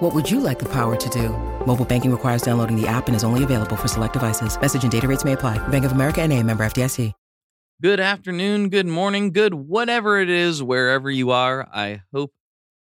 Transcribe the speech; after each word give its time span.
What 0.00 0.14
would 0.14 0.30
you 0.30 0.40
like 0.40 0.58
the 0.58 0.70
power 0.70 0.94
to 0.94 1.08
do? 1.08 1.30
Mobile 1.66 1.86
banking 1.86 2.10
requires 2.10 2.42
downloading 2.42 2.78
the 2.78 2.86
app 2.86 3.06
and 3.06 3.16
is 3.16 3.24
only 3.24 3.44
available 3.44 3.76
for 3.76 3.88
select 3.88 4.12
devices. 4.12 4.60
Message 4.60 4.82
and 4.82 4.92
data 4.92 5.08
rates 5.08 5.24
may 5.24 5.32
apply. 5.32 5.56
Bank 5.68 5.86
of 5.86 5.92
America 5.92 6.20
and 6.20 6.34
a 6.34 6.42
member 6.42 6.66
FDIC. 6.66 7.14
Good 7.80 7.98
afternoon, 7.98 8.68
good 8.68 8.86
morning, 8.86 9.32
good 9.32 9.54
whatever 9.54 10.20
it 10.20 10.28
is, 10.28 10.62
wherever 10.62 11.10
you 11.10 11.30
are. 11.30 11.66
I 11.72 12.02
hope 12.12 12.34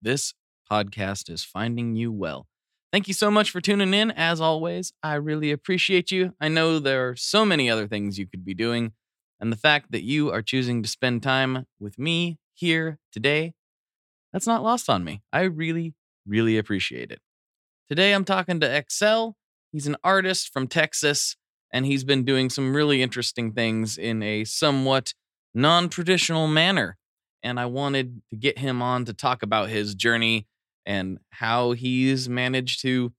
this 0.01 0.33
podcast 0.69 1.29
is 1.29 1.45
finding 1.45 1.95
you 1.95 2.11
well. 2.11 2.45
Thank 2.91 3.07
you 3.07 3.13
so 3.13 3.31
much 3.31 3.51
for 3.51 3.61
tuning 3.61 3.93
in. 3.93 4.11
As 4.11 4.41
always, 4.41 4.91
I 5.01 5.13
really 5.15 5.51
appreciate 5.51 6.11
you. 6.11 6.33
I 6.41 6.49
know 6.49 6.77
there 6.77 7.07
are 7.07 7.15
so 7.15 7.45
many 7.45 7.69
other 7.69 7.87
things 7.87 8.19
you 8.19 8.27
could 8.27 8.43
be 8.43 8.53
doing, 8.53 8.91
and 9.39 9.49
the 9.49 9.57
fact 9.57 9.91
that 9.93 10.03
you 10.03 10.29
are 10.29 10.41
choosing 10.41 10.83
to 10.83 10.89
spend 10.89 11.23
time 11.23 11.67
with 11.79 11.97
me 11.97 12.37
here 12.53 12.99
today, 13.13 13.53
that's 14.33 14.47
not 14.47 14.63
lost 14.63 14.89
on 14.89 15.05
me. 15.05 15.21
I 15.31 15.43
really, 15.43 15.93
really 16.27 16.57
appreciate 16.57 17.11
it. 17.11 17.19
Today, 17.89 18.13
I'm 18.13 18.25
talking 18.25 18.59
to 18.59 18.75
Excel. 18.75 19.35
He's 19.71 19.87
an 19.87 19.95
artist 20.03 20.51
from 20.51 20.67
Texas, 20.67 21.35
and 21.71 21.85
he's 21.85 22.03
been 22.03 22.23
doing 22.23 22.49
some 22.49 22.75
really 22.75 23.01
interesting 23.01 23.53
things 23.53 23.97
in 23.97 24.21
a 24.21 24.43
somewhat 24.43 25.13
non 25.53 25.89
traditional 25.89 26.47
manner. 26.47 26.97
And 27.43 27.59
I 27.59 27.65
wanted 27.65 28.21
to 28.29 28.35
get 28.35 28.57
him 28.57 28.81
on 28.81 29.05
to 29.05 29.13
talk 29.13 29.43
about 29.43 29.69
his 29.69 29.95
journey 29.95 30.47
and 30.85 31.19
how 31.31 31.73
he's 31.73 32.27
managed 32.27 32.81
to 32.81 33.13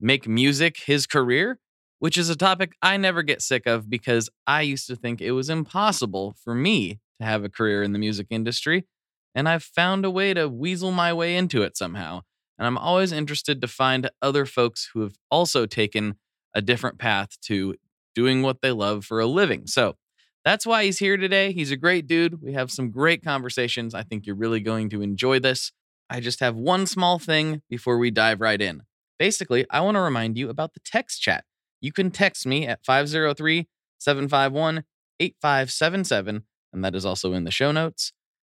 make 0.00 0.28
music 0.28 0.78
his 0.86 1.06
career, 1.06 1.58
which 1.98 2.16
is 2.16 2.28
a 2.30 2.36
topic 2.36 2.72
I 2.82 2.96
never 2.96 3.22
get 3.22 3.42
sick 3.42 3.66
of 3.66 3.88
because 3.88 4.28
I 4.46 4.62
used 4.62 4.86
to 4.88 4.96
think 4.96 5.20
it 5.20 5.32
was 5.32 5.50
impossible 5.50 6.36
for 6.44 6.54
me 6.54 7.00
to 7.20 7.26
have 7.26 7.44
a 7.44 7.48
career 7.48 7.82
in 7.82 7.92
the 7.92 7.98
music 7.98 8.26
industry. 8.30 8.86
And 9.34 9.48
I've 9.48 9.62
found 9.62 10.04
a 10.04 10.10
way 10.10 10.32
to 10.34 10.48
weasel 10.48 10.92
my 10.92 11.12
way 11.12 11.36
into 11.36 11.62
it 11.62 11.76
somehow. 11.76 12.22
And 12.58 12.66
I'm 12.66 12.78
always 12.78 13.12
interested 13.12 13.60
to 13.60 13.68
find 13.68 14.10
other 14.22 14.46
folks 14.46 14.90
who 14.92 15.02
have 15.02 15.16
also 15.30 15.66
taken 15.66 16.16
a 16.54 16.62
different 16.62 16.98
path 16.98 17.38
to 17.42 17.74
doing 18.14 18.42
what 18.42 18.62
they 18.62 18.72
love 18.72 19.04
for 19.04 19.20
a 19.20 19.26
living. 19.26 19.66
So 19.66 19.96
that's 20.44 20.64
why 20.64 20.84
he's 20.84 20.98
here 20.98 21.16
today. 21.16 21.52
He's 21.52 21.70
a 21.70 21.76
great 21.76 22.06
dude. 22.06 22.40
We 22.40 22.54
have 22.54 22.70
some 22.70 22.90
great 22.90 23.22
conversations. 23.22 23.94
I 23.94 24.02
think 24.02 24.26
you're 24.26 24.36
really 24.36 24.60
going 24.60 24.88
to 24.90 25.02
enjoy 25.02 25.38
this. 25.38 25.72
I 26.08 26.20
just 26.20 26.40
have 26.40 26.56
one 26.56 26.86
small 26.86 27.18
thing 27.18 27.62
before 27.68 27.98
we 27.98 28.10
dive 28.10 28.40
right 28.40 28.60
in. 28.60 28.82
Basically, 29.18 29.66
I 29.70 29.80
want 29.80 29.96
to 29.96 30.00
remind 30.00 30.38
you 30.38 30.48
about 30.48 30.74
the 30.74 30.80
text 30.84 31.20
chat. 31.20 31.44
You 31.80 31.92
can 31.92 32.10
text 32.10 32.46
me 32.46 32.66
at 32.66 32.84
503 32.84 33.68
751 33.98 34.84
8577, 35.18 36.44
and 36.72 36.84
that 36.84 36.94
is 36.94 37.04
also 37.04 37.32
in 37.32 37.44
the 37.44 37.50
show 37.50 37.72
notes. 37.72 38.12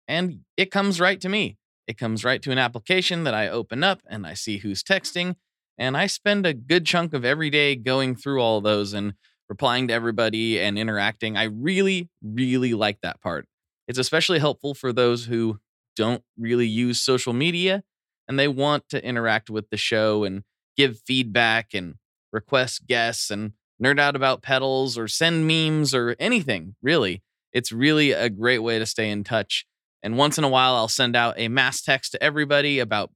And 0.08 0.40
it 0.56 0.70
comes 0.70 1.00
right 1.00 1.20
to 1.20 1.28
me. 1.28 1.56
It 1.86 1.98
comes 1.98 2.24
right 2.24 2.42
to 2.42 2.50
an 2.50 2.58
application 2.58 3.24
that 3.24 3.34
I 3.34 3.48
open 3.48 3.84
up 3.84 4.02
and 4.08 4.26
I 4.26 4.34
see 4.34 4.58
who's 4.58 4.82
texting. 4.82 5.36
And 5.78 5.96
I 5.96 6.06
spend 6.06 6.46
a 6.46 6.54
good 6.54 6.86
chunk 6.86 7.12
of 7.12 7.24
every 7.24 7.50
day 7.50 7.76
going 7.76 8.16
through 8.16 8.40
all 8.40 8.60
those 8.60 8.92
and 8.92 9.14
replying 9.48 9.88
to 9.88 9.94
everybody 9.94 10.58
and 10.58 10.78
interacting. 10.78 11.36
I 11.36 11.44
really, 11.44 12.08
really 12.22 12.74
like 12.74 13.00
that 13.02 13.20
part. 13.20 13.46
It's 13.86 13.98
especially 13.98 14.38
helpful 14.38 14.74
for 14.74 14.92
those 14.92 15.26
who 15.26 15.58
don't 15.94 16.22
really 16.36 16.66
use 16.66 17.00
social 17.00 17.32
media 17.32 17.84
and 18.28 18.38
they 18.38 18.48
want 18.48 18.88
to 18.88 19.04
interact 19.04 19.50
with 19.50 19.70
the 19.70 19.76
show 19.76 20.24
and 20.24 20.42
give 20.76 21.00
feedback 21.06 21.74
and 21.74 21.94
request 22.32 22.86
guests 22.86 23.30
and 23.30 23.52
nerd 23.82 24.00
out 24.00 24.16
about 24.16 24.42
pedals 24.42 24.98
or 24.98 25.08
send 25.08 25.46
memes 25.46 25.94
or 25.94 26.16
anything, 26.18 26.74
really. 26.82 27.22
It's 27.52 27.72
really 27.72 28.12
a 28.12 28.28
great 28.28 28.58
way 28.58 28.78
to 28.78 28.86
stay 28.86 29.10
in 29.10 29.24
touch. 29.24 29.66
And 30.06 30.16
once 30.16 30.38
in 30.38 30.44
a 30.44 30.48
while, 30.48 30.76
I'll 30.76 30.86
send 30.86 31.16
out 31.16 31.34
a 31.36 31.48
mass 31.48 31.82
text 31.82 32.12
to 32.12 32.22
everybody 32.22 32.78
about 32.78 33.10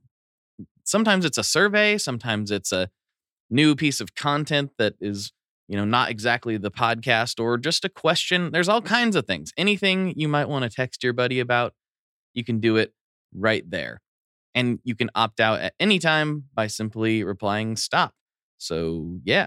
sometimes 0.83 1.25
it's 1.25 1.39
a 1.39 1.45
survey, 1.45 1.97
sometimes 1.99 2.51
it's 2.51 2.73
a 2.73 2.91
new 3.49 3.77
piece 3.77 4.01
of 4.01 4.17
content 4.17 4.73
that 4.79 4.95
is, 5.01 5.31
you 5.69 5.77
know, 5.77 5.85
not 5.85 6.11
exactly 6.11 6.57
the 6.57 6.73
podcast 6.73 7.39
or 7.39 7.59
just 7.59 7.85
a 7.85 7.89
question. 7.89 8.51
There's 8.51 8.69
all 8.69 8.83
kinds 8.83 9.15
of 9.15 9.25
things. 9.25 9.53
Anything 9.57 10.15
you 10.17 10.27
might 10.27 10.49
want 10.49 10.65
to 10.65 10.69
text 10.69 11.05
your 11.05 11.13
buddy 11.13 11.39
about, 11.39 11.75
you 12.35 12.43
can 12.43 12.59
do 12.59 12.75
it 12.75 12.93
right 13.33 13.63
there. 13.71 14.01
And 14.57 14.81
you 14.83 14.97
can 14.97 15.11
opt 15.15 15.39
out 15.39 15.61
at 15.61 15.75
any 15.79 16.01
time 16.01 16.47
by 16.55 16.67
simply 16.67 17.23
replying 17.23 17.77
stop. 17.77 18.15
So, 18.59 19.21
yeah. 19.23 19.47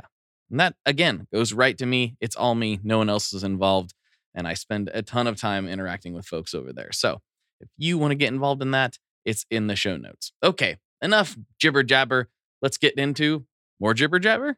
And 0.49 0.61
that 0.61 0.75
again 0.85 1.27
goes 1.33 1.51
right 1.51 1.77
to 1.77 1.85
me. 1.85 2.15
It's 2.21 2.37
all 2.37 2.55
me. 2.55 2.79
No 2.85 2.99
one 2.99 3.09
else 3.09 3.33
is 3.33 3.43
involved. 3.43 3.93
And 4.33 4.47
I 4.47 4.53
spend 4.53 4.89
a 4.93 5.01
ton 5.01 5.27
of 5.27 5.35
time 5.35 5.67
interacting 5.67 6.13
with 6.13 6.25
folks 6.25 6.53
over 6.53 6.71
there. 6.71 6.93
So, 6.93 7.19
if 7.63 7.69
you 7.77 7.97
want 7.97 8.11
to 8.11 8.15
get 8.15 8.27
involved 8.27 8.61
in 8.61 8.71
that, 8.71 8.99
it's 9.23 9.45
in 9.49 9.67
the 9.67 9.75
show 9.75 9.95
notes. 9.95 10.33
Okay, 10.43 10.77
enough 11.01 11.37
jibber 11.59 11.81
jabber. 11.81 12.29
Let's 12.61 12.77
get 12.77 12.95
into 12.95 13.45
more 13.79 13.93
jibber 13.93 14.19
jabber. 14.19 14.57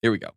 Here 0.00 0.12
we 0.12 0.18
go. 0.18 0.30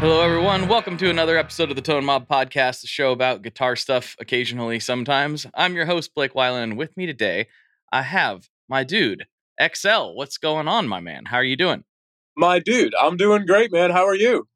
Hello, 0.00 0.20
everyone. 0.20 0.68
Welcome 0.68 0.98
to 0.98 1.08
another 1.08 1.38
episode 1.38 1.70
of 1.70 1.76
the 1.76 1.82
Tone 1.82 2.04
Mob 2.04 2.28
Podcast, 2.28 2.82
the 2.82 2.86
show 2.86 3.12
about 3.12 3.40
guitar 3.40 3.76
stuff 3.76 4.14
occasionally, 4.20 4.78
sometimes. 4.78 5.46
I'm 5.54 5.74
your 5.74 5.86
host, 5.86 6.14
Blake 6.14 6.34
Weiland, 6.34 6.64
and 6.64 6.76
with 6.76 6.94
me 6.98 7.06
today, 7.06 7.46
I 7.90 8.02
have 8.02 8.50
my 8.68 8.84
dude, 8.84 9.26
XL. 9.62 10.12
What's 10.14 10.38
going 10.38 10.68
on, 10.68 10.88
my 10.88 11.00
man? 11.00 11.24
How 11.24 11.36
are 11.36 11.44
you 11.44 11.56
doing? 11.56 11.84
My 12.36 12.58
dude, 12.58 12.94
I'm 13.00 13.16
doing 13.16 13.46
great, 13.46 13.72
man. 13.72 13.90
How 13.90 14.06
are 14.06 14.14
you? 14.14 14.48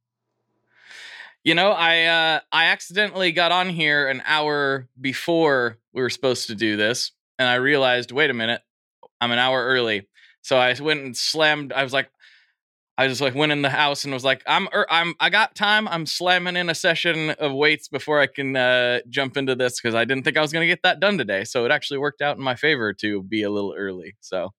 You 1.45 1.55
know, 1.55 1.71
I 1.71 2.05
uh, 2.05 2.41
I 2.51 2.67
accidentally 2.67 3.33
got 3.33 3.53
on 3.53 3.69
here 3.69 4.09
an 4.09 4.23
hour 4.27 4.89
before 5.01 5.79
we 5.93 6.03
were 6.03 6.11
supposed 6.11 6.49
to 6.49 6.55
do 6.55 6.77
this, 6.77 7.13
and 7.39 7.49
I 7.49 7.55
realized, 7.55 8.13
wait 8.13 8.31
a 8.31 8.35
minute, 8.35 8.61
I'm 9.21 9.31
an 9.31 9.39
hour 9.39 9.65
early. 9.65 10.09
So 10.43 10.59
I 10.59 10.75
went 10.81 11.01
and 11.01 11.17
slammed. 11.17 11.73
I 11.73 11.85
was 11.85 11.93
like, 11.93 12.11
I 12.99 13.07
just 13.07 13.21
like 13.21 13.37
went 13.37 13.53
in 13.53 13.63
the 13.63 13.71
house 13.71 14.05
and 14.05 14.13
was 14.13 14.25
like, 14.25 14.43
I'm 14.45 14.69
er, 14.75 14.85
I'm 14.91 15.15
I 15.21 15.31
got 15.31 15.55
time. 15.55 15.87
I'm 15.87 16.05
slamming 16.05 16.57
in 16.57 16.69
a 16.69 16.75
session 16.75 17.31
of 17.31 17.53
weights 17.53 17.87
before 17.87 18.21
I 18.21 18.27
can 18.27 18.57
uh, 18.57 19.01
jump 19.09 19.37
into 19.37 19.55
this 19.55 19.81
because 19.81 19.95
I 19.95 20.05
didn't 20.05 20.25
think 20.25 20.37
I 20.37 20.41
was 20.41 20.53
gonna 20.53 20.67
get 20.67 20.83
that 20.83 20.99
done 20.99 21.17
today. 21.17 21.45
So 21.45 21.65
it 21.65 21.71
actually 21.71 21.99
worked 21.99 22.23
out 22.23 22.37
in 22.37 22.43
my 22.43 22.57
favor 22.57 22.93
to 22.95 23.23
be 23.23 23.45
a 23.45 23.51
little 23.51 23.73
early. 23.79 24.17
So, 24.21 24.51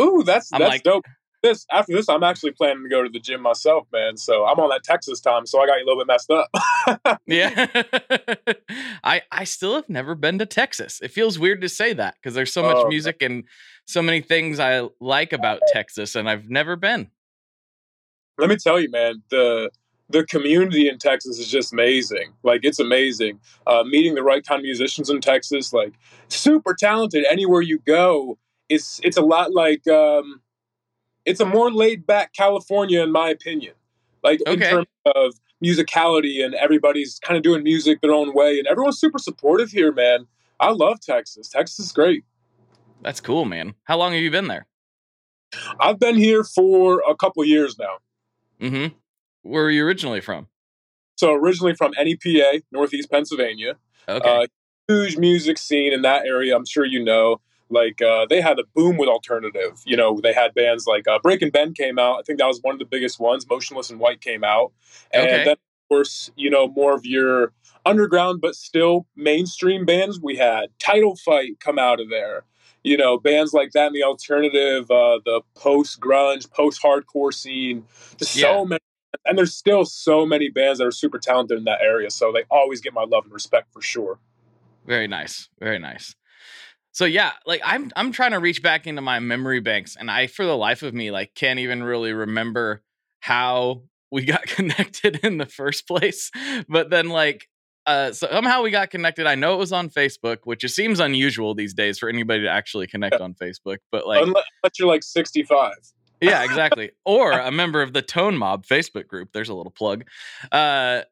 ooh, 0.00 0.22
that's 0.24 0.52
I'm 0.52 0.60
that's 0.60 0.70
like- 0.70 0.82
dope. 0.82 1.04
This 1.42 1.66
after 1.70 1.92
this, 1.92 2.08
I'm 2.08 2.22
actually 2.24 2.52
planning 2.52 2.82
to 2.82 2.88
go 2.88 3.02
to 3.04 3.08
the 3.10 3.20
gym 3.20 3.40
myself, 3.42 3.86
man. 3.92 4.16
So 4.16 4.46
I'm 4.46 4.58
on 4.58 4.70
that 4.70 4.82
Texas 4.82 5.20
time, 5.20 5.46
so 5.46 5.60
I 5.60 5.66
got 5.66 5.74
you 5.78 5.84
a 5.84 5.86
little 5.86 6.02
bit 6.02 6.06
messed 6.08 6.30
up. 6.30 7.18
Yeah. 7.26 7.66
I 9.04 9.22
I 9.30 9.44
still 9.44 9.74
have 9.74 9.88
never 9.88 10.14
been 10.14 10.38
to 10.38 10.46
Texas. 10.46 10.98
It 11.02 11.10
feels 11.12 11.38
weird 11.38 11.60
to 11.60 11.68
say 11.68 11.92
that 11.92 12.14
because 12.16 12.34
there's 12.34 12.52
so 12.52 12.62
much 12.62 12.76
Oh, 12.78 12.88
music 12.88 13.18
and 13.20 13.44
so 13.86 14.00
many 14.02 14.22
things 14.22 14.58
I 14.58 14.88
like 15.00 15.32
about 15.32 15.60
Texas 15.72 16.14
and 16.16 16.28
I've 16.28 16.48
never 16.48 16.74
been. 16.74 17.10
Let 18.38 18.48
me 18.48 18.56
tell 18.56 18.80
you, 18.80 18.90
man, 18.90 19.22
the 19.30 19.70
the 20.08 20.24
community 20.24 20.88
in 20.88 20.98
Texas 20.98 21.38
is 21.38 21.48
just 21.48 21.72
amazing. 21.72 22.32
Like 22.42 22.60
it's 22.64 22.78
amazing. 22.78 23.40
Uh, 23.66 23.82
meeting 23.84 24.14
the 24.14 24.22
right 24.22 24.44
kind 24.44 24.60
of 24.60 24.64
musicians 24.64 25.10
in 25.10 25.20
Texas, 25.20 25.72
like 25.72 25.92
super 26.28 26.74
talented. 26.74 27.24
Anywhere 27.28 27.60
you 27.60 27.80
go, 27.86 28.38
it's 28.68 29.00
it's 29.02 29.16
a 29.16 29.22
lot 29.22 29.52
like 29.52 29.86
um, 29.88 30.40
it's 31.24 31.40
a 31.40 31.46
more 31.46 31.70
laid 31.70 32.06
back 32.06 32.32
California, 32.32 33.02
in 33.02 33.12
my 33.12 33.28
opinion. 33.28 33.74
Like 34.22 34.40
in 34.46 34.58
terms 34.58 34.86
of 35.14 35.34
musicality, 35.64 36.44
and 36.44 36.54
everybody's 36.54 37.18
kind 37.18 37.36
of 37.36 37.42
doing 37.42 37.62
music 37.62 38.00
their 38.00 38.12
own 38.12 38.34
way, 38.34 38.58
and 38.58 38.66
everyone's 38.66 38.98
super 38.98 39.18
supportive 39.18 39.70
here, 39.70 39.92
man. 39.92 40.26
I 40.58 40.70
love 40.70 41.00
Texas. 41.00 41.48
Texas 41.48 41.86
is 41.86 41.92
great. 41.92 42.24
That's 43.02 43.20
cool, 43.20 43.44
man. 43.44 43.74
How 43.84 43.98
long 43.98 44.12
have 44.12 44.22
you 44.22 44.30
been 44.30 44.48
there? 44.48 44.66
I've 45.78 45.98
been 45.98 46.16
here 46.16 46.42
for 46.42 47.02
a 47.08 47.14
couple 47.14 47.44
years 47.44 47.78
now. 47.78 47.98
Mm-hmm. 48.60 48.94
Where 49.42 49.64
were 49.64 49.70
you 49.70 49.84
originally 49.84 50.20
from? 50.20 50.48
So 51.16 51.32
originally 51.32 51.74
from 51.74 51.92
NEPA, 51.96 52.62
Northeast 52.72 53.10
Pennsylvania. 53.10 53.76
Okay. 54.08 54.42
Uh, 54.42 54.46
huge 54.88 55.16
music 55.16 55.58
scene 55.58 55.92
in 55.92 56.02
that 56.02 56.26
area. 56.26 56.56
I'm 56.56 56.66
sure 56.66 56.84
you 56.84 57.02
know. 57.02 57.40
Like 57.68 58.00
uh, 58.00 58.26
they 58.28 58.40
had 58.40 58.58
a 58.58 58.64
boom 58.74 58.96
with 58.96 59.08
alternative. 59.08 59.82
You 59.84 59.96
know, 59.96 60.20
they 60.20 60.32
had 60.32 60.54
bands 60.54 60.86
like 60.86 61.08
uh, 61.08 61.18
Breaking 61.22 61.50
Ben 61.50 61.74
came 61.74 61.98
out. 61.98 62.18
I 62.18 62.22
think 62.22 62.38
that 62.38 62.46
was 62.46 62.60
one 62.62 62.74
of 62.74 62.78
the 62.78 62.84
biggest 62.84 63.18
ones. 63.18 63.46
Motionless 63.48 63.90
in 63.90 63.98
White 63.98 64.20
came 64.20 64.44
out, 64.44 64.72
and 65.12 65.24
Okay. 65.24 65.44
then 65.44 65.52
of 65.52 65.88
course, 65.88 66.30
you 66.36 66.50
know, 66.50 66.68
more 66.68 66.94
of 66.94 67.06
your 67.06 67.52
underground 67.84 68.40
but 68.40 68.54
still 68.54 69.06
mainstream 69.16 69.84
bands. 69.84 70.20
We 70.20 70.36
had 70.36 70.66
Title 70.78 71.16
Fight 71.16 71.60
come 71.60 71.78
out 71.78 72.00
of 72.00 72.10
there. 72.10 72.44
You 72.84 72.96
know, 72.96 73.18
bands 73.18 73.52
like 73.52 73.72
that 73.72 73.88
in 73.88 73.92
the 73.94 74.04
alternative, 74.04 74.88
uh, 74.90 75.18
the 75.24 75.40
post 75.56 75.98
grunge, 76.00 76.50
post 76.52 76.80
hardcore 76.82 77.34
scene. 77.34 77.84
There's 78.18 78.36
Yeah. 78.36 78.48
so 78.48 78.64
many, 78.64 78.80
and 79.24 79.36
there's 79.36 79.54
still 79.54 79.84
so 79.84 80.24
many 80.24 80.50
bands 80.50 80.78
that 80.78 80.86
are 80.86 80.92
super 80.92 81.18
talented 81.18 81.58
in 81.58 81.64
that 81.64 81.80
area. 81.82 82.10
So 82.10 82.30
they 82.32 82.44
always 82.48 82.80
get 82.80 82.92
my 82.92 83.02
love 83.04 83.24
and 83.24 83.32
respect 83.32 83.72
for 83.72 83.82
sure. 83.82 84.18
Very 84.86 85.08
nice. 85.08 85.48
Very 85.58 85.80
nice. 85.80 86.14
So 86.96 87.04
yeah, 87.04 87.32
like 87.44 87.60
I'm 87.62 87.92
I'm 87.94 88.10
trying 88.10 88.30
to 88.30 88.38
reach 88.38 88.62
back 88.62 88.86
into 88.86 89.02
my 89.02 89.20
memory 89.20 89.60
banks 89.60 89.96
and 90.00 90.10
I 90.10 90.28
for 90.28 90.46
the 90.46 90.56
life 90.56 90.82
of 90.82 90.94
me 90.94 91.10
like 91.10 91.34
can't 91.34 91.58
even 91.58 91.82
really 91.82 92.14
remember 92.14 92.82
how 93.20 93.82
we 94.10 94.24
got 94.24 94.42
connected 94.46 95.20
in 95.22 95.36
the 95.36 95.44
first 95.44 95.86
place. 95.86 96.30
But 96.70 96.88
then 96.88 97.10
like 97.10 97.48
uh 97.84 98.12
so 98.12 98.28
somehow 98.32 98.62
we 98.62 98.70
got 98.70 98.88
connected. 98.88 99.26
I 99.26 99.34
know 99.34 99.52
it 99.52 99.58
was 99.58 99.72
on 99.72 99.90
Facebook, 99.90 100.38
which 100.44 100.64
it 100.64 100.70
seems 100.70 100.98
unusual 100.98 101.54
these 101.54 101.74
days 101.74 101.98
for 101.98 102.08
anybody 102.08 102.44
to 102.44 102.48
actually 102.48 102.86
connect 102.86 103.16
on 103.16 103.34
Facebook, 103.34 103.76
but 103.92 104.06
like 104.06 104.22
unless, 104.22 104.44
unless 104.62 104.78
you're 104.78 104.88
like 104.88 105.02
65. 105.02 105.74
yeah, 106.22 106.44
exactly. 106.44 106.92
Or 107.04 107.32
a 107.32 107.52
member 107.52 107.82
of 107.82 107.92
the 107.92 108.00
Tone 108.00 108.38
Mob 108.38 108.64
Facebook 108.64 109.06
group. 109.06 109.34
There's 109.34 109.50
a 109.50 109.54
little 109.54 109.70
plug. 109.70 110.06
Uh, 110.50 111.02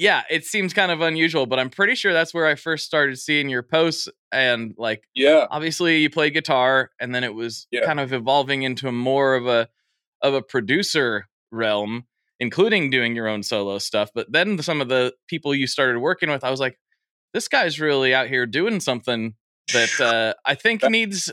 yeah, 0.00 0.22
it 0.30 0.46
seems 0.46 0.72
kind 0.72 0.90
of 0.90 1.02
unusual, 1.02 1.44
but 1.44 1.58
I'm 1.58 1.68
pretty 1.68 1.94
sure 1.94 2.14
that's 2.14 2.32
where 2.32 2.46
I 2.46 2.54
first 2.54 2.86
started 2.86 3.18
seeing 3.18 3.50
your 3.50 3.62
posts. 3.62 4.08
And 4.32 4.74
like, 4.78 5.04
Yeah. 5.14 5.46
obviously, 5.50 5.98
you 5.98 6.08
play 6.08 6.30
guitar, 6.30 6.90
and 6.98 7.14
then 7.14 7.22
it 7.22 7.34
was 7.34 7.66
Yeah. 7.70 7.84
kind 7.84 8.00
of 8.00 8.10
evolving 8.14 8.62
into 8.62 8.90
more 8.90 9.34
of 9.34 9.46
a 9.46 9.68
of 10.22 10.32
a 10.34 10.40
producer 10.42 11.28
realm, 11.50 12.06
including 12.38 12.88
doing 12.90 13.14
your 13.14 13.28
own 13.28 13.42
solo 13.42 13.78
stuff. 13.78 14.10
But 14.14 14.32
then 14.32 14.60
some 14.62 14.80
of 14.80 14.88
the 14.88 15.14
people 15.28 15.54
you 15.54 15.66
started 15.66 15.98
working 16.00 16.30
with, 16.30 16.44
I 16.44 16.50
was 16.50 16.60
like, 16.60 16.78
this 17.34 17.48
guy's 17.48 17.78
really 17.80 18.14
out 18.14 18.28
here 18.28 18.46
doing 18.46 18.80
something 18.80 19.34
that 19.74 20.00
uh, 20.00 20.34
I 20.46 20.54
think 20.54 20.82
needs, 20.88 21.30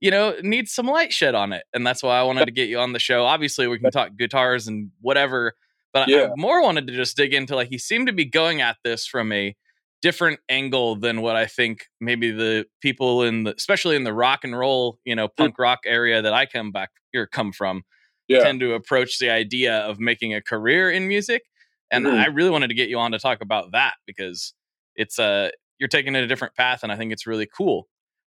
you 0.00 0.10
know, 0.10 0.36
needs 0.42 0.72
some 0.72 0.86
light 0.86 1.12
shed 1.12 1.34
on 1.34 1.54
it, 1.54 1.64
and 1.72 1.86
that's 1.86 2.02
why 2.02 2.18
I 2.18 2.22
wanted 2.22 2.44
to 2.46 2.52
get 2.52 2.68
you 2.68 2.78
on 2.80 2.92
the 2.92 2.98
show. 2.98 3.24
Obviously, 3.24 3.66
we 3.66 3.78
can 3.78 3.90
talk 3.90 4.10
guitars 4.18 4.68
and 4.68 4.90
whatever, 5.00 5.54
but 5.94 6.08
I- 6.10 6.12
I 6.26 6.32
more 6.36 6.62
wanted 6.62 6.86
to 6.88 6.94
just 6.94 7.16
dig 7.16 7.34
into 7.34 7.56
like 7.56 7.70
he 7.70 7.78
seemed 7.78 8.08
to 8.08 8.12
be 8.12 8.26
going 8.26 8.60
at 8.60 8.78
this 8.84 9.06
from 9.06 9.32
a 9.32 9.56
different 10.02 10.40
angle 10.50 10.96
than 10.96 11.22
what 11.22 11.36
I 11.36 11.46
think 11.46 11.86
maybe 12.00 12.30
the 12.30 12.66
people 12.82 13.22
in 13.22 13.44
the, 13.44 13.54
especially 13.56 13.96
in 13.96 14.04
the 14.04 14.12
rock 14.12 14.44
and 14.44 14.58
roll, 14.58 14.98
you 15.06 15.16
know, 15.16 15.28
punk 15.28 15.58
rock 15.58 15.80
area 15.86 16.20
that 16.22 16.34
I 16.34 16.46
come 16.46 16.72
back 16.72 16.90
or 17.16 17.26
come 17.26 17.52
from, 17.52 17.84
Yeah. 18.28 18.40
tend 18.40 18.60
to 18.60 18.74
approach 18.74 19.18
the 19.18 19.30
idea 19.30 19.78
of 19.78 19.98
making 20.00 20.34
a 20.34 20.42
career 20.42 20.90
in 20.90 21.08
music. 21.08 21.44
And 21.90 22.06
Mhm. 22.06 22.18
I 22.22 22.26
really 22.26 22.50
wanted 22.50 22.68
to 22.68 22.74
get 22.74 22.90
you 22.90 22.98
on 22.98 23.12
to 23.12 23.18
talk 23.18 23.40
about 23.40 23.72
that 23.72 23.94
because 24.06 24.52
it's 24.96 25.18
uh 25.18 25.50
you're 25.78 25.88
taking 25.88 26.14
it 26.16 26.24
a 26.24 26.26
different 26.26 26.54
path 26.56 26.82
and 26.82 26.92
I 26.92 26.96
think 26.96 27.12
it's 27.12 27.26
really 27.26 27.46
cool. 27.46 27.88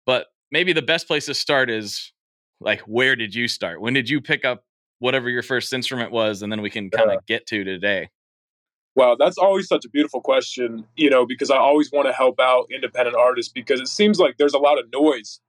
But 0.06 0.28
maybe 0.50 0.72
the 0.74 0.82
best 0.82 1.06
place 1.06 1.26
to 1.26 1.34
start 1.34 1.70
is 1.70 2.12
like 2.60 2.80
where 2.82 3.16
did 3.16 3.34
you 3.34 3.48
start? 3.48 3.80
When 3.80 3.94
did 3.94 4.10
you 4.10 4.20
pick 4.20 4.44
up 4.44 4.64
whatever 5.02 5.28
your 5.28 5.42
first 5.42 5.72
instrument 5.72 6.12
was 6.12 6.42
and 6.42 6.52
then 6.52 6.62
we 6.62 6.70
can 6.70 6.88
kind 6.88 7.10
of 7.10 7.26
get 7.26 7.44
to 7.44 7.64
today. 7.64 8.08
Wow, 8.94 9.16
that's 9.18 9.36
always 9.36 9.66
such 9.66 9.84
a 9.84 9.88
beautiful 9.88 10.20
question, 10.20 10.84
you 10.96 11.10
know, 11.10 11.26
because 11.26 11.50
I 11.50 11.56
always 11.56 11.90
want 11.90 12.06
to 12.06 12.12
help 12.12 12.38
out 12.38 12.66
independent 12.72 13.16
artists 13.16 13.50
because 13.52 13.80
it 13.80 13.88
seems 13.88 14.20
like 14.20 14.36
there's 14.38 14.54
a 14.54 14.58
lot 14.58 14.78
of 14.78 14.84
noise 14.92 15.40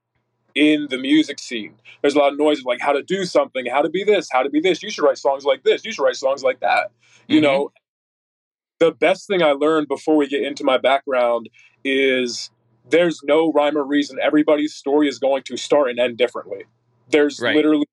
in 0.56 0.88
the 0.90 0.98
music 0.98 1.38
scene. 1.38 1.76
There's 2.02 2.16
a 2.16 2.20
lot 2.20 2.32
of 2.32 2.40
noise 2.40 2.60
of 2.60 2.66
like 2.66 2.82
how 2.82 2.94
to 2.94 3.04
do 3.04 3.26
something, 3.26 3.68
how 3.68 3.84
to 3.84 3.90
be 3.90 4.04
this, 4.04 4.28
how 4.32 4.42
to 4.42 4.50
be 4.50 4.60
this. 4.60 4.82
You 4.82 4.90
should 4.90 5.04
write 5.04 5.20
songs 5.20 5.46
like 5.46 5.64
this. 5.64 5.86
You 5.86 5.92
should 5.92 6.04
write 6.04 6.16
songs 6.16 6.42
like 6.42 6.62
that. 6.62 6.90
You 7.28 7.40
Mhm. 7.40 7.44
know, 7.44 7.72
the 8.80 8.92
best 8.92 9.28
thing 9.28 9.44
I 9.44 9.52
learned 9.52 9.88
before 9.88 10.16
we 10.16 10.28
get 10.28 10.42
into 10.42 10.64
my 10.64 10.80
background 10.80 11.48
is 11.84 12.50
there's 12.90 13.22
no 13.24 13.52
rhyme 13.52 13.78
or 13.78 13.84
reason. 13.84 14.18
Everybody's 14.20 14.74
story 14.74 15.08
is 15.08 15.20
going 15.20 15.44
to 15.44 15.58
start 15.58 15.92
and 15.92 16.00
end 16.00 16.18
differently. 16.18 16.64
There's 17.10 17.40
Right. 17.40 17.56
literally 17.56 17.86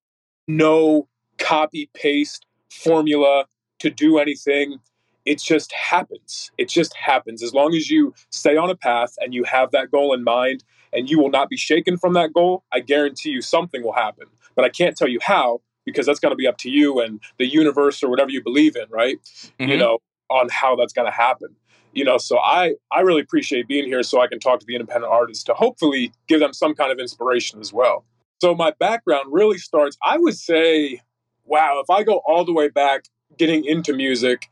no 0.48 1.06
copy 1.40 1.90
paste 1.94 2.46
formula 2.70 3.46
to 3.80 3.90
do 3.90 4.18
anything. 4.18 4.78
It 5.26 5.40
just 5.40 5.72
happens. 5.72 6.50
It 6.56 6.68
just 6.68 6.94
happens. 6.96 7.42
As 7.42 7.52
long 7.52 7.74
as 7.74 7.90
you 7.90 8.14
stay 8.30 8.56
on 8.56 8.70
a 8.70 8.76
path 8.76 9.14
and 9.18 9.34
you 9.34 9.44
have 9.44 9.72
that 9.72 9.90
goal 9.90 10.14
in 10.14 10.22
mind 10.22 10.62
and 10.92 11.10
you 11.10 11.18
will 11.18 11.30
not 11.30 11.48
be 11.48 11.56
shaken 11.56 11.96
from 11.96 12.12
that 12.14 12.32
goal, 12.32 12.62
I 12.72 12.80
guarantee 12.80 13.30
you 13.30 13.42
something 13.42 13.82
will 13.82 13.92
happen. 13.92 14.26
But 14.54 14.64
I 14.64 14.68
can't 14.68 14.96
tell 14.96 15.08
you 15.08 15.18
how 15.20 15.60
because 15.84 16.06
that's 16.06 16.20
going 16.20 16.32
to 16.32 16.36
be 16.36 16.46
up 16.46 16.58
to 16.58 16.70
you 16.70 17.00
and 17.00 17.20
the 17.38 17.46
universe 17.46 18.02
or 18.02 18.08
whatever 18.10 18.30
you 18.30 18.42
believe 18.42 18.76
in, 18.76 18.86
right? 18.90 19.18
You 19.58 19.66
Mhm. 19.66 19.78
know, 19.78 19.98
on 20.28 20.48
how 20.48 20.76
that's 20.76 20.92
going 20.92 21.06
to 21.10 21.16
happen. 21.16 21.56
You 21.92 22.04
know, 22.04 22.18
so 22.18 22.38
I 22.38 22.76
I 22.92 23.00
really 23.00 23.20
appreciate 23.20 23.66
being 23.66 23.86
here 23.86 24.02
so 24.02 24.20
I 24.20 24.28
can 24.28 24.38
talk 24.38 24.60
to 24.60 24.66
the 24.66 24.74
independent 24.74 25.12
artists 25.12 25.42
to 25.44 25.54
hopefully 25.54 26.12
give 26.28 26.38
them 26.40 26.52
some 26.52 26.74
kind 26.74 26.92
of 26.92 26.98
inspiration 26.98 27.60
as 27.60 27.72
well. 27.72 28.04
So 28.40 28.54
my 28.54 28.72
background 28.78 29.32
really 29.32 29.58
starts, 29.58 29.98
I 30.04 30.16
would 30.16 30.36
say, 30.36 31.00
wow, 31.50 31.82
if 31.82 31.90
I 31.90 32.02
go 32.04 32.22
all 32.24 32.44
the 32.44 32.52
way 32.52 32.68
back 32.68 33.04
getting 33.36 33.64
into 33.64 33.92
music, 33.92 34.48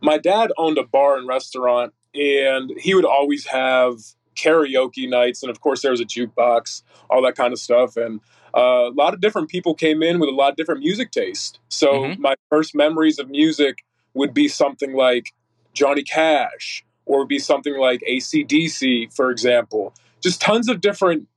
my 0.00 0.18
dad 0.18 0.50
owned 0.58 0.76
a 0.76 0.84
bar 0.84 1.16
and 1.16 1.26
restaurant 1.28 1.94
and 2.14 2.72
he 2.78 2.94
would 2.94 3.04
always 3.06 3.46
have 3.46 3.94
karaoke 4.34 5.08
nights 5.08 5.42
and 5.42 5.50
of 5.50 5.60
course 5.60 5.82
there 5.82 5.90
was 5.90 6.00
a 6.00 6.04
jukebox 6.06 6.82
all 7.10 7.22
that 7.22 7.36
kind 7.36 7.52
of 7.52 7.58
stuff 7.58 7.96
and 7.96 8.20
uh, 8.54 8.88
a 8.90 8.94
lot 8.94 9.14
of 9.14 9.20
different 9.20 9.48
people 9.48 9.74
came 9.74 10.02
in 10.02 10.18
with 10.18 10.28
a 10.28 10.32
lot 10.32 10.50
of 10.50 10.56
different 10.56 10.80
music 10.80 11.10
taste. 11.10 11.58
So 11.68 11.88
Mhm. 11.92 12.18
my 12.18 12.34
first 12.50 12.74
memories 12.74 13.18
of 13.18 13.30
music 13.30 13.84
would 14.14 14.34
be 14.34 14.48
something 14.48 14.92
like 14.94 15.32
johnny 15.74 16.02
cash 16.02 16.84
or 17.06 17.20
would 17.20 17.28
be 17.28 17.38
something 17.38 17.78
like 17.78 18.02
acdc 18.08 19.14
for 19.14 19.30
example. 19.30 19.94
Just 20.22 20.40
tons 20.40 20.68
of 20.68 20.80
different 20.80 21.28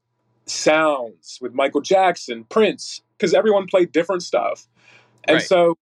sounds 0.47 1.39
with 1.41 1.53
michael 1.53 1.81
jackson 1.81 2.43
prince 2.45 3.01
because 3.17 3.33
everyone 3.33 3.65
played 3.65 3.91
different 3.91 4.21
stuff 4.21 4.67
and 5.27 5.35
Right. 5.35 5.43
so 5.43 5.77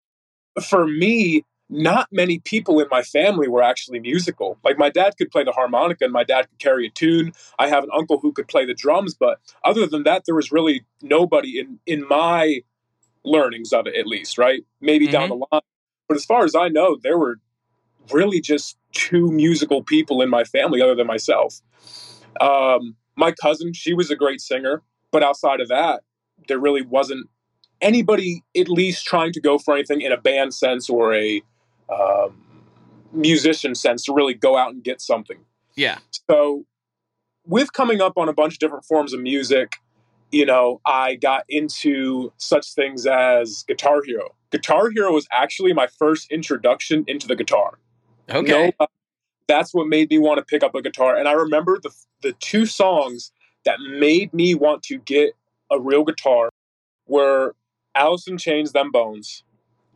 for 0.63 0.87
me 0.87 1.45
not 1.71 2.09
many 2.11 2.41
people 2.41 2.81
in 2.81 2.89
my 2.91 3.03
family 3.03 3.47
were 3.47 3.63
actually 3.63 4.01
musical. 4.01 4.59
Like 4.65 4.77
my 4.77 4.91
dad 4.91 5.17
could 5.17 5.31
play 5.31 5.45
the 5.45 5.53
harmonica 5.53 6.05
and 6.05 6.13
my 6.13 6.25
dad 6.25 6.49
could 6.49 6.59
carry 6.59 6.87
a 6.89 6.91
tune. 6.91 7.33
I 7.61 7.69
have 7.69 7.85
an 7.85 7.91
uncle 7.95 8.19
who 8.19 8.33
could 8.33 8.49
play 8.49 8.65
the 8.67 8.75
drums, 8.75 9.15
but 9.15 9.39
other 9.63 9.87
than 9.87 10.03
that, 10.03 10.25
there 10.27 10.35
was 10.35 10.51
really 10.51 10.85
nobody 11.01 11.61
in 11.61 11.79
in 11.87 12.07
my 12.09 12.63
learnings 13.25 13.73
of 13.73 13.87
it, 13.87 13.95
at 13.95 14.07
least, 14.07 14.37
right? 14.37 14.65
Maybe 14.81 15.07
down 15.07 15.29
the 15.29 15.35
line. 15.37 15.63
But 16.09 16.17
as 16.17 16.25
far 16.25 16.45
as 16.45 16.57
I 16.57 16.69
know, 16.69 16.97
there 17.01 17.19
were 17.19 17.39
really 18.13 18.41
just 18.41 18.77
two 18.93 19.31
musical 19.31 19.85
people 19.85 20.23
in 20.23 20.29
my 20.29 20.43
family 20.43 20.83
other 20.83 20.97
than 20.97 21.07
myself. 21.07 21.61
Um, 22.41 22.97
my 23.17 23.33
cousin, 23.33 23.73
she 23.73 23.93
was 23.93 24.11
a 24.11 24.17
great 24.17 24.41
singer, 24.41 24.83
but 25.13 25.23
outside 25.23 25.61
of 25.61 25.69
that, 25.69 26.03
there 26.49 26.59
really 26.59 26.83
wasn't 26.83 27.29
anybody 27.81 28.45
at 28.57 28.69
least 28.69 29.07
trying 29.07 29.33
to 29.33 29.41
go 29.41 29.59
for 29.59 29.75
anything 29.75 30.01
in 30.01 30.13
a 30.13 30.17
band 30.17 30.55
sense 30.55 30.89
or 30.89 31.15
a 31.15 31.43
um, 31.93 32.35
musician 33.13 33.75
sense 33.75 34.05
to 34.05 34.13
really 34.13 34.35
go 34.35 34.57
out 34.57 34.73
and 34.73 34.83
get 34.83 35.01
something. 35.01 35.39
Yeah. 35.75 35.99
So, 36.31 36.65
with 37.47 37.73
coming 37.73 38.01
up 38.01 38.15
on 38.17 38.29
a 38.29 38.33
bunch 38.33 38.55
of 38.55 38.59
different 38.59 38.85
forms 38.85 39.13
of 39.13 39.21
music, 39.21 39.77
you 40.31 40.47
know, 40.47 40.81
I 40.87 41.17
got 41.17 41.45
into 41.49 42.33
such 42.37 42.75
things 42.75 43.07
as 43.07 43.65
Guitar 43.67 44.03
Hero. 44.05 44.35
Guitar 44.51 44.91
Hero 44.91 45.13
was 45.13 45.27
actually 45.33 45.73
my 45.73 45.87
first 45.87 46.31
introduction 46.31 47.05
into 47.09 47.27
the 47.27 47.37
guitar. 47.37 47.79
Okay. 48.29 48.73
That's 49.49 49.75
what 49.75 49.89
made 49.89 50.11
me 50.11 50.19
want 50.19 50.39
to 50.39 50.45
pick 50.45 50.63
up 50.63 50.75
a 50.75 50.83
guitar. 50.83 51.17
And 51.17 51.29
I 51.29 51.33
remember 51.33 51.79
the 51.83 51.91
the 52.23 52.33
two 52.35 52.67
songs 52.67 53.33
that 53.65 53.79
made 53.81 54.33
me 54.33 54.55
want 54.55 54.83
to 54.85 54.99
get 54.99 55.33
a 55.71 55.81
real 55.81 56.05
guitar 56.05 56.51
were 57.07 57.55
Alice 57.95 58.27
in 58.27 58.39
Chains, 58.39 58.73
Them 58.73 58.91
Bones, 58.91 59.45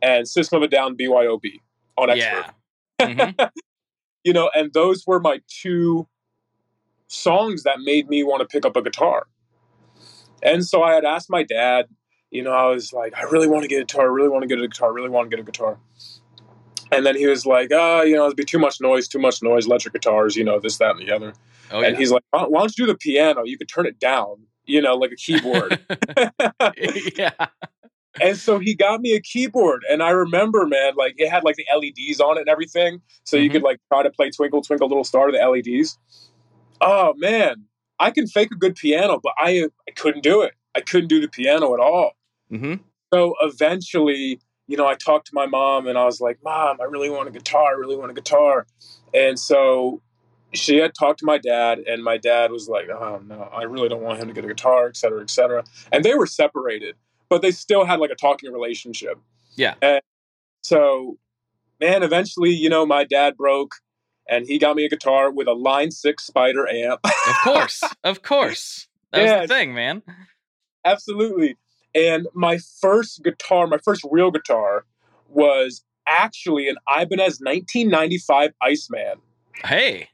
and 0.01 0.27
System 0.27 0.57
of 0.57 0.63
a 0.63 0.67
Down, 0.67 0.95
BYOB 0.95 1.59
on 1.97 2.09
Expert. 2.09 2.53
yeah. 2.99 3.07
Mhm. 3.07 3.49
You 4.23 4.33
know, 4.33 4.49
and 4.55 4.73
those 4.73 5.05
were 5.05 5.19
my 5.19 5.39
two 5.47 6.07
songs 7.07 7.61
that 7.61 7.79
made 7.81 8.09
me 8.09 8.23
want 8.23 8.41
to 8.41 8.47
pick 8.47 8.65
up 8.65 8.75
a 8.75 8.81
guitar. 8.81 9.27
And 10.41 10.65
so 10.65 10.81
I 10.81 10.95
had 10.95 11.05
asked 11.05 11.29
my 11.29 11.43
dad, 11.43 11.85
you 12.31 12.41
know, 12.41 12.51
I 12.51 12.65
was 12.65 12.91
like, 12.91 13.15
I 13.15 13.21
really 13.23 13.47
want 13.47 13.61
to 13.63 13.67
get 13.67 13.77
a 13.77 13.85
guitar, 13.85 14.05
I 14.05 14.11
really 14.11 14.29
want 14.29 14.41
to 14.41 14.47
get 14.47 14.57
a 14.57 14.67
guitar, 14.67 14.89
I 14.89 14.93
really 14.93 15.09
want 15.09 15.29
to 15.29 15.37
get 15.37 15.41
a 15.41 15.45
guitar. 15.45 15.77
And 16.91 17.05
then 17.05 17.15
he 17.15 17.27
was 17.27 17.45
like, 17.45 17.69
oh, 17.71 18.01
you 18.01 18.15
know, 18.15 18.25
it'd 18.25 18.35
be 18.35 18.43
too 18.43 18.57
much 18.57 18.81
noise, 18.81 19.07
too 19.07 19.19
much 19.19 19.43
noise, 19.43 19.67
electric 19.67 19.93
guitars, 19.93 20.35
you 20.35 20.43
know, 20.43 20.59
this, 20.59 20.77
that, 20.77 20.95
and 20.95 21.07
the 21.07 21.11
other. 21.11 21.33
Oh 21.71 21.81
and 21.81 21.93
yeah. 21.93 21.99
he's 21.99 22.11
like, 22.11 22.23
why 22.31 22.47
don't 22.47 22.77
you 22.77 22.85
do 22.85 22.91
the 22.91 22.97
piano? 22.97 23.43
You 23.43 23.57
could 23.57 23.69
turn 23.69 23.85
it 23.85 23.99
down, 23.99 24.37
you 24.65 24.81
know, 24.81 24.95
like 24.95 25.11
a 25.11 25.15
keyboard. 25.15 25.79
yeah. 27.17 27.31
and 28.21 28.37
so 28.37 28.59
he 28.59 28.75
got 28.75 29.01
me 29.01 29.13
a 29.13 29.21
keyboard. 29.21 29.83
And 29.89 30.01
I 30.01 30.09
remember, 30.11 30.65
man, 30.65 30.93
like 30.95 31.15
it 31.17 31.29
had 31.29 31.43
like 31.43 31.55
the 31.55 31.65
LEDs 31.75 32.19
on 32.19 32.37
it 32.37 32.41
and 32.41 32.49
everything. 32.49 33.01
So 33.23 33.37
you 33.37 33.49
Mhm. 33.49 33.53
could 33.53 33.63
like 33.63 33.79
try 33.91 34.03
to 34.03 34.09
play 34.09 34.29
Twinkle, 34.29 34.61
Twinkle, 34.61 34.87
Little 34.87 35.03
Star, 35.03 35.31
the 35.31 35.37
LEDs. 35.39 35.97
Oh, 36.81 37.13
man. 37.17 37.65
I 37.99 38.11
can 38.11 38.27
fake 38.27 38.51
a 38.51 38.55
good 38.55 38.75
piano, 38.75 39.19
but 39.23 39.33
I, 39.37 39.67
I 39.87 39.91
couldn't 39.95 40.21
do 40.23 40.41
it. 40.41 40.53
I 40.75 40.81
couldn't 40.81 41.07
do 41.07 41.21
the 41.21 41.29
piano 41.29 41.73
at 41.73 41.79
all. 41.79 42.11
hmm 42.49 42.75
So 43.13 43.35
eventually, 43.41 44.41
you 44.67 44.75
know, 44.77 44.85
I 44.85 44.95
talked 44.95 45.27
to 45.27 45.31
my 45.33 45.45
mom 45.45 45.87
and 45.87 45.97
I 45.97 46.03
was 46.05 46.19
like, 46.19 46.39
Mom, 46.43 46.81
I 46.81 46.85
really 46.85 47.09
want 47.09 47.29
a 47.29 47.31
guitar. 47.31 47.67
I 47.67 47.77
really 47.77 47.95
want 47.95 48.11
a 48.11 48.13
guitar. 48.13 48.65
And 49.13 49.39
so 49.39 50.01
she 50.55 50.77
had 50.77 50.93
talked 50.97 51.19
to 51.19 51.25
my 51.25 51.37
dad, 51.37 51.79
and 51.79 52.03
my 52.03 52.17
dad 52.17 52.51
was 52.51 52.67
like, 52.67 52.89
Oh, 52.89 53.21
no, 53.25 53.43
I 53.53 53.63
really 53.63 53.89
don't 53.89 54.01
want 54.01 54.19
him 54.19 54.27
to 54.27 54.33
get 54.33 54.43
a 54.45 54.47
guitar, 54.47 54.87
et 54.87 54.97
cetera, 54.97 55.21
et 55.21 55.29
cetera. 55.29 55.63
And 55.91 56.03
they 56.03 56.15
were 56.15 56.25
separated, 56.27 56.95
but 57.29 57.41
they 57.41 57.51
still 57.51 57.85
had 57.85 57.99
like 57.99 58.11
a 58.11 58.15
talking 58.15 58.51
relationship. 58.51 59.19
Yeah. 59.55 59.75
And 59.81 60.01
so, 60.63 61.17
man, 61.79 62.03
eventually, 62.03 62.51
you 62.51 62.69
know, 62.69 62.85
my 62.85 63.03
dad 63.03 63.37
broke 63.37 63.75
and 64.27 64.45
he 64.47 64.57
got 64.57 64.75
me 64.75 64.85
a 64.85 64.89
guitar 64.89 65.31
with 65.31 65.47
a 65.47 65.53
Line 65.53 65.91
6 65.91 66.23
Spider 66.23 66.67
amp. 66.67 66.99
of 67.05 67.35
course. 67.43 67.83
Of 68.03 68.21
course. 68.21 68.87
That 69.11 69.21
was 69.21 69.31
Yeah. 69.31 69.41
the 69.43 69.47
thing, 69.47 69.73
man. 69.73 70.01
Absolutely. 70.83 71.55
And 71.93 72.27
my 72.33 72.57
first 72.81 73.23
guitar, 73.23 73.65
my 73.67 73.77
first 73.77 74.01
real 74.11 74.29
guitar, 74.31 74.85
was 75.29 75.83
actually 76.07 76.67
an 76.67 76.75
Ibanez 76.89 77.39
1995 77.39 78.51
Iceman, 78.61 79.15
Hey, 79.63 80.09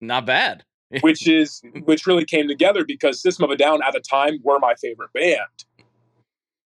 not 0.00 0.26
bad. 0.26 0.64
which 1.02 1.28
is 1.28 1.60
which 1.84 2.06
really 2.06 2.24
came 2.24 2.48
together 2.48 2.84
because 2.84 3.20
System 3.20 3.44
of 3.44 3.50
a 3.50 3.56
Down 3.56 3.82
at 3.82 3.92
the 3.92 4.00
time 4.00 4.38
were 4.42 4.58
my 4.58 4.74
favorite 4.74 5.12
band. 5.12 5.38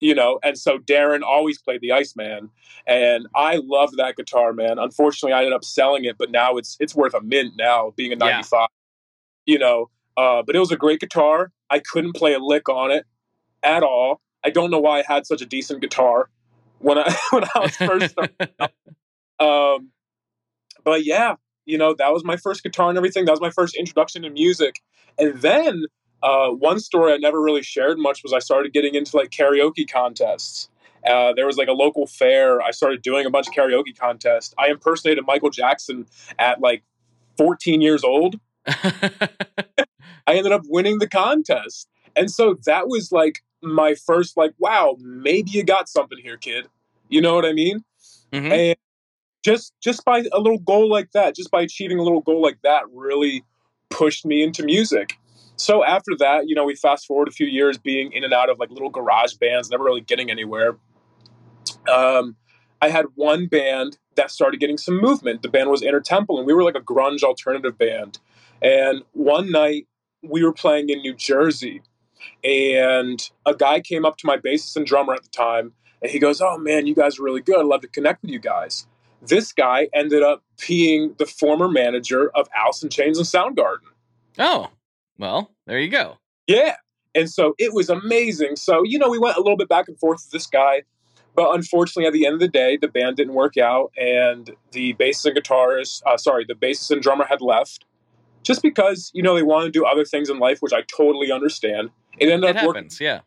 You 0.02 0.16
know, 0.16 0.40
and 0.44 0.58
so 0.58 0.78
Daron 0.78 1.24
always 1.24 1.62
played 1.62 1.82
the 1.82 1.92
Iceman, 1.92 2.50
and 2.88 3.28
I 3.36 3.60
loved 3.64 3.98
that 3.98 4.16
guitar, 4.16 4.54
man. 4.54 4.80
Unfortunately, 4.80 5.34
I 5.34 5.40
ended 5.40 5.54
up 5.54 5.66
selling 5.66 6.06
it, 6.06 6.18
but 6.18 6.32
now 6.32 6.58
it's 6.58 6.78
it's 6.80 6.96
worth 6.96 7.14
a 7.14 7.22
mint 7.22 7.54
now, 7.58 7.94
being 7.98 8.12
a 8.12 8.16
Yeah. 8.16 8.32
'95. 8.32 8.68
You 9.46 9.60
know, 9.60 9.90
uh, 10.16 10.42
but 10.44 10.56
it 10.56 10.60
was 10.60 10.72
a 10.72 10.78
great 10.78 11.00
guitar. 11.00 11.52
I 11.70 11.80
couldn't 11.80 12.14
play 12.14 12.34
a 12.34 12.40
lick 12.40 12.70
on 12.70 12.92
it 12.92 13.06
at 13.62 13.84
all. 13.84 14.22
I 14.44 14.50
don't 14.52 14.72
know 14.72 14.80
why 14.80 15.00
I 15.00 15.04
had 15.06 15.26
such 15.26 15.42
a 15.42 15.46
decent 15.46 15.82
guitar 15.82 16.30
when 16.80 16.98
I 16.98 17.18
when 17.32 17.44
I 17.44 17.60
was 17.60 17.76
first 17.76 18.12
starting. 18.12 18.36
um, 19.40 19.92
but 20.84 21.06
yeah, 21.06 21.36
you 21.70 21.78
know 21.78 21.94
that 21.94 22.12
was 22.12 22.24
my 22.24 22.38
first 22.38 22.64
guitar 22.64 22.90
and 22.90 22.98
everything. 22.98 23.26
That 23.26 23.32
was 23.32 23.42
my 23.42 23.52
first 23.52 23.76
introduction 23.76 24.24
to 24.24 24.30
music, 24.30 24.82
and 25.18 25.40
then 25.42 25.86
uh, 26.22 26.50
one 26.50 26.80
story 26.80 27.14
I 27.14 27.18
never 27.18 27.42
really 27.42 27.64
shared 27.64 27.98
much 27.98 28.24
was 28.24 28.34
I 28.34 28.40
started 28.40 28.74
getting 28.74 28.96
into 28.96 29.16
like 29.16 29.30
karaoke 29.30 29.90
contests. 29.90 30.70
Uh, 31.08 31.32
there 31.34 31.46
was 31.46 31.58
like 31.58 31.70
a 31.70 31.74
local 31.74 32.08
fair. 32.08 32.62
I 32.62 32.72
started 32.72 33.02
doing 33.02 33.26
a 33.26 33.30
bunch 33.30 33.48
of 33.48 33.54
karaoke 33.54 33.98
contests. 33.98 34.54
I 34.58 34.68
impersonated 34.70 35.26
Michael 35.26 35.50
Jackson 35.50 36.08
at 36.38 36.60
like 36.60 36.84
14 37.38 37.80
years 37.80 38.04
old. 38.04 38.36
I 38.68 40.36
ended 40.36 40.52
up 40.52 40.64
winning 40.68 41.00
the 41.00 41.08
contest. 41.08 41.88
And 42.16 42.30
so 42.30 42.58
that 42.66 42.90
was 42.90 43.12
like 43.14 43.40
my 43.62 43.96
first, 43.96 44.36
like, 44.36 44.54
wow, 44.60 44.98
maybe 45.00 45.52
you 45.52 45.64
got 45.64 45.88
something 45.88 46.18
here, 46.22 46.38
kid. 46.38 46.68
You 47.08 47.22
know 47.22 47.34
what 47.34 47.46
I 47.46 47.54
mean? 47.54 47.84
Mhm. 48.34 48.52
And 48.52 48.78
just 49.44 49.74
just 49.82 50.04
by 50.06 50.24
a 50.32 50.40
little 50.40 50.60
goal 50.60 50.90
like 50.90 51.12
that, 51.14 51.36
just 51.36 51.52
by 51.52 51.62
achieving 51.62 52.00
a 52.00 52.04
little 52.04 52.22
goal 52.22 52.42
like 52.42 52.60
that, 52.64 52.84
really 52.94 53.44
pushed 53.90 54.26
me 54.26 54.44
into 54.44 54.64
music. 54.64 55.18
So 55.56 55.84
after 55.84 56.12
that, 56.20 56.48
you 56.48 56.56
know, 56.56 56.64
we 56.64 56.76
fast 56.76 57.06
forward 57.06 57.28
a 57.28 57.32
few 57.32 57.48
years 57.48 57.78
being 57.78 58.14
in 58.14 58.24
and 58.24 58.34
out 58.34 58.50
of 58.50 58.60
like 58.60 58.70
little 58.70 58.90
garage 58.90 59.34
bands, 59.34 59.70
never 59.70 59.84
really 59.84 60.02
getting 60.02 60.32
anywhere. 60.32 60.78
Um, 61.92 62.38
I 62.82 62.90
had 62.90 63.08
one 63.16 63.48
band 63.48 63.98
that 64.16 64.32
started 64.32 64.60
getting 64.60 64.78
some 64.78 65.00
movement. 65.02 65.42
The 65.42 65.50
band 65.50 65.70
was 65.70 65.82
Inner 65.82 66.00
Temple, 66.00 66.38
and 66.38 66.48
we 66.48 66.54
were 66.54 66.64
like 66.64 66.76
a 66.76 66.82
grunge 66.82 67.24
alternative 67.24 67.78
band. 67.78 68.20
And 68.62 69.04
one 69.14 69.52
night 69.52 69.88
we 70.22 70.44
were 70.44 70.54
playing 70.54 70.90
in 70.90 71.00
New 71.00 71.14
Jersey, 71.14 71.82
and 72.44 73.30
a 73.46 73.54
guy 73.54 73.82
came 73.82 74.06
up 74.06 74.18
to 74.18 74.28
my 74.28 74.38
bassist 74.38 74.76
and 74.76 74.86
drummer 74.86 75.14
at 75.14 75.24
the 75.24 75.30
time, 75.30 75.74
and 76.02 76.12
he 76.12 76.20
goes, 76.20 76.42
"Oh 76.42 76.58
man, 76.58 76.88
you 76.88 76.96
guys 76.96 77.20
are 77.20 77.24
really 77.24 77.42
good. 77.42 77.60
I'd 77.60 77.66
love 77.66 77.82
to 77.82 77.88
connect 77.88 78.22
with 78.22 78.32
you 78.32 78.40
guys." 78.40 78.88
This 79.22 79.52
guy 79.52 79.90
ended 79.94 80.24
up 80.24 80.44
being 80.68 81.16
the 81.18 81.26
former 81.26 81.68
manager 81.68 82.30
of 82.36 82.48
Alice 82.56 82.84
in 82.84 82.90
Chains 82.90 83.18
and 83.18 83.28
Soundgarden. 83.28 83.88
oh, 84.38 84.70
well, 85.18 85.52
there 85.68 85.80
you 85.80 85.90
go. 85.90 86.18
Yeah. 86.48 86.76
And 87.14 87.30
so 87.30 87.56
it 87.58 87.74
was 87.74 87.90
amazing. 87.90 88.56
So, 88.56 88.84
you 88.84 88.98
know, 88.98 89.10
we 89.10 89.20
went 89.20 89.36
a 89.36 89.42
little 89.42 89.58
bit 89.58 89.68
back 89.68 89.88
and 89.88 90.00
forth 90.00 90.22
with 90.26 90.32
this 90.32 90.48
guy, 90.48 90.84
but 91.36 91.54
unfortunately, 91.54 92.06
at 92.06 92.14
the 92.14 92.26
end 92.26 92.36
of 92.36 92.40
the 92.40 92.48
day, 92.48 92.78
the 92.78 92.88
band 92.88 93.18
didn't 93.18 93.34
work 93.34 93.58
out, 93.58 93.92
and 93.98 94.52
the 94.72 94.94
bassist 94.94 95.26
and 95.26 95.36
guitarist, 95.36 96.02
uh, 96.06 96.18
sorry, 96.18 96.46
the 96.48 96.54
bassist 96.54 96.92
and 96.92 97.02
drummer 97.02 97.26
had 97.26 97.42
left 97.42 97.86
just 98.44 98.62
because, 98.62 99.12
you 99.14 99.22
know, 99.22 99.36
they 99.36 99.44
wanted 99.44 99.66
to 99.66 99.72
do 99.72 99.86
other 99.86 100.06
things 100.06 100.30
in 100.30 100.40
life, 100.40 100.60
which 100.60 100.74
I 100.74 100.82
totally 100.82 101.32
understand. 101.32 101.90
It 102.18 102.30
ended 102.30 102.52
It 102.52 102.58
up 102.58 102.66
working. 102.66 102.90
Yeah. 103.00 103.22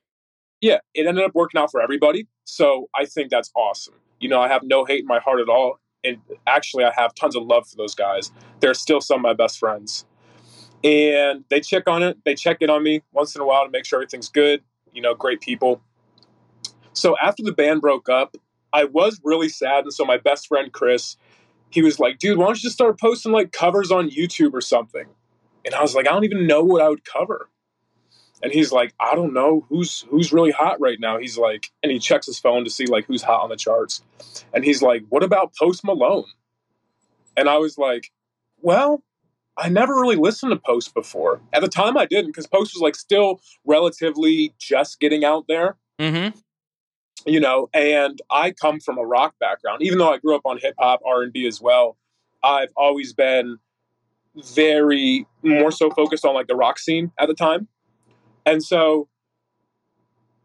Yeah, 0.60 0.78
it 0.94 1.06
ended 1.06 1.24
up 1.24 1.34
working 1.34 1.60
out 1.60 1.70
for 1.70 1.82
everybody. 1.82 2.28
So 2.44 2.88
I 2.94 3.04
think 3.04 3.30
that's 3.30 3.50
awesome. 3.54 3.94
You 4.20 4.28
know, 4.28 4.40
I 4.40 4.48
have 4.48 4.62
no 4.62 4.84
hate 4.84 5.00
in 5.00 5.06
my 5.06 5.18
heart 5.18 5.40
at 5.40 5.48
all. 5.48 5.80
And 6.04 6.18
actually, 6.46 6.84
I 6.84 6.92
have 6.96 7.14
tons 7.14 7.36
of 7.36 7.44
love 7.44 7.68
for 7.68 7.76
those 7.76 7.94
guys. 7.94 8.32
They're 8.60 8.74
still 8.74 9.00
some 9.00 9.16
of 9.16 9.22
my 9.22 9.34
best 9.34 9.58
friends. 9.58 10.04
And 10.84 11.44
they 11.48 11.60
check 11.60 11.88
on 11.88 12.02
it. 12.02 12.18
They 12.24 12.34
check 12.34 12.58
in 12.60 12.70
on 12.70 12.82
me 12.82 13.02
once 13.12 13.36
in 13.36 13.40
a 13.40 13.46
while 13.46 13.64
to 13.64 13.70
make 13.70 13.84
sure 13.84 13.98
everything's 13.98 14.28
good. 14.28 14.62
You 14.92 15.02
know, 15.02 15.14
great 15.14 15.40
people. 15.40 15.80
So 16.92 17.16
after 17.22 17.42
the 17.42 17.52
band 17.52 17.80
broke 17.80 18.08
up, 18.08 18.36
I 18.72 18.84
was 18.84 19.20
really 19.24 19.48
sad. 19.48 19.84
And 19.84 19.92
so 19.92 20.04
my 20.04 20.18
best 20.18 20.48
friend, 20.48 20.72
Chris, 20.72 21.16
he 21.70 21.82
was 21.82 21.98
like, 21.98 22.18
dude, 22.18 22.36
why 22.36 22.46
don't 22.46 22.56
you 22.56 22.62
just 22.62 22.74
start 22.74 23.00
posting 23.00 23.32
like 23.32 23.52
covers 23.52 23.90
on 23.90 24.10
YouTube 24.10 24.52
or 24.52 24.60
something? 24.60 25.06
And 25.64 25.74
I 25.74 25.82
was 25.82 25.94
like, 25.94 26.08
I 26.08 26.10
don't 26.10 26.24
even 26.24 26.46
know 26.46 26.62
what 26.62 26.82
I 26.82 26.88
would 26.88 27.04
cover 27.04 27.48
and 28.42 28.52
he's 28.52 28.72
like, 28.72 28.92
I 28.98 29.14
don't 29.14 29.32
know 29.32 29.64
who's 29.68 30.04
who's 30.10 30.32
really 30.32 30.50
hot 30.50 30.80
right 30.80 30.98
now. 31.00 31.18
He's 31.18 31.38
like, 31.38 31.70
and 31.82 31.92
he 31.92 31.98
checks 31.98 32.26
his 32.26 32.38
phone 32.38 32.64
to 32.64 32.70
see 32.70 32.86
like 32.86 33.06
who's 33.06 33.22
hot 33.22 33.42
on 33.42 33.48
the 33.50 33.56
charts, 33.56 34.02
and 34.52 34.64
he's 34.64 34.82
like, 34.82 35.04
what 35.08 35.22
about 35.22 35.54
Post 35.56 35.84
Malone? 35.84 36.24
And 37.36 37.48
I 37.48 37.58
was 37.58 37.78
like, 37.78 38.10
well, 38.60 39.02
I 39.56 39.68
never 39.68 39.94
really 39.94 40.16
listened 40.16 40.50
to 40.52 40.56
Post 40.58 40.94
before. 40.94 41.40
At 41.52 41.62
the 41.62 41.68
time, 41.68 41.96
I 41.96 42.06
didn't 42.06 42.28
because 42.32 42.46
Post 42.46 42.74
was 42.74 42.80
like 42.82 42.94
still 42.94 43.40
relatively 43.64 44.54
just 44.58 45.00
getting 45.00 45.24
out 45.24 45.46
there, 45.48 45.76
Mm-hmm. 45.98 46.38
you 47.30 47.40
know. 47.40 47.68
And 47.72 48.20
I 48.30 48.50
come 48.50 48.80
from 48.80 48.98
a 48.98 49.04
rock 49.04 49.34
background, 49.38 49.82
even 49.82 49.98
though 49.98 50.12
I 50.12 50.18
grew 50.18 50.34
up 50.34 50.42
on 50.44 50.58
hip 50.58 50.74
hop, 50.78 51.00
R 51.06 51.22
and 51.22 51.32
B 51.32 51.46
as 51.46 51.60
well. 51.60 51.96
I've 52.42 52.72
always 52.76 53.12
been 53.12 53.58
very 54.54 55.26
more 55.42 55.70
so 55.70 55.90
focused 55.90 56.24
on 56.24 56.34
like 56.34 56.46
the 56.48 56.56
rock 56.56 56.78
scene 56.78 57.12
at 57.18 57.28
the 57.28 57.34
time. 57.34 57.68
And 58.44 58.62
so 58.62 59.08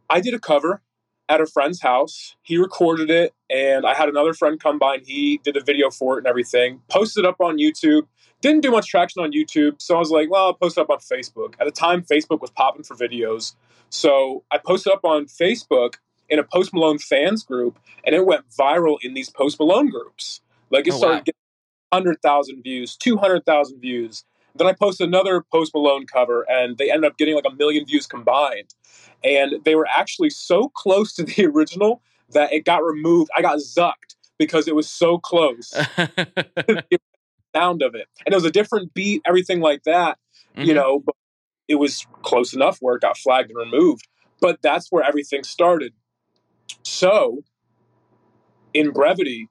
I 0.09 0.21
did 0.21 0.33
a 0.33 0.39
cover 0.39 0.81
at 1.29 1.41
a 1.41 1.45
friend's 1.45 1.81
house. 1.81 2.35
He 2.41 2.57
recorded 2.57 3.09
it, 3.09 3.33
and 3.49 3.85
I 3.85 3.93
had 3.93 4.07
another 4.09 4.33
friend 4.33 4.59
come 4.59 4.79
by 4.79 4.95
and 4.95 5.05
he 5.05 5.39
did 5.43 5.57
a 5.57 5.63
video 5.63 5.89
for 5.89 6.15
it 6.15 6.19
and 6.19 6.27
everything. 6.27 6.81
Posted 6.89 7.25
it 7.25 7.27
up 7.27 7.41
on 7.41 7.57
YouTube. 7.57 8.03
Didn't 8.41 8.61
do 8.61 8.71
much 8.71 8.87
traction 8.87 9.23
on 9.23 9.31
YouTube, 9.31 9.81
so 9.81 9.95
I 9.95 9.99
was 9.99 10.11
like, 10.11 10.29
well, 10.29 10.45
I'll 10.45 10.53
post 10.53 10.77
it 10.77 10.81
up 10.81 10.89
on 10.89 10.99
Facebook. 10.99 11.55
At 11.59 11.65
the 11.65 11.71
time, 11.71 12.03
Facebook 12.03 12.39
was 12.39 12.51
popping 12.51 12.83
for 12.83 12.95
videos. 12.95 13.55
So 13.89 14.43
I 14.51 14.59
posted 14.59 14.93
up 14.93 15.03
on 15.03 15.25
Facebook 15.25 15.95
in 16.29 16.39
a 16.39 16.43
Post 16.43 16.73
Malone 16.73 16.99
fans 16.99 17.43
group, 17.43 17.79
and 18.05 18.13
it 18.13 18.25
went 18.25 18.45
viral 18.49 18.97
in 19.01 19.13
these 19.13 19.29
Post 19.29 19.59
Malone 19.59 19.89
groups. 19.89 20.41
Like 20.69 20.87
it 20.87 20.93
Oh, 20.93 20.97
started 20.97 21.15
wow. 21.15 21.23
getting 21.25 21.33
100,000 21.91 22.61
views, 22.61 22.95
200,000 22.97 23.79
views. 23.79 24.23
Then 24.57 24.67
I 24.67 24.73
posted 24.73 25.07
another 25.07 25.43
Post 25.51 25.73
Malone 25.73 26.05
cover, 26.05 26.45
and 26.49 26.77
they 26.77 26.91
ended 26.91 27.09
up 27.09 27.17
getting 27.17 27.35
like 27.35 27.45
a 27.47 27.55
million 27.55 27.85
views 27.85 28.07
combined. 28.07 28.73
And 29.23 29.55
they 29.65 29.75
were 29.75 29.87
actually 29.87 30.29
so 30.29 30.69
close 30.69 31.13
to 31.15 31.23
the 31.25 31.45
original 31.45 32.01
that 32.31 32.51
it 32.53 32.65
got 32.65 32.83
removed. 32.83 33.31
I 33.35 33.41
got 33.41 33.59
zucked 33.59 34.15
because 34.37 34.67
it 34.67 34.75
was 34.75 34.89
so 34.89 35.17
close. 35.17 35.73
sound 37.55 37.81
of 37.81 37.95
it, 37.95 38.07
and 38.25 38.33
it 38.33 38.35
was 38.35 38.45
a 38.45 38.51
different 38.51 38.93
beat, 38.93 39.21
everything 39.25 39.61
like 39.61 39.83
that. 39.83 40.17
Mhm. 40.55 40.65
You 40.65 40.73
know, 40.73 40.99
but 40.99 41.15
it 41.67 41.75
was 41.75 42.05
close 42.21 42.53
enough 42.53 42.77
where 42.79 42.95
it 42.95 43.01
got 43.01 43.17
flagged 43.17 43.49
and 43.49 43.57
removed. 43.57 44.07
But 44.39 44.61
that's 44.61 44.91
where 44.91 45.03
everything 45.03 45.43
started. 45.43 45.93
So, 46.83 47.43
in 48.73 48.91
brevity, 48.91 49.49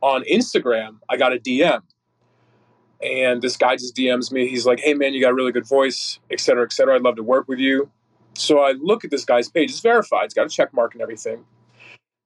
on 0.00 0.24
Instagram, 0.24 0.98
I 1.08 1.16
got 1.16 1.32
a 1.32 1.38
DM. 1.38 1.82
And 3.02 3.40
this 3.42 3.56
guy 3.56 3.76
just 3.76 3.94
DMs 3.94 4.32
me. 4.32 4.48
He's 4.48 4.66
like, 4.66 4.80
hey, 4.80 4.94
man, 4.94 5.14
you 5.14 5.20
got 5.20 5.30
a 5.30 5.34
really 5.34 5.52
good 5.52 5.66
voice, 5.66 6.18
et 6.30 6.40
cetera, 6.40 6.64
et 6.64 6.72
cetera. 6.72 6.96
I'd 6.96 7.02
love 7.02 7.16
to 7.16 7.22
work 7.22 7.46
with 7.46 7.58
you. 7.58 7.90
So 8.34 8.60
I 8.60 8.72
look 8.72 9.04
at 9.04 9.10
this 9.10 9.24
guy's 9.24 9.48
page. 9.48 9.70
It's 9.70 9.80
verified. 9.80 10.24
It's 10.24 10.34
got 10.34 10.46
a 10.46 10.48
check 10.48 10.72
mark 10.72 10.94
and 10.94 11.02
everything. 11.02 11.44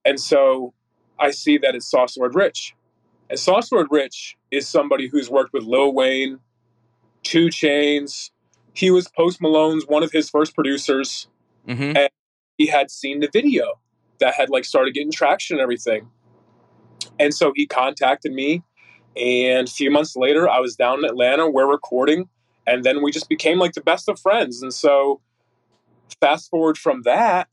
And 0.05 0.19
so 0.19 0.73
I 1.19 1.31
see 1.31 1.59
that 1.59 1.75
it's 1.75 1.87
Sauce 1.87 2.17
Lord 2.17 2.35
Rich. 2.35 2.75
And 3.29 3.39
Sauce 3.39 3.71
Lord 3.71 3.89
Rich 3.91 4.37
is 4.51 4.69
somebody 4.69 5.09
who's 5.09 5.31
worked 5.31 5.53
with 5.53 5.65
Lil 5.65 5.93
Wayne, 5.93 6.41
2 7.23 7.47
Chainz. 7.47 8.31
He 8.75 8.91
was 8.91 9.09
Post 9.09 9.41
Malone's 9.41 9.87
one 9.87 10.03
of 10.03 10.13
his 10.13 10.31
first 10.31 10.55
producers 10.55 11.29
Mhm. 11.69 12.09
he 12.59 12.67
had 12.67 12.91
seen 12.91 13.21
the 13.21 13.29
video 13.33 13.79
that 14.19 14.35
had 14.35 14.51
like 14.51 14.65
started 14.65 14.95
getting 14.95 15.13
traction 15.13 15.57
and 15.57 15.63
everything. 15.63 16.11
And 17.19 17.33
so 17.35 17.53
he 17.55 17.67
contacted 17.67 18.33
me. 18.33 18.63
And 19.17 19.69
a 19.69 19.71
few 19.71 19.91
months 19.91 20.17
later, 20.17 20.49
I 20.49 20.61
was 20.61 20.75
down 20.75 21.01
in 21.01 21.05
Atlanta, 21.05 21.49
we're 21.49 21.71
recording, 21.71 22.29
and 22.67 22.85
then 22.85 23.03
we 23.03 23.13
just 23.13 23.29
became 23.29 23.59
like 23.59 23.75
the 23.75 23.83
best 23.83 24.09
of 24.09 24.19
friends. 24.19 24.63
And 24.63 24.73
so, 24.73 25.21
fast 26.21 26.51
forward 26.51 26.79
from 26.79 27.03
that 27.03 27.49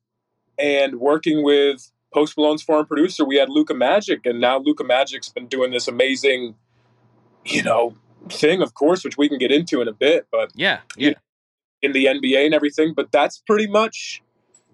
and 0.57 0.99
working 0.99 1.43
with 1.43 1.91
Post 2.13 2.37
Malone's 2.37 2.63
foreign 2.63 2.85
producer, 2.85 3.23
we 3.23 3.37
had 3.37 3.49
Luka 3.49 3.73
Magic, 3.73 4.25
and 4.25 4.41
now 4.41 4.59
Luka 4.59 4.83
Magic's 4.83 5.29
been 5.29 5.47
doing 5.47 5.71
this 5.71 5.87
amazing, 5.87 6.55
you 7.45 7.63
know, 7.63 7.95
thing, 8.29 8.61
of 8.61 8.73
course, 8.73 9.03
which 9.03 9.17
we 9.17 9.29
can 9.29 9.37
get 9.37 9.51
into 9.51 9.81
in 9.81 9.87
a 9.87 9.93
bit. 9.93 10.27
But 10.31 10.51
yeah, 10.55 10.79
yeah, 10.97 11.13
in 11.81 11.93
the 11.93 12.05
NBA 12.05 12.45
and 12.45 12.53
everything. 12.53 12.93
But 12.95 13.11
that's 13.11 13.37
pretty 13.37 13.67
much, 13.67 14.21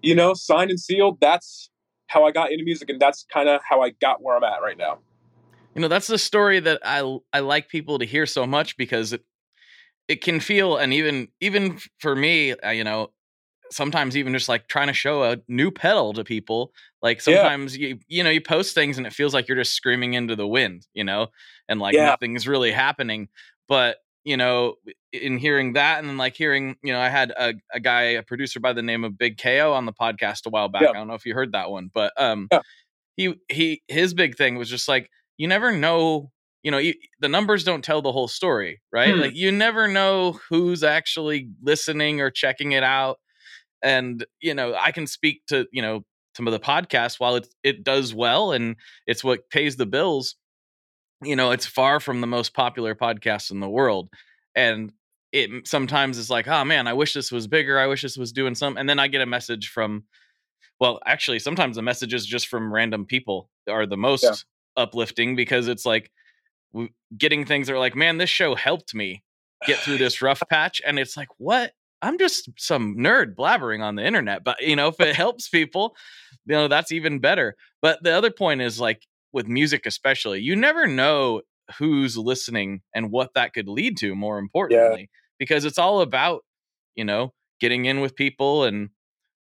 you 0.02 0.14
know, 0.14 0.34
signed 0.34 0.70
and 0.70 0.80
sealed. 0.80 1.18
That's 1.20 1.70
how 2.08 2.24
I 2.24 2.32
got 2.32 2.52
into 2.52 2.64
music, 2.64 2.88
and 2.88 3.00
that's 3.00 3.26
kind 3.30 3.48
of 3.48 3.60
how 3.68 3.82
I 3.82 3.90
got 3.90 4.22
where 4.22 4.36
I'm 4.36 4.44
at 4.44 4.62
right 4.62 4.78
now. 4.78 4.98
You 5.76 5.82
know, 5.82 5.88
that's 5.88 6.06
the 6.06 6.18
story 6.18 6.58
that 6.60 6.80
I 6.84 7.18
I 7.32 7.40
like 7.40 7.68
people 7.68 7.98
to 7.98 8.06
hear 8.06 8.26
so 8.26 8.46
much 8.46 8.76
because 8.76 9.12
it 9.12 9.22
it 10.08 10.22
can 10.22 10.40
feel, 10.40 10.76
and 10.76 10.92
even 10.92 11.28
even 11.40 11.78
for 11.98 12.16
me, 12.16 12.52
uh, 12.52 12.70
you 12.70 12.84
know, 12.84 13.10
sometimes 13.70 14.16
even 14.16 14.32
just 14.32 14.48
like 14.48 14.68
trying 14.68 14.86
to 14.86 14.92
show 14.92 15.24
a 15.24 15.38
new 15.48 15.70
pedal 15.70 16.12
to 16.12 16.24
people 16.24 16.72
like 17.02 17.20
sometimes 17.20 17.76
yeah. 17.76 17.88
you 17.88 17.98
you 18.08 18.24
know 18.24 18.30
you 18.30 18.40
post 18.40 18.74
things 18.74 18.98
and 18.98 19.06
it 19.06 19.12
feels 19.12 19.34
like 19.34 19.48
you're 19.48 19.56
just 19.56 19.74
screaming 19.74 20.14
into 20.14 20.36
the 20.36 20.46
wind 20.46 20.86
you 20.94 21.04
know 21.04 21.28
and 21.68 21.80
like 21.80 21.94
yeah. 21.94 22.06
nothing's 22.06 22.46
really 22.46 22.70
happening 22.70 23.28
but 23.68 23.98
you 24.24 24.36
know 24.36 24.74
in 25.12 25.38
hearing 25.38 25.72
that 25.74 25.98
and 25.98 26.08
then 26.08 26.16
like 26.16 26.34
hearing 26.34 26.76
you 26.82 26.92
know 26.92 27.00
i 27.00 27.08
had 27.08 27.32
a, 27.32 27.54
a 27.72 27.80
guy 27.80 28.02
a 28.02 28.22
producer 28.22 28.60
by 28.60 28.72
the 28.72 28.82
name 28.82 29.04
of 29.04 29.18
big 29.18 29.38
ko 29.38 29.72
on 29.72 29.86
the 29.86 29.92
podcast 29.92 30.46
a 30.46 30.50
while 30.50 30.68
back 30.68 30.82
yeah. 30.82 30.90
i 30.90 30.92
don't 30.92 31.08
know 31.08 31.14
if 31.14 31.26
you 31.26 31.34
heard 31.34 31.52
that 31.52 31.70
one 31.70 31.90
but 31.92 32.12
um 32.16 32.48
he 33.16 33.34
he 33.48 33.82
his 33.88 34.14
big 34.14 34.36
thing 34.36 34.56
was 34.56 34.68
just 34.68 34.88
like 34.88 35.10
you 35.36 35.48
never 35.48 35.72
know 35.72 36.30
you 36.62 36.70
know 36.70 36.78
you, 36.78 36.94
the 37.20 37.28
numbers 37.28 37.64
don't 37.64 37.84
tell 37.84 38.02
the 38.02 38.12
whole 38.12 38.28
story 38.28 38.80
right 38.92 39.14
hmm. 39.14 39.20
like 39.20 39.36
you 39.36 39.52
never 39.52 39.86
know 39.86 40.38
who's 40.48 40.82
actually 40.82 41.48
listening 41.62 42.20
or 42.20 42.30
checking 42.30 42.72
it 42.72 42.82
out 42.82 43.18
and 43.82 44.26
you 44.40 44.54
know 44.54 44.74
i 44.74 44.90
can 44.90 45.06
speak 45.06 45.42
to 45.46 45.66
you 45.72 45.82
know 45.82 46.04
some 46.36 46.46
of 46.46 46.52
the 46.52 46.60
podcasts 46.60 47.20
while 47.20 47.36
it 47.36 47.46
it 47.62 47.84
does 47.84 48.14
well 48.14 48.52
and 48.52 48.76
it's 49.06 49.22
what 49.22 49.48
pays 49.50 49.76
the 49.76 49.86
bills 49.86 50.36
you 51.22 51.36
know 51.36 51.50
it's 51.52 51.66
far 51.66 52.00
from 52.00 52.20
the 52.20 52.26
most 52.26 52.52
popular 52.52 52.94
podcast 52.94 53.50
in 53.50 53.60
the 53.60 53.68
world 53.68 54.08
and 54.54 54.92
it 55.32 55.66
sometimes 55.66 56.18
is 56.18 56.30
like 56.30 56.48
oh 56.48 56.64
man 56.64 56.86
i 56.86 56.92
wish 56.92 57.12
this 57.12 57.30
was 57.30 57.46
bigger 57.46 57.78
i 57.78 57.86
wish 57.86 58.02
this 58.02 58.16
was 58.16 58.32
doing 58.32 58.54
some 58.54 58.76
and 58.76 58.88
then 58.88 58.98
i 58.98 59.08
get 59.08 59.20
a 59.20 59.26
message 59.26 59.68
from 59.68 60.04
well 60.80 60.98
actually 61.06 61.38
sometimes 61.38 61.76
the 61.76 61.82
messages 61.82 62.26
just 62.26 62.48
from 62.48 62.72
random 62.72 63.06
people 63.06 63.48
are 63.68 63.86
the 63.86 63.96
most 63.96 64.24
yeah. 64.24 64.34
Uplifting 64.76 65.36
because 65.36 65.68
it's 65.68 65.86
like 65.86 66.10
getting 67.16 67.44
things 67.44 67.66
that 67.66 67.74
are 67.74 67.78
like 67.78 67.96
man 67.96 68.18
this 68.18 68.30
show 68.30 68.54
helped 68.54 68.94
me 68.94 69.22
get 69.66 69.78
through 69.78 69.98
this 69.98 70.20
rough 70.20 70.42
patch 70.50 70.82
and 70.84 70.98
it's 70.98 71.16
like 71.16 71.28
what 71.38 71.72
I'm 72.02 72.18
just 72.18 72.48
some 72.58 72.96
nerd 72.96 73.34
blabbering 73.34 73.82
on 73.82 73.96
the 73.96 74.04
internet. 74.04 74.44
But 74.44 74.60
you 74.60 74.76
know, 74.76 74.88
if 74.88 75.00
it 75.00 75.16
helps 75.16 75.48
people, 75.48 75.96
you 76.44 76.54
know, 76.54 76.68
that's 76.68 76.92
even 76.92 77.18
better. 77.18 77.56
But 77.82 78.02
the 78.02 78.12
other 78.12 78.30
point 78.30 78.60
is 78.60 78.80
like 78.80 79.02
with 79.32 79.48
music, 79.48 79.86
especially, 79.86 80.40
you 80.40 80.56
never 80.56 80.86
know 80.86 81.42
who's 81.78 82.16
listening 82.16 82.82
and 82.94 83.10
what 83.10 83.34
that 83.34 83.52
could 83.54 83.68
lead 83.68 83.96
to. 83.98 84.14
More 84.14 84.38
importantly, 84.38 85.00
yeah. 85.00 85.06
because 85.38 85.64
it's 85.64 85.78
all 85.78 86.00
about 86.00 86.44
you 86.94 87.04
know 87.04 87.32
getting 87.60 87.86
in 87.86 88.00
with 88.00 88.14
people 88.14 88.64
and 88.64 88.90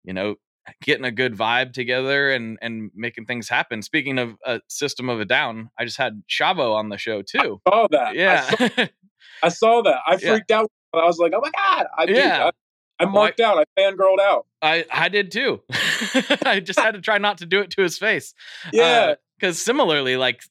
you 0.04 0.14
know 0.14 0.36
getting 0.82 1.06
a 1.06 1.12
good 1.12 1.36
vibe 1.36 1.74
together 1.74 2.32
and 2.32 2.58
and 2.62 2.92
making 2.96 3.26
things 3.26 3.50
happen. 3.50 3.82
Speaking 3.82 4.18
of 4.20 4.36
a 4.46 4.62
system 4.68 5.10
of 5.10 5.20
a 5.20 5.26
down, 5.26 5.70
I 5.78 5.86
just 5.86 5.98
had 5.98 6.24
Shavo 6.30 6.74
on 6.76 6.90
the 6.90 6.98
show 6.98 7.22
too. 7.22 7.62
I 7.66 7.70
saw 7.70 7.88
that. 7.92 8.16
Yeah. 8.16 8.46
I 8.50 8.68
saw, 8.68 8.86
I 9.44 9.50
saw 9.50 9.82
that. 9.84 10.00
I 10.08 10.18
freaked 10.18 10.50
yeah. 10.50 10.60
out 10.60 10.72
I 10.94 11.06
was 11.06 11.20
like, 11.20 11.34
oh 11.36 11.42
my 11.42 11.52
god! 11.52 11.88
I 11.98 12.04
yeah. 12.06 12.50
I, 13.00 13.04
I 13.04 13.06
marked 13.06 13.40
well, 13.40 13.58
I, 13.58 13.62
out. 13.62 13.68
I 13.78 13.82
fangirled 13.82 14.20
out. 14.20 14.46
I 14.62 14.86
I 14.92 15.10
did 15.10 15.32
too. 15.32 15.62
I 16.46 16.62
just 16.64 16.80
had 16.80 16.96
to 16.96 17.02
try 17.02 17.18
not 17.18 17.40
to 17.40 17.46
do 17.46 17.62
it 17.62 17.72
to 17.72 17.82
his 17.82 17.98
face. 17.98 18.34
Yeah. 18.74 19.16
Because 19.38 19.56
uh, 19.56 19.64
similarly, 19.64 20.18
like 20.18 20.42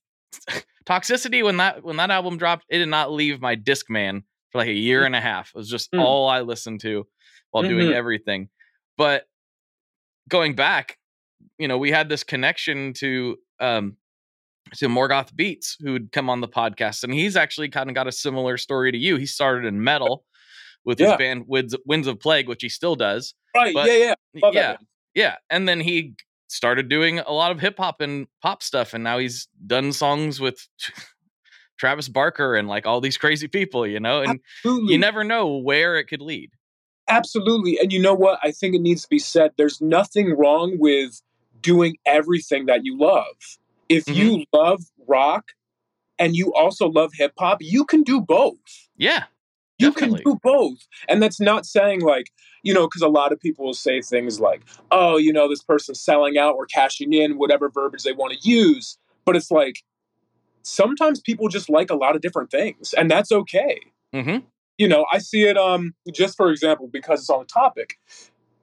toxicity 0.86 1.44
when 1.44 1.58
that 1.58 1.82
when 1.82 1.96
that 1.96 2.10
album 2.10 2.38
dropped, 2.38 2.66
it 2.68 2.78
did 2.78 2.88
not 2.88 3.12
leave 3.12 3.40
my 3.40 3.54
disc 3.54 3.90
man 3.90 4.22
for 4.50 4.58
like 4.58 4.68
a 4.68 4.72
year 4.72 5.04
and 5.04 5.14
a 5.14 5.20
half. 5.20 5.50
It 5.54 5.58
was 5.58 5.68
just 5.68 5.92
mm. 5.92 6.00
all 6.00 6.28
I 6.28 6.40
listened 6.40 6.80
to 6.82 7.06
while 7.50 7.64
mm-hmm. 7.64 7.78
doing 7.78 7.92
everything. 7.92 8.48
But 8.96 9.24
going 10.28 10.54
back, 10.54 10.98
you 11.58 11.66
know, 11.68 11.78
we 11.78 11.90
had 11.90 12.08
this 12.08 12.24
connection 12.24 12.92
to 12.94 13.36
um 13.60 13.96
to 14.74 14.88
Morgoth 14.88 15.34
Beats, 15.34 15.76
who'd 15.80 16.12
come 16.12 16.28
on 16.28 16.40
the 16.40 16.48
podcast, 16.48 17.04
and 17.04 17.12
he's 17.12 17.36
actually 17.36 17.68
kind 17.68 17.88
of 17.88 17.94
got 17.94 18.06
a 18.06 18.12
similar 18.12 18.56
story 18.56 18.92
to 18.92 18.98
you. 18.98 19.16
He 19.16 19.26
started 19.26 19.66
in 19.66 19.82
metal 19.82 20.24
with 20.84 21.00
yeah. 21.00 21.10
his 21.10 21.16
band 21.16 21.44
Winds, 21.46 21.76
Winds 21.86 22.06
of 22.06 22.20
Plague, 22.20 22.48
which 22.48 22.62
he 22.62 22.68
still 22.68 22.94
does. 22.94 23.34
Right? 23.54 23.74
But, 23.74 23.86
yeah, 23.86 24.14
yeah, 24.34 24.50
yeah, 24.52 24.76
yeah. 25.14 25.34
And 25.50 25.68
then 25.68 25.80
he 25.80 26.14
started 26.48 26.88
doing 26.88 27.18
a 27.18 27.32
lot 27.32 27.50
of 27.50 27.60
hip 27.60 27.78
hop 27.78 28.00
and 28.00 28.26
pop 28.42 28.62
stuff, 28.62 28.94
and 28.94 29.02
now 29.04 29.18
he's 29.18 29.48
done 29.66 29.92
songs 29.92 30.40
with 30.40 30.66
Travis 31.78 32.08
Barker 32.08 32.54
and 32.56 32.68
like 32.68 32.86
all 32.86 33.00
these 33.00 33.16
crazy 33.16 33.48
people, 33.48 33.86
you 33.86 34.00
know. 34.00 34.20
And 34.20 34.40
Absolutely. 34.64 34.92
you 34.92 34.98
never 34.98 35.24
know 35.24 35.56
where 35.56 35.96
it 35.96 36.04
could 36.04 36.22
lead. 36.22 36.50
Absolutely, 37.08 37.78
and 37.78 37.92
you 37.92 38.00
know 38.00 38.14
what? 38.14 38.38
I 38.42 38.50
think 38.50 38.74
it 38.74 38.80
needs 38.80 39.02
to 39.02 39.08
be 39.08 39.18
said. 39.18 39.52
There's 39.56 39.80
nothing 39.80 40.36
wrong 40.36 40.76
with 40.78 41.22
doing 41.60 41.96
everything 42.06 42.66
that 42.66 42.84
you 42.84 42.98
love 42.98 43.58
if 43.88 44.04
mm-hmm. 44.04 44.20
you 44.20 44.44
love 44.52 44.82
rock 45.06 45.52
and 46.18 46.36
you 46.36 46.52
also 46.54 46.88
love 46.88 47.12
hip 47.14 47.32
hop, 47.38 47.58
you 47.60 47.84
can 47.84 48.02
do 48.02 48.20
both. 48.20 48.56
Yeah. 48.96 49.24
You 49.78 49.92
definitely. 49.92 50.22
can 50.22 50.32
do 50.32 50.38
both. 50.42 50.86
And 51.08 51.22
that's 51.22 51.40
not 51.40 51.64
saying 51.64 52.00
like, 52.00 52.30
you 52.62 52.74
know, 52.74 52.86
because 52.86 53.02
a 53.02 53.08
lot 53.08 53.32
of 53.32 53.40
people 53.40 53.64
will 53.64 53.74
say 53.74 54.02
things 54.02 54.40
like, 54.40 54.62
oh, 54.90 55.16
you 55.16 55.32
know, 55.32 55.48
this 55.48 55.62
person's 55.62 56.00
selling 56.00 56.36
out 56.36 56.56
or 56.56 56.66
cashing 56.66 57.12
in, 57.12 57.38
whatever 57.38 57.70
verbiage 57.70 58.02
they 58.02 58.12
want 58.12 58.34
to 58.34 58.48
use. 58.48 58.98
But 59.24 59.36
it's 59.36 59.50
like, 59.50 59.84
sometimes 60.62 61.20
people 61.20 61.48
just 61.48 61.70
like 61.70 61.90
a 61.90 61.94
lot 61.94 62.16
of 62.16 62.22
different 62.22 62.50
things, 62.50 62.92
and 62.92 63.10
that's 63.10 63.30
okay. 63.30 63.80
Mm-hmm. 64.12 64.38
You 64.78 64.88
know, 64.88 65.06
I 65.12 65.18
see 65.18 65.42
it, 65.42 65.58
um, 65.58 65.94
just 66.12 66.36
for 66.36 66.50
example, 66.50 66.88
because 66.90 67.20
it's 67.20 67.30
on 67.30 67.40
the 67.40 67.46
topic 67.46 67.98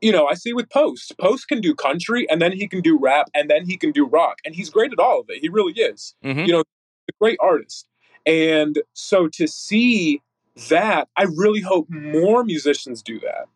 you 0.05 0.11
know, 0.11 0.27
I 0.27 0.35
see 0.35 0.53
with 0.53 0.69
Post. 0.69 1.17
Post 1.17 1.47
can 1.47 1.61
do 1.61 1.73
country 1.73 2.29
and 2.29 2.39
then 2.39 2.51
he 2.51 2.67
can 2.67 2.81
do 2.81 2.95
rap 2.95 3.29
and 3.33 3.49
then 3.49 3.65
he 3.65 3.75
can 3.75 3.91
do 3.91 4.05
rock. 4.05 4.37
And 4.45 4.53
he's 4.53 4.69
great 4.69 4.91
at 4.91 4.99
all 4.99 5.21
of 5.21 5.25
it. 5.29 5.39
He 5.41 5.49
really 5.49 5.73
is. 5.73 6.13
Mm-hmm. 6.23 6.41
You 6.41 6.53
know, 6.53 6.59
a 6.59 7.11
great 7.19 7.39
artist. 7.41 7.87
And 8.25 8.81
so 8.93 9.27
to 9.29 9.47
see 9.47 10.21
that, 10.69 11.07
I 11.15 11.23
really 11.23 11.61
hope 11.61 11.89
more 11.89 12.43
musicians 12.43 13.01
do 13.01 13.19
that. 13.21 13.47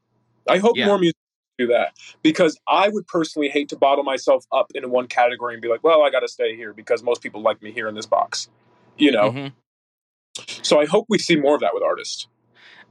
I 0.47 0.57
hope 0.57 0.75
yeah. 0.75 0.87
more 0.87 0.97
musicians 0.97 1.15
do 1.59 1.67
that 1.67 1.93
because 2.23 2.57
I 2.67 2.89
would 2.89 3.05
personally 3.05 3.49
hate 3.49 3.69
to 3.69 3.75
bottle 3.75 4.03
myself 4.03 4.45
up 4.51 4.71
in 4.73 4.89
one 4.89 5.07
category 5.07 5.53
and 5.53 5.61
be 5.61 5.67
like, 5.67 5.83
well, 5.83 6.01
I 6.01 6.09
got 6.09 6.21
to 6.21 6.27
stay 6.27 6.55
here 6.55 6.73
because 6.73 7.03
most 7.03 7.21
people 7.21 7.41
like 7.41 7.61
me 7.61 7.71
here 7.71 7.87
in 7.87 7.93
this 7.93 8.07
box, 8.07 8.49
you 8.97 9.11
know? 9.11 9.31
Mm-hmm. 9.31 10.53
So 10.63 10.79
I 10.79 10.85
hope 10.85 11.05
we 11.09 11.19
see 11.19 11.35
more 11.35 11.53
of 11.55 11.61
that 11.61 11.75
with 11.75 11.83
artists. 11.83 12.27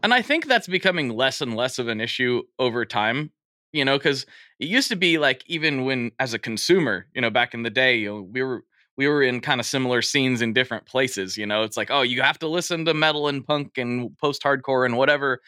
And 0.02 0.14
I 0.14 0.22
think 0.22 0.46
that's 0.46 0.68
becoming 0.68 1.10
less 1.10 1.40
and 1.40 1.56
less 1.56 1.78
of 1.78 1.88
an 1.88 2.00
issue 2.00 2.42
over 2.58 2.84
time 2.84 3.32
you 3.72 3.84
know 3.84 3.98
because 3.98 4.26
it 4.58 4.68
used 4.68 4.88
to 4.88 4.96
be 4.96 5.18
like 5.18 5.44
even 5.46 5.84
when 5.84 6.10
as 6.18 6.34
a 6.34 6.38
consumer 6.38 7.06
you 7.14 7.20
know 7.20 7.30
back 7.30 7.54
in 7.54 7.62
the 7.62 7.70
day 7.70 7.96
you 7.96 8.08
know, 8.08 8.22
we 8.22 8.42
were 8.42 8.64
we 8.96 9.06
were 9.06 9.22
in 9.22 9.40
kind 9.40 9.60
of 9.60 9.66
similar 9.66 10.02
scenes 10.02 10.42
in 10.42 10.52
different 10.52 10.86
places 10.86 11.36
you 11.36 11.46
know? 11.46 11.62
It's 11.62 11.76
like 11.76 11.90
oh 11.90 12.02
you 12.02 12.22
have 12.22 12.38
to 12.40 12.48
listen 12.48 12.84
to 12.86 12.94
metal 12.94 13.28
and 13.28 13.46
punk 13.46 13.78
and 13.78 14.16
post 14.18 14.42
hardcore 14.42 14.84
and 14.84 14.96
whatever. 14.96 15.40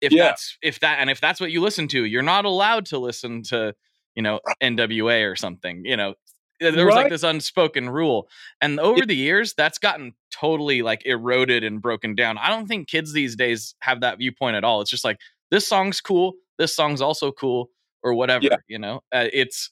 If 0.00 0.12
yeah. 0.12 0.24
that's 0.24 0.58
if 0.62 0.80
that 0.80 0.98
and 1.00 1.10
if 1.10 1.20
that's 1.20 1.40
what 1.40 1.50
you 1.50 1.60
listen 1.60 1.88
to 1.88 2.04
you're 2.04 2.22
not 2.22 2.44
allowed 2.44 2.86
to 2.86 2.98
listen 2.98 3.42
to 3.44 3.74
you 4.14 4.22
know 4.22 4.40
nwa 4.62 5.30
or 5.30 5.36
something 5.36 5.84
you 5.84 5.96
know 5.96 6.14
there 6.60 6.86
was 6.86 6.94
right. 6.94 7.02
like 7.02 7.10
this 7.10 7.22
unspoken 7.22 7.88
rule 7.90 8.28
and 8.60 8.80
over 8.80 9.04
the 9.04 9.16
years 9.16 9.54
that's 9.54 9.78
gotten 9.78 10.12
totally 10.30 10.82
like 10.82 11.04
eroded 11.04 11.64
and 11.64 11.80
broken 11.82 12.14
down 12.14 12.38
i 12.38 12.48
don't 12.48 12.66
think 12.66 12.88
kids 12.88 13.12
these 13.12 13.36
days 13.36 13.74
have 13.80 14.00
that 14.00 14.18
viewpoint 14.18 14.56
at 14.56 14.64
all 14.64 14.80
it's 14.80 14.90
just 14.90 15.04
like 15.04 15.18
this 15.50 15.66
song's 15.66 16.00
cool 16.00 16.34
this 16.58 16.74
song's 16.74 17.00
also 17.00 17.30
cool 17.32 17.70
or 18.02 18.14
whatever 18.14 18.44
yeah. 18.44 18.56
you 18.68 18.78
know 18.78 18.96
uh, 19.12 19.28
it's 19.32 19.70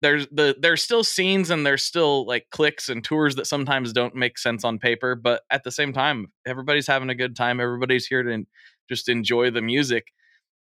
there's 0.00 0.26
the 0.28 0.56
there's 0.60 0.82
still 0.82 1.02
scenes 1.02 1.50
and 1.50 1.66
there's 1.66 1.82
still 1.82 2.26
like 2.26 2.46
clicks 2.50 2.88
and 2.88 3.02
tours 3.02 3.34
that 3.36 3.46
sometimes 3.46 3.92
don't 3.92 4.14
make 4.14 4.38
sense 4.38 4.64
on 4.64 4.78
paper 4.78 5.14
but 5.14 5.42
at 5.50 5.64
the 5.64 5.70
same 5.70 5.92
time 5.92 6.30
everybody's 6.46 6.86
having 6.86 7.10
a 7.10 7.14
good 7.14 7.34
time 7.34 7.60
everybody's 7.60 8.06
here 8.06 8.22
to 8.22 8.46
just 8.88 9.08
enjoy 9.08 9.50
the 9.50 9.62
music 9.62 10.12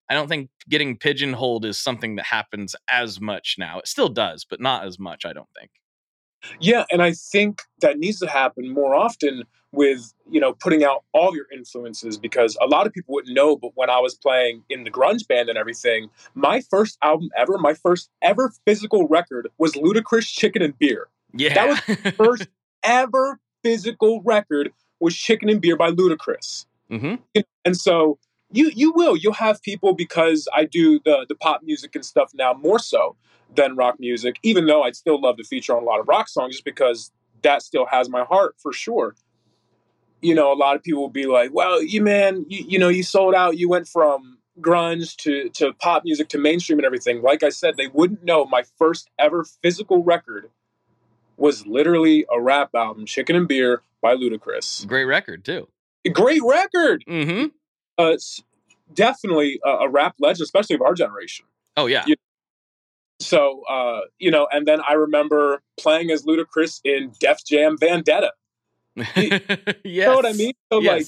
i 0.08 0.14
don't 0.14 0.28
think 0.28 0.50
getting 0.68 0.96
pigeonholed 0.96 1.64
is 1.64 1.78
something 1.78 2.16
that 2.16 2.26
happens 2.26 2.76
as 2.90 3.20
much 3.20 3.56
now. 3.58 3.78
It 3.78 3.88
still 3.88 4.08
does 4.08 4.44
but 4.44 4.60
not 4.60 4.84
as 4.84 4.98
much 4.98 5.24
i 5.24 5.32
don't 5.32 5.48
think. 5.58 5.70
Yeah, 6.60 6.84
and 6.90 7.02
I 7.02 7.12
think 7.12 7.62
that 7.80 7.98
needs 7.98 8.18
to 8.18 8.26
happen 8.26 8.70
more 8.70 8.94
often 8.94 9.44
with 9.74 10.14
you 10.30 10.40
know 10.40 10.54
putting 10.54 10.84
out 10.84 11.04
all 11.12 11.34
your 11.34 11.46
influences 11.52 12.16
because 12.16 12.56
a 12.60 12.66
lot 12.66 12.86
of 12.86 12.92
people 12.92 13.14
wouldn't 13.14 13.34
know 13.34 13.56
but 13.56 13.72
when 13.74 13.90
i 13.90 13.98
was 13.98 14.14
playing 14.14 14.62
in 14.70 14.84
the 14.84 14.90
grunge 14.90 15.26
band 15.26 15.48
and 15.48 15.58
everything 15.58 16.08
my 16.34 16.60
first 16.70 16.96
album 17.02 17.28
ever 17.36 17.58
my 17.58 17.74
first 17.74 18.08
ever 18.22 18.52
physical 18.64 19.08
record 19.08 19.48
was 19.58 19.72
ludacris 19.72 20.26
chicken 20.26 20.62
and 20.62 20.78
beer. 20.78 21.08
Yeah 21.36 21.54
that 21.54 21.68
was 21.68 21.80
the 22.02 22.12
first 22.12 22.46
ever 22.84 23.40
physical 23.62 24.22
record 24.22 24.70
was 25.00 25.16
chicken 25.16 25.48
and 25.48 25.60
beer 25.60 25.76
by 25.76 25.90
ludacris. 25.90 26.66
Mm-hmm. 26.90 27.40
and 27.64 27.76
so 27.76 28.18
you 28.54 28.70
you 28.74 28.92
will 28.92 29.16
you'll 29.16 29.32
have 29.34 29.62
people 29.62 29.94
because 29.94 30.48
i 30.54 30.64
do 30.64 30.98
the 31.04 31.26
the 31.28 31.34
pop 31.34 31.62
music 31.62 31.94
and 31.94 32.04
stuff 32.04 32.30
now 32.34 32.52
more 32.54 32.78
so 32.78 33.16
than 33.56 33.76
rock 33.76 33.96
music, 33.98 34.38
even 34.42 34.66
though 34.66 34.82
I'd 34.82 34.96
still 34.96 35.20
love 35.20 35.36
to 35.36 35.44
feature 35.44 35.76
on 35.76 35.82
a 35.82 35.86
lot 35.86 36.00
of 36.00 36.08
rock 36.08 36.28
songs 36.28 36.54
just 36.54 36.64
because 36.64 37.12
that 37.42 37.62
still 37.62 37.86
has 37.86 38.08
my 38.08 38.24
heart 38.24 38.56
for 38.58 38.72
sure. 38.72 39.14
You 40.20 40.34
know, 40.34 40.52
a 40.52 40.56
lot 40.56 40.76
of 40.76 40.82
people 40.82 41.02
will 41.02 41.10
be 41.10 41.26
like, 41.26 41.52
well, 41.52 41.82
you 41.82 42.02
man, 42.02 42.46
you, 42.48 42.64
you 42.66 42.78
know, 42.78 42.88
you 42.88 43.02
sold 43.02 43.34
out, 43.34 43.58
you 43.58 43.68
went 43.68 43.86
from 43.86 44.38
grunge 44.60 45.16
to, 45.16 45.48
to 45.50 45.72
pop 45.74 46.04
music 46.04 46.28
to 46.28 46.38
mainstream 46.38 46.78
and 46.78 46.86
everything. 46.86 47.22
Like 47.22 47.42
I 47.42 47.50
said, 47.50 47.76
they 47.76 47.88
wouldn't 47.88 48.24
know 48.24 48.46
my 48.46 48.62
first 48.78 49.10
ever 49.18 49.44
physical 49.62 50.02
record 50.02 50.50
was 51.36 51.66
literally 51.66 52.24
a 52.32 52.40
rap 52.40 52.70
album, 52.74 53.06
Chicken 53.06 53.36
and 53.36 53.48
Beer 53.48 53.82
by 54.00 54.14
Ludacris. 54.14 54.86
Great 54.86 55.04
record, 55.04 55.44
too. 55.44 55.68
Great 56.12 56.42
record. 56.44 57.04
Mm-hmm. 57.08 57.46
Uh, 57.98 58.16
definitely 58.92 59.60
a, 59.64 59.68
a 59.70 59.88
rap 59.88 60.14
legend, 60.18 60.42
especially 60.42 60.74
of 60.74 60.82
our 60.82 60.94
generation. 60.94 61.46
Oh, 61.76 61.86
yeah. 61.86 62.04
You- 62.06 62.16
So, 63.20 63.62
uh, 63.68 64.00
you 64.18 64.30
know, 64.30 64.48
and 64.52 64.66
then 64.66 64.80
I 64.86 64.94
remember 64.94 65.62
playing 65.78 66.10
as 66.10 66.24
Ludacris 66.24 66.80
in 66.84 67.12
Def 67.20 67.44
Jam 67.44 67.76
Vendetta. 67.78 68.32
yes. 68.96 69.40
You 69.84 70.00
know 70.06 70.14
what 70.14 70.26
I 70.26 70.32
mean? 70.32 70.52
So, 70.72 70.78
like, 70.78 71.06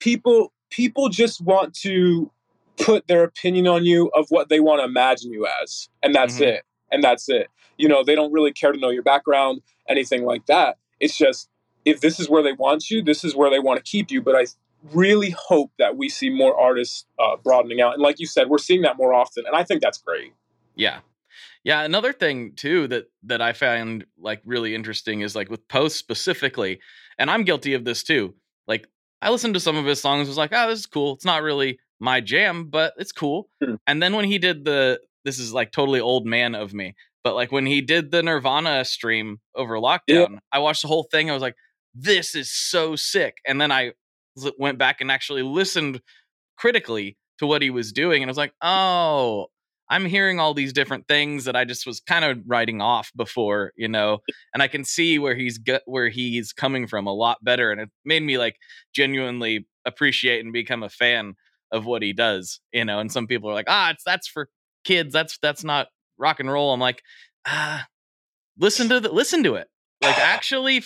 people 0.00 0.52
people 0.70 1.08
just 1.08 1.40
want 1.40 1.74
to 1.74 2.30
put 2.76 3.06
their 3.06 3.22
opinion 3.24 3.66
on 3.68 3.84
you 3.84 4.08
of 4.14 4.26
what 4.28 4.48
they 4.48 4.60
want 4.60 4.80
to 4.80 4.84
imagine 4.84 5.32
you 5.32 5.46
as 5.62 5.88
and 6.02 6.14
that's 6.14 6.38
Mhm. 6.38 6.46
it 6.48 6.64
and 6.92 7.02
that's 7.02 7.28
it 7.28 7.48
you 7.78 7.88
know 7.88 8.04
they 8.04 8.14
don't 8.14 8.32
really 8.32 8.52
care 8.52 8.72
to 8.72 8.78
know 8.78 8.90
your 8.90 9.02
background 9.04 9.62
anything 9.88 10.24
like 10.24 10.44
that 10.46 10.76
it's 11.00 11.16
just 11.16 11.48
if 11.86 12.00
this 12.00 12.20
is 12.20 12.28
where 12.28 12.42
they 12.42 12.52
want 12.52 12.90
you 12.90 13.00
this 13.00 13.24
is 13.24 13.34
where 13.34 13.48
they 13.48 13.60
want 13.60 13.82
to 13.82 13.90
keep 13.90 14.10
you 14.10 14.20
but 14.20 14.34
i 14.34 14.44
really 14.92 15.30
hope 15.30 15.72
that 15.78 15.96
we 15.96 16.08
see 16.08 16.30
more 16.30 16.58
artists 16.58 17.06
uh, 17.18 17.36
broadening 17.42 17.80
out 17.80 17.94
and 17.94 18.02
like 18.02 18.18
you 18.18 18.26
said 18.26 18.48
we're 18.48 18.58
seeing 18.58 18.82
that 18.82 18.96
more 18.96 19.12
often 19.14 19.44
and 19.46 19.56
i 19.56 19.62
think 19.64 19.80
that's 19.82 19.98
great 19.98 20.32
Yeah. 20.76 21.00
Yeah, 21.64 21.82
another 21.82 22.12
thing 22.12 22.52
too 22.54 22.86
that 22.88 23.06
that 23.24 23.42
I 23.42 23.52
found 23.52 24.06
like 24.18 24.40
really 24.44 24.72
interesting 24.74 25.22
is 25.22 25.34
like 25.34 25.50
with 25.50 25.66
Post 25.66 25.96
specifically, 25.96 26.78
and 27.18 27.28
I'm 27.28 27.42
guilty 27.42 27.74
of 27.74 27.84
this 27.84 28.04
too. 28.04 28.34
Like 28.68 28.86
I 29.20 29.30
listened 29.30 29.54
to 29.54 29.60
some 29.60 29.76
of 29.76 29.84
his 29.84 30.00
songs 30.00 30.28
was 30.28 30.36
like, 30.36 30.52
"Oh, 30.54 30.68
this 30.68 30.78
is 30.78 30.86
cool. 30.86 31.14
It's 31.14 31.24
not 31.24 31.42
really 31.42 31.80
my 31.98 32.20
jam, 32.20 32.68
but 32.70 32.94
it's 32.98 33.10
cool." 33.10 33.48
Mhm. 33.60 33.78
And 33.86 34.00
then 34.00 34.14
when 34.14 34.26
he 34.26 34.38
did 34.38 34.64
the 34.64 35.00
this 35.24 35.40
is 35.40 35.52
like 35.52 35.72
totally 35.72 35.98
old 36.00 36.24
man 36.24 36.54
of 36.54 36.72
me, 36.72 36.94
but 37.24 37.34
like 37.34 37.50
when 37.50 37.66
he 37.66 37.80
did 37.80 38.12
the 38.12 38.22
Nirvana 38.22 38.84
stream 38.84 39.40
over 39.56 39.74
lockdown, 39.76 40.38
I 40.52 40.60
watched 40.60 40.82
the 40.82 40.88
whole 40.88 41.08
thing. 41.10 41.28
I 41.30 41.32
was 41.32 41.42
like, 41.42 41.56
"This 41.96 42.36
is 42.36 42.48
so 42.52 42.94
sick." 42.94 43.38
And 43.44 43.60
then 43.60 43.72
I 43.72 43.92
went 44.58 44.78
back 44.78 45.00
and 45.00 45.10
actually 45.10 45.42
listened 45.42 46.00
critically 46.56 47.16
to 47.38 47.46
what 47.46 47.62
he 47.62 47.70
was 47.70 47.92
doing 47.92 48.22
and 48.22 48.30
I 48.30 48.32
was 48.32 48.38
like, 48.38 48.54
"Oh, 48.62 49.48
I'm 49.88 50.04
hearing 50.04 50.40
all 50.40 50.52
these 50.54 50.72
different 50.72 51.06
things 51.06 51.44
that 51.44 51.54
I 51.54 51.64
just 51.64 51.86
was 51.86 52.00
kind 52.00 52.24
of 52.24 52.38
writing 52.46 52.80
off 52.80 53.12
before, 53.16 53.72
you 53.76 53.88
know, 53.88 54.18
and 54.54 54.62
I 54.62 54.68
can 54.68 54.84
see 54.84 55.18
where 55.18 55.34
he's 55.34 55.58
get 55.58 55.82
where 55.86 56.08
he's 56.08 56.52
coming 56.52 56.86
from 56.86 57.06
a 57.06 57.14
lot 57.14 57.42
better, 57.42 57.70
and 57.70 57.80
it 57.80 57.90
made 58.04 58.22
me 58.22 58.38
like 58.38 58.56
genuinely 58.94 59.66
appreciate 59.84 60.44
and 60.44 60.52
become 60.52 60.82
a 60.82 60.88
fan 60.88 61.34
of 61.72 61.84
what 61.84 62.02
he 62.02 62.12
does, 62.12 62.60
you 62.72 62.84
know. 62.84 62.98
And 62.98 63.10
some 63.12 63.26
people 63.26 63.50
are 63.50 63.54
like, 63.54 63.68
ah, 63.68 63.90
it's 63.90 64.02
that's 64.04 64.28
for 64.28 64.48
kids, 64.84 65.12
that's 65.12 65.38
that's 65.38 65.64
not 65.64 65.88
rock 66.18 66.40
and 66.40 66.50
roll. 66.50 66.72
I'm 66.72 66.80
like, 66.80 67.02
ah, 67.46 67.86
listen 68.58 68.88
to 68.88 69.00
the 69.00 69.12
listen 69.12 69.42
to 69.44 69.54
it, 69.54 69.68
like 70.02 70.18
actually 70.18 70.82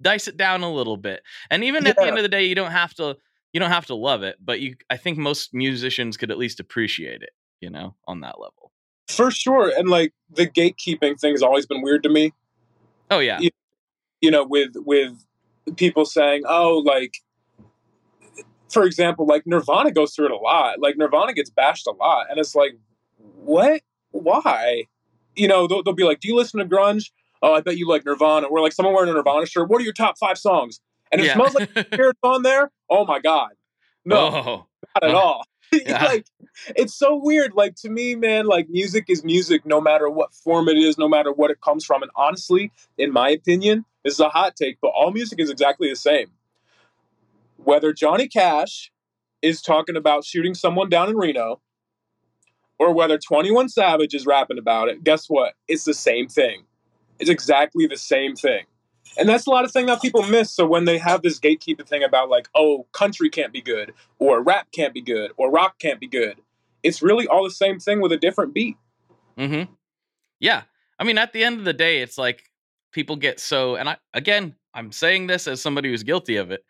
dice 0.00 0.28
it 0.28 0.36
down 0.36 0.62
a 0.62 0.72
little 0.72 0.96
bit, 0.96 1.22
and 1.50 1.64
even 1.64 1.86
at 1.86 1.96
the 1.96 2.02
end 2.02 2.16
of 2.16 2.22
the 2.22 2.28
day, 2.28 2.44
you 2.44 2.54
don't 2.54 2.72
have 2.72 2.94
to 2.94 3.16
you 3.52 3.60
don't 3.60 3.70
have 3.70 3.86
to 3.86 3.94
love 3.94 4.22
it, 4.22 4.36
but 4.44 4.60
you 4.60 4.74
I 4.90 4.96
think 4.96 5.18
most 5.18 5.54
musicians 5.54 6.16
could 6.16 6.30
at 6.30 6.38
least 6.38 6.60
appreciate 6.60 7.22
it 7.22 7.30
you 7.64 7.70
know, 7.70 7.94
on 8.06 8.20
that 8.20 8.38
level. 8.38 8.72
for 9.08 9.30
sure 9.30 9.72
and 9.74 9.88
like 9.88 10.12
the 10.30 10.46
gatekeeping 10.46 11.18
thing 11.18 11.32
has 11.32 11.42
always 11.42 11.66
been 11.66 11.82
weird 11.82 12.02
to 12.02 12.08
me 12.08 12.32
Oh 13.10 13.18
yeah. 13.18 13.38
Yeah. 13.40 13.50
you 14.20 14.30
know 14.30 14.44
with 14.44 14.72
with 14.76 15.12
people 15.76 16.04
saying 16.04 16.42
oh 16.46 16.82
like 16.84 17.18
for 18.70 18.84
example 18.84 19.26
like 19.26 19.46
nirvana 19.46 19.92
goes 19.92 20.14
through 20.14 20.26
it 20.26 20.30
a 20.30 20.36
lot 20.36 20.80
like 20.80 20.96
nirvana 20.96 21.32
gets 21.32 21.50
bashed 21.50 21.86
a 21.86 21.92
lot 21.92 22.26
and 22.30 22.38
it's 22.38 22.54
like 22.54 22.72
what 23.36 23.82
why 24.10 24.84
you 25.36 25.48
know 25.48 25.66
they'll, 25.66 25.82
they'll 25.82 25.94
be 25.94 26.04
like 26.04 26.20
do 26.20 26.28
you 26.28 26.36
listen 26.36 26.60
to 26.60 26.66
grunge 26.66 27.10
oh 27.44 27.54
i 27.54 27.60
bet 27.60 27.76
you 27.76 27.88
like 27.88 28.04
nirvana. 28.04 28.46
Or 28.48 28.60
like 28.60 28.72
someone 28.72 28.94
wearing 28.94 29.10
a 29.10 29.14
nirvana 29.14 29.46
shirt. 29.46 29.68
What 29.68 29.80
are 29.80 29.84
your 29.84 29.92
top 29.92 30.18
five 30.18 30.38
songs? 30.38 30.80
And 31.12 31.20
it 31.20 31.26
Yeah. 31.26 31.34
smells 31.34 31.54
like 31.54 31.68
spirits 31.92 32.18
on 32.22 32.42
there? 32.42 32.70
Oh 32.90 33.04
my 33.06 33.20
god. 33.20 33.50
No 34.04 34.16
Oh, 34.18 34.66
not 35.00 35.10
at 35.10 35.14
Uh, 35.14 35.18
all. 35.18 35.44
Yeah. 35.72 36.04
like 36.04 36.26
it's 36.76 36.94
so 36.94 37.16
weird. 37.16 37.54
Like 37.54 37.74
to 37.76 37.90
me 37.90 38.14
man 38.14 38.46
like 38.46 38.68
music 38.68 39.04
is 39.08 39.24
music 39.24 39.66
no 39.66 39.80
matter 39.80 40.08
what 40.08 40.32
form 40.34 40.68
it 40.68 40.76
is 40.76 40.96
no 40.98 41.08
matter 41.08 41.32
what 41.32 41.50
it 41.50 41.60
comes 41.60 41.84
from. 41.84 42.02
And 42.02 42.10
honestly 42.16 42.70
in 42.98 43.12
my 43.12 43.28
opinion 43.30 43.84
this 44.04 44.14
is 44.14 44.20
a 44.20 44.28
hot 44.28 44.54
take 44.56 44.78
but 44.80 44.88
all 44.88 45.10
music 45.10 45.40
is 45.40 45.50
exactly 45.50 45.88
the 45.88 45.96
same. 45.96 46.28
Whether 47.56 47.92
johnny 47.92 48.28
cash 48.28 48.92
is 49.42 49.60
talking 49.62 49.96
about 49.96 50.24
shooting 50.24 50.54
someone 50.54 50.88
down 50.88 51.08
in 51.08 51.16
reno 51.16 51.60
or 52.78 52.92
whether 52.94 53.18
21 53.18 53.68
savage 53.68 54.14
is 54.14 54.26
rapping 54.26 54.58
about 54.58 54.88
it 54.88 55.02
guess 55.04 55.26
what? 55.28 55.54
It's 55.68 55.84
the 55.84 55.94
same 55.94 56.28
thing 56.28 56.64
it's 57.24 57.30
exactly 57.30 57.86
the 57.86 57.96
same 57.96 58.34
thing 58.34 58.64
and 59.16 59.28
that's 59.28 59.46
a 59.46 59.50
lot 59.50 59.64
of 59.64 59.70
thing 59.70 59.86
that 59.86 60.00
people 60.02 60.22
miss 60.22 60.50
so 60.50 60.66
when 60.66 60.84
they 60.84 60.98
have 60.98 61.22
this 61.22 61.38
gatekeeper 61.38 61.84
thing 61.84 62.02
about 62.02 62.28
like 62.28 62.48
oh 62.54 62.86
country 62.92 63.28
can't 63.28 63.52
be 63.52 63.60
good 63.60 63.92
or 64.18 64.42
rap 64.42 64.66
can't 64.72 64.94
be 64.94 65.00
good 65.00 65.30
or 65.36 65.50
rock 65.50 65.78
can't 65.78 66.00
be 66.00 66.06
good 66.06 66.36
it's 66.82 67.02
really 67.02 67.26
all 67.26 67.42
the 67.42 67.50
same 67.50 67.78
thing 67.78 68.00
with 68.00 68.12
a 68.12 68.16
different 68.16 68.52
beat 68.52 68.76
Mm-hmm. 69.38 69.72
Yeah. 70.40 70.62
I 70.98 71.04
mean, 71.04 71.18
at 71.18 71.32
the 71.32 71.44
end 71.44 71.58
of 71.58 71.64
the 71.64 71.72
day, 71.72 72.00
it's 72.00 72.18
like 72.18 72.50
people 72.92 73.16
get 73.16 73.40
so, 73.40 73.76
and 73.76 73.88
I, 73.88 73.96
again, 74.12 74.54
I'm 74.72 74.92
saying 74.92 75.26
this 75.26 75.46
as 75.48 75.60
somebody 75.60 75.90
who's 75.90 76.02
guilty 76.02 76.36
of 76.36 76.50
it. 76.50 76.64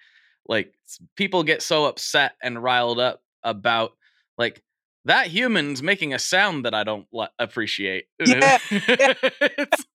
Like, 0.47 0.75
people 1.17 1.43
get 1.43 1.63
so 1.63 1.87
upset 1.87 2.33
and 2.43 2.63
riled 2.63 3.01
up 3.01 3.23
about, 3.43 3.93
like, 4.37 4.63
that 5.05 5.27
human's 5.27 5.83
making 5.83 6.15
a 6.15 6.19
sound 6.19 6.65
that 6.65 6.75
I 6.75 6.85
don't 6.85 7.07
li- 7.13 7.29
appreciate. 7.39 8.07
Yeah, 8.27 8.59
it's, 8.71 9.87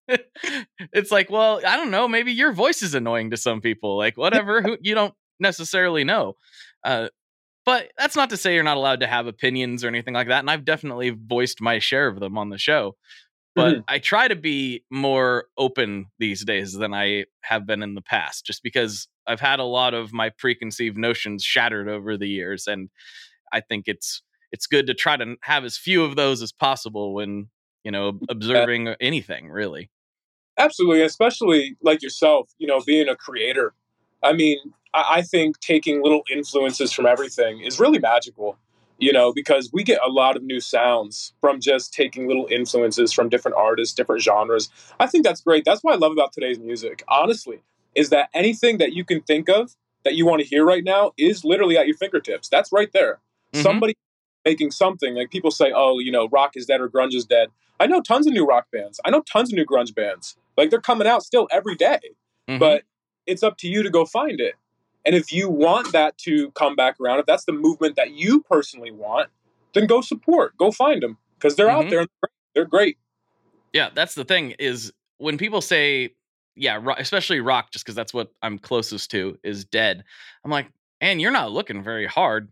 it's 0.93 1.12
like, 1.12 1.30
well, 1.30 1.62
I 1.65 1.76
don't 1.76 1.91
know. 1.91 2.08
Maybe 2.08 2.32
your 2.32 2.52
voice 2.52 2.82
is 2.82 2.95
annoying 2.95 3.32
to 3.32 3.38
some 3.38 3.62
people. 3.62 3.98
Like, 3.98 4.17
whatever. 4.17 4.62
Who 4.62 4.78
you 4.82 4.95
don't 4.95 5.13
necessarily 5.39 6.04
know. 6.04 6.36
Uh, 6.84 7.10
but 7.65 7.91
that's 7.98 8.15
not 8.15 8.32
to 8.32 8.38
say 8.38 8.56
you're 8.56 8.63
not 8.63 8.78
allowed 8.78 9.02
to 9.02 9.08
have 9.08 9.28
opinions 9.28 9.84
or 9.84 9.88
anything 9.88 10.13
like 10.13 10.28
that. 10.28 10.39
And 10.39 10.50
I've 10.50 10.65
definitely 10.65 11.12
voiced 11.12 11.62
my 11.62 11.80
share 11.80 12.08
of 12.08 12.19
them 12.19 12.38
on 12.38 12.50
the 12.50 12.58
show. 12.58 12.95
But 13.56 13.84
I 13.89 14.00
try 14.00 14.30
to 14.30 14.38
be 14.38 14.86
more 14.89 15.45
open 15.58 16.06
these 16.17 16.45
days 16.45 16.72
than 16.74 16.93
I 16.93 17.26
have 17.41 17.67
been 17.67 17.84
in 17.84 17.93
the 17.93 18.02
past, 18.02 18.45
just 18.45 18.63
because 18.63 19.10
I've 19.28 19.41
had 19.41 19.60
a 19.60 19.65
lot 19.65 19.93
of 19.93 20.13
my 20.13 20.30
preconceived 20.30 20.98
notions 20.98 21.43
shattered 21.43 21.89
over 21.89 22.15
the 22.15 22.30
years. 22.30 22.67
And 22.67 22.89
I 23.52 23.60
think 23.60 23.88
it's 23.88 24.22
it's 24.52 24.68
good 24.68 24.88
to 24.88 24.94
try 24.94 25.16
to 25.18 25.36
have 25.42 25.64
as 25.64 25.78
few 25.78 26.04
of 26.04 26.16
those 26.16 26.42
as 26.42 26.52
possible 26.52 27.14
when, 27.14 27.48
you 27.84 27.92
know, 27.92 28.20
observing 28.30 28.90
anything 29.00 29.50
really. 29.50 29.90
absolutely 30.58 31.02
especially 31.04 31.78
like 31.82 32.02
yourself 32.02 32.50
you 32.58 32.68
know 32.68 32.82
being 32.86 33.08
a 33.08 33.16
creator. 33.16 33.74
I 34.24 34.34
mean 34.34 34.58
I, 34.94 35.06
I 35.18 35.22
think 35.22 35.60
taking 35.60 36.02
little 36.04 36.24
influences 36.32 36.92
from 36.92 37.06
everything 37.06 37.62
is 37.62 37.80
really 37.80 38.00
magical 38.00 38.58
you 38.98 39.14
know 39.14 39.32
because 39.34 39.70
we 39.72 39.84
get 39.84 40.00
a 40.06 40.10
lot 40.10 40.36
of 40.36 40.44
new 40.44 40.60
sounds 40.60 41.34
from 41.40 41.62
just 41.62 41.94
taking 41.94 42.28
little 42.28 42.48
influences 42.52 43.14
from 43.14 43.30
different 43.30 43.56
artists 43.58 43.96
different 43.96 44.22
genres. 44.22 44.70
I 45.00 45.08
think 45.08 45.24
that's 45.24 45.42
great. 45.42 45.64
That's 45.66 45.84
what 45.84 45.94
i 45.94 45.98
love 45.98 46.12
about 46.12 46.34
today's 46.34 46.60
music 46.60 47.04
honestly 47.08 47.62
is 47.96 48.10
that 48.10 48.30
anything 48.34 48.78
that 48.80 48.94
you 48.94 49.04
can 49.06 49.22
think 49.22 49.48
of 49.50 49.76
that 50.04 50.16
you 50.16 50.26
want 50.26 50.42
to 50.42 50.48
hear 50.48 50.66
right 50.66 50.84
now 50.84 51.12
is 51.18 51.44
literally 51.44 51.78
at 51.78 51.88
your 51.88 51.96
fingertips. 51.98 52.50
That's 52.50 52.72
right 52.72 52.92
there. 52.94 53.20
Mhm. 53.54 53.64
somebody 53.64 53.96
making 54.50 54.72
something. 54.72 55.16
Like 55.16 55.30
people 55.32 55.52
say 55.52 55.72
oh 55.76 56.00
you 56.00 56.12
know 56.12 56.28
rock 56.30 56.52
is 56.56 56.66
dead 56.66 56.82
or 56.82 56.90
grunge 56.90 57.16
is 57.16 57.26
dead. 57.26 57.50
I 57.80 57.86
know 57.88 58.02
tons 58.02 58.28
of 58.28 58.34
new 58.34 58.46
rock 58.46 58.66
bands. 58.72 59.00
I 59.06 59.10
know 59.10 59.22
tons 59.22 59.52
of 59.52 59.56
new 59.58 59.66
grunge 59.66 59.94
bands. 59.96 60.36
Like 60.58 60.70
they're 60.70 60.82
coming 60.92 61.08
out 61.08 61.24
still 61.24 61.48
every 61.52 61.76
day 61.76 62.00
Mhm. 62.50 62.60
but 62.60 62.84
it's 63.26 63.44
up 63.44 63.56
to 63.62 63.68
you 63.68 63.84
to 63.84 63.90
go 63.92 64.06
find 64.06 64.40
it. 64.40 64.56
And 65.06 65.14
if 65.16 65.32
you 65.32 65.50
want 65.50 65.92
that 65.94 66.18
to 66.26 66.52
come 66.62 66.76
back 66.76 66.96
around 67.00 67.20
if 67.20 67.26
that's 67.26 67.46
the 67.46 67.54
movement 67.68 67.96
that 67.96 68.12
you 68.12 68.42
personally 68.54 68.92
want 68.92 69.30
then 69.74 69.86
go 69.86 70.02
support. 70.02 70.58
Go 70.58 70.72
find 70.72 71.02
them 71.04 71.18
because 71.38 71.56
they're 71.56 71.68
Mhm. 71.68 71.78
out 71.86 71.90
there 71.92 72.00
and 72.00 72.10
they're 72.56 72.66
great. 72.66 72.98
Yeah, 73.72 73.90
that's 73.94 74.16
the 74.16 74.26
thing 74.26 74.56
is 74.58 74.92
when 75.20 75.38
people 75.38 75.62
say, 75.62 76.16
yeah, 76.56 76.82
especially 76.98 77.40
rock, 77.40 77.72
just 77.72 77.86
because 77.86 77.96
that's 77.96 78.14
what 78.14 78.32
I'm 78.42 78.58
closest 78.58 79.12
to, 79.12 79.38
is 79.44 79.64
dead. 79.64 80.04
I'm 80.44 80.50
like, 80.52 80.68
and 81.02 81.22
you're 81.22 81.32
not 81.32 81.52
looking 81.52 81.84
very 81.84 82.08
hard. 82.08 82.50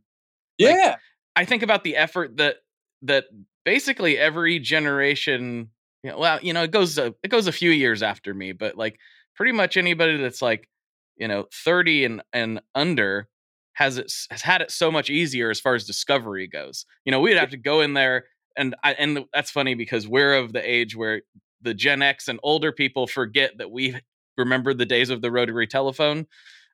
Like, 0.60 0.76
yeah 0.76 0.96
I 1.38 1.46
think 1.46 1.62
about 1.62 1.84
the 1.84 1.96
effort 1.96 2.38
that 2.38 2.58
that 3.04 3.26
basically 3.64 4.18
every 4.18 4.58
generation, 4.58 5.70
you 6.04 6.10
know, 6.10 6.18
well, 6.18 6.40
you 6.42 6.52
know, 6.52 6.64
it 6.64 6.72
goes 6.72 6.98
a, 6.98 7.14
it 7.22 7.30
goes 7.30 7.46
a 7.46 7.52
few 7.52 7.70
years 7.70 8.02
after 8.02 8.34
me, 8.34 8.54
but 8.54 8.76
like 8.76 9.00
pretty 9.36 9.52
much 9.52 9.78
anybody 9.78 10.18
that's 10.18 10.42
like, 10.42 10.68
you 11.16 11.28
know, 11.28 11.46
30 11.54 12.06
and 12.06 12.24
and 12.34 12.62
under 12.74 13.30
has 13.74 14.00
it 14.00 14.12
has 14.32 14.42
had 14.42 14.64
it 14.64 14.72
so 14.72 14.90
much 14.92 15.12
easier 15.12 15.52
as 15.52 15.60
far 15.60 15.76
as 15.76 15.86
discovery 15.86 16.48
goes. 16.48 16.88
You 17.06 17.12
know, 17.12 17.22
we'd 17.22 17.38
have 17.38 17.52
to 17.52 17.58
go 17.58 17.82
in 17.82 17.94
there 17.94 18.26
and 18.58 18.76
I 18.84 18.94
and 18.94 19.26
that's 19.32 19.52
funny 19.52 19.76
because 19.76 20.08
we're 20.08 20.34
of 20.34 20.54
the 20.54 20.68
age 20.68 20.96
where 20.96 21.22
the 21.62 21.76
Gen 21.76 22.02
X 22.02 22.28
and 22.28 22.40
older 22.42 22.72
people 22.72 23.06
forget 23.06 23.60
that 23.60 23.70
we 23.70 23.96
remember 24.40 24.74
the 24.74 24.88
days 24.88 25.12
of 25.12 25.22
the 25.22 25.32
rotary 25.32 25.68
telephone. 25.68 26.26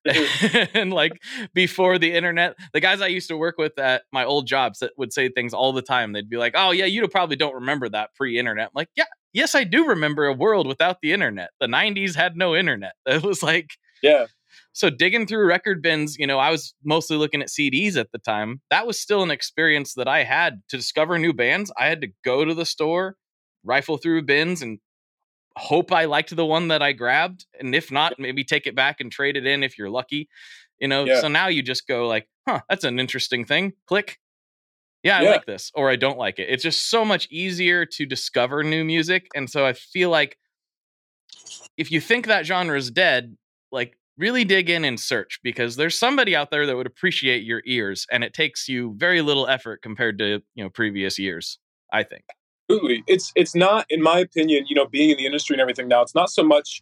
and 0.74 0.92
like 0.92 1.22
before 1.54 1.98
the 1.98 2.14
internet, 2.14 2.56
the 2.74 2.80
guys 2.80 3.02
I 3.02 3.08
used 3.08 3.30
to 3.30 3.38
work 3.38 3.58
with 3.58 3.78
at 3.80 4.04
my 4.12 4.26
old 4.26 4.48
jobs 4.48 4.80
that 4.80 4.92
would 4.98 5.14
say 5.14 5.30
things 5.30 5.54
all 5.54 5.72
the 5.74 5.82
time. 5.82 6.12
They'd 6.12 6.30
be 6.30 6.38
like, 6.38 6.54
"Oh 6.56 6.72
yeah, 6.72 6.86
you 6.86 7.08
probably 7.08 7.36
don't 7.36 7.56
remember 7.56 7.88
that 7.90 8.14
pre-internet." 8.16 8.68
I'm 8.68 8.72
like, 8.76 8.90
yeah, 8.96 9.06
yes, 9.32 9.56
I 9.56 9.64
do 9.64 9.88
remember 9.88 10.26
a 10.26 10.34
world 10.34 10.68
without 10.68 10.98
the 11.02 11.14
internet. 11.14 11.52
The 11.60 11.68
'90s 11.68 12.16
had 12.16 12.36
no 12.36 12.56
internet. 12.56 12.94
It 13.06 13.24
was 13.24 13.44
like, 13.44 13.72
yeah. 14.02 14.26
So 14.74 14.90
digging 14.90 15.28
through 15.28 15.48
record 15.48 15.82
bins, 15.82 16.18
you 16.18 16.28
know, 16.28 16.40
I 16.40 16.50
was 16.50 16.74
mostly 16.84 17.16
looking 17.18 17.42
at 17.42 17.48
CDs 17.48 17.96
at 17.96 18.12
the 18.12 18.18
time. 18.18 18.62
That 18.70 18.88
was 18.88 19.00
still 19.00 19.24
an 19.24 19.32
experience 19.32 19.94
that 19.96 20.08
I 20.08 20.24
had 20.24 20.62
to 20.70 20.78
discover 20.78 21.18
new 21.18 21.34
bands. 21.34 21.72
I 21.80 21.88
had 21.88 22.02
to 22.02 22.08
go 22.26 22.44
to 22.44 22.54
the 22.54 22.66
store, 22.66 23.16
rifle 23.64 23.98
through 23.98 24.24
bins, 24.24 24.62
and 24.62 24.80
hope 25.58 25.92
I 25.92 26.06
liked 26.06 26.36
the 26.36 26.46
one 26.46 26.70
that 26.70 26.82
I 26.82 26.94
grabbed. 26.94 27.46
And 27.60 27.76
if 27.76 27.92
not, 27.92 28.20
maybe 28.20 28.44
take 28.44 28.68
it 28.68 28.76
back 28.76 29.00
and 29.02 29.12
trade 29.12 29.38
it 29.38 29.46
in 29.46 29.64
if 29.64 29.78
you're 29.78 29.90
lucky. 29.90 30.30
You 30.80 30.88
know, 30.88 31.06
Yeah. 31.06 31.22
so 31.22 31.28
now 31.28 31.48
you 31.48 31.62
just 31.62 31.88
go 31.88 32.08
like, 32.08 32.28
huh, 32.48 32.62
that's 32.70 32.84
an 32.84 33.00
interesting 33.00 33.46
thing. 33.46 33.74
Click. 33.88 34.20
Yeah, 35.04 35.18
I 35.20 35.24
Yeah. 35.24 35.32
like 35.32 35.46
this, 35.46 35.72
or 35.76 35.90
I 35.90 35.96
don't 35.96 36.18
like 36.18 36.40
it. 36.40 36.50
It's 36.50 36.64
just 36.64 36.90
so 36.90 37.04
much 37.06 37.28
easier 37.30 37.86
to 37.86 38.06
discover 38.06 38.64
new 38.64 38.84
music. 38.84 39.28
And 39.36 39.50
so 39.50 39.66
I 39.66 39.74
feel 39.74 40.10
like 40.10 40.38
if 41.78 41.92
you 41.92 42.00
think 42.02 42.28
that 42.28 42.46
genre 42.46 42.78
is 42.78 42.92
dead, 42.92 43.38
like 43.72 43.98
really 44.18 44.44
dig 44.44 44.70
in 44.70 44.86
and 44.86 45.00
search 45.00 45.40
because 45.44 45.76
there's 45.76 45.98
somebody 45.98 46.36
out 46.36 46.52
there 46.52 46.66
that 46.68 46.76
would 46.76 46.86
appreciate 46.88 47.44
your 47.44 47.62
ears 47.66 48.06
and 48.12 48.24
it 48.24 48.34
takes 48.34 48.68
you 48.70 48.94
very 48.98 49.22
little 49.22 49.48
effort 49.48 49.82
compared 49.82 50.18
to, 50.20 50.42
you 50.56 50.64
know, 50.64 50.70
previous 50.70 51.18
years, 51.18 51.60
I 51.92 52.04
think. 52.04 52.24
Absolutely. 52.70 53.04
It's 53.08 53.32
it's 53.36 53.56
not, 53.56 53.86
in 53.90 54.02
my 54.02 54.20
opinion, 54.20 54.66
you 54.68 54.76
know, 54.76 54.86
being 54.86 55.10
in 55.10 55.18
the 55.18 55.26
industry 55.26 55.54
and 55.54 55.62
everything 55.62 55.88
now, 55.88 56.02
it's 56.02 56.16
not 56.16 56.30
so 56.30 56.44
much 56.44 56.82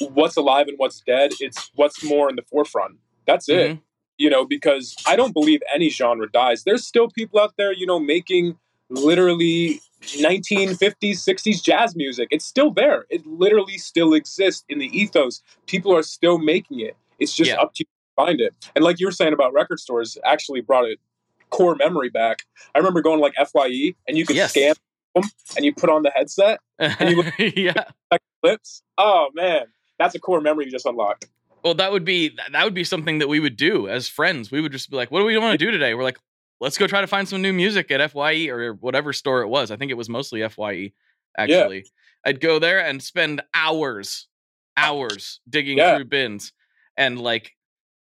what's 0.00 0.36
alive 0.36 0.66
and 0.68 0.76
what's 0.78 1.00
dead, 1.06 1.30
it's 1.40 1.70
what's 1.76 2.02
more 2.02 2.28
in 2.28 2.36
the 2.36 2.42
forefront. 2.42 2.98
That's 3.26 3.48
it. 3.48 3.72
Mhm. 3.76 3.80
You 4.18 4.30
know, 4.30 4.44
because 4.44 4.94
I 5.06 5.16
don't 5.16 5.32
believe 5.32 5.60
any 5.72 5.88
genre 5.88 6.30
dies. 6.30 6.64
There's 6.64 6.84
still 6.86 7.08
people 7.08 7.40
out 7.40 7.54
there, 7.56 7.72
you 7.72 7.86
know, 7.86 7.98
making 8.00 8.58
literally 8.90 9.80
1950s, 10.20 11.22
60s 11.22 11.62
jazz 11.62 11.96
music. 11.96 12.28
It's 12.30 12.44
still 12.44 12.70
there. 12.70 13.06
It 13.08 13.26
literally 13.26 13.78
still 13.78 14.14
exists 14.14 14.64
in 14.68 14.78
the 14.78 14.86
ethos. 14.86 15.42
People 15.66 15.94
are 15.96 16.02
still 16.02 16.38
making 16.38 16.80
it. 16.80 16.96
It's 17.18 17.34
just 17.34 17.50
Yeah. 17.52 17.60
up 17.60 17.74
to 17.74 17.80
you 17.82 17.86
to 17.86 18.24
find 18.26 18.40
it. 18.40 18.52
And 18.74 18.84
like 18.84 19.00
you 19.00 19.06
were 19.06 19.12
saying 19.12 19.32
about 19.32 19.52
record 19.52 19.80
stores, 19.80 20.18
actually 20.24 20.60
brought 20.60 20.84
a 20.84 20.96
core 21.50 21.76
memory 21.76 22.10
back. 22.10 22.42
I 22.74 22.78
remember 22.78 23.00
going 23.00 23.20
like 23.20 23.34
FYE 23.38 23.94
and 24.06 24.18
you 24.18 24.26
could 24.26 24.36
Yes. 24.36 24.50
scan 24.50 24.74
and 25.56 25.64
you 25.64 25.72
put 25.74 25.90
on 25.90 26.02
the 26.02 26.10
headset 26.10 26.58
and 26.78 27.10
you 27.10 27.24
yeah. 27.56 27.84
clips. 28.42 28.82
Oh 28.98 29.28
man, 29.34 29.62
that's 29.98 30.14
a 30.14 30.20
core 30.20 30.40
memory 30.40 30.66
you 30.66 30.70
just 30.70 30.86
unlocked. 30.86 31.28
Well, 31.62 31.74
that 31.74 31.92
would 31.92 32.04
be 32.04 32.36
that 32.52 32.64
would 32.64 32.74
be 32.74 32.84
something 32.84 33.18
that 33.20 33.28
we 33.28 33.40
would 33.40 33.56
do 33.56 33.88
as 33.88 34.08
friends. 34.08 34.50
We 34.50 34.60
would 34.60 34.72
just 34.72 34.90
be 34.90 34.96
like, 34.96 35.10
"What 35.10 35.20
do 35.20 35.24
we 35.26 35.38
want 35.38 35.58
to 35.58 35.64
do 35.64 35.70
today?" 35.70 35.94
We're 35.94 36.02
like, 36.02 36.18
"Let's 36.60 36.76
go 36.76 36.86
try 36.86 37.00
to 37.00 37.06
find 37.06 37.26
some 37.28 37.40
new 37.40 37.52
music 37.52 37.90
at 37.90 38.10
FYE 38.10 38.48
or 38.48 38.74
whatever 38.74 39.12
store 39.12 39.42
it 39.42 39.48
was." 39.48 39.70
I 39.70 39.76
think 39.76 39.90
it 39.90 39.96
was 39.96 40.08
mostly 40.08 40.42
FYE. 40.46 40.92
Actually, 41.38 41.76
yeah. 41.78 41.82
I'd 42.26 42.40
go 42.40 42.58
there 42.58 42.84
and 42.84 43.02
spend 43.02 43.42
hours, 43.54 44.28
hours 44.76 45.40
digging 45.48 45.78
Yeah. 45.78 45.96
through 45.96 46.04
bins, 46.04 46.52
and 46.96 47.18
like, 47.18 47.52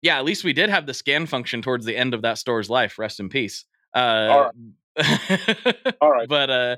yeah, 0.02 0.18
at 0.20 0.26
least 0.26 0.44
we 0.44 0.54
did 0.54 0.70
have 0.70 0.86
the 0.86 0.94
scan 0.94 1.26
function 1.26 1.62
towards 1.62 1.86
the 1.86 1.98
end 1.98 2.14
of 2.14 2.22
that 2.22 2.38
store's 2.38 2.70
life. 2.70 3.00
Rest 3.00 3.20
in 3.20 3.30
peace. 3.30 3.66
Uh, 3.94 4.52
All 6.02 6.12
right. 6.12 6.28
but 6.28 6.50
uh, 6.50 6.76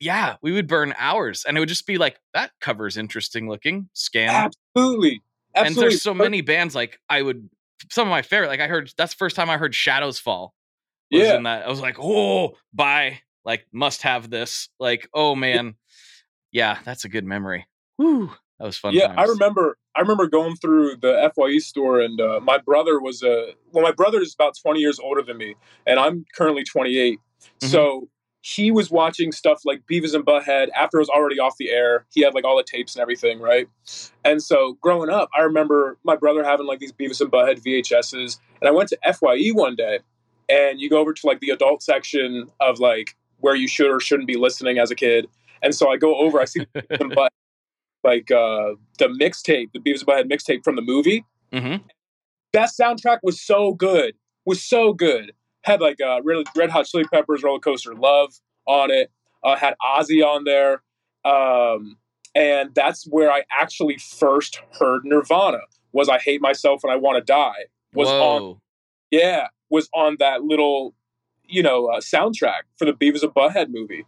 yeah, 0.00 0.36
we 0.42 0.52
would 0.52 0.66
burn 0.66 0.94
hours, 0.98 1.44
and 1.46 1.56
it 1.56 1.60
would 1.60 1.68
just 1.68 1.86
be 1.86 1.98
like 1.98 2.18
that 2.34 2.50
cover's 2.60 2.96
interesting 2.96 3.48
looking. 3.48 3.88
Scan 3.92 4.50
Absolutely. 4.76 5.22
and 5.54 5.74
there's 5.74 6.02
so 6.02 6.14
many 6.14 6.40
bands 6.40 6.74
like 6.74 7.00
I 7.08 7.22
would 7.22 7.48
some 7.90 8.08
of 8.08 8.10
my 8.10 8.22
favorite 8.22 8.48
like 8.48 8.60
I 8.60 8.66
heard 8.68 8.90
that's 8.96 9.14
the 9.14 9.18
first 9.18 9.36
time 9.36 9.50
I 9.50 9.56
heard 9.56 9.74
Shadows 9.74 10.18
Fall. 10.18 10.54
Was 11.10 11.22
Yeah. 11.22 11.36
in 11.36 11.42
that 11.44 11.64
I 11.64 11.68
was 11.68 11.80
like, 11.80 11.96
oh, 12.00 12.56
bye. 12.72 13.20
Like 13.44 13.66
must 13.72 14.02
have 14.02 14.28
this. 14.30 14.68
Like, 14.78 15.08
oh 15.14 15.34
man. 15.34 15.74
Yeah, 16.52 16.78
that's 16.84 17.04
a 17.04 17.08
good 17.08 17.24
memory. 17.24 17.66
Woo. 17.98 18.30
That 18.58 18.64
was 18.66 18.76
fun. 18.76 18.92
yeah, 18.94 19.14
I 19.16 19.24
remember. 19.24 19.78
I 19.94 20.00
remember 20.00 20.26
going 20.26 20.56
through 20.56 20.96
the 20.96 21.30
FYE 21.36 21.58
store, 21.58 22.00
and 22.00 22.20
uh, 22.20 22.40
my 22.42 22.58
brother 22.58 23.00
was 23.00 23.22
a. 23.22 23.52
Well, 23.70 23.84
my 23.84 23.92
brother 23.92 24.20
is 24.20 24.34
about 24.34 24.54
twenty 24.60 24.80
years 24.80 24.98
older 24.98 25.22
than 25.22 25.36
me, 25.36 25.54
and 25.86 26.00
I'm 26.00 26.24
currently 26.34 26.64
28. 26.64 27.20
Mhm. 27.60 27.68
So 27.70 28.08
he 28.40 28.70
was 28.70 28.90
watching 28.90 29.32
stuff 29.32 29.62
like 29.64 29.82
Beavis 29.90 30.14
and 30.14 30.24
Butthead 30.24 30.68
after 30.74 30.98
it 30.98 31.00
was 31.00 31.08
already 31.08 31.38
off 31.40 31.56
the 31.58 31.70
air. 31.70 32.06
He 32.12 32.22
had 32.22 32.34
like 32.34 32.44
all 32.44 32.56
the 32.56 32.62
tapes 32.64 32.94
and 32.94 33.02
everything, 33.02 33.40
right? 33.40 33.68
And 34.24 34.42
so 34.42 34.78
growing 34.80 35.10
up, 35.10 35.28
I 35.36 35.42
remember 35.42 35.98
my 36.04 36.16
brother 36.16 36.44
having 36.44 36.66
like 36.66 36.78
these 36.78 36.92
Beavis 36.92 37.20
and 37.20 37.30
Butthead 37.30 37.62
VHSs, 37.62 38.38
and 38.60 38.68
I 38.68 38.70
went 38.70 38.88
to 38.90 38.98
FYE 39.04 39.50
one 39.52 39.74
day, 39.76 39.98
and 40.48 40.80
you 40.80 40.88
go 40.88 40.98
over 40.98 41.12
to 41.12 41.26
like 41.26 41.40
the 41.40 41.50
adult 41.50 41.82
section 41.82 42.46
of 42.60 42.78
like 42.78 43.16
where 43.40 43.54
you 43.56 43.68
should 43.68 43.90
or 43.90 44.00
shouldn't 44.00 44.28
be 44.28 44.36
listening 44.36 44.78
as 44.78 44.90
a 44.90 44.94
kid. 44.94 45.26
And 45.62 45.74
so 45.74 45.90
I 45.90 45.96
go 45.96 46.16
over, 46.16 46.40
I 46.40 46.44
see 46.44 46.60
Beavis 46.74 47.00
and 47.00 47.16
like 48.04 48.30
uh, 48.30 48.74
the 48.98 49.08
mixtape, 49.20 49.72
the 49.72 49.80
Beavis 49.80 50.06
and 50.06 50.06
Butthead 50.06 50.32
mixtape 50.32 50.64
from 50.64 50.76
the 50.76 50.82
movie. 50.82 51.24
Mhm. 51.52 51.82
That 52.52 52.70
soundtrack 52.70 53.18
was 53.22 53.40
so 53.40 53.74
good, 53.74 54.14
was 54.46 54.62
so 54.62 54.92
good. 54.92 55.32
Had 55.62 55.80
like 55.80 56.00
uh, 56.00 56.20
Red, 56.22 56.46
Red 56.56 56.70
Hot 56.70 56.86
Chili 56.86 57.04
Peppers 57.04 57.42
Roller 57.42 57.58
Coaster 57.58 57.94
Love 57.94 58.34
on 58.66 58.90
it. 58.90 59.10
Uh, 59.42 59.56
had 59.56 59.74
Ozzy 59.82 60.24
on 60.24 60.44
there. 60.44 60.82
Um, 61.24 61.96
and 62.34 62.74
that's 62.74 63.06
where 63.06 63.30
I 63.30 63.42
actually 63.50 63.98
first 63.98 64.60
heard 64.78 65.04
Nirvana. 65.04 65.60
Was 65.92 66.08
I 66.08 66.18
Hate 66.18 66.40
Myself 66.40 66.84
and 66.84 66.92
I 66.92 66.96
Want 66.96 67.16
to 67.16 67.24
Die? 67.24 67.64
Was 67.94 68.08
on 68.08 68.60
yeah, 69.10 69.48
was 69.70 69.88
on 69.94 70.16
that 70.18 70.42
little, 70.42 70.94
you 71.46 71.62
know, 71.62 71.86
uh, 71.86 72.00
soundtrack 72.00 72.62
for 72.76 72.84
the 72.84 72.92
Beavis 72.92 73.22
and 73.22 73.34
Butthead 73.34 73.70
movie. 73.70 74.04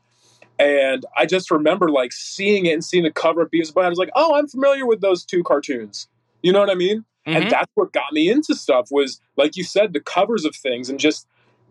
And 0.59 1.07
I 1.17 1.25
just 1.25 1.51
remember 1.51 1.89
like 1.91 2.13
seeing 2.13 2.67
it 2.67 2.73
and 2.73 2.85
seeing 2.85 3.05
the 3.05 3.11
cover 3.11 3.43
of 3.43 3.51
Beavis 3.51 3.69
and 3.69 3.77
Butthead. 3.77 3.87
I 3.87 3.89
was 3.89 3.99
like, 3.99 4.11
oh, 4.15 4.35
I'm 4.35 4.47
familiar 4.47 4.87
with 4.87 5.01
those 5.01 5.25
two 5.25 5.43
cartoons. 5.43 6.07
You 6.43 6.53
know 6.53 6.61
what 6.61 6.71
I 6.71 6.75
mean? 6.75 7.05
Mhm. 7.27 7.37
And 7.37 7.51
that's 7.51 7.71
what 7.75 7.93
got 7.93 8.13
me 8.13 8.31
into 8.31 8.55
stuff 8.55 8.89
was, 8.91 9.21
like 9.37 9.57
you 9.57 9.65
said, 9.65 9.93
the 9.93 10.01
covers 10.01 10.45
of 10.45 10.55
things 10.55 10.91
and 10.91 10.99
just 10.99 11.27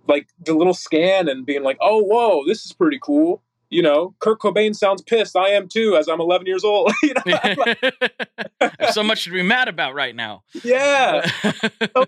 like 0.08 0.28
the 0.40 0.54
little 0.54 0.74
scan 0.74 1.28
and 1.30 1.46
being 1.46 1.64
like, 1.64 1.78
oh, 1.82 2.02
whoa, 2.02 2.44
this 2.46 2.66
is 2.66 2.74
pretty 2.74 3.00
cool. 3.02 3.44
You 3.70 3.84
know, 3.84 4.16
Kurt 4.20 4.40
Cobain 4.40 4.76
sounds 4.76 5.02
pissed. 5.04 5.36
I 5.36 5.50
am 5.50 5.68
too, 5.68 5.96
as 5.96 6.08
I'm 6.08 6.20
11 6.20 6.48
years 6.48 6.64
old. 6.64 6.92
you 7.04 7.14
know, 7.14 7.56
like, 7.58 8.92
so 8.92 9.04
much 9.04 9.26
to 9.26 9.32
be 9.32 9.44
mad 9.44 9.68
about 9.68 9.94
right 9.94 10.16
now. 10.16 10.44
yeah, 10.64 11.30
so 11.96 12.06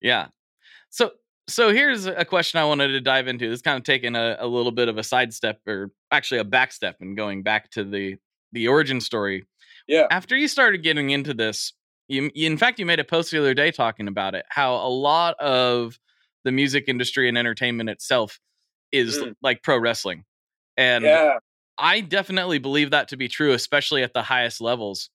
yeah. 0.00 0.28
So 0.90 1.10
so 1.48 1.72
here's 1.72 2.06
a 2.06 2.24
question 2.24 2.60
I 2.60 2.64
wanted 2.64 2.88
to 2.88 3.00
dive 3.00 3.26
into. 3.26 3.50
This 3.50 3.60
kind 3.60 3.76
of 3.76 3.82
taking 3.82 4.14
a, 4.14 4.36
a 4.38 4.46
little 4.46 4.70
bit 4.70 4.88
of 4.88 4.98
a 4.98 5.02
sidestep 5.02 5.60
or 5.66 5.90
actually 6.12 6.40
a 6.40 6.44
backstep 6.44 6.94
and 7.00 7.16
going 7.16 7.42
back 7.42 7.70
to 7.72 7.82
the 7.82 8.16
the 8.52 8.68
origin 8.68 9.00
story. 9.00 9.46
Yeah. 9.88 10.06
After 10.10 10.36
you 10.36 10.48
started 10.48 10.82
getting 10.82 11.10
into 11.10 11.34
this, 11.34 11.72
you, 12.08 12.30
you 12.34 12.46
in 12.46 12.56
fact 12.56 12.78
you 12.78 12.86
made 12.86 13.00
a 13.00 13.04
post 13.04 13.30
the 13.30 13.38
other 13.38 13.54
day 13.54 13.70
talking 13.70 14.08
about 14.08 14.34
it, 14.34 14.46
how 14.48 14.76
a 14.76 14.88
lot 14.88 15.34
of 15.40 15.98
the 16.44 16.52
music 16.52 16.84
industry 16.88 17.28
and 17.28 17.36
entertainment 17.38 17.90
itself 17.90 18.38
is 18.92 19.18
Mm. 19.18 19.34
like 19.42 19.62
pro 19.62 19.78
wrestling. 19.78 20.24
And 20.76 21.04
Yeah. 21.04 21.38
I 21.78 22.00
definitely 22.00 22.58
believe 22.58 22.90
that 22.90 23.08
to 23.08 23.16
be 23.16 23.28
true, 23.28 23.52
especially 23.52 24.02
at 24.04 24.12
the 24.14 24.22
highest 24.22 24.60
levels. 24.60 25.10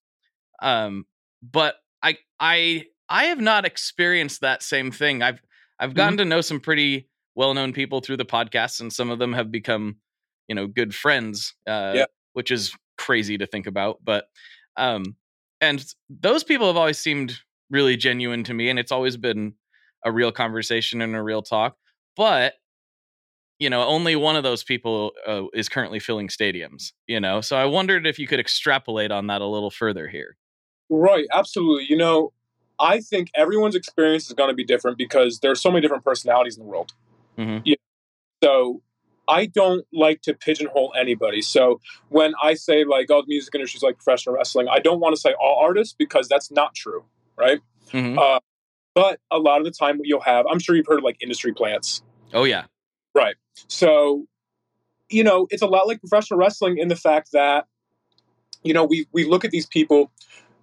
Um, 0.61 1.05
but 1.41 1.75
I 2.03 2.17
I 2.39 2.85
I 3.07 3.25
have 3.25 3.39
not 3.39 3.65
experienced 3.65 4.41
that 4.41 4.61
same 4.63 4.91
thing. 4.91 5.21
I've 5.21 5.41
I've 5.79 5.93
gotten 5.93 6.17
to 6.17 6.25
know 6.25 6.41
some 6.41 6.59
pretty 6.59 7.07
well 7.35 7.53
known 7.53 7.71
people 7.71 8.01
through 8.01 8.17
the 8.17 8.25
podcast, 8.25 8.81
and 8.81 8.91
some 8.91 9.09
of 9.09 9.19
them 9.19 9.31
have 9.33 9.51
become, 9.51 9.97
you 10.49 10.55
know, 10.55 10.67
good 10.67 10.93
friends. 10.93 11.55
Uh, 11.65 11.93
Yeah. 11.95 12.05
which 12.33 12.51
is 12.51 12.73
crazy 12.97 13.37
to 13.37 13.45
think 13.47 13.65
about. 13.67 14.03
But 14.03 14.27
um, 14.77 15.15
and 15.61 15.83
those 16.09 16.43
people 16.43 16.67
have 16.67 16.77
always 16.77 16.99
seemed 16.99 17.39
really 17.69 17.95
genuine 17.97 18.43
to 18.45 18.53
me, 18.53 18.69
and 18.69 18.77
it's 18.79 18.91
always 18.91 19.15
been 19.17 19.55
a 20.03 20.11
real 20.11 20.31
conversation 20.31 21.01
and 21.01 21.15
a 21.15 21.21
real 21.21 21.41
talk. 21.41 21.77
But 22.15 22.53
you 23.59 23.69
know, 23.69 23.83
only 23.83 24.15
one 24.15 24.37
of 24.37 24.43
those 24.43 24.63
people 24.63 25.11
uh, 25.27 25.43
is 25.53 25.67
currently 25.67 25.99
filling 25.99 26.29
stadiums. 26.29 26.93
You 27.07 27.19
know, 27.19 27.41
so 27.41 27.57
I 27.57 27.65
wondered 27.65 28.07
if 28.07 28.17
you 28.17 28.27
could 28.27 28.39
extrapolate 28.39 29.11
on 29.11 29.27
that 29.27 29.41
a 29.41 29.45
little 29.45 29.69
further 29.69 30.07
here. 30.07 30.37
Right, 30.89 31.27
absolutely. 31.33 31.85
You 31.89 31.97
know, 31.97 32.33
I 32.79 33.01
think 33.01 33.29
everyone's 33.35 33.75
experience 33.75 34.27
is 34.27 34.33
going 34.33 34.49
to 34.49 34.55
be 34.55 34.63
different 34.63 34.97
because 34.97 35.39
there's 35.39 35.61
so 35.61 35.69
many 35.69 35.81
different 35.81 36.03
personalities 36.03 36.57
in 36.57 36.63
the 36.63 36.69
world. 36.69 36.93
Mhm. 37.37 37.61
Yeah. 37.65 37.75
So 38.43 38.81
I 39.27 39.45
don't 39.45 39.85
like 39.93 40.21
to 40.23 40.33
pigeonhole 40.33 40.93
anybody. 40.97 41.41
So 41.41 41.79
when 42.07 42.33
I 42.41 42.55
say 42.55 42.83
like, 42.85 43.11
oh, 43.11 43.21
the 43.21 43.27
music 43.27 43.53
industry 43.53 43.77
is 43.77 43.83
like 43.83 43.97
professional 43.97 44.35
wrestling, 44.35 44.67
I 44.69 44.79
don't 44.79 44.99
want 44.99 45.15
to 45.15 45.21
say 45.21 45.33
all 45.39 45.59
artists 45.61 45.93
because 45.97 46.27
that's 46.27 46.49
not 46.49 46.73
true, 46.73 47.03
right? 47.37 47.59
Mhm. 47.91 48.17
Uh, 48.17 48.39
but 48.99 49.19
a 49.31 49.39
lot 49.39 49.59
of 49.59 49.65
the 49.65 49.71
time, 49.71 49.97
what 49.97 50.07
you'll 50.07 50.19
have, 50.19 50.45
I'm 50.51 50.59
sure 50.59 50.75
you've 50.75 50.87
heard 50.87 50.97
of 50.97 51.05
like 51.05 51.17
industry 51.21 51.53
plants. 51.53 52.03
Oh 52.33 52.43
yeah, 52.43 52.65
Right. 53.15 53.35
So, 53.67 54.25
you 55.09 55.23
know, 55.23 55.47
it's 55.49 55.61
a 55.61 55.67
lot 55.67 55.87
like 55.87 55.99
professional 55.99 56.39
wrestling 56.39 56.77
in 56.77 56.87
the 56.87 56.95
fact 56.95 57.31
that, 57.33 57.65
you 58.63 58.73
know, 58.73 58.83
we 58.83 59.07
we 59.11 59.25
look 59.25 59.45
at 59.45 59.51
these 59.51 59.65
people 59.65 60.11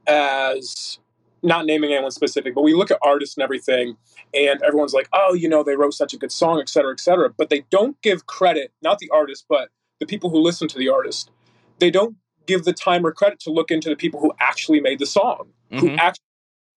as 0.06 0.98
not 1.42 1.66
naming 1.66 1.92
anyone 1.92 2.10
specific, 2.10 2.54
but 2.54 2.62
we 2.62 2.74
look 2.74 2.90
at 2.90 2.98
artists 3.02 3.36
and 3.36 3.44
everything, 3.44 3.96
and 4.34 4.62
everyone's 4.62 4.94
like, 4.94 5.08
oh, 5.12 5.34
you 5.34 5.48
know, 5.48 5.62
they 5.62 5.76
wrote 5.76 5.94
such 5.94 6.12
a 6.14 6.16
good 6.16 6.32
song, 6.32 6.60
et 6.60 6.68
cetera, 6.68 6.92
et 6.92 7.00
cetera. 7.00 7.30
But 7.36 7.50
they 7.50 7.64
don't 7.70 8.00
give 8.02 8.26
credit, 8.26 8.72
not 8.82 8.98
the 8.98 9.10
artist, 9.10 9.46
but 9.48 9.68
the 10.00 10.06
people 10.06 10.30
who 10.30 10.38
listen 10.38 10.68
to 10.68 10.78
the 10.78 10.88
artist. 10.88 11.30
They 11.78 11.90
don't 11.90 12.16
give 12.46 12.64
the 12.64 12.72
time 12.72 13.04
or 13.04 13.12
credit 13.12 13.40
to 13.40 13.50
look 13.50 13.70
into 13.70 13.88
the 13.88 13.96
people 13.96 14.20
who 14.20 14.32
actually 14.40 14.80
made 14.80 14.98
the 14.98 15.06
song, 15.06 15.48
mm-hmm. 15.70 15.78
who 15.78 15.90
actually, 15.96 16.24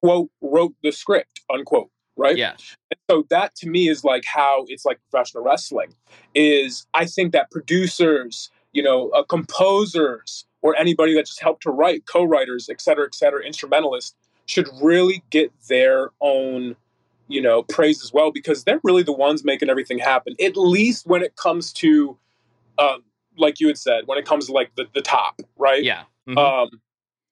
quote, 0.01 0.29
wrote 0.41 0.73
the 0.83 0.91
script, 0.91 1.41
unquote 1.49 1.89
right? 2.19 2.37
Yeah. 2.37 2.51
And 2.91 2.99
so 3.09 3.25
that 3.29 3.55
to 3.55 3.69
me 3.69 3.87
is 3.87 4.03
like 4.03 4.25
how 4.25 4.65
it's 4.67 4.85
like 4.85 4.99
professional 5.09 5.43
wrestling. 5.43 5.95
Is 6.35 6.85
I 6.93 7.05
think 7.05 7.31
that 7.31 7.49
producers, 7.49 8.51
you 8.73 8.83
know, 8.83 9.09
uh, 9.09 9.23
composers, 9.23 10.45
or 10.61 10.75
anybody 10.75 11.15
that 11.15 11.25
just 11.25 11.41
helped 11.41 11.63
to 11.63 11.71
write, 11.71 12.05
co-writers, 12.05 12.69
et 12.69 12.81
cetera, 12.81 13.05
et 13.05 13.15
cetera, 13.15 13.43
instrumentalists 13.43 14.15
should 14.45 14.67
really 14.81 15.23
get 15.29 15.51
their 15.69 16.09
own, 16.19 16.75
you 17.27 17.41
know, 17.41 17.63
praise 17.63 18.03
as 18.03 18.11
well 18.11 18.31
because 18.31 18.65
they're 18.65 18.81
really 18.83 19.03
the 19.03 19.13
ones 19.13 19.45
making 19.45 19.69
everything 19.69 19.99
happen. 19.99 20.35
At 20.43 20.57
least 20.57 21.07
when 21.07 21.23
it 21.23 21.35
comes 21.37 21.71
to, 21.73 22.17
um, 22.77 23.03
like 23.37 23.61
you 23.61 23.67
had 23.67 23.77
said, 23.77 24.03
when 24.07 24.17
it 24.17 24.25
comes 24.25 24.47
to 24.47 24.51
like 24.51 24.71
the, 24.75 24.85
the 24.93 25.01
top, 25.01 25.41
right? 25.57 25.83
Yeah. 25.83 26.03
Mm-hmm. 26.27 26.37
Um, 26.37 26.81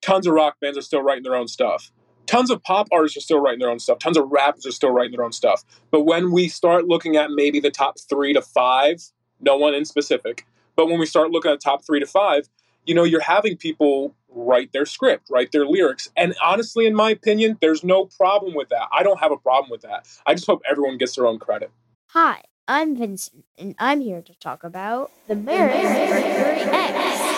tons 0.01 0.25
of 0.25 0.33
rock 0.33 0.55
bands 0.61 0.77
are 0.77 0.81
still 0.81 1.01
writing 1.01 1.23
their 1.23 1.35
own 1.35 1.49
stuff 1.49 1.91
tons 2.27 2.51
of 2.51 2.61
pop 2.61 2.87
artists 2.91 3.17
are 3.17 3.21
still 3.21 3.39
writing 3.39 3.59
their 3.59 3.69
own 3.69 3.79
stuff. 3.79 3.99
Tons 3.99 4.17
of 4.17 4.29
rappers 4.29 4.65
are 4.65 4.71
still 4.71 4.91
writing 4.91 5.13
their 5.13 5.25
own 5.25 5.31
stuff. 5.31 5.63
But 5.89 6.03
when 6.03 6.31
we 6.31 6.47
start 6.47 6.85
looking 6.85 7.15
at 7.15 7.31
maybe 7.31 7.59
the 7.59 7.71
top 7.71 7.95
three 7.99 8.33
to 8.33 8.41
five, 8.41 9.01
no 9.39 9.57
one 9.57 9.73
in 9.73 9.85
specific, 9.85 10.45
but 10.75 10.87
when 10.87 10.99
we 10.99 11.05
start 11.05 11.31
looking 11.31 11.51
at 11.51 11.59
top 11.59 11.85
three 11.85 11.99
to 11.99 12.05
five, 12.05 12.47
you 12.85 12.93
know, 12.93 13.03
you're 13.03 13.21
having 13.21 13.57
people 13.57 14.15
write 14.29 14.71
their 14.71 14.85
script, 14.85 15.29
write 15.29 15.51
their 15.51 15.65
lyrics. 15.65 16.09
And 16.15 16.35
honestly, 16.43 16.85
in 16.85 16.95
my 16.95 17.09
opinion, 17.09 17.57
there's 17.59 17.83
no 17.83 18.05
problem 18.05 18.53
with 18.53 18.69
that. 18.69 18.87
I 18.91 19.03
don't 19.03 19.19
have 19.19 19.31
a 19.31 19.37
problem 19.37 19.71
with 19.71 19.81
that. 19.81 20.07
I 20.25 20.33
just 20.35 20.45
hope 20.45 20.61
everyone 20.69 20.97
gets 20.97 21.15
their 21.15 21.25
own 21.25 21.39
credit. 21.39 21.71
Hi, 22.11 22.43
I'm 22.67 22.95
Vincent, 22.95 23.45
and 23.57 23.75
I'm 23.79 24.01
here 24.01 24.21
to 24.21 24.33
talk 24.39 24.63
about 24.63 25.11
the 25.27 25.35
Meris 25.35 25.83
Mercury 25.83 26.61
X. 26.61 27.36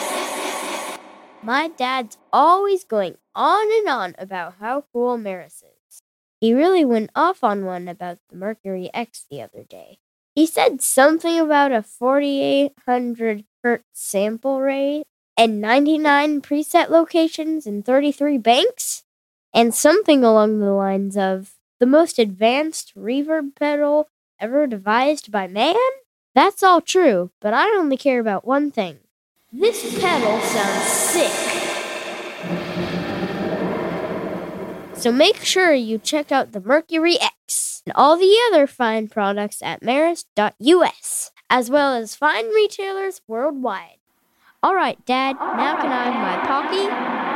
My 1.41 1.69
dad's 1.69 2.17
always 2.34 2.84
going 2.84 3.17
on 3.34 3.71
and 3.80 3.88
on 3.88 4.15
about 4.17 4.56
how 4.60 4.84
cool 4.91 5.17
Meris 5.17 5.63
is. 5.63 6.02
He 6.41 6.54
really 6.54 6.84
went 6.84 7.12
off 7.15 7.43
on 7.43 7.65
one 7.65 7.88
about 7.88 8.17
the 8.30 8.36
Mercury 8.36 8.89
X 8.93 9.25
the 9.30 9.41
other 9.41 9.63
day. 9.63 9.99
He 10.36 10.45
said 10.45 10.82
something 10.82 11.39
about 11.39 11.71
a 11.71 11.82
4800 11.82 13.45
hertz 13.63 13.84
sample 13.93 14.60
rate 14.60 15.04
and 15.38 15.62
99 15.62 16.41
preset 16.41 16.89
locations 16.89 17.65
in 17.65 17.84
33 17.84 18.38
banks, 18.38 19.04
and 19.54 19.73
something 19.73 20.23
along 20.23 20.60
the 20.60 20.71
lines 20.73 21.15
of 21.15 21.56
the 21.80 21.86
most 21.86 22.19
advanced 22.19 22.93
reverb 22.95 23.56
pedal 23.56 24.10
ever 24.39 24.67
devised 24.67 25.32
by 25.32 25.47
man? 25.47 25.75
That's 26.36 26.63
all 26.63 26.82
true, 26.82 27.32
but 27.39 27.54
I 27.54 27.67
only 27.78 27.97
care 27.97 28.19
about 28.19 28.45
one 28.45 28.71
thing 28.71 28.99
this 29.52 30.00
pedal 30.00 30.40
sounds 30.42 30.84
sick. 30.86 31.32
So 34.96 35.12
make 35.12 35.38
sure 35.44 35.74
you 35.74 35.98
check 35.98 36.32
out 36.32 36.52
the 36.52 36.60
Mercury 36.60 37.18
X 37.20 37.82
and 37.86 37.94
all 37.96 38.18
the 38.18 38.36
other 38.48 38.68
fine 38.68 39.08
products 39.08 39.62
at 39.62 39.82
Meris.us, 39.82 41.32
as 41.50 41.70
well 41.70 41.96
as 41.96 42.16
fine 42.16 42.50
retailers 42.50 43.22
worldwide. 43.28 43.98
All 44.62 44.76
right, 44.76 45.04
Dad, 45.06 45.38
now 45.40 45.78
can 45.78 45.92
I 45.92 46.12
have 46.12 46.22
my 46.22 46.46
Pocky? 46.46 47.29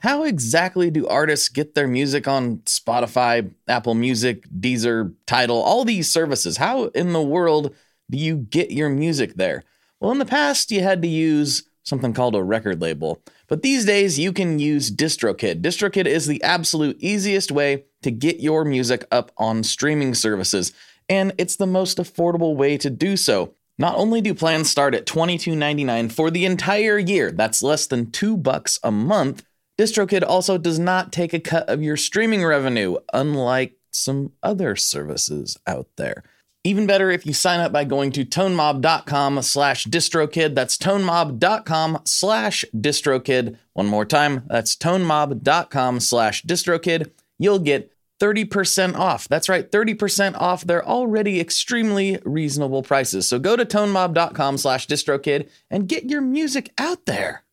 How 0.00 0.22
exactly 0.22 0.90
do 0.90 1.08
artists 1.08 1.48
get 1.48 1.74
their 1.74 1.88
music 1.88 2.28
on 2.28 2.58
Spotify, 2.58 3.50
Apple 3.66 3.94
Music, 3.94 4.48
Deezer, 4.48 5.14
Tidal, 5.26 5.60
all 5.60 5.84
these 5.84 6.08
services? 6.10 6.56
How 6.58 6.84
in 6.86 7.12
the 7.12 7.22
world 7.22 7.74
do 8.10 8.16
you 8.16 8.36
get 8.36 8.70
your 8.70 8.88
music 8.88 9.34
there? 9.34 9.64
Well, 9.98 10.12
in 10.12 10.18
the 10.18 10.24
past, 10.24 10.70
you 10.70 10.82
had 10.82 11.02
to 11.02 11.08
use 11.08 11.64
something 11.82 12.12
called 12.12 12.36
a 12.36 12.42
record 12.42 12.80
label. 12.80 13.20
But 13.48 13.62
these 13.62 13.84
days, 13.84 14.18
you 14.18 14.32
can 14.32 14.58
use 14.58 14.90
DistroKid. 14.90 15.62
DistroKid 15.62 16.06
is 16.06 16.26
the 16.26 16.42
absolute 16.42 16.96
easiest 17.00 17.50
way 17.50 17.84
to 18.02 18.10
get 18.10 18.40
your 18.40 18.64
music 18.64 19.04
up 19.10 19.32
on 19.36 19.64
streaming 19.64 20.14
services, 20.14 20.72
and 21.08 21.32
it's 21.38 21.56
the 21.56 21.66
most 21.66 21.98
affordable 21.98 22.54
way 22.54 22.76
to 22.76 22.90
do 22.90 23.16
so. 23.16 23.54
Not 23.78 23.96
only 23.96 24.20
do 24.20 24.34
plans 24.34 24.70
start 24.70 24.94
at 24.94 25.06
$22.99 25.06 26.12
for 26.12 26.30
the 26.30 26.44
entire 26.44 26.98
year, 26.98 27.32
that's 27.32 27.62
less 27.62 27.86
than 27.86 28.10
2 28.10 28.36
bucks 28.36 28.78
a 28.82 28.90
month, 28.92 29.44
DistroKid 29.78 30.24
also 30.26 30.58
does 30.58 30.78
not 30.78 31.12
take 31.12 31.32
a 31.32 31.40
cut 31.40 31.68
of 31.68 31.82
your 31.82 31.96
streaming 31.96 32.44
revenue, 32.44 32.96
unlike 33.12 33.76
some 33.92 34.32
other 34.42 34.74
services 34.74 35.56
out 35.66 35.86
there. 35.96 36.24
Even 36.64 36.86
better 36.86 37.10
if 37.10 37.24
you 37.24 37.32
sign 37.32 37.60
up 37.60 37.72
by 37.72 37.84
going 37.84 38.10
to 38.12 38.24
tonemob.com 38.24 39.40
slash 39.42 39.86
distrokid. 39.86 40.54
That's 40.56 40.76
tonemob.com 40.76 42.02
slash 42.04 42.64
distrokid. 42.76 43.56
One 43.74 43.86
more 43.86 44.04
time, 44.04 44.42
that's 44.48 44.74
tonemob.com 44.74 46.00
slash 46.00 46.42
distrokid. 46.42 47.12
You'll 47.38 47.60
get 47.60 47.92
30% 48.20 48.96
off. 48.96 49.28
That's 49.28 49.48
right, 49.48 49.70
30% 49.70 50.34
off 50.34 50.64
their 50.64 50.84
already 50.84 51.38
extremely 51.38 52.18
reasonable 52.24 52.82
prices. 52.82 53.28
So 53.28 53.38
go 53.38 53.54
to 53.54 53.64
tonemob.com 53.64 54.58
slash 54.58 54.88
distrokid 54.88 55.48
and 55.70 55.88
get 55.88 56.10
your 56.10 56.20
music 56.20 56.72
out 56.78 57.06
there. 57.06 57.44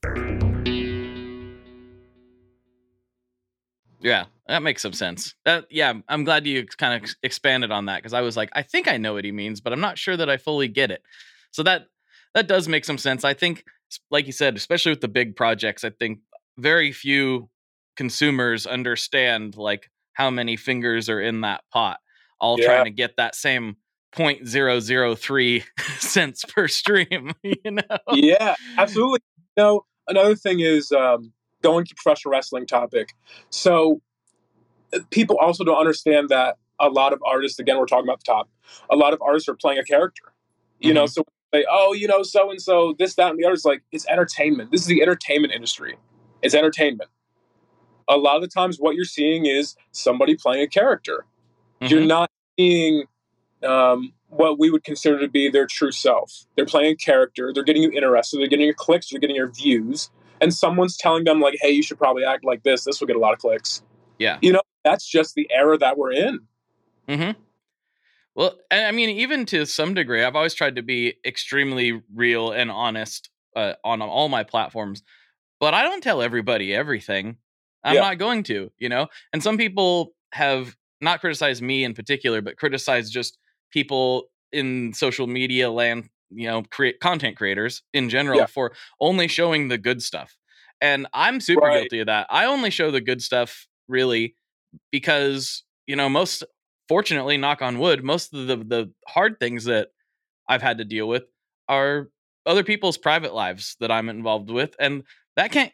Yeah, 4.05 4.25
that 4.47 4.61
makes 4.61 4.83
some 4.83 4.93
sense. 4.93 5.33
That 5.45 5.65
yeah, 5.71 5.91
I'm 6.07 6.25
glad 6.25 6.45
you 6.45 6.63
kind 6.77 7.03
of 7.03 7.09
expanded 7.23 7.71
on 7.71 7.87
that 7.87 7.97
because 7.97 8.13
I 8.13 8.21
was 8.21 8.37
like, 8.37 8.51
I 8.53 8.61
think 8.61 8.87
I 8.87 8.97
know 8.97 9.13
what 9.13 9.25
he 9.25 9.31
means, 9.31 9.61
but 9.61 9.73
I'm 9.73 9.81
not 9.81 9.97
sure 9.97 10.15
that 10.15 10.29
I 10.29 10.37
fully 10.37 10.67
get 10.67 10.91
it. 10.91 11.01
So 11.49 11.63
that 11.63 11.87
that 12.35 12.47
does 12.47 12.67
make 12.67 12.85
some 12.85 12.99
sense. 12.99 13.23
I 13.23 13.33
think, 13.33 13.63
like 14.11 14.27
you 14.27 14.31
said, 14.31 14.55
especially 14.55 14.91
with 14.91 15.01
the 15.01 15.07
big 15.07 15.35
projects, 15.35 15.83
I 15.83 15.89
think 15.89 16.19
very 16.59 16.91
few 16.91 17.49
consumers 17.95 18.67
understand 18.67 19.57
like 19.57 19.89
how 20.13 20.29
many 20.29 20.55
fingers 20.55 21.09
are 21.09 21.19
in 21.19 21.41
that 21.41 21.63
pot, 21.73 21.99
all 22.39 22.59
yeah. 22.59 22.67
trying 22.67 22.85
to 22.85 22.91
get 22.91 23.17
that 23.17 23.33
same 23.33 23.75
0.003 24.15 25.63
cents 25.99 26.45
per 26.45 26.67
stream. 26.67 27.33
You 27.43 27.71
know? 27.71 27.97
Yeah, 28.11 28.53
absolutely. 28.77 29.21
No, 29.57 29.85
another 30.07 30.35
thing 30.35 30.59
is 30.59 30.91
um, 30.91 31.33
going 31.65 31.85
to 31.85 31.95
professional 31.95 32.31
wrestling 32.31 32.67
topic. 32.67 33.15
So 33.49 34.01
uh, 34.93 34.99
people 35.09 35.37
also 35.37 35.63
don't 35.63 35.79
understand 35.79 36.29
that 36.29 36.57
a 36.79 36.89
lot 36.89 37.11
of 37.11 37.21
artists, 37.25 37.57
again, 37.57 37.79
we're 37.79 37.87
talking 37.87 38.05
about 38.05 38.19
the 38.19 38.31
top, 38.31 38.49
a 38.89 38.95
lot 38.95 39.13
of 39.13 39.21
artists 39.21 39.49
are 39.49 39.55
playing 39.55 39.79
a 39.79 39.83
character. 39.83 40.23
You 40.79 40.89
mm-hmm. 40.89 40.95
know, 40.95 41.05
so 41.07 41.23
they, 41.51 41.61
say, 41.61 41.65
oh, 41.69 41.93
you 41.93 42.07
know, 42.07 42.21
so 42.21 42.51
and 42.51 42.61
so, 42.61 42.95
this, 42.99 43.15
that, 43.15 43.31
and 43.31 43.39
the 43.39 43.45
other. 43.45 43.53
It's 43.53 43.65
like, 43.65 43.81
it's 43.91 44.07
entertainment. 44.07 44.71
This 44.71 44.81
is 44.81 44.87
the 44.87 45.01
entertainment 45.01 45.53
industry. 45.53 45.97
It's 46.43 46.53
entertainment. 46.53 47.09
A 48.07 48.17
lot 48.17 48.35
of 48.35 48.43
the 48.43 48.47
times, 48.47 48.77
what 48.77 48.95
you're 48.95 49.05
seeing 49.05 49.47
is 49.47 49.75
somebody 49.91 50.35
playing 50.35 50.63
a 50.63 50.67
character. 50.67 51.25
Mm-hmm. 51.81 51.91
You're 51.91 52.05
not 52.05 52.29
seeing 52.59 53.05
um, 53.63 54.13
what 54.27 54.59
we 54.59 54.69
would 54.69 54.83
consider 54.83 55.19
to 55.19 55.27
be 55.27 55.49
their 55.49 55.65
true 55.65 55.91
self. 55.91 56.45
They're 56.55 56.67
playing 56.67 56.91
a 56.91 56.95
character. 56.95 57.51
They're 57.51 57.63
getting 57.63 57.81
you 57.81 57.91
interested. 57.91 58.39
They're 58.39 58.47
getting 58.47 58.65
your 58.65 58.75
clicks. 58.75 59.09
They're 59.09 59.19
getting 59.19 59.35
your 59.35 59.51
views 59.51 60.11
and 60.45 60.53
someone's 60.53 60.95
telling 60.95 61.23
them 61.23 61.41
like, 61.41 61.57
"Hey, 61.59 61.71
you 61.71 61.83
should 61.83 61.97
probably 61.97 62.23
act 62.23 62.45
like 62.45 62.63
this. 62.63 62.83
This 62.85 62.99
will 62.99 63.07
get 63.07 63.15
a 63.15 63.19
lot 63.19 63.33
of 63.33 63.39
clicks." 63.39 63.81
Yeah, 64.19 64.37
you 64.41 64.53
know, 64.53 64.61
that's 64.83 65.05
just 65.05 65.35
the 65.35 65.47
era 65.51 65.77
that 65.79 65.97
we're 65.97 66.13
in. 66.13 66.39
Hmm. 67.09 67.31
Well, 68.35 68.57
I 68.69 68.91
mean, 68.91 69.09
even 69.09 69.45
to 69.47 69.65
some 69.65 69.93
degree, 69.93 70.23
I've 70.23 70.35
always 70.35 70.53
tried 70.53 70.75
to 70.75 70.83
be 70.83 71.15
extremely 71.25 72.03
real 72.13 72.51
and 72.51 72.69
honest 72.69 73.29
uh, 73.55 73.73
on 73.83 74.01
all 74.01 74.29
my 74.29 74.43
platforms, 74.43 75.03
but 75.59 75.73
I 75.73 75.83
don't 75.83 76.03
tell 76.03 76.21
everybody 76.21 76.73
everything. 76.73 77.37
I'm 77.83 77.95
yeah. 77.95 78.01
not 78.01 78.17
going 78.17 78.43
to, 78.43 78.71
you 78.77 78.89
know. 78.89 79.07
And 79.31 79.41
some 79.41 79.57
people 79.57 80.13
have 80.33 80.75
not 80.99 81.21
criticized 81.21 81.61
me 81.61 81.83
in 81.83 81.93
particular, 81.93 82.41
but 82.41 82.57
criticized 82.57 83.13
just 83.13 83.37
people 83.71 84.25
in 84.51 84.93
social 84.93 85.27
media 85.27 85.71
land 85.71 86.09
you 86.29 86.47
know 86.47 86.63
create 86.71 86.99
content 86.99 87.37
creators 87.37 87.83
in 87.93 88.09
general 88.09 88.39
yeah. 88.39 88.45
for 88.45 88.73
only 88.99 89.27
showing 89.27 89.67
the 89.67 89.77
good 89.77 90.01
stuff 90.01 90.37
and 90.81 91.07
i'm 91.13 91.39
super 91.39 91.65
right. 91.65 91.81
guilty 91.81 91.99
of 91.99 92.07
that 92.07 92.27
i 92.29 92.45
only 92.45 92.69
show 92.69 92.91
the 92.91 93.01
good 93.01 93.21
stuff 93.21 93.67
really 93.87 94.35
because 94.91 95.63
you 95.87 95.95
know 95.95 96.09
most 96.09 96.43
fortunately 96.87 97.37
knock 97.37 97.61
on 97.61 97.79
wood 97.79 98.03
most 98.03 98.33
of 98.33 98.47
the 98.47 98.57
the 98.57 98.91
hard 99.07 99.39
things 99.39 99.65
that 99.65 99.89
i've 100.49 100.61
had 100.61 100.77
to 100.77 100.85
deal 100.85 101.07
with 101.07 101.23
are 101.67 102.09
other 102.45 102.63
people's 102.63 102.97
private 102.97 103.33
lives 103.33 103.75
that 103.79 103.91
i'm 103.91 104.09
involved 104.09 104.49
with 104.49 104.75
and 104.79 105.03
that 105.35 105.51
can't 105.51 105.71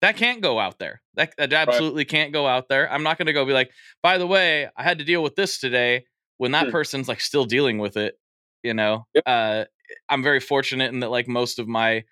that 0.00 0.16
can't 0.16 0.40
go 0.40 0.58
out 0.58 0.78
there. 0.78 1.02
That, 1.14 1.34
that 1.38 1.52
absolutely 1.52 2.02
right. 2.02 2.08
can't 2.08 2.32
go 2.32 2.46
out 2.46 2.68
there. 2.68 2.90
I'm 2.90 3.02
not 3.02 3.18
going 3.18 3.26
to 3.26 3.32
go 3.32 3.44
be 3.44 3.52
like, 3.52 3.70
by 4.02 4.18
the 4.18 4.26
way, 4.26 4.68
I 4.76 4.82
had 4.82 4.98
to 4.98 5.04
deal 5.04 5.22
with 5.22 5.34
this 5.34 5.58
today 5.58 6.04
when 6.36 6.52
that 6.52 6.66
hmm. 6.66 6.70
person's 6.70 7.08
like 7.08 7.20
still 7.20 7.44
dealing 7.44 7.78
with 7.78 7.96
it. 7.96 8.14
You 8.62 8.74
know, 8.74 9.06
yep. 9.14 9.24
uh, 9.26 9.64
I'm 10.08 10.22
very 10.22 10.40
fortunate 10.40 10.92
in 10.92 11.00
that 11.00 11.10
like 11.10 11.28
most 11.28 11.58
of 11.58 11.68
my 11.68 12.04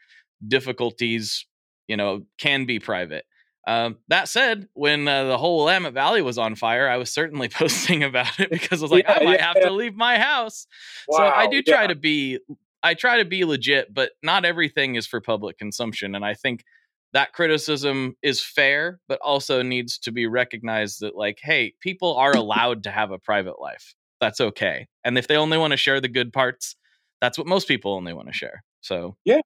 difficulties, 0.47 1.47
you 1.88 1.97
know, 1.97 2.22
can 2.38 2.66
be 2.66 2.78
private. 2.78 3.24
Um, 3.66 3.97
that 4.09 4.28
said, 4.28 4.68
when 4.74 5.09
uh, 5.09 5.24
the 5.24 5.38
whole 5.38 5.64
Willamette 5.64 5.92
Valley 5.92 6.22
was 6.22 6.38
on 6.38 6.55
fire, 6.55 6.88
I 6.88 6.99
was 6.99 7.11
certainly 7.11 7.49
posting 7.53 8.05
about 8.05 8.38
it 8.38 8.51
because 8.51 8.80
I 8.80 8.84
was 8.84 8.92
like, 8.92 9.05
yeah, 9.09 9.18
I 9.20 9.24
might 9.24 9.40
yeah, 9.40 9.47
have 9.47 9.57
yeah. 9.59 9.68
to 9.68 9.72
leave 9.72 9.97
my 9.97 10.18
house. 10.18 10.66
Wow, 11.09 11.18
so 11.18 11.24
I 11.24 11.49
do 11.49 11.62
try 11.62 11.86
to 11.88 11.97
be, 11.97 12.38
I 12.82 12.94
try 12.94 13.18
to 13.18 13.24
be 13.24 13.44
legit, 13.44 13.92
but 13.92 14.12
not 14.22 14.44
everything 14.44 14.94
is 14.94 15.07
for 15.07 15.20
public 15.20 15.59
consumption. 15.59 16.14
And 16.14 16.24
I 16.24 16.34
think 16.34 16.64
that 17.12 17.32
criticism 17.32 18.16
is 18.22 18.40
fair, 18.40 19.01
but 19.09 19.18
also 19.20 19.62
needs 19.62 19.99
to 19.99 20.12
be 20.12 20.26
recognized 20.26 21.01
that, 21.01 21.16
like, 21.16 21.38
hey, 21.42 21.74
people 21.80 22.14
are 22.16 22.32
allowed 22.36 22.84
to 22.84 22.90
have 22.90 23.11
a 23.11 23.18
private 23.18 23.61
life. 23.61 23.94
That's 24.21 24.41
okay. 24.41 24.89
And 25.05 25.19
if 25.19 25.29
they 25.29 25.37
only 25.37 25.59
want 25.59 25.73
to 25.73 25.77
share 25.77 26.01
the 26.01 26.09
good 26.09 26.33
parts, 26.33 26.77
that's 27.21 27.39
what 27.39 27.47
most 27.47 27.69
people 27.69 27.93
only 27.93 28.12
want 28.12 28.29
to 28.29 28.35
share. 28.35 28.62
So, 28.81 29.17
yeah, 29.25 29.41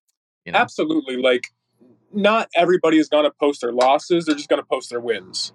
you 0.45 0.53
know. 0.53 0.59
absolutely. 0.59 1.16
Like, 1.16 1.49
not 2.12 2.49
everybody 2.55 2.99
is 2.99 3.09
going 3.09 3.25
to 3.25 3.31
post 3.31 3.61
their 3.61 3.73
losses, 3.73 4.27
they're 4.27 4.35
just 4.35 4.49
going 4.49 4.61
to 4.61 4.66
post 4.66 4.91
their 4.91 5.01
wins, 5.01 5.53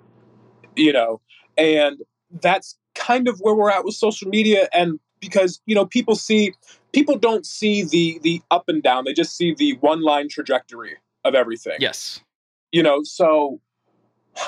you 0.76 0.94
know, 0.94 1.22
and 1.58 1.98
that's 2.42 2.78
kind 2.94 3.28
of 3.28 3.40
where 3.40 3.54
we're 3.54 3.70
at 3.70 3.86
with 3.86 3.96
social 3.96 4.30
media. 4.30 4.68
And 4.74 5.00
because, 5.20 5.62
you 5.66 5.76
know, 5.76 5.86
people 5.86 6.16
see, 6.16 6.54
people 6.94 7.18
don't 7.18 7.46
see 7.46 7.84
the, 7.84 8.20
the 8.24 8.42
up 8.52 8.66
and 8.68 8.82
down, 8.82 9.04
they 9.06 9.14
just 9.14 9.36
see 9.36 9.54
the 9.54 9.74
one 9.82 10.02
line 10.02 10.30
trajectory 10.30 10.98
of 11.24 11.36
everything. 11.36 11.78
Yes. 11.80 12.22
You 12.72 12.84
know, 12.84 13.04
so 13.04 13.60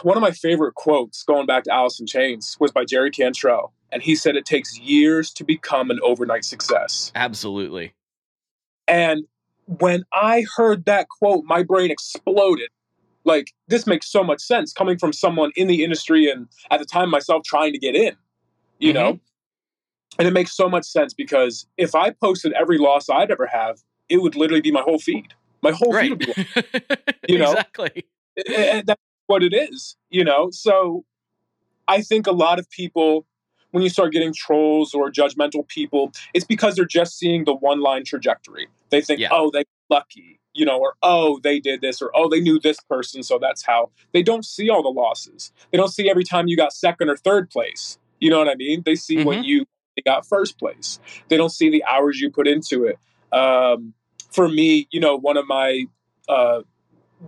one 0.03 0.17
of 0.17 0.21
my 0.21 0.31
favorite 0.31 0.75
quotes 0.75 1.23
going 1.23 1.45
back 1.45 1.63
to 1.65 1.73
Alice 1.73 1.99
in 1.99 2.07
Chains 2.07 2.57
was 2.59 2.71
by 2.71 2.85
Jerry 2.85 3.11
Cantrell. 3.11 3.73
And 3.91 4.01
he 4.01 4.15
said 4.15 4.35
it 4.35 4.45
takes 4.45 4.77
years 4.79 5.31
to 5.33 5.43
become 5.43 5.89
an 5.89 5.99
overnight 6.03 6.43
success. 6.43 7.11
Absolutely. 7.15 7.93
And 8.87 9.25
when 9.65 10.03
I 10.13 10.45
heard 10.55 10.85
that 10.85 11.09
quote, 11.09 11.45
my 11.45 11.63
brain 11.63 11.91
exploded. 11.91 12.69
Like, 13.23 13.53
this 13.67 13.85
makes 13.85 14.09
so 14.09 14.23
much 14.23 14.39
sense 14.39 14.71
coming 14.71 14.97
from 14.97 15.11
someone 15.11 15.51
in 15.55 15.67
the 15.67 15.83
industry 15.83 16.29
and 16.29 16.47
at 16.71 16.79
the 16.79 16.85
time 16.85 17.09
myself 17.09 17.43
trying 17.43 17.73
to 17.73 17.79
get 17.79 17.95
in, 17.95 18.15
you 18.79 18.93
mm-hmm. 18.93 18.97
know? 18.97 19.19
And 20.17 20.27
it 20.27 20.31
makes 20.31 20.55
so 20.55 20.69
much 20.69 20.85
sense 20.85 21.13
because 21.13 21.67
if 21.77 21.93
I 21.93 22.11
posted 22.11 22.53
every 22.53 22.77
loss 22.77 23.09
I'd 23.09 23.29
ever 23.29 23.45
have, 23.45 23.79
it 24.09 24.21
would 24.21 24.35
literally 24.35 24.61
be 24.61 24.71
my 24.71 24.81
whole 24.81 24.99
feed. 24.99 25.33
My 25.61 25.71
whole 25.71 25.91
right. 25.91 26.09
feed 26.09 26.27
would 26.27 26.35
be, 26.35 27.03
you 27.33 27.37
know? 27.37 27.51
exactly. 27.51 28.05
And 28.55 28.87
that's 28.87 29.01
what 29.27 29.43
it 29.43 29.53
is, 29.53 29.97
you 30.09 30.23
know? 30.23 30.49
So 30.51 31.03
I 31.87 32.01
think 32.01 32.27
a 32.27 32.31
lot 32.31 32.59
of 32.59 32.69
people, 32.69 33.25
when 33.71 33.83
you 33.83 33.89
start 33.89 34.13
getting 34.13 34.33
trolls 34.33 34.93
or 34.93 35.11
judgmental 35.11 35.67
people, 35.67 36.11
it's 36.33 36.45
because 36.45 36.75
they're 36.75 36.85
just 36.85 37.17
seeing 37.17 37.45
the 37.45 37.53
one 37.53 37.81
line 37.81 38.03
trajectory. 38.05 38.67
They 38.89 39.01
think, 39.01 39.19
yeah. 39.19 39.29
oh, 39.31 39.51
they 39.51 39.65
lucky, 39.89 40.39
you 40.53 40.65
know, 40.65 40.79
or 40.79 40.95
oh, 41.03 41.39
they 41.43 41.59
did 41.59 41.81
this, 41.81 42.01
or 42.01 42.11
oh, 42.15 42.29
they 42.29 42.39
knew 42.39 42.59
this 42.59 42.79
person, 42.89 43.23
so 43.23 43.37
that's 43.39 43.63
how. 43.63 43.91
They 44.13 44.23
don't 44.23 44.45
see 44.45 44.69
all 44.69 44.83
the 44.83 44.89
losses. 44.89 45.51
They 45.71 45.77
don't 45.77 45.89
see 45.89 46.09
every 46.09 46.23
time 46.23 46.47
you 46.47 46.57
got 46.57 46.73
second 46.73 47.09
or 47.09 47.17
third 47.17 47.49
place. 47.49 47.97
You 48.19 48.29
know 48.29 48.39
what 48.39 48.49
I 48.49 48.55
mean? 48.55 48.83
They 48.85 48.95
see 48.95 49.17
mm-hmm. 49.17 49.27
when 49.27 49.43
you 49.43 49.65
got 50.05 50.25
first 50.25 50.59
place. 50.59 50.99
They 51.27 51.37
don't 51.37 51.51
see 51.51 51.69
the 51.69 51.83
hours 51.83 52.19
you 52.19 52.31
put 52.31 52.47
into 52.47 52.85
it. 52.85 52.97
Um, 53.35 53.93
for 54.31 54.47
me, 54.47 54.87
you 54.91 54.99
know, 54.99 55.15
one 55.17 55.37
of 55.37 55.47
my 55.47 55.85
uh, 56.29 56.61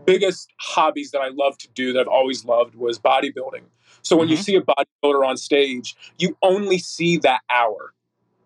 biggest 0.06 0.52
hobbies 0.60 1.12
that 1.12 1.20
I 1.20 1.30
love 1.30 1.58
to 1.60 1.68
do 1.74 1.94
that 1.94 2.02
I've 2.02 2.08
always 2.08 2.46
loved 2.46 2.76
was 2.76 3.00
bodybuilding. 3.00 3.64
So 4.02 4.16
when 4.16 4.28
mm-hmm. 4.28 4.32
you 4.32 4.38
see 4.38 4.56
a 4.56 4.62
bodybuilder 4.62 5.26
on 5.26 5.38
stage, 5.38 5.96
you 6.18 6.38
only 6.42 6.78
see 6.78 7.18
that 7.20 7.42
hour. 7.50 7.94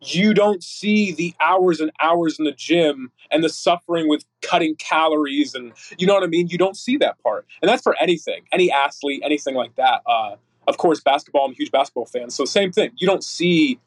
You 0.06 0.34
don't 0.34 0.62
see 0.64 1.12
the 1.14 1.34
hours 1.40 1.80
and 1.80 1.92
hours 2.02 2.38
in 2.38 2.46
the 2.46 2.52
gym 2.52 3.12
and 3.32 3.44
the 3.44 3.50
suffering 3.50 4.10
with 4.10 4.26
cutting 4.42 4.76
calories 4.76 5.56
and 5.56 5.72
you 5.98 6.06
know 6.06 6.14
what 6.14 6.24
I 6.24 6.28
mean. 6.28 6.48
You 6.48 6.58
don't 6.58 6.76
see 6.76 6.98
that 6.98 7.22
part, 7.24 7.46
and 7.62 7.70
that's 7.70 7.84
for 7.84 7.96
anything, 8.02 8.44
any 8.52 8.72
athlete, 8.72 9.22
anything 9.24 9.56
like 9.56 9.76
that. 9.76 10.02
Uh, 10.06 10.36
of 10.68 10.78
course, 10.78 11.00
basketball. 11.00 11.46
I'm 11.46 11.52
a 11.52 11.56
huge 11.56 11.72
basketball 11.72 12.06
fan, 12.06 12.30
so 12.30 12.46
same 12.46 12.72
thing. 12.72 12.92
You 12.98 13.08
don't 13.08 13.24
see 13.24 13.80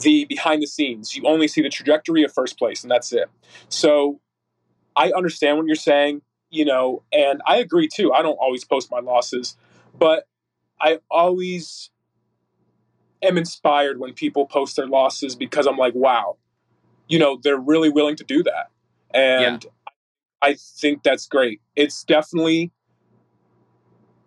the 0.00 0.24
behind 0.24 0.62
the 0.62 0.66
scenes. 0.66 1.14
You 1.14 1.24
only 1.26 1.48
see 1.48 1.60
the 1.60 1.68
trajectory 1.68 2.24
of 2.24 2.32
first 2.32 2.58
place, 2.58 2.82
and 2.82 2.90
that's 2.90 3.12
it. 3.12 3.28
So 3.68 4.20
I 4.96 5.12
understand 5.12 5.58
what 5.58 5.66
you're 5.66 5.76
saying, 5.76 6.22
you 6.50 6.64
know, 6.64 7.02
and 7.12 7.42
I 7.46 7.56
agree 7.56 7.88
too. 7.92 8.12
I 8.12 8.22
don't 8.22 8.36
always 8.36 8.64
post 8.64 8.90
my 8.90 9.00
losses, 9.00 9.56
but 9.98 10.26
I 10.84 10.98
always 11.10 11.88
am 13.22 13.38
inspired 13.38 13.98
when 13.98 14.12
people 14.12 14.44
post 14.44 14.76
their 14.76 14.86
losses 14.86 15.34
because 15.34 15.66
I'm 15.66 15.78
like, 15.78 15.94
wow, 15.94 16.36
you 17.08 17.18
know, 17.18 17.40
they're 17.42 17.56
really 17.56 17.88
willing 17.88 18.16
to 18.16 18.24
do 18.24 18.42
that. 18.42 18.70
And 19.14 19.64
yeah. 19.64 19.70
I 20.42 20.54
think 20.54 21.02
that's 21.02 21.26
great. 21.26 21.62
It's 21.74 22.04
definitely 22.04 22.70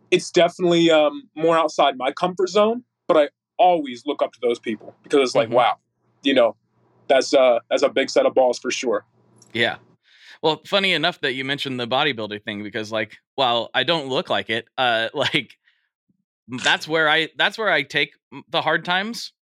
it's 0.10 0.32
definitely 0.32 0.90
um, 0.90 1.30
more 1.36 1.56
outside 1.58 1.96
my 1.96 2.12
comfort 2.12 2.50
zone, 2.50 2.84
but 3.08 3.18
I 3.18 3.30
always 3.60 4.06
look 4.06 4.24
up 4.24 4.34
to 4.34 4.40
those 4.42 4.58
people 4.58 4.96
because 5.04 5.22
it's 5.22 5.36
like, 5.36 5.50
mm-hmm. 5.50 5.58
wow, 5.58 5.76
you 6.24 6.34
know, 6.34 6.56
that's 7.08 7.36
uh 7.36 7.60
that's 7.70 7.84
a 7.84 7.90
big 7.90 8.10
set 8.10 8.26
of 8.26 8.34
balls 8.34 8.58
for 8.58 8.72
sure. 8.72 9.06
Yeah. 9.54 9.76
Well, 10.42 10.62
funny 10.66 10.94
enough 10.94 11.22
that 11.22 11.34
you 11.34 11.46
mentioned 11.46 11.80
the 11.80 11.88
bodybuilding 11.88 12.44
thing 12.44 12.64
because 12.64 12.92
like, 12.92 13.18
while 13.36 13.70
I 13.76 13.84
don't 13.84 14.08
look 14.08 14.32
like 14.32 14.50
it, 14.50 14.68
uh 14.80 15.10
like 15.14 15.56
that's 16.48 16.88
where 16.88 17.10
I 17.10 17.30
that's 17.38 17.58
where 17.58 17.70
I 17.70 17.84
take 17.84 18.14
the 18.50 18.62
hard 18.62 18.86
times. 18.86 19.34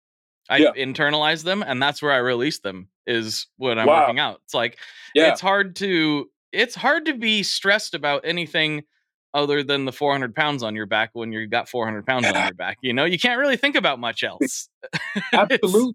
I 0.48 0.59
yeah. 0.59 0.72
internalize 0.76 1.42
them 1.42 1.64
and 1.66 1.82
that's 1.82 2.02
where 2.02 2.12
I 2.12 2.18
release 2.18 2.61
them 2.61 2.88
is 3.07 3.46
when 3.57 3.78
I'm 3.78 3.86
wow. 3.86 4.02
working 4.02 4.18
out. 4.18 4.40
It's 4.44 4.55
like 4.55 4.78
yeah. 5.14 5.30
it's 5.32 5.40
hard 5.40 5.76
to 5.76 6.28
it's 6.52 6.74
hard 6.74 7.07
to 7.07 7.14
be 7.14 7.42
stressed 7.42 7.94
about 7.94 8.22
anything 8.24 8.84
other 9.32 9.62
than 9.62 9.84
the 9.84 9.92
400 9.92 10.34
pounds 10.34 10.62
on 10.62 10.76
your 10.76 10.86
back 10.86 11.11
when 11.12 11.32
you've 11.32 11.50
got 11.50 11.68
400 11.68 12.07
pounds 12.07 12.26
on 12.26 12.34
your 12.44 12.55
back. 12.55 12.78
You 12.82 12.92
know, 12.92 13.05
you 13.05 13.18
can't 13.18 13.38
really 13.38 13.57
think 13.57 13.74
about 13.74 13.98
much 13.98 14.22
else. 14.22 14.68
Absolutely. 15.32 15.94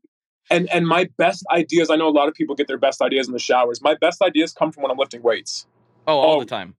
and 0.50 0.70
and 0.72 0.88
my 0.88 1.10
best 1.18 1.46
ideas, 1.52 1.90
I 1.90 1.96
know 1.96 2.08
a 2.08 2.12
lot 2.12 2.28
of 2.28 2.34
people 2.34 2.56
get 2.56 2.68
their 2.68 2.78
best 2.78 3.02
ideas 3.02 3.28
in 3.28 3.34
the 3.34 3.40
showers. 3.40 3.82
My 3.82 3.96
best 3.96 4.22
ideas 4.22 4.52
come 4.52 4.72
from 4.72 4.84
when 4.84 4.92
I'm 4.92 4.98
lifting 4.98 5.22
weights. 5.22 5.66
Oh, 6.08 6.18
all 6.18 6.38
oh, 6.38 6.40
the 6.40 6.46
time. 6.46 6.76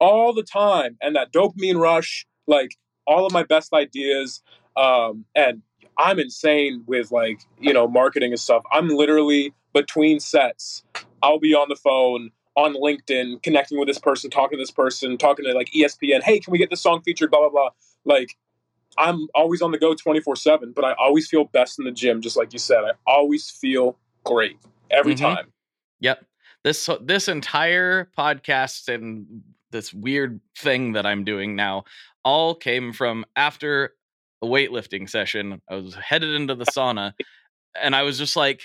All 0.00 0.32
the 0.32 0.42
time. 0.42 0.96
And 1.00 1.14
that 1.16 1.32
dopamine 1.32 1.78
rush, 1.80 2.26
like 2.46 2.76
all 3.06 3.26
of 3.26 3.32
my 3.32 3.42
best 3.42 3.72
ideas. 3.72 4.42
Um, 4.76 5.24
and 5.34 5.62
I'm 5.98 6.18
insane 6.18 6.84
with 6.86 7.10
like, 7.10 7.40
you 7.60 7.72
know, 7.72 7.86
marketing 7.88 8.32
and 8.32 8.40
stuff. 8.40 8.62
I'm 8.72 8.88
literally 8.88 9.52
between 9.74 10.20
sets. 10.20 10.84
I'll 11.22 11.38
be 11.38 11.54
on 11.54 11.68
the 11.68 11.76
phone 11.76 12.30
on 12.56 12.74
LinkedIn, 12.74 13.42
connecting 13.42 13.78
with 13.78 13.88
this 13.88 13.98
person, 13.98 14.30
talking 14.30 14.58
to 14.58 14.62
this 14.62 14.70
person, 14.70 15.16
talking 15.16 15.44
to 15.44 15.52
like 15.52 15.70
ESPN. 15.76 16.22
Hey, 16.22 16.40
can 16.40 16.52
we 16.52 16.58
get 16.58 16.70
this 16.70 16.82
song 16.82 17.02
featured? 17.02 17.30
Blah 17.30 17.40
blah 17.40 17.50
blah. 17.50 17.70
Like, 18.04 18.36
I'm 18.98 19.28
always 19.34 19.62
on 19.62 19.70
the 19.70 19.78
go 19.78 19.94
24 19.94 20.36
seven, 20.36 20.72
but 20.74 20.84
I 20.84 20.92
always 20.94 21.28
feel 21.28 21.44
best 21.44 21.78
in 21.78 21.84
the 21.84 21.92
gym, 21.92 22.20
just 22.20 22.36
like 22.36 22.52
you 22.52 22.58
said. 22.58 22.84
I 22.84 22.92
always 23.06 23.50
feel 23.50 23.96
great 24.24 24.58
every 24.90 25.14
mm-hmm. 25.14 25.34
time. 25.34 25.52
Yep. 26.00 26.24
This 26.64 26.88
this 27.00 27.28
entire 27.28 28.10
podcast 28.16 28.92
and 28.92 29.42
this 29.72 29.92
weird 29.92 30.40
thing 30.56 30.92
that 30.92 31.06
I'm 31.06 31.24
doing 31.24 31.56
now 31.56 31.84
all 32.24 32.54
came 32.54 32.92
from 32.92 33.24
after 33.34 33.94
a 34.42 34.46
weightlifting 34.46 35.08
session. 35.08 35.60
I 35.68 35.76
was 35.76 35.94
headed 35.94 36.34
into 36.34 36.54
the 36.54 36.64
sauna 36.64 37.14
and 37.80 37.96
I 37.96 38.02
was 38.02 38.18
just 38.18 38.36
like, 38.36 38.62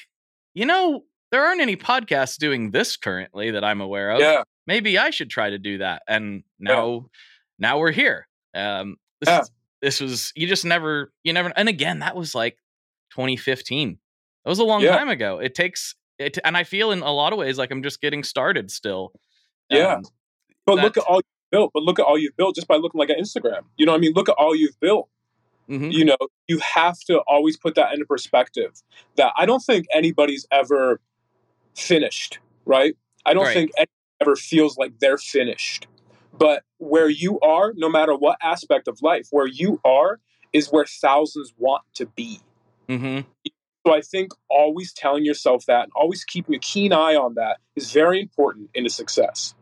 you 0.53 0.65
know, 0.65 1.03
there 1.31 1.45
aren't 1.45 1.61
any 1.61 1.75
podcasts 1.75 2.37
doing 2.37 2.71
this 2.71 2.97
currently 2.97 3.51
that 3.51 3.63
I'm 3.63 3.81
aware 3.81 4.11
of. 4.11 4.19
Yeah. 4.19 4.43
Maybe 4.65 4.97
I 4.97 5.09
should 5.09 5.29
try 5.29 5.49
to 5.49 5.57
do 5.57 5.79
that. 5.79 6.03
And 6.07 6.43
now, 6.59 6.93
yeah. 6.93 6.99
now 7.59 7.79
we're 7.79 7.91
here. 7.91 8.27
Um, 8.53 8.97
this, 9.21 9.29
yeah. 9.29 9.43
this 9.81 9.99
was 9.99 10.31
you 10.35 10.47
just 10.47 10.65
never, 10.65 11.11
you 11.23 11.33
never. 11.33 11.51
And 11.55 11.69
again, 11.69 11.99
that 11.99 12.15
was 12.15 12.35
like 12.35 12.57
2015. 13.11 13.97
That 14.43 14.49
was 14.49 14.59
a 14.59 14.63
long 14.63 14.83
time 14.83 15.09
ago. 15.09 15.39
It 15.39 15.55
takes 15.55 15.95
it, 16.19 16.37
and 16.43 16.57
I 16.57 16.63
feel 16.63 16.91
in 16.91 17.01
a 17.01 17.11
lot 17.11 17.33
of 17.33 17.39
ways 17.39 17.57
like 17.57 17.71
I'm 17.71 17.83
just 17.83 18.01
getting 18.01 18.23
started 18.23 18.71
still. 18.71 19.11
Yeah. 19.69 19.95
Um, 19.95 20.03
but 20.67 20.83
look 20.83 20.97
at 20.97 21.03
all 21.05 21.15
you've 21.15 21.51
built. 21.51 21.71
But 21.73 21.83
look 21.83 21.97
at 21.97 22.03
all 22.03 22.17
you've 22.17 22.35
built 22.35 22.55
just 22.55 22.67
by 22.67 22.75
looking 22.75 22.99
like 22.99 23.09
an 23.09 23.15
Instagram. 23.19 23.61
You 23.77 23.85
know, 23.85 23.95
I 23.95 23.97
mean, 23.97 24.13
look 24.13 24.29
at 24.29 24.35
all 24.37 24.55
you've 24.55 24.79
built. 24.79 25.09
Mm-hmm. 25.69 25.91
You 25.91 26.05
know, 26.05 26.17
you 26.47 26.59
have 26.59 26.99
to 27.07 27.19
always 27.27 27.57
put 27.57 27.75
that 27.75 27.93
into 27.93 28.05
perspective. 28.05 28.81
That 29.15 29.33
I 29.37 29.45
don't 29.45 29.63
think 29.63 29.87
anybody's 29.93 30.45
ever 30.51 30.99
finished, 31.75 32.39
right? 32.65 32.95
I 33.25 33.33
don't 33.33 33.45
right. 33.45 33.53
think 33.53 33.71
anyone 33.77 33.87
ever 34.21 34.35
feels 34.35 34.77
like 34.77 34.99
they're 34.99 35.17
finished. 35.17 35.87
But 36.37 36.63
where 36.77 37.09
you 37.09 37.39
are, 37.39 37.73
no 37.75 37.89
matter 37.89 38.13
what 38.15 38.37
aspect 38.43 38.87
of 38.87 39.01
life, 39.01 39.27
where 39.31 39.47
you 39.47 39.81
are 39.83 40.19
is 40.53 40.67
where 40.67 40.85
thousands 40.85 41.53
want 41.57 41.83
to 41.95 42.05
be. 42.05 42.39
Mm-hmm. 42.87 43.21
So 43.85 43.95
I 43.95 44.01
think 44.01 44.33
always 44.49 44.91
telling 44.91 45.23
yourself 45.23 45.65
that 45.67 45.83
and 45.83 45.91
always 45.95 46.25
keeping 46.25 46.55
a 46.55 46.59
keen 46.59 46.91
eye 46.91 47.15
on 47.15 47.35
that 47.35 47.59
is 47.75 47.91
very 47.91 48.19
important 48.19 48.69
in 48.73 48.79
into 48.79 48.93
success. 48.93 49.55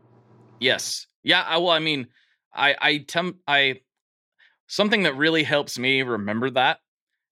Yes. 0.60 1.06
Yeah. 1.22 1.42
I, 1.42 1.58
well, 1.58 1.70
I 1.70 1.78
mean, 1.78 2.06
I 2.54 2.74
I 2.80 2.98
tem- 2.98 3.40
I 3.46 3.80
something 4.66 5.02
that 5.04 5.16
really 5.16 5.42
helps 5.42 5.78
me 5.78 6.02
remember 6.02 6.50
that 6.50 6.78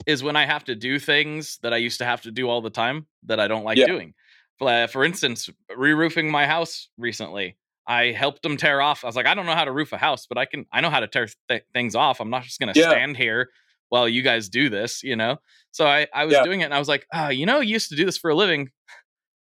is 0.06 0.22
when 0.22 0.36
I 0.36 0.44
have 0.46 0.64
to 0.64 0.74
do 0.74 0.98
things 0.98 1.58
that 1.62 1.72
I 1.72 1.78
used 1.78 1.98
to 1.98 2.04
have 2.04 2.22
to 2.22 2.30
do 2.30 2.48
all 2.48 2.60
the 2.60 2.70
time 2.70 3.06
that 3.24 3.40
I 3.40 3.48
don't 3.48 3.64
like 3.64 3.78
Yeah. 3.78 3.86
doing. 3.86 4.14
For, 4.58 4.86
for 4.88 5.04
instance, 5.04 5.48
re-roofing 5.74 6.30
my 6.30 6.46
house 6.46 6.88
recently. 6.98 7.56
I 7.86 8.12
helped 8.12 8.42
them 8.42 8.56
tear 8.56 8.80
off. 8.80 9.02
I 9.04 9.08
was 9.08 9.16
like, 9.16 9.26
I 9.26 9.34
don't 9.34 9.46
know 9.46 9.54
how 9.54 9.64
to 9.64 9.72
roof 9.72 9.92
a 9.92 9.98
house, 9.98 10.26
but 10.26 10.38
I 10.38 10.46
can. 10.46 10.64
I 10.72 10.80
know 10.80 10.90
how 10.90 11.00
to 11.00 11.08
tear 11.08 11.28
th- 11.48 11.64
things 11.74 11.94
off. 11.94 12.20
I'm 12.20 12.30
not 12.30 12.42
just 12.44 12.58
gonna 12.60 12.72
Yeah. 12.74 12.88
stand 12.90 13.16
here 13.16 13.50
while 13.90 14.08
you 14.08 14.22
guys 14.22 14.48
do 14.48 14.70
this, 14.70 15.02
you 15.02 15.16
know. 15.16 15.38
So 15.70 15.86
I 15.86 16.06
I 16.14 16.24
was 16.24 16.34
Yeah. 16.34 16.44
doing 16.44 16.60
it, 16.60 16.64
and 16.64 16.74
I 16.74 16.78
was 16.78 16.88
like, 16.88 17.06
ah, 17.12 17.28
you 17.28 17.44
know, 17.46 17.60
you 17.60 17.72
used 17.74 17.90
to 17.90 17.96
do 17.96 18.04
this 18.06 18.16
for 18.16 18.30
a 18.30 18.34
living. 18.34 18.70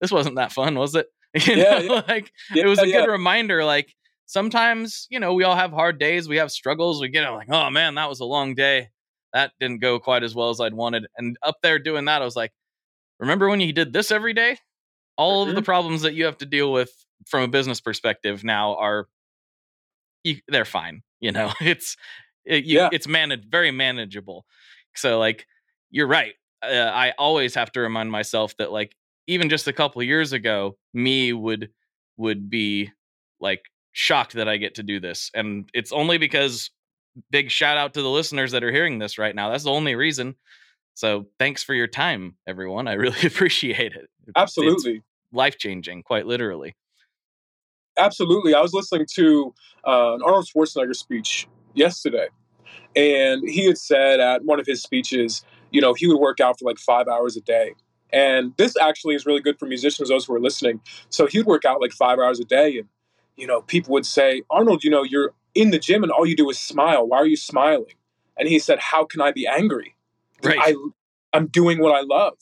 This 0.01 0.11
wasn't 0.11 0.35
that 0.35 0.51
fun, 0.51 0.75
was 0.77 0.95
it? 0.95 1.07
You 1.47 1.55
Yeah, 1.55 1.81
know, 1.87 2.03
like 2.07 2.31
Yeah, 2.49 2.63
it 2.63 2.67
was 2.67 2.81
a 2.81 2.87
yeah. 2.87 3.05
good 3.05 3.07
reminder. 3.07 3.65
Like 3.65 3.95
sometimes, 4.25 5.07
you 5.09 5.19
know, 5.19 5.33
we 5.33 5.43
all 5.43 5.55
have 5.55 5.71
hard 5.71 5.99
days, 5.99 6.27
we 6.29 6.37
have 6.37 6.51
struggles. 6.51 7.01
We 7.01 7.09
get 7.09 7.27
like, 7.29 7.49
oh 7.51 7.69
man, 7.69 7.95
that 7.95 8.09
was 8.09 8.19
a 8.19 8.25
long 8.25 8.55
day. 8.55 8.89
That 9.33 9.51
didn't 9.59 9.79
go 9.81 9.99
quite 9.99 10.23
as 10.23 10.35
well 10.35 10.49
as 10.49 10.59
I'd 10.61 10.75
wanted. 10.75 11.07
And 11.17 11.37
up 11.41 11.55
there 11.63 11.79
doing 11.79 12.05
that, 12.05 12.21
I 12.21 12.25
was 12.25 12.35
like, 12.35 12.51
remember 13.19 13.49
when 13.49 13.61
you 13.61 13.73
did 13.73 13.93
this 13.93 14.11
every 14.11 14.33
day? 14.33 14.57
All 15.17 15.43
of 15.47 15.55
the 15.55 15.61
Mhm. 15.61 15.63
problems 15.63 16.03
that 16.03 16.15
you 16.15 16.25
have 16.25 16.37
to 16.39 16.45
deal 16.45 16.71
with 16.73 16.91
from 17.27 17.43
a 17.43 17.47
business 17.49 17.81
perspective 17.81 18.43
now 18.43 18.75
are 18.77 19.07
you, 20.23 20.37
they're 20.47 20.65
fine. 20.65 21.03
You 21.19 21.31
know, 21.31 21.51
it's 21.61 21.95
it, 22.45 22.65
you, 22.65 22.77
Yeah. 22.77 22.89
it's 22.91 23.07
managed 23.07 23.49
very 23.49 23.71
manageable. 23.71 24.45
So 24.95 25.19
like 25.19 25.45
you're 25.91 26.07
right. 26.07 26.33
Uh, 26.61 26.91
I 26.93 27.11
always 27.17 27.55
have 27.55 27.71
to 27.73 27.81
remind 27.81 28.11
myself 28.11 28.55
that 28.57 28.71
like 28.71 28.95
even 29.27 29.49
just 29.49 29.67
a 29.67 29.73
couple 29.73 30.01
of 30.01 30.07
years 30.07 30.33
ago, 30.33 30.77
me 30.93 31.33
would 31.33 31.69
would 32.17 32.49
be 32.49 32.91
like 33.39 33.63
shocked 33.91 34.33
that 34.33 34.47
I 34.47 34.57
get 34.57 34.75
to 34.75 34.83
do 34.83 34.99
this, 34.99 35.31
and 35.33 35.69
it's 35.73 35.91
only 35.91 36.17
because 36.17 36.69
big 37.29 37.51
shout 37.51 37.77
out 37.77 37.93
to 37.93 38.01
the 38.01 38.09
listeners 38.09 38.51
that 38.51 38.63
are 38.63 38.71
hearing 38.71 38.99
this 38.99 39.17
right 39.17 39.35
now. 39.35 39.49
That's 39.49 39.63
the 39.63 39.71
only 39.71 39.95
reason. 39.95 40.35
So 40.95 41.27
thanks 41.39 41.63
for 41.63 41.73
your 41.73 41.87
time, 41.87 42.35
everyone. 42.47 42.87
I 42.87 42.93
really 42.93 43.25
appreciate 43.25 43.93
it. 43.93 44.09
Absolutely. 44.35 45.01
life 45.31 45.57
changing, 45.57 46.03
quite 46.03 46.25
literally. 46.25 46.75
Absolutely. 47.97 48.55
I 48.55 48.61
was 48.61 48.73
listening 48.73 49.05
to 49.15 49.53
uh, 49.85 50.15
an 50.15 50.21
Arnold 50.23 50.47
Schwarzenegger 50.47 50.95
speech 50.95 51.47
yesterday, 51.75 52.27
and 52.95 53.47
he 53.47 53.65
had 53.65 53.77
said 53.77 54.19
at 54.19 54.43
one 54.45 54.59
of 54.59 54.65
his 54.65 54.81
speeches, 54.81 55.43
you 55.71 55.81
know, 55.81 55.93
he 55.93 56.07
would 56.07 56.17
work 56.19 56.39
out 56.39 56.57
for 56.59 56.65
like 56.65 56.79
five 56.79 57.07
hours 57.07 57.37
a 57.37 57.41
day. 57.41 57.73
And 58.13 58.53
this 58.57 58.77
actually 58.79 59.15
is 59.15 59.25
really 59.25 59.41
good 59.41 59.57
for 59.57 59.65
musicians, 59.65 60.09
those 60.09 60.25
who 60.25 60.35
are 60.35 60.39
listening. 60.39 60.79
So 61.09 61.25
he 61.25 61.39
would 61.39 61.47
work 61.47 61.65
out 61.65 61.81
like 61.81 61.91
five 61.91 62.19
hours 62.19 62.39
a 62.39 62.45
day, 62.45 62.77
and, 62.77 62.87
you 63.35 63.47
know, 63.47 63.61
people 63.61 63.91
would 63.93 64.05
say, 64.05 64.43
Arnold, 64.51 64.83
you 64.83 64.91
know, 64.91 65.03
you're 65.03 65.33
in 65.55 65.71
the 65.71 65.79
gym 65.79 66.03
and 66.03 66.11
all 66.11 66.25
you 66.25 66.35
do 66.35 66.49
is 66.49 66.59
smile. 66.59 67.07
Why 67.07 67.17
are 67.17 67.27
you 67.27 67.35
smiling? 67.35 67.93
And 68.37 68.47
he 68.47 68.59
said, 68.59 68.79
How 68.79 69.03
can 69.03 69.21
I 69.21 69.31
be 69.31 69.47
angry? 69.47 69.95
Right. 70.43 70.59
I, 70.59 70.75
I'm 71.33 71.47
doing 71.47 71.79
what 71.79 71.95
I 71.95 72.01
love. 72.01 72.37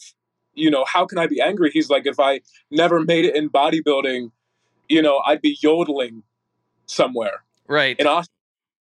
You 0.53 0.69
know, 0.69 0.85
how 0.85 1.05
can 1.05 1.17
I 1.17 1.27
be 1.27 1.39
angry? 1.39 1.71
He's 1.71 1.89
like, 1.89 2.05
if 2.05 2.19
I 2.19 2.41
never 2.69 2.99
made 2.99 3.23
it 3.23 3.35
in 3.35 3.49
bodybuilding, 3.49 4.31
you 4.89 5.01
know, 5.01 5.21
I'd 5.25 5.41
be 5.41 5.57
yodeling 5.61 6.23
somewhere 6.87 7.43
right. 7.67 7.97
in 7.97 8.05
Austin, 8.05 8.33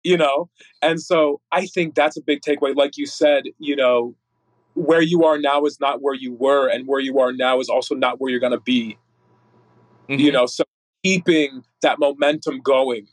you 0.04 0.16
know? 0.16 0.50
And 0.82 1.02
so 1.02 1.42
I 1.52 1.66
think 1.66 1.94
that's 1.94 2.16
a 2.16 2.22
big 2.22 2.42
takeaway. 2.42 2.74
Like 2.74 2.98
you 2.98 3.06
said, 3.06 3.46
you 3.60 3.76
know, 3.76 4.16
where 4.74 5.02
you 5.02 5.24
are 5.26 5.38
now 5.38 5.66
is 5.66 5.80
not 5.80 6.02
where 6.02 6.14
you 6.16 6.34
were, 6.34 6.68
and 6.68 6.88
where 6.88 7.00
you 7.00 7.20
are 7.20 7.34
now 7.34 7.60
is 7.60 7.70
also 7.70 7.96
not 7.96 8.20
where 8.22 8.30
you're 8.32 8.40
going 8.40 8.52
to 8.54 8.60
be, 8.60 8.98
you 10.08 10.30
Mhm. 10.30 10.34
know? 10.34 10.46
So 10.46 10.64
keeping 11.04 11.64
that 11.82 12.00
momentum 12.00 12.62
going 12.62 13.08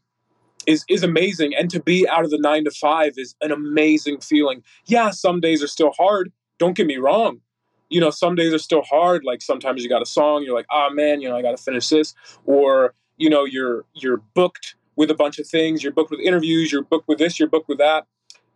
is, 0.67 0.85
is 0.89 1.03
amazing. 1.03 1.55
And 1.55 1.71
to 1.71 1.81
be 1.83 2.07
out 2.09 2.25
of 2.25 2.31
the 2.31 2.39
nine 2.39 2.65
to 2.65 2.71
five 2.71 3.15
is 3.17 3.35
an 3.41 3.51
amazing 3.51 4.21
feeling. 4.21 4.63
Yeah, 4.87 5.11
some 5.11 5.41
days 5.41 5.63
are 5.63 5.69
still 5.69 5.93
hard. 5.97 6.33
Don't 6.59 6.77
get 6.77 6.87
me 6.87 6.97
wrong. 6.99 7.41
You 7.89 8.01
know, 8.01 8.11
some 8.11 8.35
days 8.35 8.53
are 8.53 8.59
still 8.59 8.83
hard. 8.83 9.25
Like 9.25 9.41
sometimes 9.41 9.83
you 9.83 9.89
got 9.89 10.03
a 10.03 10.07
song, 10.07 10.43
you're 10.43 10.55
like, 10.55 10.67
oh 10.71 10.91
man, 10.93 11.21
you 11.23 11.29
know, 11.29 11.37
I 11.37 11.43
got 11.43 11.57
to 11.57 11.63
finish 11.63 11.89
this. 11.89 12.15
Or, 12.45 12.95
you 13.17 13.31
know, 13.31 13.45
you're 13.45 13.85
you're 13.95 14.19
booked 14.35 14.75
with 14.97 15.11
a 15.11 15.15
bunch 15.15 15.39
of 15.39 15.47
things. 15.47 15.83
You're 15.83 15.93
booked 15.93 16.11
with 16.11 16.21
interviews. 16.21 16.71
You're 16.71 16.83
booked 16.83 17.09
with 17.09 17.19
this. 17.19 17.39
You're 17.39 17.49
booked 17.49 17.69
with 17.69 17.79
that. 17.79 18.07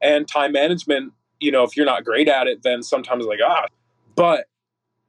And 0.03 0.29
time 0.29 0.53
management, 0.53 1.13
you 1.43 1.51
know, 1.51 1.65
if 1.65 1.77
you're 1.77 1.87
not 1.87 2.05
great 2.05 2.29
at 2.29 2.47
it, 2.47 2.63
then 2.63 2.83
sometimes 2.83 3.25
like 3.27 3.41
ah. 3.45 3.67
But 4.15 4.47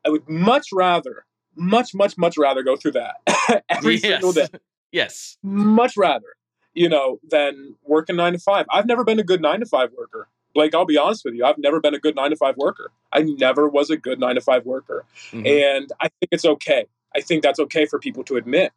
I 0.05 0.09
would 0.09 0.27
much 0.27 0.67
rather, 0.73 1.25
much, 1.55 1.93
much, 1.93 2.17
much 2.17 2.37
rather 2.37 2.63
go 2.63 2.75
through 2.75 2.93
that 2.93 3.63
every 3.69 3.97
single 3.97 4.33
day 4.33 4.47
yes. 4.91 5.37
much 5.43 5.95
rather, 5.97 6.35
you 6.73 6.87
know, 6.89 7.19
than 7.29 7.75
working 7.83 8.15
nine 8.15 8.33
to 8.33 8.39
five. 8.39 8.65
I've 8.69 8.85
never 8.85 9.03
been 9.03 9.19
a 9.19 9.23
good 9.23 9.41
nine 9.41 9.59
to 9.59 9.65
five 9.65 9.89
worker. 9.97 10.29
Like, 10.55 10.75
I'll 10.75 10.85
be 10.85 10.97
honest 10.97 11.25
with 11.25 11.33
you, 11.33 11.43
I've 11.45 11.57
never 11.57 11.81
been 11.81 11.95
a 11.95 11.99
good 11.99 12.15
nine 12.15 12.29
to 12.29 12.35
five 12.35 12.55
worker. 12.57 12.91
I 13.11 13.21
never 13.23 13.67
was 13.67 13.89
a 13.89 13.97
good 13.97 14.19
nine 14.19 14.35
to 14.35 14.41
five 14.41 14.65
worker. 14.65 15.03
Mhm. 15.31 15.47
And 15.47 15.91
I 15.99 16.09
think 16.09 16.29
it's 16.31 16.45
okay. 16.45 16.85
I 17.15 17.21
think 17.21 17.43
that's 17.43 17.59
okay 17.59 17.85
for 17.85 17.99
people 17.99 18.23
to 18.25 18.35
admit. 18.35 18.71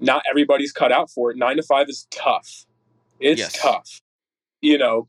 Not 0.00 0.22
everybody's 0.28 0.72
cut 0.72 0.92
out 0.92 1.10
for 1.10 1.30
it. 1.30 1.36
Nine 1.36 1.56
to 1.56 1.62
five 1.62 1.88
is 1.88 2.06
tough. 2.10 2.66
It's 3.20 3.40
Yes. 3.40 3.52
tough, 3.58 4.00
you 4.60 4.76
know. 4.76 5.08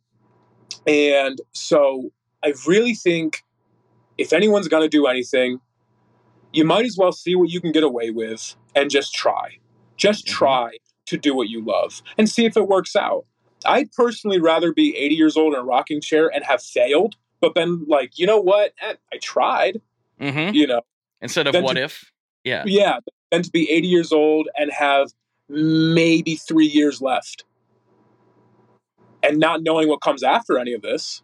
And 0.88 1.40
so 1.54 2.12
I 2.44 2.54
really 2.68 2.94
think 2.94 3.42
if 4.18 4.32
anyone's 4.34 4.68
going 4.68 4.84
to 4.84 4.90
do 4.90 5.08
anything, 5.08 5.60
you 6.54 6.64
might 6.64 6.86
as 6.86 6.98
well 6.98 7.12
see 7.12 7.36
what 7.36 7.50
you 7.50 7.60
can 7.60 7.72
get 7.72 7.84
away 7.84 8.12
with 8.12 8.56
and 8.76 8.90
just 8.90 9.14
try. 9.14 9.58
Just 9.98 10.26
Mhm. 10.26 10.30
try 10.30 10.78
to 11.08 11.18
do 11.18 11.36
what 11.36 11.50
you 11.50 11.64
love 11.64 12.02
and 12.18 12.30
see 12.30 12.46
if 12.46 12.56
it 12.58 12.68
works 12.68 12.96
out. 12.96 13.26
I'd 13.66 13.92
personally 13.94 14.40
rather 14.40 14.72
be 14.74 14.96
80 14.96 15.16
years 15.16 15.36
old 15.38 15.54
in 15.54 15.60
a 15.60 15.64
rocking 15.64 16.02
chair 16.02 16.28
and 16.34 16.44
have 16.44 16.62
failed, 16.62 17.16
but 17.42 17.56
then, 17.56 17.86
like, 17.88 18.18
you 18.20 18.28
know 18.28 18.40
what? 18.40 18.74
Eh, 18.82 18.94
I 19.14 19.18
tried, 19.18 19.82
Mhm. 20.20 20.54
you 20.54 20.68
know? 20.68 20.82
Instead 21.22 21.48
of 21.48 21.56
what 21.64 21.76
to- 21.76 21.84
if? 21.84 22.12
Yeah. 22.44 22.64
Yeah, 22.68 23.00
than 23.32 23.42
to 23.44 23.50
be 23.52 23.70
80 23.72 23.88
years 23.88 24.12
old 24.12 24.48
and 24.58 24.72
have 24.72 25.12
maybe 25.50 26.36
three 26.36 26.68
years 26.68 27.02
left 27.02 27.44
and 29.26 29.40
not 29.40 29.64
knowing 29.64 29.88
what 29.88 30.02
comes 30.02 30.24
after 30.24 30.58
any 30.58 30.74
of 30.74 30.82
this 30.82 31.22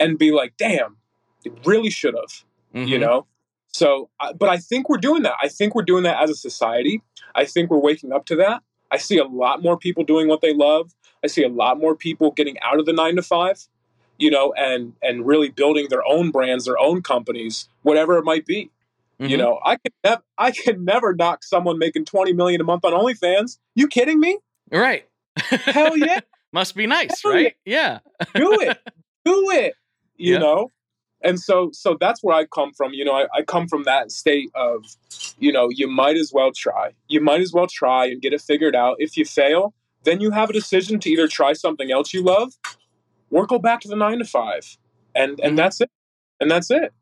and 0.00 0.18
be 0.18 0.30
like, 0.30 0.54
damn, 0.56 0.96
it 1.44 1.52
really 1.64 1.90
should 1.90 2.14
have, 2.14 2.44
you 2.86 2.96
Mhm. 2.96 3.00
know? 3.00 3.26
So, 3.68 4.10
but 4.36 4.48
I 4.48 4.56
think 4.58 4.88
we're 4.88 4.96
doing 4.98 5.22
that. 5.24 5.34
I 5.42 5.48
think 5.48 5.74
we're 5.74 5.82
doing 5.82 6.04
that 6.04 6.22
as 6.22 6.30
a 6.30 6.34
society. 6.34 7.02
I 7.34 7.44
think 7.44 7.70
we're 7.70 7.78
waking 7.78 8.12
up 8.12 8.24
to 8.26 8.36
that. 8.36 8.62
I 8.90 8.96
see 8.96 9.18
a 9.18 9.24
lot 9.24 9.62
more 9.62 9.76
people 9.76 10.04
doing 10.04 10.28
what 10.28 10.40
they 10.40 10.54
love. 10.54 10.94
I 11.22 11.26
see 11.26 11.42
a 11.44 11.48
lot 11.48 11.78
more 11.78 11.94
people 11.94 12.30
getting 12.30 12.58
out 12.60 12.78
of 12.80 12.86
the 12.86 12.92
nine 12.92 13.16
to 13.16 13.22
five, 13.22 13.58
you 14.18 14.30
know, 14.30 14.52
and 14.56 14.94
and 15.02 15.26
really 15.26 15.50
building 15.50 15.88
their 15.90 16.06
own 16.06 16.30
brands, 16.30 16.64
their 16.64 16.78
own 16.78 17.02
companies, 17.02 17.68
whatever 17.82 18.16
it 18.18 18.24
might 18.24 18.46
be. 18.46 18.70
You 19.18 19.36
Mhm. 19.36 19.38
know, 19.38 19.60
I 19.64 19.76
can 19.76 19.92
never, 20.04 20.22
I 20.38 20.50
can 20.52 20.84
never 20.84 21.12
knock 21.14 21.42
someone 21.44 21.76
making 21.78 22.04
twenty 22.06 22.32
million 22.32 22.60
a 22.60 22.64
month 22.64 22.84
on 22.84 22.92
OnlyFans. 22.92 23.58
You 23.74 23.88
kidding 23.88 24.18
me? 24.20 24.38
Right. 24.70 25.06
Hell 25.36 25.96
yeah, 25.96 26.20
Must 26.52 26.74
be 26.74 26.86
nice, 26.86 27.22
Hell 27.22 27.32
right? 27.32 27.54
Yeah. 27.64 27.98
do 28.36 28.60
it, 28.60 28.78
do 29.24 29.50
it. 29.50 29.74
You 30.16 30.34
Yeah. 30.34 30.38
know, 30.40 30.72
and 31.22 31.38
so 31.38 31.70
so 31.72 31.96
that's 32.00 32.22
where 32.22 32.36
I 32.36 32.46
come 32.46 32.72
from. 32.72 32.92
You 32.94 33.04
know, 33.04 33.12
I, 33.14 33.26
I 33.34 33.42
come 33.42 33.68
from 33.68 33.84
that 33.84 34.10
state 34.10 34.50
of, 34.54 34.84
you 35.38 35.52
know, 35.52 35.68
you 35.70 35.86
might 35.88 36.16
as 36.16 36.32
well 36.32 36.50
try. 36.52 36.92
You 37.08 37.20
might 37.20 37.40
as 37.40 37.52
well 37.52 37.66
try 37.66 38.06
and 38.06 38.20
get 38.20 38.32
it 38.32 38.40
figured 38.40 38.74
out. 38.74 38.96
If 38.98 39.16
you 39.16 39.24
fail, 39.24 39.74
then 40.04 40.20
you 40.20 40.30
have 40.30 40.50
a 40.50 40.52
decision 40.52 40.98
to 41.00 41.10
either 41.10 41.28
try 41.28 41.52
something 41.52 41.90
else 41.92 42.12
you 42.12 42.22
love, 42.22 42.54
or 43.30 43.46
go 43.46 43.58
back 43.58 43.80
to 43.82 43.88
the 43.88 43.96
nine 43.96 44.18
to 44.18 44.24
five, 44.24 44.76
and 45.14 45.38
and 45.40 45.52
Mhm. 45.52 45.56
that's 45.56 45.80
it. 45.80 45.90
And 46.40 46.50
that's 46.50 46.70
it. 46.70 46.92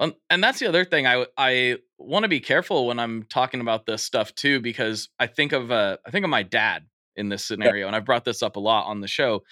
Um, 0.00 0.14
and 0.30 0.42
that's 0.42 0.58
the 0.58 0.66
other 0.66 0.84
thing 0.84 1.06
I 1.06 1.26
I 1.36 1.76
want 1.98 2.22
to 2.24 2.28
be 2.28 2.40
careful 2.40 2.86
when 2.86 2.98
I'm 2.98 3.24
talking 3.24 3.60
about 3.60 3.84
this 3.86 4.02
stuff 4.02 4.34
too 4.34 4.60
because 4.60 5.08
I 5.18 5.26
think 5.26 5.52
of 5.52 5.70
uh 5.70 5.98
I 6.06 6.10
think 6.10 6.24
of 6.24 6.30
my 6.30 6.42
dad 6.42 6.86
in 7.20 7.28
this 7.28 7.44
scenario 7.44 7.86
and 7.86 7.94
I've 7.94 8.04
brought 8.04 8.24
this 8.24 8.42
up 8.42 8.56
a 8.56 8.60
lot 8.60 8.86
on 8.86 9.00
the 9.00 9.06
show 9.08 9.42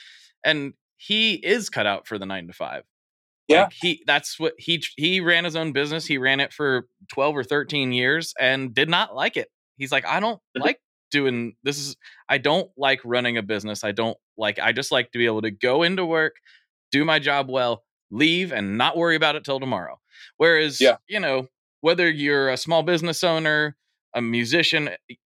and 0.45 0.73
he 0.97 1.35
is 1.35 1.71
cut 1.71 1.87
out 1.87 2.09
for 2.09 2.19
the 2.19 2.27
9 2.27 2.49
to 2.49 2.53
5. 2.53 2.83
Yeah. 3.47 3.63
Like 3.65 3.73
he 3.81 4.03
that's 4.07 4.39
what 4.41 4.55
he 4.59 4.83
he 4.97 5.21
ran 5.21 5.45
his 5.45 5.55
own 5.57 5.73
business. 5.73 6.05
He 6.07 6.19
ran 6.19 6.41
it 6.41 6.53
for 6.53 6.87
12 7.13 7.37
or 7.37 7.45
13 7.45 7.93
years 7.93 8.35
and 8.39 8.75
did 8.75 8.89
not 8.91 9.15
like 9.15 9.37
it. 9.37 9.49
He's 9.77 9.93
like 9.93 10.05
I 10.07 10.19
don't 10.21 10.41
Mhm. 10.57 10.63
like 10.63 10.81
doing 11.11 11.55
this 11.63 11.79
is 11.79 11.97
I 12.29 12.39
don't 12.39 12.71
like 12.77 13.01
running 13.05 13.39
a 13.39 13.43
business. 13.43 13.85
I 13.85 13.93
don't 13.93 14.19
like 14.37 14.59
I 14.59 14.73
just 14.73 14.91
like 14.93 15.13
to 15.13 15.19
be 15.19 15.27
able 15.27 15.43
to 15.43 15.51
go 15.51 15.83
into 15.83 16.05
work, 16.05 16.37
do 16.93 17.05
my 17.05 17.19
job 17.19 17.49
well, 17.49 17.85
leave 18.11 18.53
and 18.53 18.77
not 18.77 18.97
worry 18.97 19.17
about 19.17 19.37
it 19.37 19.45
till 19.45 19.61
tomorrow. 19.61 19.99
Whereas, 20.37 20.81
Yeah. 20.81 20.97
you 21.09 21.21
know, 21.21 21.49
whether 21.81 22.11
you're 22.11 22.51
a 22.51 22.57
small 22.57 22.83
business 22.83 23.23
owner, 23.25 23.77
a 24.15 24.21
musician, 24.21 24.91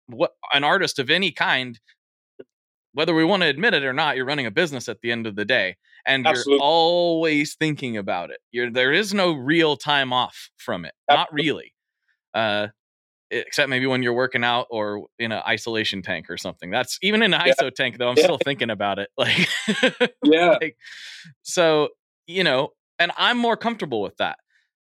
what 0.07 0.31
an 0.53 0.63
artist 0.63 0.97
of 0.99 1.09
any 1.09 1.31
kind, 1.31 1.79
whether 2.93 3.13
we 3.15 3.23
want 3.23 3.43
to 3.43 3.47
admit 3.49 3.73
it 3.73 3.83
or 3.83 3.93
not, 3.93 4.15
you're 4.15 4.25
running 4.25 4.45
a 4.45 4.51
business 4.51 4.89
at 4.89 5.01
the 5.01 5.11
end 5.11 5.27
of 5.27 5.35
the 5.35 5.45
day, 5.45 5.75
and 6.05 6.25
Absolutely. 6.27 6.53
you're 6.53 6.61
always 6.63 7.55
thinking 7.55 7.97
about 7.97 8.31
it. 8.31 8.39
You're 8.51 8.71
there 8.71 8.91
is 8.93 9.13
no 9.13 9.33
real 9.33 9.77
time 9.77 10.11
off 10.13 10.49
from 10.57 10.85
it, 10.85 10.93
not 11.09 11.31
really. 11.33 11.73
Uh, 12.33 12.67
except 13.31 13.69
maybe 13.69 13.85
when 13.85 14.01
you're 14.03 14.13
working 14.13 14.43
out 14.43 14.67
or 14.71 15.07
in 15.19 15.31
an 15.31 15.41
isolation 15.47 16.01
tank 16.01 16.29
or 16.29 16.37
something. 16.37 16.71
That's 16.71 16.97
even 17.03 17.21
in 17.21 17.33
an 17.33 17.41
Yeah. 17.45 17.53
ISO 17.61 17.73
tank 17.73 17.97
though. 17.99 18.09
I'm 18.09 18.17
Yeah. 18.17 18.23
still 18.23 18.39
thinking 18.39 18.69
about 18.71 18.99
it. 18.99 19.09
Like, 19.17 19.49
Yeah. 20.23 20.57
like, 20.61 20.77
so 21.43 21.89
you 22.27 22.43
know, 22.43 22.69
and 22.99 23.11
I'm 23.17 23.37
more 23.37 23.57
comfortable 23.57 24.01
with 24.01 24.17
that. 24.17 24.37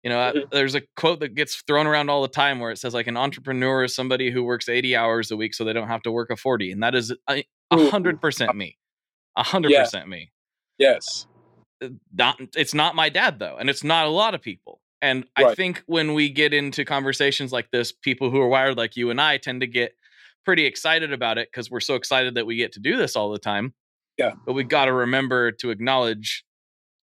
You 0.02 0.10
know, 0.10 0.18
uh, 0.20 0.32
Mhm. 0.32 0.50
there's 0.50 0.74
a 0.74 0.82
quote 0.96 1.20
that 1.20 1.34
gets 1.36 1.62
thrown 1.62 1.86
around 1.86 2.10
all 2.10 2.22
the 2.22 2.28
time 2.28 2.58
where 2.58 2.72
it 2.72 2.78
says 2.78 2.94
like 2.94 3.06
an 3.06 3.16
entrepreneur 3.16 3.84
is 3.84 3.94
somebody 3.94 4.30
who 4.32 4.42
works 4.42 4.68
80 4.68 4.96
hours 4.96 5.30
a 5.30 5.36
week 5.36 5.54
so 5.54 5.62
they 5.64 5.72
don't 5.72 5.88
have 5.88 6.02
to 6.02 6.10
work 6.12 6.30
a 6.30 6.36
40, 6.36 6.72
and 6.72 6.82
that 6.82 6.94
is 6.96 7.12
a 7.12 7.16
a 7.30 7.38
Ooh. 7.38 7.44
Hundred 7.78 8.20
percent 8.20 8.54
me, 8.56 8.76
a 9.36 9.42
hundred 9.42 9.70
Yeah. 9.72 9.82
percent 9.84 10.08
me 10.08 10.30
Yes. 10.78 11.26
Uh, 11.82 11.88
not 12.12 12.40
it's 12.56 12.74
not 12.74 12.94
my 12.94 13.08
dad 13.08 13.38
though 13.38 13.56
and 13.58 13.68
it's 13.70 13.84
not 13.84 14.06
a 14.06 14.10
lot 14.10 14.34
of 14.34 14.40
people 14.42 14.80
and 15.00 15.24
i 15.36 15.54
think 15.54 15.82
when 15.86 16.14
we 16.14 16.28
get 16.28 16.54
into 16.54 16.84
conversations 16.84 17.50
like 17.52 17.70
this 17.72 17.90
people 17.92 18.30
who 18.30 18.40
are 18.40 18.48
wired 18.48 18.76
like 18.76 18.96
you 18.96 19.10
and 19.10 19.20
i 19.20 19.36
tend 19.36 19.60
to 19.60 19.66
get 19.66 19.92
pretty 20.44 20.64
excited 20.64 21.12
about 21.12 21.38
it 21.38 21.48
because 21.50 21.70
we're 21.70 21.80
so 21.80 21.94
excited 21.96 22.34
that 22.36 22.46
we 22.46 22.56
get 22.56 22.72
to 22.72 22.80
do 22.80 22.96
this 22.96 23.16
all 23.16 23.30
the 23.30 23.38
time 23.38 23.74
Yeah. 24.18 24.32
but 24.46 24.52
we 24.54 24.62
got 24.64 24.84
to 24.86 24.92
remember 24.92 25.50
to 25.52 25.70
acknowledge 25.70 26.44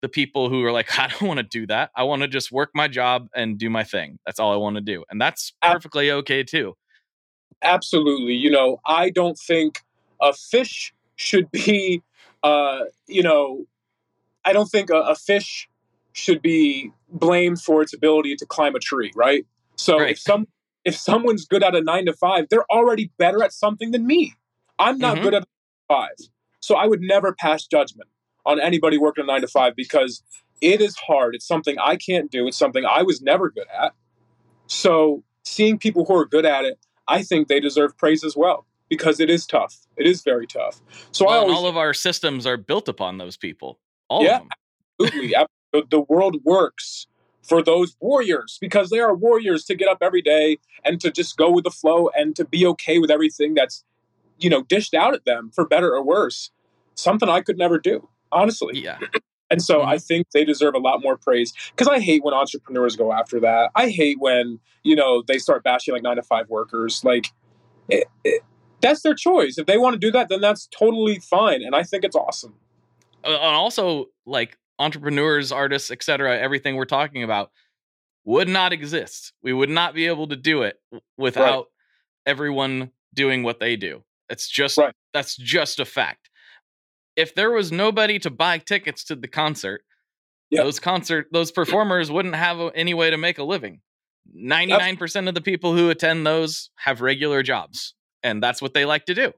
the 0.03 0.09
people 0.09 0.49
who 0.49 0.65
are 0.65 0.71
like 0.73 0.97
i 1.01 1.09
don't 1.09 1.23
want 1.23 1.39
to 1.39 1.45
do 1.45 1.67
that 1.67 1.91
i 1.97 2.05
want 2.05 2.23
to 2.23 2.29
just 2.29 2.53
work 2.53 2.71
my 2.75 2.87
job 2.89 3.29
and 3.35 3.59
do 3.59 3.69
my 3.71 3.83
thing 3.85 4.19
that's 4.27 4.39
all 4.39 4.53
i 4.53 4.57
want 4.57 4.77
to 4.77 4.83
do 4.83 5.05
and 5.11 5.21
that's 5.21 5.53
perfectly 5.63 6.11
okay 6.11 6.43
too 6.45 6.75
Absolutely. 7.63 8.35
You 8.35 8.51
know, 8.53 8.81
I 8.87 9.11
don't 9.11 9.37
think 9.37 9.81
a 10.21 10.33
fish 10.33 10.95
should 11.17 11.51
be, 11.51 12.03
uh, 12.43 12.81
you 13.07 13.23
know, 13.23 13.67
I 14.45 14.53
don't 14.53 14.69
think 14.69 14.91
a, 14.91 15.01
a 15.01 15.15
fish 15.15 15.69
should 16.13 16.43
be 16.43 16.93
blamed 17.09 17.61
for 17.61 17.83
its 17.83 17.95
ability 17.95 18.37
to 18.37 18.47
climb 18.47 18.75
a 18.75 18.79
tree, 18.79 19.13
right? 19.15 19.47
So 19.77 19.99
Right. 19.99 20.11
if 20.11 20.19
some 20.19 20.49
if 20.85 20.97
someone's 20.97 21.45
good 21.45 21.63
at 21.63 21.75
a 21.75 21.83
nine 21.83 22.07
to 22.07 22.13
five, 22.13 22.47
they're 22.49 22.65
already 22.71 23.11
better 23.19 23.43
at 23.43 23.53
something 23.53 23.91
than 23.91 24.07
me. 24.07 24.35
I'm 24.79 24.99
not 24.99 25.19
Mhm. 25.19 25.23
good 25.23 25.35
at 25.35 25.49
five, 25.89 26.17
so 26.61 26.77
I 26.77 26.87
would 26.87 27.01
never 27.01 27.35
pass 27.35 27.67
judgment 27.67 28.09
on 28.47 28.61
anybody 28.61 28.97
working 28.97 29.25
a 29.25 29.27
nine 29.27 29.43
to 29.43 29.49
five 29.49 29.77
because 29.77 30.23
it 30.61 30.81
is 30.81 30.97
hard. 30.97 31.35
It's 31.35 31.47
something 31.47 31.77
I 31.79 31.97
can't 31.97 32.31
do. 32.31 32.47
It's 32.47 32.57
something 32.57 32.85
I 32.85 33.03
was 33.03 33.21
never 33.21 33.51
good 33.51 33.67
at. 33.77 33.93
So 34.67 35.25
seeing 35.45 35.79
people 35.79 36.05
who 36.05 36.15
are 36.15 36.27
good 36.27 36.47
at 36.47 36.65
it, 36.65 36.79
I 37.07 37.23
think 37.23 37.49
they 37.49 37.61
deserve 37.61 37.97
praise 37.99 38.25
as 38.25 38.37
well 38.37 38.67
because 38.89 39.21
it 39.21 39.31
is 39.31 39.47
tough. 39.47 39.77
It 39.97 40.07
is 40.07 40.23
very 40.23 40.47
tough. 40.47 40.81
So 41.13 41.27
Well, 41.27 41.35
and 41.35 41.43
always 41.45 41.57
all 41.57 41.67
of 41.67 41.77
our 41.77 41.95
systems 41.95 42.47
are 42.47 42.57
built 42.57 42.89
upon 42.89 43.19
those 43.19 43.37
people 43.37 43.79
all 44.09 44.23
Yeah. 44.25 44.37
of 44.37 44.41
them 44.41 44.49
absolutely 45.01 45.35
the, 45.73 45.85
the 45.91 46.01
world 46.01 46.37
works 46.45 47.07
for 47.43 47.63
those 47.63 47.97
warriors 48.01 48.59
because 48.61 48.91
they 48.91 48.99
are 49.01 49.15
warriors 49.15 49.65
to 49.65 49.75
get 49.75 49.89
up 49.89 49.99
every 50.01 50.23
day 50.23 50.59
and 50.85 51.01
to 51.01 51.11
just 51.11 51.37
go 51.37 51.51
with 51.51 51.65
the 51.65 51.71
flow 51.71 52.09
and 52.17 52.35
to 52.37 52.45
be 52.45 52.67
okay 52.67 52.99
with 52.99 53.11
everything 53.11 53.55
that's 53.55 53.85
you 54.39 54.51
know 54.51 54.63
dished 54.63 54.95
out 54.95 55.15
at 55.15 55.25
them 55.25 55.51
for 55.55 55.67
better 55.67 55.95
or 55.95 56.03
worse. 56.03 56.51
Something 56.95 57.29
I 57.29 57.43
could 57.43 57.59
never 57.59 57.79
do, 57.79 58.09
honestly. 58.33 58.73
yeah 58.75 58.99
And 59.51 59.63
so 59.63 59.79
Mhm. 59.81 59.87
I 59.87 59.97
think 59.99 60.27
they 60.33 60.45
deserve 60.45 60.75
a 60.75 60.79
lot 60.79 61.01
more 61.03 61.17
praise 61.17 61.55
because 61.71 61.89
I 61.89 62.01
hate 62.01 62.23
when 62.23 62.35
entrepreneurs 62.35 62.97
go 62.97 63.15
after 63.15 63.41
that. 63.41 63.71
I 63.75 63.89
hate 63.89 64.19
when, 64.21 64.61
you 64.83 64.95
know, 64.95 65.23
they 65.23 65.39
start 65.39 65.65
bashing 65.65 65.95
like 65.95 66.03
nine 66.03 66.17
to 66.17 66.23
five 66.23 66.51
workers. 66.51 67.03
Like, 67.03 67.29
it, 67.89 68.09
it, 68.25 68.43
that's 68.81 69.03
their 69.03 69.15
choice. 69.15 69.59
If 69.59 69.67
they 69.67 69.77
want 69.79 69.95
to 69.95 69.99
do 69.99 70.11
that, 70.13 70.29
then 70.29 70.41
that's 70.41 70.67
totally 70.69 71.19
fine. 71.19 71.63
And 71.63 71.75
I 71.75 71.83
think 71.83 72.05
it's 72.05 72.17
awesome. 72.17 72.55
Uh, 73.25 73.31
and 73.31 73.55
also 73.57 74.07
like 74.27 74.57
entrepreneurs 74.81 75.51
artists 75.51 75.91
etc 75.91 76.39
everything 76.39 76.77
we're 76.77 76.85
talking 76.85 77.25
about 77.25 77.51
would 78.25 78.47
not 78.49 78.73
exist 78.73 79.33
we 79.43 79.53
would 79.53 79.69
not 79.69 79.93
be 79.93 80.07
able 80.07 80.29
to 80.29 80.37
do 80.37 80.63
it 80.63 80.77
without 81.17 81.67
everyone 82.27 82.93
doing 83.13 83.43
what 83.43 83.59
they 83.59 83.75
do 83.75 84.05
it's 84.29 84.49
just 84.49 84.79
Right. 84.79 84.95
that's 85.13 85.37
just 85.37 85.81
a 85.81 85.85
fact 85.85 86.31
if 87.17 87.35
there 87.35 87.51
was 87.51 87.73
nobody 87.73 88.21
to 88.21 88.31
buy 88.31 88.59
tickets 88.59 89.03
to 89.07 89.17
the 89.17 89.27
concert 89.27 89.83
Yeah. 90.49 90.63
those 90.63 90.79
concert 90.79 91.27
those 91.33 91.51
performers 91.51 92.09
wouldn't 92.09 92.37
have 92.37 92.71
any 92.77 92.95
way 92.95 93.11
to 93.11 93.19
make 93.19 93.39
a 93.39 93.45
living 93.45 93.81
99% 94.33 95.29
of 95.29 95.35
the 95.35 95.41
people 95.41 95.75
who 95.75 95.91
attend 95.91 96.25
those 96.25 96.71
have 96.77 97.01
regular 97.01 97.43
jobs 97.43 97.95
and 98.23 98.43
that's 98.43 98.61
what 98.63 98.75
they 98.75 98.85
like 98.85 99.07
to 99.07 99.15
do 99.15 99.33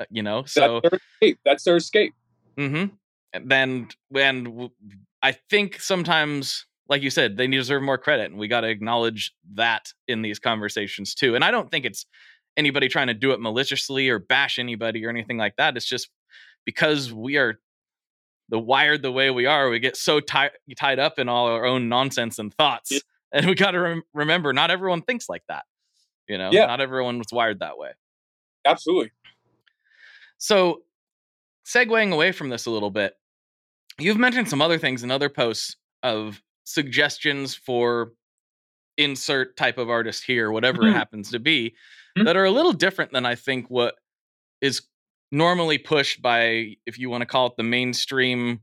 Uh, 0.00 0.04
you 0.10 0.22
know 0.22 0.44
so 0.44 0.80
that's 0.82 0.90
their 0.90 1.00
escape. 1.22 1.38
That's 1.44 1.64
their 1.64 1.76
escape. 1.76 2.14
Mm-hmm. 2.56 2.94
And 3.32 3.50
then 3.50 3.88
and 4.14 4.70
I 5.22 5.32
think 5.50 5.80
sometimes, 5.80 6.66
like 6.88 7.02
you 7.02 7.10
said, 7.10 7.36
they 7.36 7.46
deserve 7.46 7.82
more 7.82 7.98
credit, 7.98 8.30
and 8.30 8.38
we 8.38 8.48
got 8.48 8.60
to 8.62 8.68
acknowledge 8.68 9.32
that 9.54 9.92
in 10.06 10.22
these 10.22 10.38
conversations 10.38 11.14
too. 11.14 11.34
And 11.34 11.44
I 11.44 11.50
don't 11.50 11.70
think 11.70 11.84
it's 11.84 12.06
anybody 12.56 12.88
trying 12.88 13.08
to 13.08 13.14
do 13.14 13.32
it 13.32 13.40
maliciously 13.40 14.08
or 14.08 14.18
bash 14.18 14.58
anybody 14.58 15.04
or 15.04 15.10
anything 15.10 15.36
like 15.36 15.54
that. 15.56 15.76
It's 15.76 15.86
just 15.86 16.08
because 16.64 17.12
we 17.12 17.36
are 17.36 17.58
the 18.48 18.58
wired 18.58 19.02
the 19.02 19.12
way 19.12 19.30
we 19.30 19.46
are, 19.46 19.68
we 19.68 19.78
get 19.78 19.96
so 19.96 20.20
tied 20.20 20.52
tied 20.78 20.98
up 20.98 21.18
in 21.18 21.28
all 21.28 21.46
our 21.48 21.66
own 21.66 21.88
nonsense 21.88 22.38
and 22.38 22.52
thoughts, 22.54 22.90
Yeah. 22.90 22.98
and 23.32 23.46
we 23.46 23.54
got 23.54 23.72
to 23.72 23.80
rem- 23.80 24.02
remember 24.14 24.52
not 24.52 24.70
everyone 24.70 25.02
thinks 25.02 25.28
like 25.28 25.42
that. 25.48 25.64
You 26.28 26.38
know, 26.38 26.50
Yeah. 26.52 26.66
not 26.66 26.80
everyone 26.80 27.18
was 27.18 27.28
wired 27.32 27.60
that 27.60 27.76
way. 27.78 27.90
Absolutely. 28.64 29.10
So, 30.38 30.82
segueing 31.66 32.12
away 32.12 32.32
from 32.32 32.48
this 32.50 32.66
a 32.66 32.70
little 32.70 32.90
bit, 32.90 33.14
you've 33.98 34.18
mentioned 34.18 34.48
some 34.48 34.62
other 34.62 34.78
things 34.78 35.02
in 35.04 35.10
other 35.10 35.28
posts 35.28 35.76
of 36.02 36.42
suggestions 36.64 37.54
for 37.54 38.12
insert 38.98 39.56
type 39.56 39.78
of 39.78 39.90
artist 39.90 40.24
here, 40.24 40.50
whatever 40.52 40.88
it 40.88 40.90
Mhm. 40.90 40.94
happens 40.94 41.30
to 41.32 41.40
be, 41.40 41.76
Mhm. 42.16 42.24
that 42.26 42.36
are 42.36 42.44
a 42.44 42.50
little 42.50 42.72
different 42.72 43.12
than 43.12 43.26
I 43.26 43.36
think 43.36 43.70
what 43.70 43.96
is 44.62 44.82
normally 45.32 45.78
pushed 45.78 46.22
by, 46.22 46.76
if 46.86 46.98
you 46.98 47.10
want 47.10 47.22
to 47.22 47.26
call 47.26 47.48
it 47.48 47.54
the 47.56 47.64
mainstream, 47.64 48.62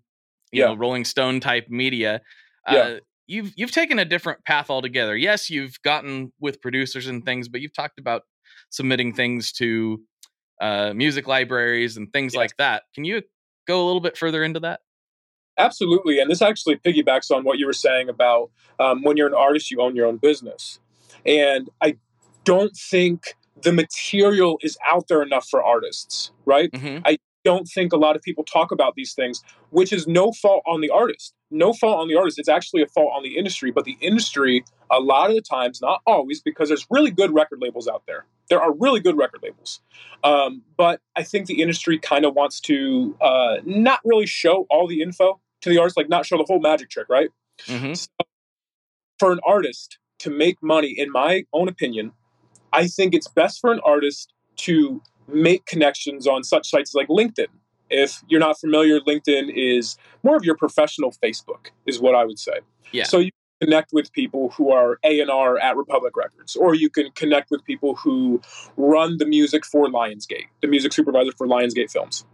you 0.51 0.61
Yeah. 0.61 0.65
know, 0.65 0.75
Rolling 0.75 1.05
Stone 1.05 1.41
type 1.41 1.67
media. 1.69 2.21
Yeah. 2.67 2.91
Uh, 2.97 2.99
you've 3.27 3.53
you've 3.57 3.71
taken 3.71 3.99
a 3.99 4.05
different 4.05 4.45
path 4.45 4.69
altogether. 4.69 5.17
Yes, 5.17 5.49
you've 5.49 5.81
gotten 5.83 6.33
with 6.39 6.61
producers 6.61 7.07
and 7.07 7.25
things, 7.25 7.47
but 7.49 7.61
you've 7.61 7.73
talked 7.73 7.99
about 7.99 8.23
submitting 8.69 9.13
things 9.13 9.51
to 9.53 10.01
uh, 10.61 10.93
music 10.93 11.27
libraries 11.27 11.97
and 11.97 12.11
things 12.13 12.33
Yes. 12.33 12.39
like 12.39 12.57
that. 12.57 12.83
Can 12.93 13.03
you 13.05 13.21
go 13.67 13.83
a 13.83 13.85
little 13.85 14.01
bit 14.01 14.17
further 14.17 14.43
into 14.43 14.59
that? 14.61 14.79
Absolutely. 15.57 16.19
And 16.19 16.29
this 16.29 16.41
actually 16.41 16.75
piggybacks 16.77 17.31
on 17.31 17.43
what 17.43 17.57
you 17.57 17.65
were 17.65 17.73
saying 17.73 18.09
about 18.09 18.51
um, 18.79 19.03
when 19.03 19.15
you're 19.17 19.27
an 19.27 19.33
artist, 19.33 19.71
you 19.71 19.81
own 19.81 19.95
your 19.95 20.05
own 20.05 20.17
business. 20.17 20.79
And 21.25 21.69
I 21.81 21.97
don't 22.43 22.75
think 22.75 23.35
the 23.61 23.71
material 23.71 24.59
is 24.61 24.77
out 24.85 25.07
there 25.07 25.21
enough 25.21 25.47
for 25.49 25.63
artists, 25.63 26.31
right? 26.45 26.69
Mm-hmm. 26.71 27.03
Don't 27.45 27.65
think 27.67 27.93
a 27.93 27.97
lot 27.97 28.17
of 28.17 28.21
people 28.21 28.43
talk 28.43 28.71
about 28.71 28.95
these 28.95 29.13
things, 29.13 29.41
which 29.69 29.93
is 29.93 30.07
no 30.07 30.33
fault 30.33 30.63
on 30.67 30.81
the 30.81 30.89
artist. 30.89 31.33
No 31.51 31.71
fault 31.71 31.99
on 31.99 32.09
the 32.09 32.15
artist. 32.15 32.39
It's 32.39 32.49
actually 32.49 32.81
a 32.81 32.87
fault 32.87 33.13
on 33.15 33.23
the 33.23 33.37
industry. 33.37 33.71
But 33.71 33.85
the 33.85 33.97
industry, 34.01 34.65
a 34.91 34.99
lot 34.99 35.29
of 35.29 35.35
the 35.35 35.41
times, 35.41 35.79
not 35.81 36.01
always, 36.05 36.41
because 36.41 36.67
there's 36.69 36.85
really 36.89 37.11
good 37.11 37.33
record 37.33 37.59
labels 37.61 37.87
out 37.87 38.03
there. 38.07 38.25
There 38.49 38.61
are 38.61 38.73
really 38.73 38.99
good 38.99 39.15
record 39.15 39.41
labels. 39.43 39.79
Um, 40.23 40.63
but 40.75 40.99
I 41.15 41.23
think 41.23 41.45
the 41.45 41.61
industry 41.61 41.99
kind 41.99 42.25
of 42.25 42.33
wants 42.33 42.59
to 42.61 43.15
uh, 43.21 43.57
not 43.63 43.99
really 44.03 44.25
show 44.25 44.65
all 44.69 44.87
the 44.87 45.01
info 45.01 45.39
to 45.61 45.69
the 45.69 45.77
artist, 45.77 45.95
like 45.95 46.09
not 46.09 46.25
show 46.25 46.37
the 46.37 46.45
whole 46.45 46.59
magic 46.59 46.89
trick, 46.89 47.07
right? 47.09 47.29
Mm-hmm. 47.67 47.93
for 49.17 49.31
an 49.31 49.39
artist 49.47 49.97
to 50.19 50.29
make 50.29 50.61
money, 50.61 50.89
in 50.89 51.09
my 51.09 51.45
own 51.53 51.69
opinion, 51.69 52.11
I 52.73 52.87
think 52.87 53.13
it's 53.13 53.29
best 53.29 53.61
for 53.61 53.71
an 53.71 53.79
artist 53.85 54.33
to 54.57 55.01
make 55.27 55.65
connections 55.65 56.27
on 56.27 56.43
such 56.43 56.69
sites 56.69 56.93
like 56.93 57.07
LinkedIn. 57.07 57.47
If 57.89 58.23
you're 58.27 58.39
not 58.39 58.59
familiar, 58.59 58.99
LinkedIn 58.99 59.51
is 59.53 59.97
more 60.23 60.35
of 60.35 60.43
your 60.43 60.55
professional 60.55 61.11
Facebook, 61.11 61.67
is 61.85 61.99
what 61.99 62.15
I 62.15 62.25
would 62.25 62.39
say. 62.39 62.59
Yeah. 62.91 63.03
So 63.03 63.19
you 63.19 63.31
connect 63.61 63.93
with 63.93 64.11
people 64.11 64.49
who 64.49 64.71
are 64.71 64.99
A&R 65.03 65.57
at 65.59 65.77
Republic 65.77 66.17
Records, 66.17 66.55
or 66.55 66.75
you 66.75 66.89
can 66.89 67.11
connect 67.11 67.51
with 67.51 67.63
people 67.63 67.95
who 67.95 68.41
run 68.75 69.17
the 69.17 69.25
music 69.25 69.65
for 69.65 69.87
Lionsgate, 69.87 70.47
the 70.61 70.67
music 70.67 70.93
supervisor 70.93 71.31
for 71.37 71.47
Lionsgate 71.47 71.91
Films. 71.91 72.25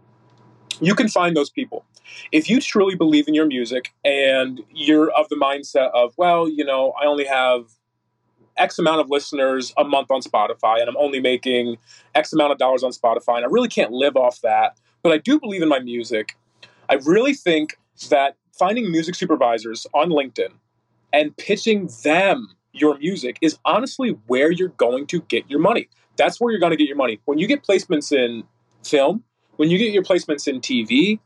You 0.80 0.94
can 0.94 1.08
find 1.08 1.36
those 1.36 1.50
people 1.50 1.84
if 2.32 2.48
you 2.48 2.60
truly 2.60 2.96
believe 2.96 3.28
in 3.28 3.34
your 3.34 3.46
music 3.46 3.92
and 4.04 4.62
you're 4.70 5.10
of 5.10 5.28
the 5.28 5.36
mindset 5.36 5.90
of, 5.94 6.14
well, 6.16 6.48
you 6.48 6.64
know, 6.64 6.92
I 7.00 7.06
only 7.06 7.24
have 7.24 7.66
X 8.56 8.78
amount 8.78 9.00
of 9.00 9.10
listeners 9.10 9.72
a 9.76 9.84
month 9.84 10.10
on 10.10 10.20
Spotify 10.20 10.80
and 10.80 10.88
I'm 10.88 10.96
only 10.96 11.20
making 11.20 11.78
X 12.14 12.32
amount 12.32 12.52
of 12.52 12.58
dollars 12.58 12.82
on 12.82 12.90
Spotify 12.92 13.36
and 13.36 13.44
I 13.44 13.48
really 13.48 13.68
can't 13.68 13.92
live 13.92 14.16
off 14.16 14.40
that, 14.42 14.78
but 15.02 15.12
I 15.12 15.18
do 15.18 15.38
believe 15.38 15.62
in 15.62 15.68
my 15.68 15.80
music. 15.80 16.36
I 16.88 16.94
really 16.94 17.34
think 17.34 17.78
that 18.10 18.36
finding 18.52 18.90
music 18.90 19.14
supervisors 19.14 19.86
on 19.94 20.10
LinkedIn 20.10 20.52
and 21.12 21.36
pitching 21.36 21.90
them 22.02 22.48
your 22.72 22.98
music 22.98 23.38
is 23.40 23.58
honestly 23.64 24.10
where 24.26 24.50
you're 24.50 24.68
going 24.68 25.06
to 25.06 25.20
get 25.22 25.48
your 25.50 25.60
money. 25.60 25.88
That's 26.16 26.40
where 26.40 26.50
you're 26.50 26.60
going 26.60 26.70
to 26.70 26.76
get 26.76 26.88
your 26.88 26.96
money. 26.96 27.20
When 27.24 27.38
you 27.38 27.46
get 27.46 27.62
placements 27.62 28.12
in 28.12 28.44
film, 28.84 29.24
when 29.56 29.70
you 29.70 29.78
get 29.78 29.92
your 29.92 30.02
placements 30.02 30.48
in 30.48 30.60
TV, 30.60 31.18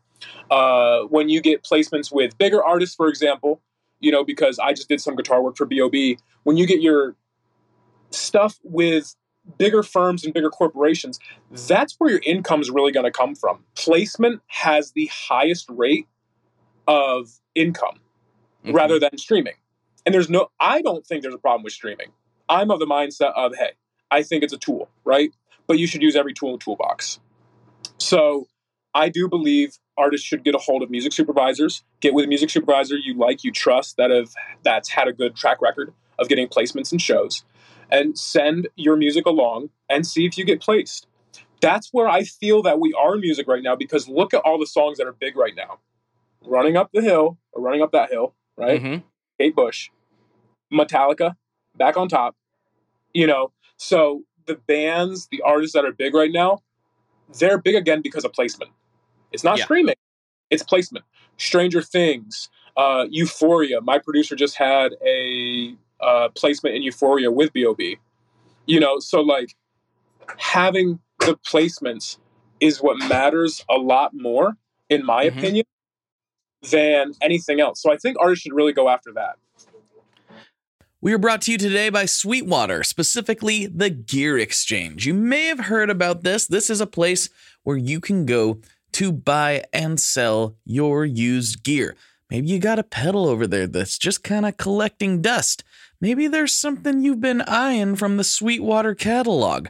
uh, 0.51 1.03
when 1.03 1.29
you 1.29 1.41
get 1.41 1.63
placements 1.63 2.13
with 2.13 2.37
bigger 2.39 2.63
artists, 2.63 2.95
for 2.95 3.09
example, 3.09 3.61
you 4.01 4.11
know, 4.13 4.25
because 4.25 4.59
I 4.59 4.73
just 4.73 4.89
did 4.89 5.01
some 5.01 5.17
guitar 5.17 5.43
work 5.43 5.57
for 5.57 5.67
B.O.B. 5.67 6.19
When 6.45 6.57
you 6.57 6.67
get 6.67 6.81
your 6.81 7.17
stuff 8.11 8.59
with 8.63 9.15
bigger 9.59 9.83
firms 9.83 10.25
and 10.25 10.35
bigger 10.35 10.51
corporations, 10.51 11.19
that's 11.51 11.95
where 11.99 12.11
your 12.11 12.21
income 12.25 12.61
is 12.61 12.71
really 12.71 12.93
going 12.93 13.05
to 13.05 13.11
come 13.11 13.35
from. 13.35 13.65
Placement 13.77 14.43
has 14.49 14.93
the 14.93 15.11
highest 15.13 15.67
rate 15.69 16.07
of 16.87 17.31
income 17.55 18.01
mm-hmm. 18.65 18.75
rather 18.75 18.99
than 18.99 19.17
streaming. 19.19 19.55
And 20.05 20.15
there's 20.15 20.31
no, 20.31 20.51
I 20.61 20.83
don't 20.83 21.07
think 21.07 21.23
there's 21.23 21.35
a 21.35 21.39
problem 21.39 21.65
with 21.65 21.73
streaming. 21.73 22.13
I'm 22.49 22.71
of 22.71 22.79
the 22.79 22.87
mindset 22.87 23.33
of, 23.35 23.55
hey, 23.57 23.73
I 24.11 24.23
think 24.23 24.45
it's 24.45 24.53
a 24.53 24.59
tool, 24.59 24.89
right? 25.05 25.31
But 25.67 25.79
you 25.79 25.87
should 25.87 26.03
use 26.03 26.15
every 26.15 26.33
tool 26.33 26.51
in 26.51 26.55
the 26.55 26.65
toolbox. 26.65 27.19
So 27.99 28.47
I 28.95 29.09
do 29.09 29.29
believe 29.29 29.79
artists 29.99 30.27
should 30.27 30.45
get 30.45 30.55
a 30.55 30.59
hold 30.59 30.83
of 30.83 30.91
music 30.91 31.13
supervisors. 31.13 31.83
Get 32.01 32.15
with 32.15 32.25
a 32.25 32.29
music 32.29 32.51
supervisor 32.51 32.97
you 32.97 33.15
like, 33.15 33.45
you 33.45 33.53
trust, 33.53 33.97
that 33.97 34.11
have 34.11 34.35
that's 34.63 34.91
had 34.91 35.09
a 35.09 35.13
good 35.13 35.37
track 35.37 35.61
record 35.61 35.93
of 36.19 36.29
getting 36.29 36.49
placements 36.49 36.93
and 36.93 37.01
shows, 37.01 37.45
and 37.91 38.19
send 38.19 38.69
your 38.77 38.97
music 38.97 39.27
along 39.27 39.71
and 39.89 40.07
see 40.07 40.27
if 40.27 40.39
you 40.39 40.45
get 40.45 40.61
placed. 40.61 41.07
That's 41.61 41.89
where 41.93 42.09
I 42.09 42.25
feel 42.25 42.63
that 42.63 42.79
we 42.81 42.93
are 42.93 43.15
in 43.15 43.21
music 43.21 43.49
right 43.49 43.63
now 43.63 43.77
because 43.77 44.09
look 44.09 44.35
at 44.35 44.41
all 44.41 44.59
the 44.59 44.67
songs 44.67 44.99
that 44.99 45.07
are 45.07 45.13
big 45.13 45.37
right 45.37 45.55
now. 45.57 45.79
Running 46.45 46.77
up 46.77 46.91
the 46.93 47.03
hill, 47.03 47.39
or 47.53 47.63
running 47.63 47.83
up 47.83 47.93
that 47.93 48.11
hill, 48.11 48.35
right? 48.57 48.81
Mm-hmm. 48.81 49.07
Kate 49.39 49.55
Bush, 49.55 49.91
Metallica, 50.73 51.35
back 51.75 51.97
on 51.97 52.09
top. 52.09 52.37
You 53.13 53.27
know, 53.27 53.53
so 53.77 54.23
the 54.47 54.55
bands, 54.55 55.29
the 55.31 55.43
artists 55.43 55.75
that 55.75 55.85
are 55.85 55.93
big 55.93 56.15
right 56.15 56.31
now, 56.31 56.63
they're 57.39 57.59
big 57.59 57.75
again 57.75 58.01
because 58.03 58.25
of 58.25 58.33
placement. 58.33 58.71
It's 59.37 59.45
not 59.45 59.59
yeah. 59.59 59.65
streaming, 59.65 59.97
it's 60.49 60.63
placement. 60.63 61.05
Stranger 61.37 61.83
Things, 61.83 62.49
uh, 62.75 63.05
Euphoria. 63.11 63.83
My 63.83 63.99
producer 63.99 64.35
just 64.35 64.57
had 64.57 64.95
a 65.07 65.75
uh, 66.01 66.31
placement 66.31 66.75
in 66.75 66.83
Euphoria 66.83 67.31
with 67.31 67.53
B.O.B. 67.53 67.99
You 68.65 68.81
know, 68.81 68.99
so 68.99 69.21
like 69.21 69.55
having 70.39 71.01
the 71.21 71.37
placements 71.47 72.17
is 72.61 72.81
what 72.81 72.97
matters 73.11 73.63
a 73.69 73.75
lot 73.77 74.13
more, 74.15 74.57
in 74.89 75.05
my 75.05 75.27
mm-hmm. 75.27 75.39
opinion, 75.39 75.67
than 76.71 77.13
anything 77.21 77.61
else. 77.61 77.83
So 77.83 77.93
I 77.93 77.99
think 77.99 78.17
artists 78.19 78.43
should 78.43 78.55
really 78.55 78.73
go 78.73 78.89
after 78.89 79.13
that. 79.13 79.37
We 81.03 81.13
are 81.13 81.19
brought 81.19 81.43
to 81.43 81.53
you 81.53 81.59
today 81.59 81.91
by 81.91 82.07
Sweetwater, 82.07 82.83
specifically 82.83 83.67
the 83.67 83.91
Gear 83.91 84.39
Exchange. 84.39 85.07
You 85.07 85.13
may 85.13 85.45
have 85.45 85.61
heard 85.61 85.91
about 85.91 86.23
this. 86.23 86.47
This 86.47 86.71
is 86.71 86.81
a 86.81 86.87
place 86.87 87.29
where 87.65 87.77
you 87.77 88.01
can 88.01 88.25
go 88.25 88.61
to 88.97 89.13
buy 89.13 89.63
and 89.75 90.01
sell 90.01 90.57
your 90.65 91.05
used 91.05 91.63
gear. 91.63 91.95
Maybe 92.31 92.49
you 92.49 92.59
got 92.59 92.79
a 92.79 92.83
pedal 92.83 93.29
over 93.29 93.47
there 93.47 93.67
that's 93.67 93.99
just 93.99 94.25
kind 94.25 94.47
of 94.47 94.57
collecting 94.57 95.21
dust. 95.21 95.63
Maybe 96.01 96.27
there's 96.29 96.55
something 96.55 97.03
you've 97.03 97.21
been 97.21 97.43
eyeing 97.43 97.97
from 97.97 98.17
the 98.17 98.25
Sweetwater 98.25 98.95
catalog. 98.95 99.69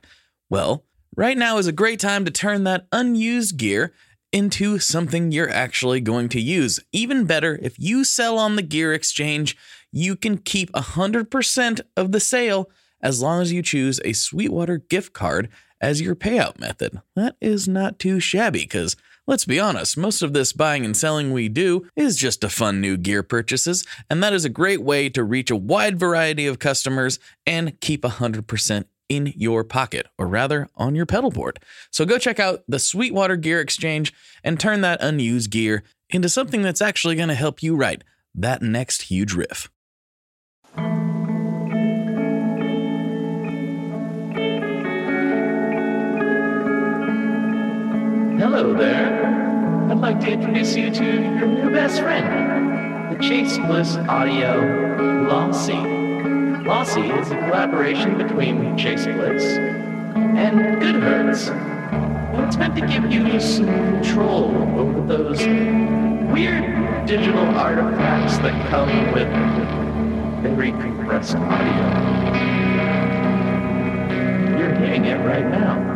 Well, 0.48 0.84
right 1.16 1.36
now 1.36 1.58
is 1.58 1.66
a 1.66 1.72
great 1.72 1.98
time 1.98 2.24
to 2.24 2.30
turn 2.30 2.62
that 2.64 2.86
unused 2.92 3.56
gear 3.56 3.92
into 4.30 4.78
something 4.78 5.32
you're 5.32 5.50
actually 5.50 6.00
going 6.00 6.28
to 6.28 6.40
use. 6.40 6.78
Even 6.92 7.24
better, 7.24 7.58
if 7.60 7.80
you 7.80 8.04
sell 8.04 8.38
on 8.38 8.54
the 8.54 8.62
Gear 8.62 8.92
Exchange, 8.92 9.56
you 9.90 10.14
can 10.14 10.38
keep 10.38 10.70
100% 10.70 11.80
of 11.96 12.12
the 12.12 12.20
sale 12.20 12.70
as 13.00 13.20
long 13.20 13.42
as 13.42 13.50
you 13.50 13.60
choose 13.60 14.00
a 14.04 14.12
Sweetwater 14.12 14.78
gift 14.78 15.12
card 15.12 15.48
as 15.80 16.00
your 16.00 16.14
payout 16.14 16.60
method. 16.60 17.00
That 17.14 17.36
is 17.40 17.68
not 17.68 17.98
too 17.98 18.20
shabby 18.20 18.60
because 18.60 18.96
let's 19.26 19.44
be 19.44 19.60
honest, 19.60 19.96
most 19.96 20.22
of 20.22 20.32
this 20.32 20.52
buying 20.52 20.84
and 20.84 20.96
selling 20.96 21.32
we 21.32 21.48
do 21.48 21.86
is 21.96 22.16
just 22.16 22.40
to 22.40 22.48
fund 22.48 22.80
new 22.80 22.96
gear 22.96 23.22
purchases, 23.22 23.84
and 24.08 24.22
that 24.22 24.32
is 24.32 24.44
a 24.44 24.50
great 24.50 24.82
way 24.82 25.08
to 25.08 25.24
reach 25.24 25.50
a 25.50 25.56
wide 25.56 25.98
variety 25.98 26.46
of 26.46 26.58
customers 26.58 27.18
and 27.46 27.80
keep 27.80 28.02
100% 28.02 28.84
in 29.08 29.32
your 29.36 29.62
pocket, 29.62 30.06
or 30.18 30.26
rather 30.26 30.68
on 30.74 30.94
your 30.94 31.06
pedal 31.06 31.30
board. 31.30 31.60
So 31.90 32.04
go 32.04 32.18
check 32.18 32.40
out 32.40 32.62
the 32.66 32.78
Sweetwater 32.78 33.36
Gear 33.36 33.60
Exchange 33.60 34.12
and 34.42 34.58
turn 34.58 34.80
that 34.80 35.02
unused 35.02 35.50
gear 35.50 35.84
into 36.10 36.28
something 36.28 36.62
that's 36.62 36.82
actually 36.82 37.14
going 37.14 37.28
to 37.28 37.34
help 37.34 37.62
you 37.62 37.76
write 37.76 38.02
that 38.34 38.62
next 38.62 39.02
huge 39.02 39.32
riff. 39.32 39.70
Hello 48.38 48.74
there. 48.74 49.24
I'd 49.90 49.96
like 49.98 50.20
to 50.20 50.30
introduce 50.30 50.76
you 50.76 50.90
to 50.90 51.04
your 51.04 51.46
new 51.46 51.70
best 51.70 52.02
friend, 52.02 53.10
the 53.10 53.26
Chase 53.26 53.56
Bliss 53.56 53.96
Audio 53.96 55.26
Lossy. 55.26 55.72
Lossy 55.72 57.00
is 57.00 57.30
a 57.30 57.36
collaboration 57.36 58.18
between 58.18 58.76
Chase 58.76 59.06
Bliss 59.06 59.42
and 59.42 60.82
Goodhertz. 60.82 61.48
And 61.48 62.44
it's 62.44 62.58
meant 62.58 62.74
to 62.74 62.86
give 62.86 63.10
you 63.10 63.40
some 63.40 63.64
control 63.64 64.54
over 64.78 65.00
those 65.06 65.38
weird 66.30 67.06
digital 67.06 67.46
artifacts 67.56 68.36
that 68.38 68.68
come 68.68 69.12
with 69.12 69.28
very 70.42 70.72
compressed 70.72 71.36
audio. 71.36 71.86
You're 74.58 74.74
hearing 74.74 75.06
it 75.06 75.24
right 75.24 75.46
now. 75.46 75.95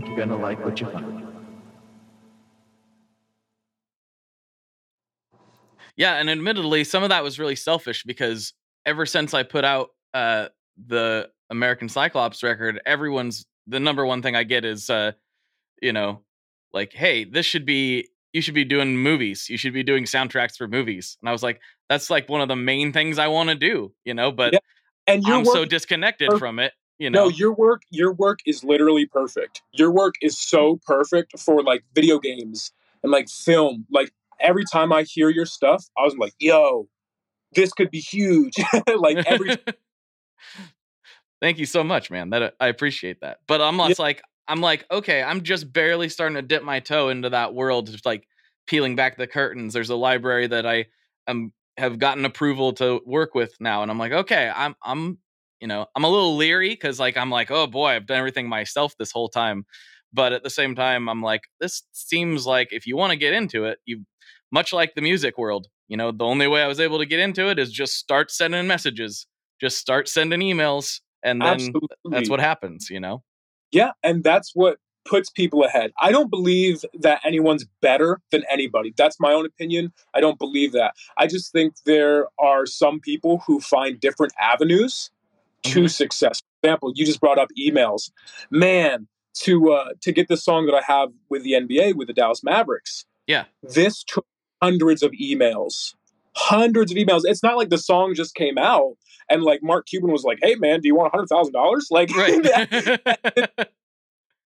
Think 0.00 0.16
you're 0.16 0.26
going 0.26 0.30
to 0.30 0.36
like 0.36 0.64
what 0.64 0.80
you 0.80 0.86
find. 0.86 1.26
Yeah, 5.94 6.14
and 6.14 6.30
admittedly, 6.30 6.84
some 6.84 7.02
of 7.02 7.10
that 7.10 7.22
was 7.22 7.38
really 7.38 7.56
selfish 7.56 8.04
because 8.04 8.54
ever 8.86 9.04
since 9.04 9.34
I 9.34 9.42
put 9.42 9.62
out 9.66 9.90
uh, 10.14 10.46
the 10.86 11.28
American 11.50 11.90
Cyclops 11.90 12.42
record, 12.42 12.80
everyone's 12.86 13.44
the 13.66 13.78
number 13.78 14.06
one 14.06 14.22
thing 14.22 14.34
I 14.34 14.44
get 14.44 14.64
is, 14.64 14.88
uh, 14.88 15.12
you 15.82 15.92
know, 15.92 16.22
like, 16.72 16.94
hey, 16.94 17.24
this 17.24 17.44
should 17.44 17.66
be 17.66 18.08
you 18.32 18.40
should 18.40 18.54
be 18.54 18.64
doing 18.64 18.96
movies. 18.96 19.50
You 19.50 19.58
should 19.58 19.74
be 19.74 19.82
doing 19.82 20.04
soundtracks 20.04 20.56
for 20.56 20.66
movies. 20.66 21.18
And 21.20 21.28
I 21.28 21.32
was 21.32 21.42
like, 21.42 21.60
that's 21.90 22.08
like 22.08 22.26
one 22.30 22.40
of 22.40 22.48
the 22.48 22.56
main 22.56 22.94
things 22.94 23.18
I 23.18 23.26
want 23.26 23.50
to 23.50 23.54
do, 23.54 23.92
you 24.06 24.14
know, 24.14 24.32
but 24.32 24.54
yeah. 24.54 24.60
and 25.06 25.22
I'm 25.26 25.44
so 25.44 25.66
disconnected 25.66 26.38
from 26.38 26.58
it. 26.58 26.72
You 27.00 27.08
know, 27.08 27.24
no, 27.24 27.28
your 27.30 27.54
work, 27.54 27.82
your 27.90 28.12
work 28.12 28.40
is 28.44 28.62
literally 28.62 29.06
perfect. 29.06 29.62
Your 29.72 29.90
work 29.90 30.16
is 30.20 30.38
so 30.38 30.78
perfect 30.86 31.38
for 31.38 31.62
like 31.62 31.82
video 31.94 32.18
games 32.18 32.72
and 33.02 33.10
like 33.10 33.30
film. 33.30 33.86
Like 33.90 34.12
every 34.38 34.64
time 34.70 34.92
I 34.92 35.04
hear 35.04 35.30
your 35.30 35.46
stuff, 35.46 35.86
I 35.96 36.02
was 36.02 36.14
like, 36.18 36.34
yo, 36.38 36.88
this 37.54 37.72
could 37.72 37.90
be 37.90 38.00
huge. 38.00 38.52
like 38.98 39.16
every 39.26 39.56
Thank 41.40 41.58
you 41.58 41.64
so 41.64 41.82
much, 41.82 42.10
man. 42.10 42.28
That 42.30 42.42
uh, 42.42 42.50
I 42.60 42.68
appreciate 42.68 43.22
that. 43.22 43.38
But 43.48 43.62
I'm 43.62 43.78
yeah. 43.78 43.94
like, 43.98 44.20
I'm 44.46 44.60
like, 44.60 44.84
okay, 44.90 45.22
I'm 45.22 45.42
just 45.42 45.72
barely 45.72 46.10
starting 46.10 46.34
to 46.34 46.42
dip 46.42 46.62
my 46.62 46.80
toe 46.80 47.08
into 47.08 47.30
that 47.30 47.54
world, 47.54 47.86
just 47.86 48.04
like 48.04 48.28
peeling 48.66 48.94
back 48.94 49.16
the 49.16 49.26
curtains. 49.26 49.72
There's 49.72 49.88
a 49.88 49.96
library 49.96 50.48
that 50.48 50.66
I 50.66 50.84
am 51.26 51.54
have 51.78 51.98
gotten 51.98 52.26
approval 52.26 52.74
to 52.74 53.00
work 53.06 53.34
with 53.34 53.54
now, 53.58 53.80
and 53.80 53.90
I'm 53.90 53.98
like, 53.98 54.12
okay, 54.12 54.52
I'm 54.54 54.76
I'm 54.82 55.16
you 55.60 55.68
know 55.68 55.86
I'm 55.94 56.04
a 56.04 56.08
little 56.08 56.36
leery 56.36 56.70
because 56.70 57.00
like 57.00 57.16
I'm 57.16 57.30
like, 57.30 57.50
oh 57.50 57.66
boy, 57.66 57.88
I've 57.88 58.06
done 58.06 58.18
everything 58.18 58.48
myself 58.48 58.94
this 58.98 59.12
whole 59.12 59.28
time, 59.28 59.64
but 60.12 60.32
at 60.32 60.42
the 60.42 60.50
same 60.50 60.74
time, 60.74 61.08
I'm 61.08 61.22
like, 61.22 61.42
this 61.60 61.82
seems 61.92 62.46
like 62.46 62.68
if 62.72 62.86
you 62.86 62.96
want 62.96 63.10
to 63.10 63.16
get 63.16 63.32
into 63.32 63.64
it, 63.64 63.78
you 63.84 64.04
much 64.52 64.72
like 64.72 64.94
the 64.94 65.02
music 65.02 65.38
world, 65.38 65.68
you 65.88 65.96
know, 65.96 66.10
the 66.10 66.24
only 66.24 66.46
way 66.46 66.62
I 66.62 66.66
was 66.66 66.80
able 66.80 66.98
to 66.98 67.06
get 67.06 67.20
into 67.20 67.48
it 67.48 67.58
is 67.58 67.70
just 67.70 67.94
start 67.94 68.30
sending 68.30 68.66
messages, 68.66 69.26
just 69.60 69.78
start 69.78 70.08
sending 70.08 70.40
emails, 70.40 71.00
and 71.22 71.40
then 71.40 71.54
Absolutely. 71.54 71.88
that's 72.10 72.30
what 72.30 72.40
happens, 72.40 72.90
you 72.90 73.00
know. 73.00 73.22
Yeah, 73.70 73.92
and 74.02 74.24
that's 74.24 74.52
what 74.54 74.78
puts 75.08 75.30
people 75.30 75.64
ahead. 75.64 75.92
I 76.00 76.12
don't 76.12 76.30
believe 76.30 76.84
that 77.00 77.20
anyone's 77.24 77.64
better 77.80 78.20
than 78.30 78.44
anybody. 78.50 78.92
That's 78.96 79.18
my 79.18 79.32
own 79.32 79.46
opinion. 79.46 79.92
I 80.14 80.20
don't 80.20 80.38
believe 80.38 80.72
that. 80.72 80.94
I 81.16 81.26
just 81.26 81.52
think 81.52 81.74
there 81.86 82.26
are 82.38 82.66
some 82.66 83.00
people 83.00 83.42
who 83.46 83.60
find 83.60 84.00
different 84.00 84.32
avenues 84.40 85.10
to 85.64 85.80
mm-hmm. 85.80 85.86
success. 85.86 86.40
For 86.40 86.68
example, 86.68 86.92
you 86.94 87.06
just 87.06 87.20
brought 87.20 87.38
up 87.38 87.48
emails. 87.58 88.10
Man, 88.50 89.08
to 89.34 89.72
uh, 89.72 89.90
to 90.02 90.12
get 90.12 90.28
the 90.28 90.36
song 90.36 90.66
that 90.66 90.74
I 90.74 90.82
have 90.86 91.10
with 91.28 91.42
the 91.42 91.52
NBA 91.52 91.94
with 91.94 92.08
the 92.08 92.14
Dallas 92.14 92.42
Mavericks. 92.42 93.04
Yeah. 93.26 93.44
This 93.62 94.02
took 94.02 94.26
hundreds 94.62 95.02
of 95.02 95.12
emails. 95.12 95.94
Hundreds 96.34 96.92
of 96.92 96.98
emails. 96.98 97.22
It's 97.24 97.42
not 97.42 97.56
like 97.56 97.70
the 97.70 97.78
song 97.78 98.14
just 98.14 98.34
came 98.34 98.58
out 98.58 98.96
and 99.28 99.42
like 99.42 99.62
Mark 99.62 99.86
Cuban 99.86 100.10
was 100.10 100.24
like, 100.24 100.38
"Hey 100.42 100.56
man, 100.56 100.80
do 100.80 100.88
you 100.88 100.94
want 100.94 101.12
a 101.12 101.16
hundred 101.16 101.28
thousand 101.28 101.52
dollars?" 101.52 101.88
Like, 101.90 102.14
right. 102.14 103.60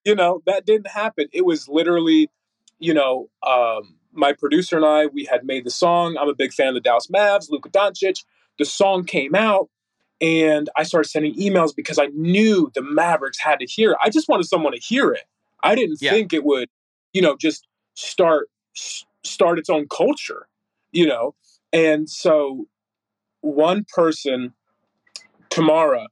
you 0.05 0.15
know, 0.15 0.43
that 0.47 0.67
didn't 0.67 0.89
happen. 0.89 1.27
It 1.33 1.45
was 1.45 1.69
literally, 1.69 2.31
you 2.79 2.95
know, 2.95 3.31
um, 3.43 3.97
my 4.13 4.33
producer 4.33 4.77
and 4.77 4.85
I, 4.85 5.07
we 5.07 5.25
had 5.25 5.45
made 5.45 5.65
the 5.65 5.71
song. 5.71 6.17
I'm 6.19 6.29
a 6.29 6.35
big 6.35 6.53
fan 6.53 6.69
of 6.69 6.75
the 6.75 6.81
Dallas 6.81 7.09
Mavs, 7.09 7.51
Luka 7.51 7.71
Doncic. 7.71 8.25
The 8.59 8.65
song 8.65 9.05
came 9.05 9.35
out, 9.35 9.69
and 10.21 10.69
I 10.77 10.85
started 10.85 11.09
sending 11.09 11.35
emails 11.37 11.75
because 11.75 11.99
I 11.99 12.07
knew 12.15 12.71
the 12.75 12.83
Mavericks 12.83 13.39
had 13.41 13.59
to 13.61 13.67
hear 13.67 13.93
it. 13.93 13.99
I 14.03 14.11
just 14.11 14.29
wanted 14.29 14.45
someone 14.47 14.73
to 14.73 14.79
hear 14.81 15.13
it. 15.13 15.25
I 15.63 15.75
didn't 15.75 15.99
Yeah. 16.01 16.11
think 16.13 16.33
it 16.33 16.45
would, 16.45 16.69
you 17.13 17.23
know, 17.23 17.37
just 17.37 17.67
start 17.95 18.49
start 19.25 19.59
its 19.59 19.71
own 19.71 19.87
culture, 19.89 20.47
you 20.93 21.07
know. 21.07 21.35
And 21.73 22.09
so, 22.11 22.67
one 23.41 23.85
person, 23.95 24.55
Tamara, 25.51 26.09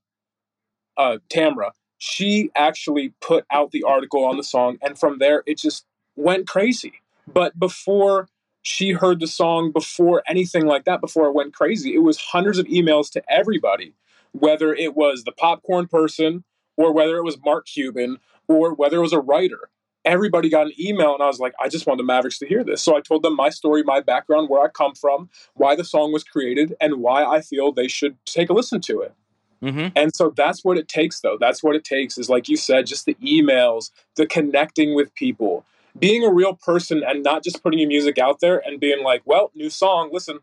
uh, 0.96 1.18
Tamra, 1.28 1.72
she 1.98 2.50
actually 2.56 3.12
put 3.20 3.44
out 3.50 3.70
the 3.70 3.82
article 3.84 4.24
on 4.24 4.36
the 4.36 4.44
song, 4.44 4.78
and 4.82 4.98
from 4.98 5.18
there 5.18 5.42
it 5.46 5.58
just 5.58 5.84
went 6.16 6.46
crazy. 6.48 6.94
But 7.32 7.58
before 7.58 8.28
she 8.62 8.92
heard 8.92 9.20
the 9.20 9.26
song, 9.26 9.72
before 9.72 10.22
anything 10.28 10.66
like 10.66 10.84
that, 10.84 11.00
before 11.00 11.26
it 11.26 11.34
went 11.34 11.52
crazy, 11.52 11.94
it 11.94 12.02
was 12.02 12.18
hundreds 12.18 12.58
of 12.58 12.66
emails 12.66 13.10
to 13.12 13.22
everybody, 13.28 13.94
whether 14.32 14.72
it 14.72 14.96
was 14.96 15.24
the 15.24 15.32
popcorn 15.32 15.88
person 15.88 16.44
or 16.76 16.92
whether 16.92 17.16
it 17.16 17.24
was 17.24 17.36
Mark 17.44 17.66
Cuban 17.66 18.18
or 18.48 18.74
whether 18.74 18.98
it 18.98 19.02
was 19.02 19.12
a 19.12 19.20
writer. 19.20 19.68
Everybody 20.04 20.48
got 20.48 20.66
an 20.66 20.72
email, 20.80 21.14
and 21.14 21.22
I 21.22 21.26
was 21.26 21.38
like, 21.38 21.52
I 21.60 21.68
just 21.68 21.86
want 21.86 21.98
the 21.98 22.04
Mavericks 22.04 22.38
to 22.40 22.46
hear 22.46 22.64
this. 22.64 22.82
So 22.82 22.96
I 22.96 23.00
told 23.00 23.22
them 23.22 23.36
my 23.36 23.50
story, 23.50 23.84
my 23.84 24.00
background, 24.00 24.48
where 24.48 24.62
I 24.62 24.68
come 24.68 24.94
from, 24.94 25.28
why 25.54 25.76
the 25.76 25.84
song 25.84 26.12
was 26.12 26.24
created, 26.24 26.74
and 26.80 26.96
why 26.96 27.24
I 27.24 27.40
feel 27.40 27.70
they 27.70 27.86
should 27.86 28.16
take 28.24 28.50
a 28.50 28.52
listen 28.52 28.80
to 28.82 29.00
it. 29.02 29.14
hmm 29.60 29.88
And 29.94 30.12
so 30.14 30.32
that's 30.36 30.64
what 30.64 30.76
it 30.76 30.88
takes, 30.88 31.20
though. 31.20 31.36
That's 31.38 31.62
what 31.62 31.76
it 31.76 31.84
takes 31.84 32.18
is, 32.18 32.28
like 32.28 32.48
you 32.48 32.56
said, 32.56 32.86
just 32.86 33.06
the 33.06 33.14
emails, 33.22 33.92
the 34.16 34.26
connecting 34.26 34.96
with 34.96 35.14
people, 35.14 35.64
being 35.98 36.24
a 36.24 36.32
real 36.32 36.54
person 36.54 37.02
and 37.06 37.22
not 37.22 37.44
just 37.44 37.62
putting 37.62 37.78
your 37.78 37.88
music 37.88 38.18
out 38.18 38.40
there 38.40 38.62
and 38.64 38.80
being 38.80 39.02
like, 39.04 39.22
well, 39.24 39.50
new 39.54 39.70
song, 39.70 40.10
listen, 40.12 40.40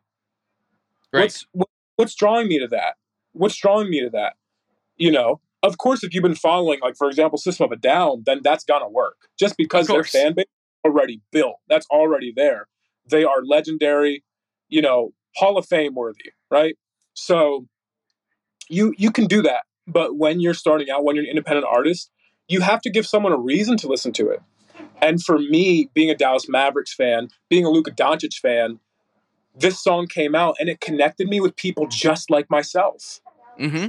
Right. 1.11 1.23
what's 1.23 1.45
what, 1.53 1.69
what's 1.95 2.15
drawing 2.15 2.47
me 2.47 2.59
to 2.59 2.67
that? 2.67 2.95
What's 3.33 3.55
drawing 3.57 3.89
me 3.89 4.01
to 4.01 4.09
that? 4.11 4.33
You 4.97 5.11
know, 5.11 5.41
of 5.63 5.77
course, 5.77 6.03
if 6.03 6.13
you've 6.13 6.23
been 6.23 6.35
following, 6.35 6.79
like 6.81 6.95
for 6.95 7.07
example, 7.07 7.37
System 7.37 7.65
of 7.65 7.71
a 7.71 7.77
Down, 7.77 8.23
then 8.25 8.41
that's 8.43 8.63
gonna 8.63 8.89
work. 8.89 9.15
Just 9.39 9.57
because 9.57 9.87
their 9.87 10.03
fan 10.21 10.33
base 10.35 10.45
already 10.85 11.21
built, 11.31 11.57
that's 11.67 11.87
already 11.89 12.31
there. 12.35 12.67
They 13.09 13.23
are 13.23 13.43
legendary, 13.43 14.23
you 14.67 14.81
know, 14.81 15.13
Hall 15.35 15.57
of 15.57 15.65
Fame 15.65 15.95
worthy, 15.95 16.31
right? 16.51 16.77
So 17.13 17.67
you 18.69 18.93
you 18.97 19.11
can 19.11 19.25
do 19.25 19.41
that, 19.41 19.63
but 19.87 20.15
when 20.17 20.39
you're 20.39 20.53
starting 20.53 20.89
out, 20.89 21.03
when 21.03 21.15
you're 21.15 21.25
an 21.25 21.29
independent 21.29 21.65
artist, 21.69 22.11
you 22.47 22.61
have 22.61 22.81
to 22.81 22.89
give 22.89 23.05
someone 23.07 23.31
a 23.33 23.37
reason 23.37 23.77
to 23.77 23.87
listen 23.87 24.11
to 24.13 24.29
it. 24.29 24.41
And 25.01 25.23
for 25.23 25.39
me, 25.39 25.89
being 25.93 26.09
a 26.09 26.15
Dallas 26.15 26.49
Mavericks 26.49 26.93
fan, 26.93 27.29
being 27.49 27.65
a 27.65 27.69
Luka 27.69 27.91
Doncic 27.91 28.35
fan, 28.39 28.79
this 29.55 29.81
song 29.81 30.07
came 30.07 30.35
out 30.35 30.55
and 30.59 30.69
it 30.69 30.81
connected 30.81 31.27
me 31.27 31.39
with 31.39 31.55
people 31.55 31.87
just 31.87 32.29
like 32.29 32.49
myself. 32.49 33.19
hmm 33.57 33.87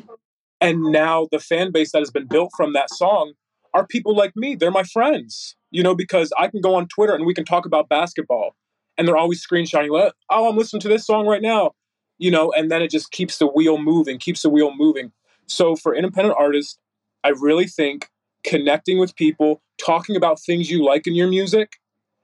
And 0.60 0.82
now 0.82 1.28
the 1.30 1.38
fan 1.38 1.72
base 1.72 1.92
that 1.92 2.00
has 2.00 2.10
been 2.10 2.26
built 2.26 2.50
from 2.56 2.72
that 2.72 2.90
song 2.90 3.32
are 3.72 3.86
people 3.86 4.16
like 4.16 4.34
me. 4.36 4.54
They're 4.54 4.70
my 4.70 4.82
friends, 4.82 5.56
you 5.70 5.82
know, 5.82 5.94
because 5.94 6.32
I 6.38 6.48
can 6.48 6.60
go 6.60 6.74
on 6.74 6.88
Twitter 6.88 7.14
and 7.14 7.24
we 7.24 7.34
can 7.34 7.44
talk 7.44 7.66
about 7.66 7.88
basketball 7.88 8.54
and 8.98 9.06
they're 9.06 9.16
always 9.16 9.44
screenshotting, 9.46 9.90
"Well, 9.90 10.12
oh, 10.28 10.48
I'm 10.48 10.56
listening 10.56 10.80
to 10.82 10.88
this 10.88 11.06
song 11.06 11.26
right 11.26 11.42
now, 11.42 11.72
you 12.18 12.30
know, 12.30 12.52
and 12.52 12.70
then 12.70 12.82
it 12.82 12.90
just 12.90 13.10
keeps 13.12 13.38
the 13.38 13.46
wheel 13.46 13.78
moving, 13.78 14.18
keeps 14.18 14.42
the 14.42 14.50
wheel 14.50 14.74
moving. 14.74 15.12
So 15.46 15.74
for 15.76 15.94
independent 15.94 16.36
artists, 16.38 16.78
I 17.24 17.28
really 17.30 17.66
think 17.66 18.08
connecting 18.44 18.98
with 18.98 19.14
people, 19.16 19.62
talking 19.78 20.16
about 20.16 20.40
things 20.40 20.70
you 20.70 20.84
like 20.84 21.06
in 21.06 21.14
your 21.14 21.28
music 21.28 21.72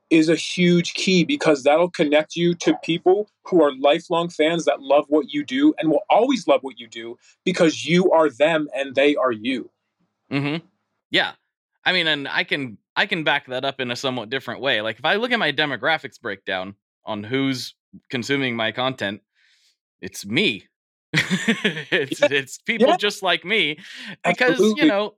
is 0.08 0.28
a 0.28 0.36
huge 0.36 0.94
key 0.94 1.24
because 1.24 1.64
that'll 1.64 1.90
connect 1.90 2.36
you 2.36 2.54
to 2.54 2.76
people 2.84 3.28
who 3.44 3.62
are 3.62 3.72
lifelong 3.76 4.28
fans 4.28 4.64
that 4.64 4.80
love 4.80 5.04
what 5.08 5.32
you 5.32 5.44
do 5.44 5.74
and 5.78 5.90
will 5.90 6.04
always 6.08 6.46
love 6.46 6.60
what 6.62 6.78
you 6.78 6.86
do 6.86 7.16
because 7.44 7.84
you 7.84 8.10
are 8.12 8.30
them 8.30 8.68
and 8.74 8.94
they 8.94 9.16
are 9.16 9.32
you. 9.32 9.68
hmm 10.30 10.56
Yeah. 11.10 11.32
I 11.84 11.92
mean, 11.92 12.06
and 12.06 12.28
I 12.28 12.44
can 12.44 12.78
I 12.96 13.06
can 13.06 13.24
back 13.24 13.46
that 13.46 13.64
up 13.64 13.80
in 13.80 13.90
a 13.90 13.96
somewhat 13.96 14.30
different 14.30 14.60
way. 14.60 14.80
Like 14.80 14.98
if 14.98 15.04
I 15.04 15.16
look 15.16 15.32
at 15.32 15.38
my 15.38 15.52
demographics 15.52 16.20
breakdown 16.20 16.74
on 17.04 17.22
who's 17.24 17.74
consuming 18.10 18.56
my 18.56 18.72
content, 18.72 19.22
it's 20.00 20.24
me. 20.26 20.64
it's 21.12 22.20
Yeah. 22.20 22.28
it's 22.30 22.58
people 22.58 22.88
Yeah. 22.88 22.96
just 22.96 23.22
like 23.22 23.44
me. 23.44 23.78
Because, 24.24 24.50
Absolutely. 24.50 24.82
you 24.82 24.88
know, 24.88 25.14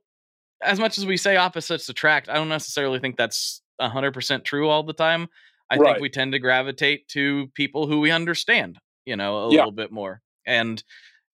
as 0.61 0.79
much 0.79 0.97
as 0.97 1.05
we 1.05 1.17
say 1.17 1.35
opposites 1.37 1.87
attract, 1.89 2.29
I 2.29 2.35
don't 2.35 2.49
necessarily 2.49 2.99
think 2.99 3.17
that's 3.17 3.61
100% 3.81 4.43
true 4.43 4.67
all 4.69 4.83
the 4.83 4.93
time. 4.93 5.27
I 5.71 5.77
think 5.77 5.99
we 5.99 6.09
tend 6.09 6.31
to 6.33 6.39
gravitate 6.39 7.07
to 7.09 7.47
people 7.53 7.85
who 7.87 7.99
we 7.99 8.09
understand, 8.11 8.79
you 9.05 9.15
know, 9.15 9.37
a 9.37 9.51
Yeah. 9.53 9.59
little 9.59 9.71
bit 9.71 9.91
more. 9.91 10.21
And 10.45 10.81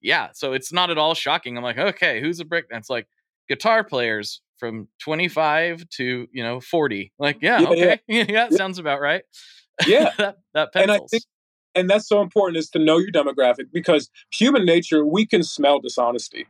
yeah, 0.02 0.30
so 0.34 0.54
it's 0.54 0.74
not 0.74 0.90
at 0.90 0.98
all 0.98 1.14
shocking. 1.16 1.58
I'm 1.58 1.64
like, 1.64 1.78
okay, 1.78 2.20
who's 2.22 2.40
a 2.42 2.46
brick? 2.46 2.66
And 2.70 2.80
it's 2.80 2.90
like 2.90 3.08
guitar 3.48 3.84
players 3.84 4.42
from 4.60 4.88
25 5.00 5.88
to, 5.92 6.28
you 6.32 6.44
know, 6.44 6.60
40. 6.60 7.14
Like, 7.18 7.38
yeah, 7.42 7.60
Yeah, 7.62 7.70
yeah. 7.72 7.84
okay. 7.86 8.00
Yeah, 8.34 8.50
that 8.50 8.54
sounds 8.54 8.78
about 8.78 9.00
right. 9.02 9.24
Yeah. 9.88 10.12
that, 10.18 10.38
that 10.54 10.70
And 10.76 10.92
I 10.92 10.96
pencils. 10.96 11.12
think- 11.12 11.24
and 11.78 11.90
that's 11.90 12.08
so 12.08 12.22
important 12.22 12.58
is 12.58 12.70
to 12.70 12.80
know 12.80 12.98
your 13.00 13.12
demographic 13.12 13.66
because 13.74 14.10
human 14.32 14.66
nature 14.66 15.06
we 15.06 15.26
can 15.26 15.44
smell 15.44 15.80
dishonesty 15.80 16.46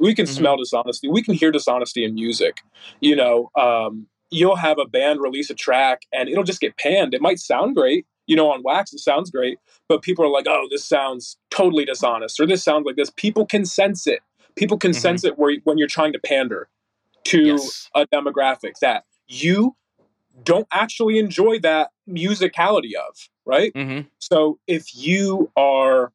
we 0.00 0.14
can 0.14 0.26
Mhm. 0.26 0.36
smell 0.36 0.56
dishonesty. 0.56 1.08
We 1.08 1.22
can 1.22 1.34
hear 1.34 1.50
dishonesty 1.52 2.04
in 2.04 2.14
music. 2.14 2.62
You 3.00 3.14
know 3.16 3.50
um, 3.56 4.06
you'll 4.30 4.56
have 4.56 4.78
a 4.78 4.86
band 4.86 5.20
release 5.20 5.50
a 5.50 5.54
track 5.54 6.02
and 6.12 6.28
it'll 6.28 6.44
just 6.44 6.60
get 6.60 6.76
panned. 6.76 7.14
It 7.14 7.20
might 7.20 7.38
sound 7.38 7.76
great. 7.76 8.06
You 8.26 8.36
know 8.36 8.50
on 8.50 8.62
wax 8.62 8.92
it 8.92 9.00
sounds 9.00 9.30
great 9.30 9.58
but 9.88 10.02
people 10.02 10.24
are 10.24 10.28
like 10.30 10.46
oh 10.48 10.66
this 10.70 10.84
sounds 10.84 11.36
totally 11.50 11.84
dishonest 11.84 12.38
or 12.40 12.46
this 12.46 12.62
sounds 12.62 12.86
like 12.86 12.96
this. 12.96 13.10
People 13.10 13.44
can 13.46 13.64
sense 13.64 14.06
it. 14.06 14.20
People 14.56 14.78
can 14.78 14.92
Mhm. 14.92 14.96
sense 14.96 15.24
it 15.24 15.38
where, 15.38 15.56
when 15.64 15.78
you're 15.78 15.88
trying 15.88 16.12
to 16.12 16.18
pander 16.18 16.68
to 17.24 17.42
yes. 17.42 17.88
a 17.94 18.06
demographic 18.06 18.74
that 18.80 19.04
you 19.28 19.76
don't 20.44 20.66
actually 20.72 21.18
enjoy 21.18 21.58
that 21.58 21.90
musicality 22.08 22.94
of 22.94 23.28
right? 23.46 23.72
Hmm 23.74 24.00
so 24.18 24.58
if 24.66 24.94
you 24.94 25.50
are 25.56 26.12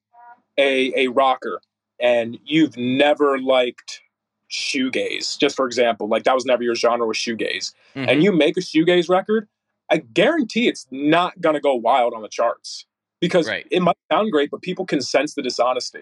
a 0.57 0.93
a 1.05 1.07
rocker 1.09 1.59
and 1.99 2.37
you've 2.45 2.77
never 2.77 3.39
liked 3.39 4.01
shoegaze, 4.49 5.37
just 5.39 5.55
for 5.55 5.65
example, 5.65 6.07
like 6.07 6.23
that 6.23 6.35
was 6.35 6.45
never 6.45 6.63
your 6.63 6.75
genre 6.75 7.05
was 7.07 7.17
shoegaze, 7.17 7.73
Mm-hmm. 7.95 8.09
and 8.09 8.23
you 8.23 8.31
make 8.31 8.57
a 8.57 8.61
shoegaze 8.61 9.09
record, 9.09 9.47
I 9.89 9.97
guarantee 9.97 10.67
it's 10.67 10.87
not 10.91 11.39
gonna 11.41 11.61
go 11.61 11.75
wild 11.75 12.13
on 12.13 12.21
the 12.21 12.27
charts 12.29 12.85
because 13.21 13.47
Right. 13.47 13.65
it 13.71 13.81
might 13.81 13.97
sound 14.11 14.31
great, 14.31 14.51
but 14.51 14.61
people 14.61 14.85
can 14.85 15.01
sense 15.01 15.33
the 15.33 15.41
dishonesty. 15.41 16.01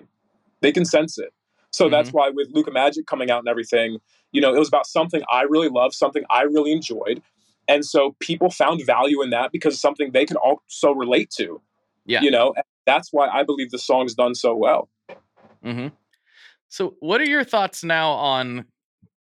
They 0.62 0.72
can 0.72 0.86
sense 0.86 1.18
it. 1.18 1.34
So 1.72 1.90
that's 1.90 2.10
Mm-hmm. 2.10 2.18
why 2.18 2.30
with 2.30 2.50
Luka 2.52 2.72
Magic 2.72 3.06
coming 3.08 3.30
out 3.32 3.40
and 3.40 3.48
everything, 3.48 4.00
you 4.32 4.42
know, 4.42 4.54
it 4.54 4.60
was 4.60 4.68
about 4.68 4.88
something 4.88 5.22
I 5.32 5.44
really 5.44 5.70
loved, 5.70 5.94
something 5.96 6.24
I 6.30 6.44
really 6.44 6.72
enjoyed. 6.72 7.22
And 7.68 7.86
so 7.86 8.16
people 8.20 8.50
found 8.50 8.86
value 8.86 9.22
in 9.22 9.30
that 9.30 9.52
because 9.52 9.74
it's 9.76 9.82
something 9.82 10.12
they 10.12 10.26
can 10.26 10.38
also 10.38 10.92
relate 10.92 11.30
to 11.38 11.62
Yeah. 12.06 12.22
you 12.22 12.30
know 12.32 12.54
and 12.56 12.66
that's 12.86 13.14
why 13.14 13.28
i 13.30 13.44
believe 13.44 13.72
the 13.72 13.78
song's 13.80 14.14
done 14.14 14.36
so 14.36 14.54
well 14.54 14.90
hmm 15.64 15.88
So, 16.70 16.96
what 17.00 17.22
are 17.22 17.26
your 17.26 17.44
thoughts 17.44 17.84
now 17.84 18.12
on 18.12 18.66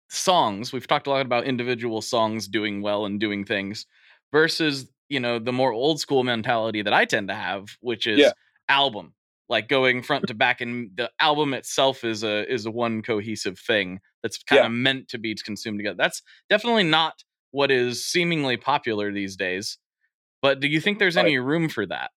songs? 0.10 0.74
We've 0.74 0.88
talked 0.88 1.08
a 1.08 1.12
lot 1.12 1.26
about 1.26 1.46
individual 1.46 2.02
songs 2.02 2.48
doing 2.48 2.82
well 2.82 3.06
and 3.06 3.20
doing 3.20 3.46
things 3.46 3.86
versus, 4.32 4.92
you 5.10 5.20
know, 5.20 5.40
the 5.40 5.54
more 5.54 5.74
old 5.74 6.00
school 6.02 6.24
mentality 6.24 6.82
that 6.84 6.94
I 6.94 7.06
tend 7.06 7.30
to 7.30 7.36
have, 7.36 7.70
which 7.82 8.08
is 8.08 8.24
Yeah. 8.24 8.34
album, 8.70 9.16
like 9.50 9.70
going 9.70 10.04
front 10.04 10.28
to 10.30 10.36
back, 10.36 10.62
and 10.62 10.92
the 10.96 11.12
album 11.20 11.54
itself 11.54 12.04
is 12.04 12.24
a 12.24 12.52
is 12.52 12.66
a 12.66 12.72
one 12.72 13.02
cohesive 13.04 13.60
thing 13.60 14.00
that's 14.24 14.44
kind 14.44 14.64
Yeah. 14.64 14.66
of 14.66 14.72
meant 14.72 15.10
to 15.10 15.20
be 15.20 15.36
consumed 15.36 15.80
together. 15.80 15.98
That's 15.98 16.22
definitely 16.50 16.84
not 16.86 17.24
what 17.52 17.72
is 17.72 18.06
seemingly 18.06 18.58
popular 18.58 19.12
these 19.14 19.36
days. 19.38 19.78
But 20.42 20.60
do 20.62 20.68
you 20.68 20.82
think 20.82 21.00
there's 21.00 21.18
any 21.18 21.40
room 21.40 21.70
for 21.70 21.86
that? 21.88 22.12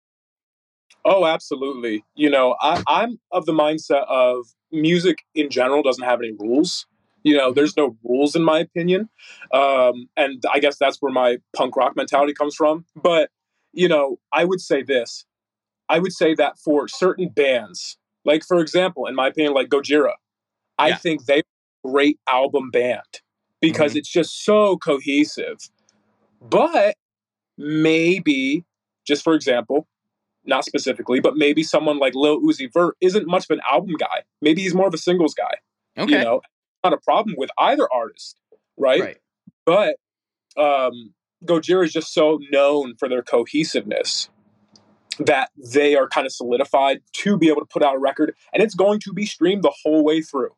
Oh 1.05 1.25
absolutely. 1.25 2.03
You 2.15 2.29
know 2.29 2.55
I, 2.61 2.83
i'm 2.87 3.19
of 3.31 3.45
the 3.45 3.53
mindset 3.53 4.05
of 4.07 4.47
music 4.71 5.19
in 5.35 5.49
general 5.49 5.83
doesn't 5.83 6.03
have 6.03 6.19
any 6.21 6.33
rules. 6.39 6.87
You 7.23 7.37
know 7.37 7.53
there's 7.53 7.77
no 7.77 7.97
rules 8.03 8.35
in 8.35 8.43
my 8.43 8.59
opinion. 8.59 9.09
Um, 9.53 10.09
and 10.17 10.43
i 10.53 10.59
guess 10.59 10.77
that's 10.79 10.97
where 11.01 11.13
my 11.13 11.37
punk 11.55 11.75
rock 11.77 11.95
mentality 11.95 12.33
comes 12.33 12.55
from. 12.55 12.85
But 12.95 13.29
you 13.73 13.87
know 13.89 14.19
i 14.33 14.45
would 14.45 14.61
say 14.61 14.83
this. 14.83 15.25
I 15.89 15.99
would 15.99 16.13
say 16.13 16.35
that 16.35 16.57
for 16.59 16.87
certain 16.87 17.29
bands 17.29 17.97
like 18.25 18.43
for 18.45 18.59
example 18.59 19.07
in 19.07 19.15
my 19.15 19.27
opinion 19.27 19.53
like 19.53 19.69
gojira 19.69 20.13
i 20.79 20.89
Yeah. 20.89 20.97
think 20.97 21.25
they're 21.25 21.39
a 21.85 21.89
great 21.89 22.19
album 22.29 22.71
band 22.71 23.21
because 23.61 23.95
it's 23.95 24.09
just 24.11 24.43
so 24.45 24.77
cohesive. 24.77 25.57
But 26.41 26.95
maybe 27.57 28.63
just 29.07 29.23
for 29.23 29.33
example 29.33 29.87
not 30.45 30.65
specifically, 30.65 31.19
but 31.19 31.35
maybe 31.35 31.63
someone 31.63 31.99
like 31.99 32.13
Lil 32.15 32.41
Uzi 32.41 32.71
Vert 32.71 32.95
isn't 33.01 33.27
much 33.27 33.45
of 33.45 33.51
an 33.51 33.61
album 33.69 33.95
guy. 33.97 34.23
Maybe 34.41 34.61
he's 34.61 34.73
more 34.75 34.87
of 34.87 34.93
a 34.93 34.97
singles 34.97 35.33
guy. 35.33 35.55
Okay. 35.97 36.11
You 36.13 36.19
know, 36.19 36.41
not 36.83 36.93
a 36.93 36.97
problem 36.97 37.35
with 37.37 37.49
either 37.57 37.87
artist, 37.91 38.37
right? 38.77 39.01
right. 39.01 39.17
But 39.65 39.95
um, 40.57 41.13
Gojira 41.45 41.85
is 41.85 41.93
just 41.93 42.13
so 42.13 42.39
known 42.51 42.95
for 42.97 43.09
their 43.09 43.23
cohesiveness 43.23 44.29
that 45.19 45.49
they 45.57 45.95
are 45.95 46.07
kind 46.07 46.25
of 46.25 46.33
solidified 46.33 47.01
to 47.13 47.37
be 47.37 47.47
able 47.47 47.61
to 47.61 47.67
put 47.67 47.81
out 47.81 47.95
a 47.95 47.99
record, 47.99 48.35
and 48.53 48.61
it's 48.61 48.75
going 48.75 48.99
to 48.99 49.13
be 49.13 49.25
streamed 49.25 49.63
the 49.63 49.73
whole 49.83 50.03
way 50.03 50.21
through, 50.21 50.51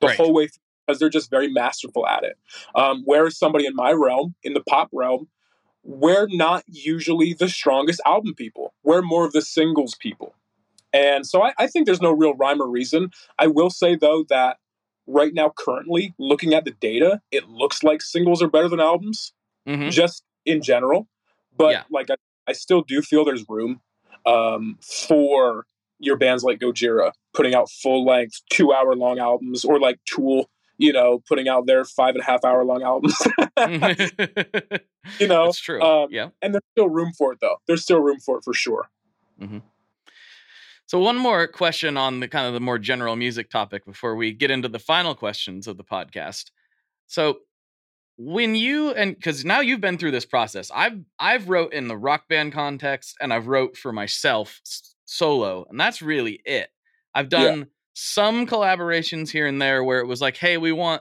the 0.00 0.08
Right. 0.08 0.16
whole 0.16 0.32
way 0.32 0.46
through, 0.46 0.62
because 0.86 1.00
they're 1.00 1.08
just 1.08 1.28
very 1.28 1.48
masterful 1.48 2.06
at 2.06 2.22
it. 2.22 2.38
Um, 2.76 3.02
whereas 3.04 3.36
somebody 3.36 3.66
in 3.66 3.74
my 3.74 3.92
realm, 3.92 4.36
in 4.44 4.54
the 4.54 4.62
pop 4.68 4.88
realm, 4.92 5.28
we're 5.88 6.26
not 6.28 6.64
usually 6.66 7.32
the 7.32 7.48
strongest 7.48 8.00
album 8.04 8.34
people. 8.34 8.74
We're 8.82 9.02
more 9.02 9.24
of 9.24 9.32
the 9.32 9.40
singles 9.40 9.94
people. 9.94 10.34
And 10.92 11.24
so 11.24 11.42
I, 11.42 11.52
I 11.58 11.66
think 11.68 11.86
there's 11.86 12.02
no 12.02 12.10
real 12.10 12.34
rhyme 12.34 12.60
or 12.60 12.68
reason. 12.68 13.10
I 13.38 13.46
will 13.46 13.70
say, 13.70 13.94
though, 13.94 14.24
that 14.28 14.56
right 15.06 15.32
now, 15.32 15.52
currently, 15.56 16.12
looking 16.18 16.54
at 16.54 16.64
the 16.64 16.72
data, 16.72 17.20
it 17.30 17.48
looks 17.48 17.84
like 17.84 18.02
singles 18.02 18.42
are 18.42 18.48
better 18.48 18.68
than 18.68 18.80
albums, 18.80 19.32
Mhm. 19.68 19.92
just 19.92 20.24
in 20.44 20.60
general. 20.60 21.06
But 21.56 21.70
Yeah. 21.72 21.82
like, 21.90 22.10
I, 22.10 22.16
I 22.48 22.52
still 22.52 22.82
do 22.82 23.00
feel 23.00 23.24
there's 23.24 23.44
room 23.48 23.80
um, 24.26 24.78
for 24.82 25.66
your 26.00 26.16
bands 26.16 26.42
like 26.42 26.58
Gojira 26.58 27.12
putting 27.32 27.54
out 27.54 27.70
full 27.70 28.04
length, 28.04 28.40
two 28.50 28.72
hour 28.72 28.96
long 28.96 29.20
albums, 29.20 29.64
or 29.64 29.78
like 29.78 30.00
Tool, 30.04 30.50
you 30.78 30.92
know, 30.92 31.22
putting 31.28 31.48
out 31.48 31.66
their 31.66 31.84
five 31.84 32.14
and 32.14 32.22
a 32.22 32.24
half 32.24 32.44
hour 32.44 32.64
long 32.64 32.82
albums. 32.82 33.16
you 35.18 35.26
know, 35.26 35.46
That's 35.46 35.58
true. 35.58 35.80
um, 35.80 36.08
yeah. 36.10 36.28
and 36.42 36.54
there's 36.54 36.62
still 36.72 36.88
room 36.88 37.12
for 37.16 37.32
it, 37.32 37.38
though. 37.40 37.56
There's 37.66 37.82
still 37.82 38.00
room 38.00 38.18
for 38.18 38.38
it 38.38 38.44
for 38.44 38.54
sure. 38.54 38.88
So 40.86 41.00
one 41.00 41.16
more 41.16 41.48
question 41.48 41.96
on 41.96 42.20
the 42.20 42.28
kind 42.28 42.46
of 42.46 42.54
the 42.54 42.60
more 42.60 42.78
general 42.78 43.16
music 43.16 43.50
topic 43.50 43.84
before 43.84 44.14
we 44.14 44.32
get 44.32 44.52
into 44.52 44.68
the 44.68 44.78
final 44.78 45.14
questions 45.14 45.66
of 45.66 45.76
the 45.76 45.84
podcast. 45.84 46.50
So 47.08 47.38
when 48.16 48.54
you 48.54 48.90
and 48.90 49.14
because 49.14 49.44
now 49.44 49.60
you've 49.60 49.80
been 49.80 49.98
through 49.98 50.12
this 50.12 50.24
process, 50.24 50.70
I've 50.72 51.00
I've 51.18 51.48
wrote 51.48 51.72
in 51.72 51.88
the 51.88 51.96
rock 51.96 52.28
band 52.28 52.52
context 52.52 53.16
and 53.20 53.32
I've 53.32 53.48
wrote 53.48 53.76
for 53.76 53.92
myself 53.92 54.60
solo, 55.04 55.66
and 55.68 55.78
that's 55.78 56.02
really 56.02 56.40
it. 56.44 56.70
I've 57.14 57.28
Yeah. 57.32 57.64
Some 57.98 58.46
collaborations 58.46 59.30
here 59.30 59.46
and 59.46 59.60
there 59.60 59.82
where 59.82 60.00
it 60.00 60.06
was 60.06 60.20
like, 60.20 60.36
hey, 60.36 60.58
we 60.58 60.70
want 60.70 61.00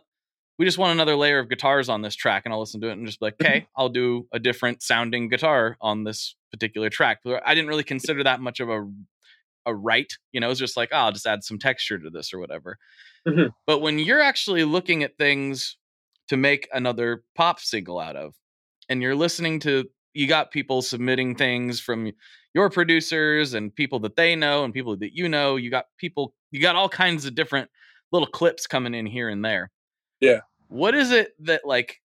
we 0.57 0.63
just 0.63 0.77
want 0.77 0.93
another 0.93 1.17
layer 1.17 1.39
of 1.39 1.49
guitars 1.49 1.89
on 1.89 2.01
this 2.01 2.15
track, 2.15 2.43
and 2.45 2.53
I'll 2.53 2.61
listen 2.61 2.79
to 2.79 2.87
it 2.87 2.93
and 2.93 3.05
just 3.05 3.19
be 3.19 3.25
like, 3.25 3.35
okay, 3.41 3.67
I'll 3.75 3.89
do 3.89 4.25
a 4.31 4.39
different 4.39 4.81
sounding 4.81 5.27
guitar 5.27 5.75
on 5.81 6.05
this 6.05 6.37
particular 6.51 6.89
track. 6.89 7.19
I 7.45 7.53
didn't 7.53 7.67
really 7.67 7.83
consider 7.83 8.23
that 8.23 8.39
much 8.39 8.61
of 8.61 8.69
a 8.69 8.89
a 9.65 9.75
right. 9.75 10.11
You 10.31 10.39
know, 10.39 10.49
it's 10.49 10.59
just 10.59 10.77
like, 10.77 10.89
oh, 10.93 10.97
I'll 10.97 11.11
just 11.11 11.25
add 11.25 11.43
some 11.43 11.59
texture 11.59 11.99
to 11.99 12.09
this 12.09 12.33
or 12.33 12.39
whatever. 12.39 12.77
Mhm. 13.27 13.49
But 13.67 13.79
when 13.79 13.99
you're 13.99 14.21
actually 14.21 14.63
looking 14.63 15.03
at 15.03 15.17
things 15.17 15.75
to 16.29 16.37
make 16.37 16.69
another 16.71 17.23
pop 17.35 17.59
single 17.59 17.99
out 17.99 18.15
of, 18.15 18.35
and 18.87 19.01
you're 19.01 19.15
listening 19.15 19.59
to, 19.61 19.89
you 20.13 20.27
got 20.27 20.51
people 20.51 20.81
submitting 20.81 21.35
things 21.35 21.81
from 21.81 22.13
your 22.55 22.69
producers 22.71 23.53
and 23.53 23.75
people 23.75 23.99
that 23.99 24.15
they 24.15 24.35
know 24.35 24.63
and 24.63 24.73
people 24.73 24.95
that 24.97 25.13
you 25.15 25.29
know. 25.29 25.57
You 25.57 25.69
got 25.69 25.85
people, 25.99 26.33
you 26.51 26.59
got 26.61 26.75
all 26.75 26.89
kinds 26.89 27.25
of 27.25 27.35
different 27.35 27.69
little 28.11 28.27
clips 28.27 28.65
coming 28.65 28.95
in 28.95 29.05
here 29.05 29.29
and 29.29 29.45
there. 29.45 29.69
Yeah. 30.21 30.39
What 30.69 30.95
is 30.95 31.11
it 31.11 31.33
that 31.45 31.61
like 31.65 32.01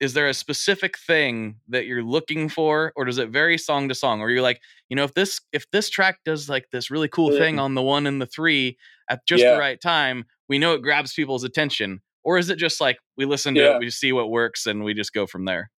is 0.00 0.12
there 0.14 0.28
a 0.28 0.34
specific 0.34 0.98
thing 0.98 1.56
that 1.68 1.86
you're 1.86 2.02
looking 2.02 2.48
for 2.48 2.92
or 2.96 3.04
does 3.04 3.16
it 3.18 3.30
vary 3.30 3.56
song 3.56 3.88
to 3.88 3.94
song 3.94 4.20
or 4.20 4.28
you're 4.30 4.42
like 4.42 4.60
you 4.90 4.96
know 4.96 5.04
if 5.04 5.14
this 5.14 5.40
if 5.52 5.64
this 5.70 5.88
track 5.88 6.18
does 6.24 6.50
like 6.50 6.66
this 6.70 6.90
really 6.90 7.08
cool 7.08 7.30
thing 7.30 7.56
Mm. 7.56 7.60
on 7.60 7.74
the 7.74 7.80
one 7.82 8.06
and 8.06 8.20
the 8.20 8.26
three 8.26 8.76
at 9.08 9.24
just 9.26 9.42
Yeah. 9.42 9.52
the 9.54 9.58
right 9.58 9.80
time 9.80 10.26
we 10.50 10.58
know 10.58 10.74
it 10.74 10.82
grabs 10.82 11.14
people's 11.14 11.44
attention 11.44 12.02
or 12.24 12.36
is 12.36 12.50
it 12.50 12.56
just 12.58 12.78
like 12.78 12.98
we 13.16 13.24
listen 13.24 13.54
to 13.54 13.60
Yeah. 13.62 13.76
it 13.76 13.78
we 13.78 13.88
see 13.88 14.12
what 14.12 14.28
works 14.30 14.66
and 14.66 14.84
we 14.84 14.92
just 14.92 15.14
go 15.14 15.26
from 15.26 15.46
there 15.46 15.70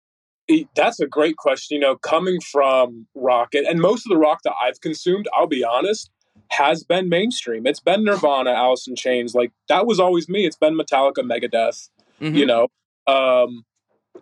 That's 0.74 1.00
a 1.00 1.06
great 1.06 1.36
question. 1.36 1.76
You 1.76 1.80
know, 1.80 1.96
coming 1.96 2.40
from 2.40 3.06
rock, 3.14 3.54
and, 3.54 3.66
and 3.66 3.80
most 3.80 4.06
of 4.06 4.10
the 4.10 4.18
rock 4.18 4.40
that 4.44 4.54
I've 4.62 4.80
consumed, 4.80 5.28
I'll 5.36 5.46
be 5.46 5.64
honest, 5.64 6.10
has 6.50 6.84
been 6.84 7.08
mainstream. 7.08 7.66
It's 7.66 7.80
been 7.80 8.04
Nirvana, 8.04 8.50
Alice 8.50 8.86
in 8.86 8.96
Chains. 8.96 9.34
Like 9.34 9.52
that 9.68 9.86
was 9.86 9.98
always 9.98 10.28
me. 10.28 10.46
It's 10.46 10.56
been 10.56 10.78
Metallica, 10.78 11.18
Megadeth. 11.18 11.88
Mhm. 12.20 12.34
You 12.34 12.46
know, 12.46 12.68
um, 13.06 13.64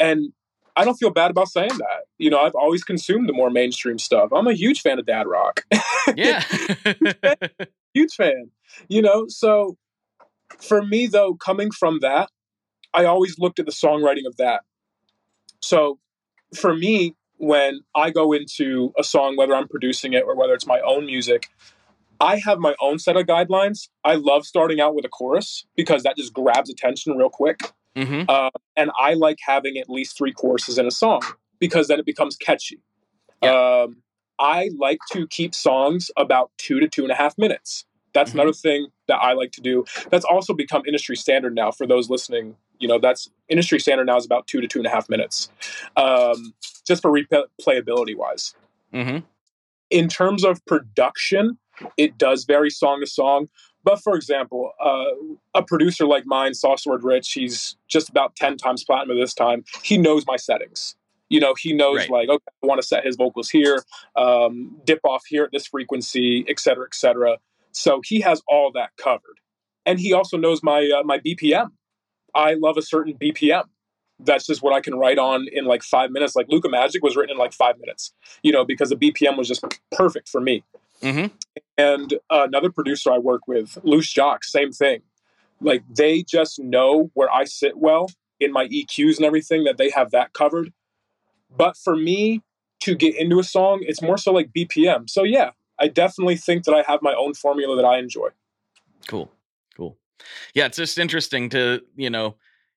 and 0.00 0.32
I 0.76 0.84
don't 0.84 0.96
feel 0.96 1.10
bad 1.10 1.30
about 1.30 1.48
saying 1.48 1.76
that. 1.78 2.04
You 2.18 2.30
know, 2.30 2.40
I've 2.40 2.54
always 2.54 2.82
consumed 2.82 3.28
the 3.28 3.32
more 3.32 3.50
mainstream 3.50 3.98
stuff. 3.98 4.30
I'm 4.32 4.46
a 4.46 4.54
huge 4.54 4.80
fan 4.80 4.98
of 4.98 5.06
dad 5.06 5.26
rock. 5.26 5.64
yeah 6.16 6.42
huge 7.94 8.14
fan. 8.14 8.50
You 8.88 9.02
know, 9.02 9.26
so 9.28 9.76
for 10.60 10.82
me 10.82 11.06
though, 11.06 11.34
coming 11.34 11.70
from 11.70 12.00
that, 12.00 12.30
I 12.92 13.04
always 13.04 13.38
looked 13.38 13.58
at 13.58 13.66
the 13.66 13.72
songwriting 13.72 14.26
of 14.26 14.36
that. 14.38 14.62
So 15.60 15.98
for 16.54 16.74
me, 16.74 17.14
when 17.36 17.80
I 17.94 18.10
go 18.10 18.32
into 18.32 18.92
a 18.98 19.04
song, 19.04 19.36
whether 19.36 19.54
I'm 19.54 19.68
producing 19.68 20.12
it 20.12 20.24
or 20.26 20.36
whether 20.36 20.54
it's 20.54 20.66
my 20.66 20.80
own 20.80 21.06
music, 21.06 21.48
I 22.20 22.36
have 22.38 22.58
my 22.58 22.74
own 22.80 22.98
set 22.98 23.16
of 23.16 23.26
guidelines. 23.26 23.88
I 24.04 24.14
love 24.14 24.46
starting 24.46 24.80
out 24.80 24.94
with 24.94 25.04
a 25.04 25.08
chorus 25.08 25.66
because 25.76 26.04
that 26.04 26.16
just 26.16 26.32
grabs 26.32 26.70
attention 26.70 27.16
real 27.16 27.28
quick. 27.30 27.72
hmm 27.96 28.22
Uh, 28.28 28.50
and 28.76 28.90
I 28.98 29.14
like 29.14 29.38
having 29.44 29.76
at 29.76 29.90
least 29.90 30.16
three 30.16 30.32
choruses 30.32 30.78
in 30.78 30.86
a 30.86 30.90
song 30.90 31.20
because 31.58 31.88
then 31.88 31.98
it 31.98 32.06
becomes 32.06 32.36
catchy. 32.36 32.80
Um, 33.42 34.02
I 34.38 34.70
like 34.78 34.98
to 35.12 35.26
keep 35.28 35.54
songs 35.54 36.10
about 36.16 36.50
two 36.58 36.80
to 36.80 36.88
two 36.88 37.02
and 37.02 37.12
a 37.12 37.14
half 37.14 37.36
minutes. 37.36 37.84
That's 38.14 38.30
Mhm. 38.30 38.34
another 38.34 38.52
thing 38.52 38.86
that 39.08 39.16
I 39.16 39.32
like 39.32 39.52
to 39.52 39.60
do. 39.60 39.84
That's 40.10 40.24
also 40.24 40.54
become 40.54 40.82
industry 40.86 41.16
standard 41.16 41.54
now 41.54 41.70
for 41.70 41.86
those 41.86 42.08
listening. 42.08 42.56
You 42.78 42.88
know, 42.88 42.98
that's 42.98 43.28
industry 43.48 43.78
standard 43.80 44.06
now 44.06 44.16
is 44.16 44.26
about 44.26 44.46
two 44.46 44.60
to 44.60 44.66
two 44.68 44.78
and 44.78 44.86
a 44.86 44.90
half 44.90 45.08
minutes, 45.08 45.50
um, 45.96 46.54
just 46.86 47.02
for 47.02 47.10
replayability 47.10 48.16
wise 48.16 48.54
hmm 48.92 49.18
in 49.90 50.08
terms 50.08 50.44
of 50.44 50.64
production, 50.66 51.58
it 51.96 52.18
does 52.18 52.44
vary 52.44 52.70
song 52.70 53.00
to 53.00 53.06
song. 53.06 53.48
But 53.84 54.02
for 54.02 54.16
example, 54.16 54.72
uh, 54.82 55.04
a 55.54 55.62
producer 55.62 56.06
like 56.06 56.24
mine, 56.26 56.54
Saw 56.54 56.76
Sword 56.76 57.04
Rich, 57.04 57.32
he's 57.32 57.76
just 57.86 58.08
about 58.08 58.34
10 58.34 58.56
times 58.56 58.82
platinum 58.82 59.18
this 59.20 59.34
time. 59.34 59.64
He 59.82 59.98
knows 59.98 60.26
my 60.26 60.36
settings. 60.36 60.96
You 61.28 61.40
know, 61.40 61.54
he 61.56 61.72
knows 61.72 61.98
Right. 61.98 62.10
like, 62.10 62.28
okay, 62.28 62.44
I 62.62 62.66
want 62.66 62.80
to 62.80 62.86
set 62.86 63.04
his 63.04 63.16
vocals 63.16 63.50
here, 63.50 63.82
um, 64.16 64.80
dip 64.84 65.00
off 65.04 65.24
here 65.26 65.44
at 65.44 65.52
this 65.52 65.66
frequency, 65.66 66.44
et 66.48 66.58
cetera, 66.58 66.86
et 66.86 66.94
cetera. 66.94 67.38
So 67.72 68.00
he 68.04 68.20
has 68.20 68.42
all 68.48 68.72
that 68.72 68.90
covered. 68.96 69.38
And 69.86 70.00
he 70.00 70.12
also 70.12 70.36
knows 70.36 70.62
my 70.62 70.90
uh, 70.90 71.02
my 71.04 71.18
BPM. 71.18 71.70
I 72.34 72.54
love 72.54 72.76
a 72.76 72.82
certain 72.82 73.14
BPM. 73.14 73.64
That's 74.20 74.46
just 74.46 74.62
what 74.62 74.72
I 74.72 74.80
can 74.80 74.94
write 74.94 75.18
on 75.18 75.46
in 75.52 75.64
like 75.64 75.82
five 75.82 76.10
minutes. 76.10 76.36
Like 76.36 76.46
Luka 76.48 76.68
Magic 76.68 77.02
was 77.02 77.16
written 77.16 77.32
in 77.32 77.38
like 77.38 77.52
five 77.52 77.78
minutes, 77.78 78.12
you 78.42 78.52
know, 78.52 78.64
because 78.64 78.90
the 78.90 78.96
BPM 78.96 79.36
was 79.36 79.48
just 79.48 79.64
perfect 79.90 80.28
for 80.28 80.40
me. 80.40 80.62
hmm 81.02 81.26
And 81.76 82.14
uh, 82.30 82.44
another 82.46 82.70
producer 82.70 83.12
I 83.12 83.18
work 83.18 83.48
with, 83.48 83.78
Loose 83.82 84.12
Jock, 84.12 84.44
same 84.44 84.72
thing. 84.72 85.02
Like 85.60 85.82
they 85.88 86.22
just 86.22 86.58
know 86.58 87.10
where 87.14 87.32
I 87.32 87.44
sit 87.44 87.76
well 87.76 88.08
in 88.40 88.52
my 88.52 88.68
EQs 88.68 89.16
and 89.16 89.24
everything, 89.24 89.64
that 89.64 89.78
they 89.78 89.90
have 89.90 90.10
that 90.10 90.32
covered. 90.32 90.72
But 91.56 91.76
for 91.76 91.96
me 91.96 92.42
to 92.80 92.94
get 92.94 93.14
into 93.16 93.38
a 93.38 93.44
song, 93.44 93.80
it's 93.82 94.02
more 94.02 94.18
so 94.18 94.32
like 94.32 94.50
BPM. 94.52 95.08
So 95.08 95.22
yeah, 95.22 95.50
I 95.78 95.88
definitely 95.88 96.36
think 96.36 96.64
that 96.64 96.74
I 96.74 96.82
have 96.86 97.00
my 97.02 97.14
own 97.14 97.34
formula 97.34 97.76
that 97.76 97.84
I 97.84 97.98
enjoy. 97.98 98.28
Cool. 99.08 99.30
Cool. 99.76 99.96
Yeah, 100.54 100.66
it's 100.66 100.76
just 100.76 100.98
interesting 100.98 101.48
to, 101.50 101.80
you 101.96 102.10
know, 102.10 102.36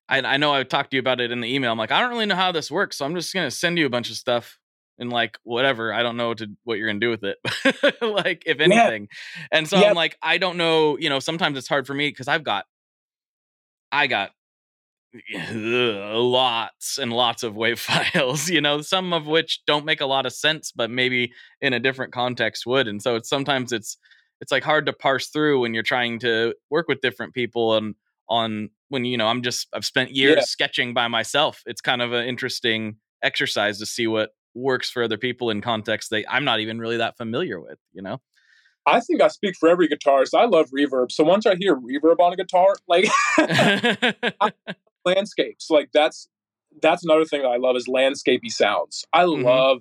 I, 0.09 0.19
I 0.21 0.37
know 0.37 0.53
I 0.53 0.63
talked 0.63 0.91
to 0.91 0.97
you 0.97 0.99
about 0.99 1.19
it 1.19 1.31
in 1.31 1.41
the 1.41 1.53
email. 1.53 1.71
I'm 1.71 1.77
like, 1.77 1.91
I 1.91 1.99
don't 2.01 2.09
really 2.09 2.25
know 2.25 2.35
how 2.35 2.51
this 2.51 2.71
works. 2.71 2.97
So 2.97 3.05
I'm 3.05 3.15
just 3.15 3.33
going 3.33 3.47
to 3.47 3.51
send 3.55 3.77
you 3.77 3.85
a 3.85 3.89
bunch 3.89 4.09
of 4.09 4.15
stuff 4.15 4.57
and 4.99 5.11
like 5.11 5.37
whatever. 5.43 5.93
I 5.93 6.01
don't 6.03 6.17
know 6.17 6.29
what, 6.29 6.37
to, 6.39 6.47
what 6.63 6.77
you're 6.77 6.87
going 6.87 6.99
to 6.99 7.05
do 7.05 7.09
with 7.09 7.23
it. 7.23 7.37
like, 8.01 8.43
if 8.45 8.59
anything. 8.59 9.09
And 9.51 9.67
so 9.67 9.79
Yeah. 9.79 9.89
I'm 9.89 9.95
like, 9.95 10.17
I 10.21 10.37
don't 10.37 10.57
know. 10.57 10.97
You 10.97 11.09
know, 11.09 11.19
sometimes 11.19 11.57
it's 11.57 11.67
hard 11.67 11.85
for 11.87 11.93
me 11.93 12.09
because 12.09 12.27
I've 12.27 12.43
got, 12.43 12.65
I 13.91 14.07
got 14.07 14.31
lots 15.53 16.97
and 16.97 17.11
lots 17.13 17.43
of 17.43 17.55
wave 17.55 17.79
files, 17.79 18.49
you 18.49 18.61
know, 18.61 18.81
some 18.81 19.13
of 19.13 19.27
which 19.27 19.61
don't 19.65 19.85
make 19.85 20.01
a 20.01 20.05
lot 20.05 20.25
of 20.25 20.33
sense, 20.33 20.71
but 20.71 20.89
maybe 20.89 21.31
in 21.61 21.73
a 21.73 21.79
different 21.79 22.13
context 22.13 22.65
would. 22.65 22.87
And 22.87 23.01
so 23.01 23.15
it's 23.15 23.29
sometimes 23.29 23.71
it's, 23.71 23.97
it's 24.41 24.51
like 24.51 24.63
hard 24.63 24.85
to 24.85 24.93
parse 24.93 25.27
through 25.27 25.59
when 25.61 25.73
you're 25.73 25.83
trying 25.83 26.19
to 26.19 26.53
work 26.69 26.87
with 26.87 27.01
different 27.01 27.33
people 27.33 27.75
and 27.75 27.95
on 28.29 28.69
when 28.89 29.05
you 29.05 29.17
know 29.17 29.27
i'm 29.27 29.41
just 29.41 29.67
i've 29.73 29.85
spent 29.85 30.11
years 30.11 30.35
Yeah. 30.35 30.41
sketching 30.41 30.93
by 30.93 31.07
myself 31.07 31.63
it's 31.65 31.81
kind 31.81 32.01
of 32.01 32.13
an 32.13 32.25
interesting 32.25 32.97
exercise 33.23 33.79
to 33.79 33.85
see 33.85 34.07
what 34.07 34.31
works 34.53 34.89
for 34.89 35.03
other 35.03 35.17
people 35.17 35.49
in 35.49 35.61
context 35.61 36.09
that 36.09 36.25
i'm 36.29 36.43
not 36.43 36.59
even 36.59 36.79
really 36.79 36.97
that 36.97 37.17
familiar 37.17 37.59
with 37.59 37.79
you 37.93 38.01
know 38.01 38.19
I 38.89 39.01
think 39.01 39.21
I 39.21 39.27
speak 39.27 39.57
for 39.59 39.67
every 39.67 39.89
guitarist. 39.89 40.33
I 40.33 40.45
love 40.45 40.69
reverb. 40.69 41.11
So 41.11 41.25
once 41.25 41.45
I 41.45 41.55
hear 41.59 41.75
reverb 41.75 42.19
on 42.21 42.31
a 42.31 42.37
guitar, 42.37 42.73
like 42.87 43.09
landscapes, 45.05 45.69
like 45.69 45.89
that's 45.93 46.29
that's 46.81 47.03
another 47.03 47.25
thing 47.25 47.41
that 47.41 47.49
I 47.49 47.57
love 47.57 47.75
is 47.75 47.87
landscapey 47.87 48.49
sounds. 48.49 49.03
I 49.11 49.23
Mhm. 49.23 49.43
love 49.43 49.79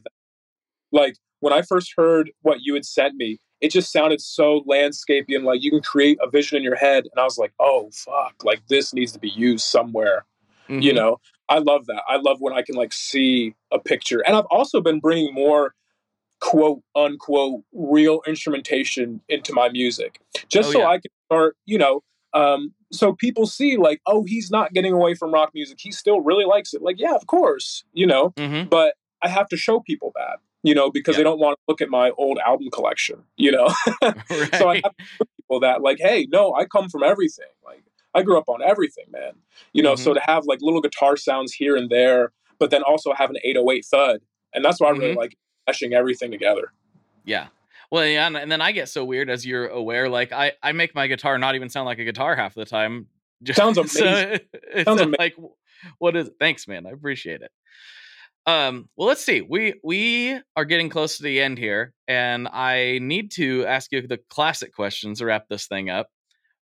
like 0.90 1.14
when 1.38 1.52
I 1.52 1.62
first 1.62 1.94
heard 1.96 2.32
what 2.42 2.58
you 2.62 2.74
had 2.74 2.84
sent 2.84 3.14
me, 3.14 3.38
it 3.66 3.72
just 3.72 3.92
sounded 3.92 4.20
so 4.20 4.62
landscapey 4.68 5.34
and 5.36 5.44
like 5.44 5.62
you 5.62 5.70
can 5.70 5.82
create 5.82 6.18
a 6.22 6.28
vision 6.30 6.56
in 6.56 6.62
your 6.62 6.76
head. 6.76 7.04
And 7.04 7.18
I 7.20 7.24
was 7.24 7.36
like, 7.38 7.52
oh 7.60 7.90
fuck, 7.92 8.34
like 8.44 8.62
this 8.68 8.94
needs 8.94 9.12
to 9.12 9.18
be 9.18 9.28
used 9.30 9.64
somewhere. 9.64 10.24
Mhm. 10.68 10.82
You 10.82 10.92
know, 10.92 11.20
I 11.48 11.58
love 11.58 11.86
that. 11.86 12.02
I 12.08 12.16
love 12.16 12.40
when 12.40 12.54
I 12.54 12.62
can 12.62 12.74
like 12.76 12.92
see 12.92 13.54
a 13.72 13.78
picture. 13.78 14.20
And 14.26 14.36
I've 14.36 14.46
also 14.50 14.80
been 14.80 15.00
bringing 15.00 15.32
more 15.34 15.74
quote 16.40 16.80
unquote 16.94 17.62
real 17.72 18.20
instrumentation 18.26 19.20
into 19.28 19.52
my 19.52 19.68
music 19.70 20.20
just 20.48 20.68
Oh, 20.68 20.72
so 20.72 20.78
yeah. 20.80 20.88
I 20.88 20.98
can 20.98 21.10
start, 21.26 21.56
you 21.64 21.78
know, 21.78 22.02
um, 22.34 22.74
so 22.92 23.14
people 23.14 23.46
see 23.46 23.76
like, 23.76 24.00
oh, 24.06 24.24
he's 24.24 24.50
not 24.50 24.72
getting 24.74 24.92
away 24.92 25.14
from 25.14 25.32
rock 25.32 25.50
music. 25.54 25.78
He 25.80 25.90
still 25.90 26.20
really 26.20 26.44
likes 26.44 26.74
it. 26.74 26.82
Like, 26.82 26.96
yeah, 27.00 27.14
of 27.14 27.26
course, 27.26 27.84
you 27.94 28.06
know, 28.06 28.30
Mhm. 28.36 28.68
but 28.68 28.94
I 29.22 29.28
have 29.28 29.48
to 29.48 29.56
show 29.56 29.80
people 29.80 30.12
that, 30.14 30.38
you 30.66 30.74
know, 30.74 30.90
because 30.90 31.14
Yeah. 31.14 31.18
they 31.18 31.22
don't 31.22 31.38
want 31.38 31.56
to 31.56 31.62
look 31.68 31.80
at 31.80 31.88
my 31.88 32.10
old 32.18 32.38
album 32.44 32.70
collection, 32.72 33.22
you 33.36 33.52
know. 33.52 33.68
so 34.58 34.68
I 34.68 34.80
have 34.82 34.94
people 35.38 35.60
that, 35.60 35.80
like, 35.80 35.98
hey, 36.00 36.26
no, 36.28 36.54
I 36.54 36.64
come 36.64 36.88
from 36.88 37.04
everything. 37.04 37.46
Like, 37.64 37.84
I 38.14 38.24
grew 38.24 38.36
up 38.36 38.48
on 38.48 38.62
everything, 38.62 39.04
man. 39.10 39.34
You 39.72 39.84
know, 39.84 39.94
so 39.94 40.10
mm-hmm. 40.10 40.18
to 40.18 40.26
have 40.26 40.44
like 40.46 40.58
little 40.62 40.80
guitar 40.80 41.16
sounds 41.16 41.52
here 41.52 41.76
and 41.76 41.88
there, 41.88 42.32
but 42.58 42.70
then 42.70 42.82
also 42.82 43.12
have 43.12 43.30
an 43.30 43.36
808 43.44 43.84
thud. 43.84 44.20
And 44.52 44.64
that's 44.64 44.80
why 44.80 44.88
I 44.88 44.90
really 44.90 45.10
mm-hmm. 45.10 45.18
like 45.18 45.36
meshing 45.70 45.92
everything 45.92 46.32
together. 46.32 46.72
Yeah. 47.24 47.46
Well, 47.92 48.04
yeah, 48.04 48.26
and, 48.26 48.36
and 48.36 48.50
then 48.50 48.60
I 48.60 48.72
get 48.72 48.88
so 48.88 49.04
weird 49.04 49.30
as 49.30 49.46
you're 49.46 49.68
aware. 49.68 50.08
Like 50.08 50.32
I, 50.32 50.52
I 50.64 50.72
make 50.72 50.96
my 50.96 51.06
guitar 51.06 51.38
not 51.38 51.54
even 51.54 51.68
sound 51.68 51.86
like 51.86 52.00
a 52.00 52.04
guitar 52.04 52.34
half 52.34 52.54
the 52.54 52.64
time. 52.64 53.06
Just, 53.44 53.56
Sounds 53.60 53.78
amazing. 53.78 54.40
it's 54.52 54.84
Sounds 54.84 55.00
ama- 55.00 55.14
like, 55.16 55.36
what 55.98 56.16
is? 56.16 56.28
Thanks, 56.40 56.66
man. 56.66 56.86
I 56.86 56.90
appreciate 56.90 57.42
it. 57.42 57.52
Um. 58.46 58.88
Well, 58.96 59.08
let's 59.08 59.24
see. 59.24 59.40
We 59.40 59.74
we 59.82 60.40
are 60.54 60.64
getting 60.64 60.88
close 60.88 61.16
to 61.16 61.24
the 61.24 61.40
end 61.40 61.58
here, 61.58 61.92
and 62.06 62.46
I 62.48 62.98
need 63.02 63.32
to 63.32 63.66
ask 63.66 63.90
you 63.90 64.06
the 64.06 64.20
classic 64.30 64.72
questions 64.72 65.18
to 65.18 65.26
wrap 65.26 65.48
this 65.48 65.66
thing 65.66 65.90
up. 65.90 66.08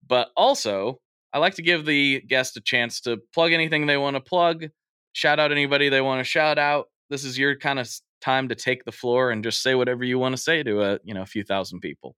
But 0.07 0.31
also, 0.37 1.01
I 1.33 1.39
like 1.39 1.55
to 1.57 1.63
give 1.63 1.85
the 1.87 2.23
guest 2.23 2.57
a 2.57 2.61
chance 2.61 3.01
to 3.03 3.19
plug 3.35 3.53
anything 3.53 3.87
they 3.87 3.97
want 3.97 4.17
to 4.17 4.21
plug, 4.21 4.67
shout 5.13 5.41
out 5.41 5.53
anybody 5.53 5.89
they 5.89 6.01
want 6.01 6.21
to 6.21 6.25
shout 6.25 6.59
out. 6.59 6.87
This 7.11 7.25
is 7.25 7.39
your 7.39 7.57
kind 7.59 7.79
of 7.81 7.91
time 8.21 8.49
to 8.49 8.55
take 8.55 8.85
the 8.85 8.93
floor 8.93 9.31
and 9.31 9.45
just 9.45 9.63
say 9.63 9.75
whatever 9.75 10.05
you 10.05 10.19
want 10.19 10.35
to 10.37 10.43
say 10.43 10.63
to 10.63 10.83
a 10.83 10.99
you 11.05 11.15
know 11.15 11.23
a 11.23 11.27
few 11.27 11.45
thousand 11.45 11.81
people. 11.81 12.17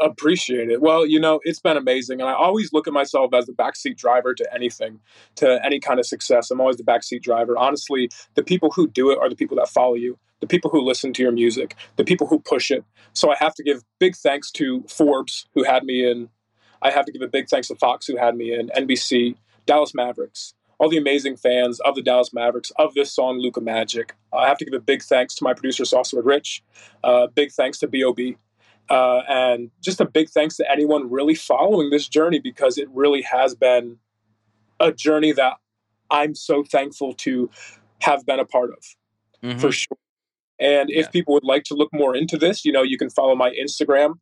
Appreciate 0.00 0.70
it. 0.70 0.80
Well, 0.80 1.06
you 1.06 1.20
know, 1.20 1.40
it's 1.44 1.60
been 1.60 1.76
amazing. 1.76 2.20
And 2.20 2.28
I 2.28 2.34
always 2.34 2.72
look 2.72 2.86
at 2.86 2.92
myself 2.92 3.32
as 3.34 3.46
the 3.46 3.52
backseat 3.52 3.96
driver 3.96 4.34
to 4.34 4.54
anything, 4.54 5.00
to 5.36 5.64
any 5.64 5.80
kind 5.80 5.98
of 5.98 6.06
success. 6.06 6.50
I'm 6.50 6.60
always 6.60 6.76
the 6.76 6.84
backseat 6.84 7.22
driver. 7.22 7.56
Honestly, 7.56 8.10
the 8.34 8.42
people 8.42 8.70
who 8.70 8.88
do 8.88 9.10
it 9.10 9.18
are 9.18 9.28
the 9.28 9.36
people 9.36 9.56
that 9.56 9.68
follow 9.68 9.94
you, 9.94 10.18
the 10.40 10.46
people 10.46 10.70
who 10.70 10.80
listen 10.80 11.12
to 11.14 11.22
your 11.22 11.32
music, 11.32 11.74
the 11.96 12.04
people 12.04 12.26
who 12.26 12.38
push 12.38 12.70
it. 12.70 12.84
So 13.12 13.30
I 13.30 13.36
have 13.38 13.54
to 13.54 13.62
give 13.62 13.82
big 13.98 14.16
thanks 14.16 14.50
to 14.52 14.82
Forbes, 14.88 15.46
who 15.54 15.64
had 15.64 15.84
me 15.84 16.08
in. 16.08 16.28
I 16.82 16.90
have 16.90 17.04
to 17.06 17.12
give 17.12 17.22
a 17.22 17.28
big 17.28 17.48
thanks 17.48 17.68
to 17.68 17.74
Fox, 17.74 18.06
who 18.06 18.16
had 18.16 18.36
me 18.36 18.54
in, 18.54 18.68
NBC, 18.68 19.34
Dallas 19.66 19.94
Mavericks, 19.94 20.54
all 20.78 20.88
the 20.88 20.96
amazing 20.96 21.36
fans 21.36 21.80
of 21.80 21.94
the 21.94 22.02
Dallas 22.02 22.32
Mavericks, 22.32 22.70
of 22.76 22.94
this 22.94 23.12
song, 23.12 23.38
Luka 23.38 23.60
Magic. 23.60 24.14
I 24.32 24.46
have 24.46 24.58
to 24.58 24.64
give 24.64 24.74
a 24.74 24.80
big 24.80 25.02
thanks 25.02 25.34
to 25.36 25.44
my 25.44 25.54
producer, 25.54 25.84
Saucer 25.84 26.22
Rich. 26.22 26.62
Uh, 27.02 27.26
big 27.26 27.50
thanks 27.50 27.78
to 27.78 27.88
B.O.B. 27.88 28.36
Uh, 28.90 29.18
and 29.28 29.70
just 29.82 30.00
a 30.00 30.04
big 30.06 30.30
thanks 30.30 30.56
to 30.56 30.70
anyone 30.70 31.10
really 31.10 31.34
following 31.34 31.90
this 31.90 32.08
journey 32.08 32.38
because 32.38 32.78
it 32.78 32.88
really 32.90 33.22
has 33.22 33.54
been 33.54 33.98
a 34.80 34.92
journey 34.92 35.32
that 35.32 35.54
I'm 36.10 36.34
so 36.34 36.62
thankful 36.64 37.12
to 37.14 37.50
have 38.00 38.24
been 38.24 38.40
a 38.40 38.44
part 38.46 38.70
of 38.70 38.78
Mhm. 39.42 39.60
for 39.60 39.70
sure. 39.72 39.98
And 40.58 40.90
if 40.90 41.06
people 41.12 41.34
would 41.34 41.44
like 41.44 41.64
to 41.64 41.74
look 41.74 41.92
more 41.92 42.16
into 42.16 42.36
this, 42.38 42.64
you 42.64 42.72
know, 42.72 42.82
you 42.82 42.96
can 42.98 43.10
follow 43.10 43.34
my 43.34 43.50
Instagram 43.50 44.18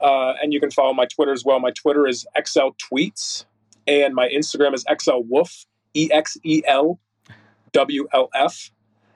uh, 0.00 0.34
and 0.42 0.52
you 0.52 0.60
can 0.60 0.70
follow 0.70 0.92
my 0.94 1.06
Twitter 1.06 1.32
as 1.32 1.44
well. 1.44 1.60
My 1.60 1.70
Twitter 1.70 2.06
is 2.06 2.26
XL 2.34 2.70
Tweets 2.82 3.44
and 3.86 4.14
my 4.14 4.28
Instagram 4.28 4.74
is 4.74 4.84
XL 4.88 5.20
Wolf, 5.28 5.66
E 5.94 6.08
X 6.10 6.38
E 6.42 6.62
L 6.66 6.98
W 7.72 8.08
L 8.12 8.30
F. 8.34 8.70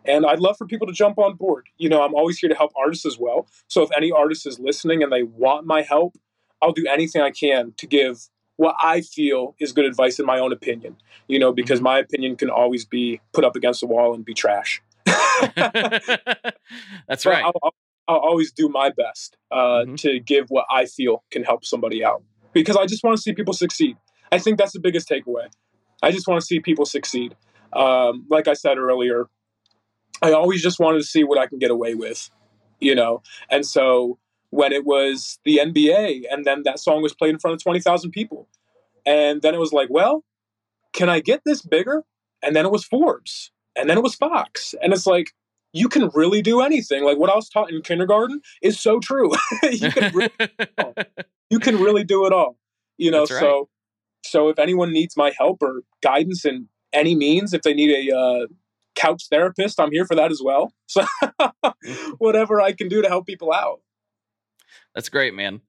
And 0.04 0.24
I'd 0.26 0.40
love 0.40 0.56
for 0.56 0.66
people 0.66 0.86
to 0.86 0.92
jump 0.92 1.18
on 1.18 1.34
board. 1.34 1.68
You 1.78 1.88
know, 1.88 2.02
I'm 2.02 2.14
always 2.14 2.38
here 2.38 2.48
to 2.48 2.54
help 2.56 2.72
artists 2.76 3.04
as 3.06 3.18
well. 3.18 3.46
So 3.68 3.82
if 3.82 3.90
any 3.96 4.10
artist 4.10 4.46
is 4.46 4.58
listening 4.58 5.02
and 5.02 5.12
they 5.12 5.22
want 5.22 5.66
my 5.66 5.82
help, 5.82 6.16
I'll 6.62 6.72
do 6.72 6.86
anything 6.88 7.22
I 7.22 7.30
can 7.30 7.72
to 7.78 7.86
give 7.86 8.28
what 8.56 8.74
I 8.80 9.00
feel 9.00 9.54
is 9.58 9.72
good 9.72 9.84
advice 9.86 10.18
in 10.18 10.26
my 10.26 10.38
own 10.38 10.52
opinion. 10.52 10.96
You 11.28 11.38
know, 11.38 11.52
because 11.52 11.80
Mhm. 11.80 11.84
my 11.84 11.98
opinion 11.98 12.36
can 12.36 12.50
always 12.50 12.84
be 12.84 13.20
put 13.32 13.44
up 13.44 13.56
against 13.56 13.80
the 13.80 13.86
wall 13.86 14.14
and 14.14 14.24
be 14.24 14.34
trash. 14.34 14.82
That's 17.08 17.26
right. 17.26 17.44
I'll, 17.44 17.52
I'll, 17.62 17.74
I'll 18.08 18.18
always 18.18 18.52
do 18.52 18.68
my 18.68 18.90
best 18.90 19.36
uh, 19.50 19.84
Mhm. 19.86 19.96
to 19.98 20.20
give 20.20 20.46
what 20.50 20.66
I 20.70 20.86
feel 20.86 21.24
can 21.30 21.44
help 21.44 21.64
somebody 21.64 22.04
out 22.04 22.22
because 22.52 22.76
I 22.76 22.86
just 22.86 23.04
want 23.04 23.16
to 23.16 23.22
see 23.22 23.32
people 23.32 23.54
succeed. 23.54 23.96
I 24.32 24.38
think 24.38 24.58
that's 24.58 24.72
the 24.72 24.80
biggest 24.80 25.08
takeaway. 25.08 25.48
I 26.02 26.10
just 26.10 26.26
want 26.26 26.40
to 26.40 26.46
see 26.46 26.60
people 26.60 26.84
succeed. 26.86 27.36
Um, 27.72 28.26
like 28.30 28.48
I 28.48 28.54
said 28.54 28.78
earlier, 28.78 29.26
I 30.22 30.32
always 30.32 30.62
just 30.62 30.78
wanted 30.78 30.98
to 30.98 31.04
see 31.04 31.24
what 31.24 31.38
I 31.38 31.46
can 31.46 31.58
get 31.58 31.70
away 31.70 31.94
with, 31.94 32.30
you 32.78 32.94
know. 32.94 33.22
And 33.50 33.64
so 33.66 34.18
when 34.50 34.72
it 34.72 34.84
was 34.84 35.38
the 35.44 35.58
NBA, 35.58 36.24
and 36.30 36.44
then 36.44 36.62
that 36.64 36.78
song 36.78 37.02
was 37.02 37.14
played 37.14 37.30
in 37.30 37.38
front 37.38 37.54
of 37.54 37.62
twenty 37.62 37.80
thousand 37.80 38.10
people, 38.10 38.48
and 39.06 39.42
then 39.42 39.54
it 39.54 39.60
was 39.60 39.72
like, 39.72 39.88
well, 39.90 40.24
can 40.92 41.08
I 41.08 41.20
get 41.20 41.42
this 41.44 41.62
bigger? 41.62 42.04
And 42.42 42.56
then 42.56 42.64
it 42.64 42.72
was 42.72 42.84
Forbes, 42.84 43.50
and 43.76 43.88
then 43.88 43.98
it 43.98 44.02
was 44.02 44.14
Fox, 44.14 44.74
and 44.82 44.92
it's 44.92 45.06
like 45.06 45.28
you 45.72 45.88
can 45.88 46.10
really 46.14 46.42
do 46.42 46.60
anything. 46.60 47.04
Like 47.04 47.18
what 47.18 47.30
I 47.30 47.36
was 47.36 47.48
taught 47.48 47.70
in 47.70 47.82
kindergarten 47.82 48.40
is 48.62 48.80
so 48.80 48.98
true. 48.98 49.30
you 49.70 49.90
can 49.90 50.12
re- 50.14 50.30
you 51.50 51.58
can 51.58 51.80
really 51.80 52.04
do 52.04 52.26
it 52.26 52.32
all. 52.32 52.56
You 52.98 53.10
know, 53.10 53.20
right. 53.20 53.28
so 53.28 53.68
so 54.24 54.48
if 54.48 54.58
anyone 54.58 54.92
needs 54.92 55.16
my 55.16 55.32
help 55.38 55.62
or 55.62 55.82
guidance 56.02 56.44
in 56.44 56.68
any 56.92 57.14
means, 57.14 57.52
if 57.52 57.62
they 57.62 57.74
need 57.74 57.90
a 57.90 58.16
uh, 58.16 58.46
couch 58.94 59.24
therapist, 59.30 59.80
I'm 59.80 59.92
here 59.92 60.04
for 60.04 60.14
that 60.16 60.30
as 60.30 60.40
well. 60.42 60.72
So 60.90 61.04
whatever 62.18 62.60
I 62.60 62.72
can 62.72 62.88
do 62.88 63.00
to 63.00 63.08
help 63.08 63.26
people 63.26 63.52
out. 63.52 63.80
That's 64.94 65.08
great, 65.08 65.34
man. 65.34 65.60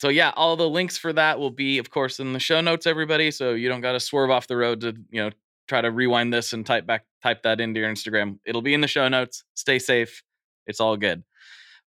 So 0.00 0.08
yeah, 0.08 0.32
all 0.36 0.56
the 0.56 0.68
links 0.68 0.98
for 0.98 1.12
that 1.12 1.38
will 1.38 1.50
be, 1.50 1.78
of 1.78 1.90
course, 1.90 2.20
in 2.20 2.32
the 2.32 2.40
show 2.40 2.60
notes, 2.60 2.86
everybody. 2.86 3.30
So 3.30 3.52
you 3.52 3.68
don't 3.68 3.80
got 3.80 3.92
to 3.92 4.00
swerve 4.00 4.30
off 4.30 4.46
the 4.46 4.56
road 4.56 4.80
to, 4.82 4.94
you 5.10 5.22
know, 5.22 5.30
try 5.68 5.80
to 5.80 5.90
rewind 5.90 6.32
this 6.32 6.52
and 6.52 6.64
type 6.64 6.86
back, 6.86 7.04
type 7.22 7.42
that 7.42 7.60
into 7.60 7.80
your 7.80 7.90
Instagram. 7.90 8.38
It'll 8.44 8.62
be 8.62 8.74
in 8.74 8.80
the 8.80 8.88
show 8.88 9.08
notes. 9.08 9.44
Stay 9.54 9.78
safe. 9.78 10.22
It's 10.66 10.80
all 10.80 10.96
good. 10.96 11.24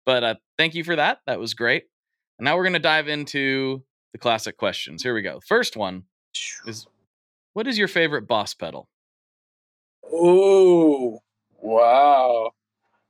But 0.06 0.24
uh, 0.24 0.34
thank 0.58 0.74
you 0.74 0.84
for 0.84 0.96
that. 0.96 1.20
That 1.26 1.38
was 1.38 1.54
great. 1.54 1.84
And 2.38 2.44
now 2.44 2.56
we're 2.56 2.64
gonna 2.64 2.78
dive 2.78 3.08
into 3.08 3.84
the 4.12 4.18
classic 4.18 4.56
questions. 4.56 5.02
Here 5.02 5.14
we 5.14 5.22
go. 5.22 5.40
First 5.46 5.76
one 5.76 6.04
is, 6.66 6.86
what 7.52 7.66
is 7.66 7.78
your 7.78 7.88
favorite 7.88 8.26
boss 8.26 8.54
pedal? 8.54 8.88
Oh, 10.12 11.20
wow. 11.58 12.52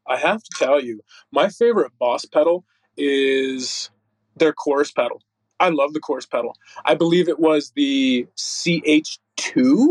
I 0.07 0.17
have 0.17 0.43
to 0.43 0.51
tell 0.59 0.83
you, 0.83 1.01
my 1.33 1.49
favorite 1.49 1.93
boss 1.99 2.25
pedal 2.25 2.65
is 2.97 3.91
their 4.37 4.53
chorus 4.53 4.91
pedal. 4.91 5.23
I 5.59 5.69
love 5.69 5.93
the 5.93 6.01
chorus 6.01 6.27
pedal. 6.27 6.57
I 6.85 6.95
believe 6.95 7.29
it 7.29 7.39
was 7.39 7.73
the 7.77 8.27
CH2. 8.37 9.89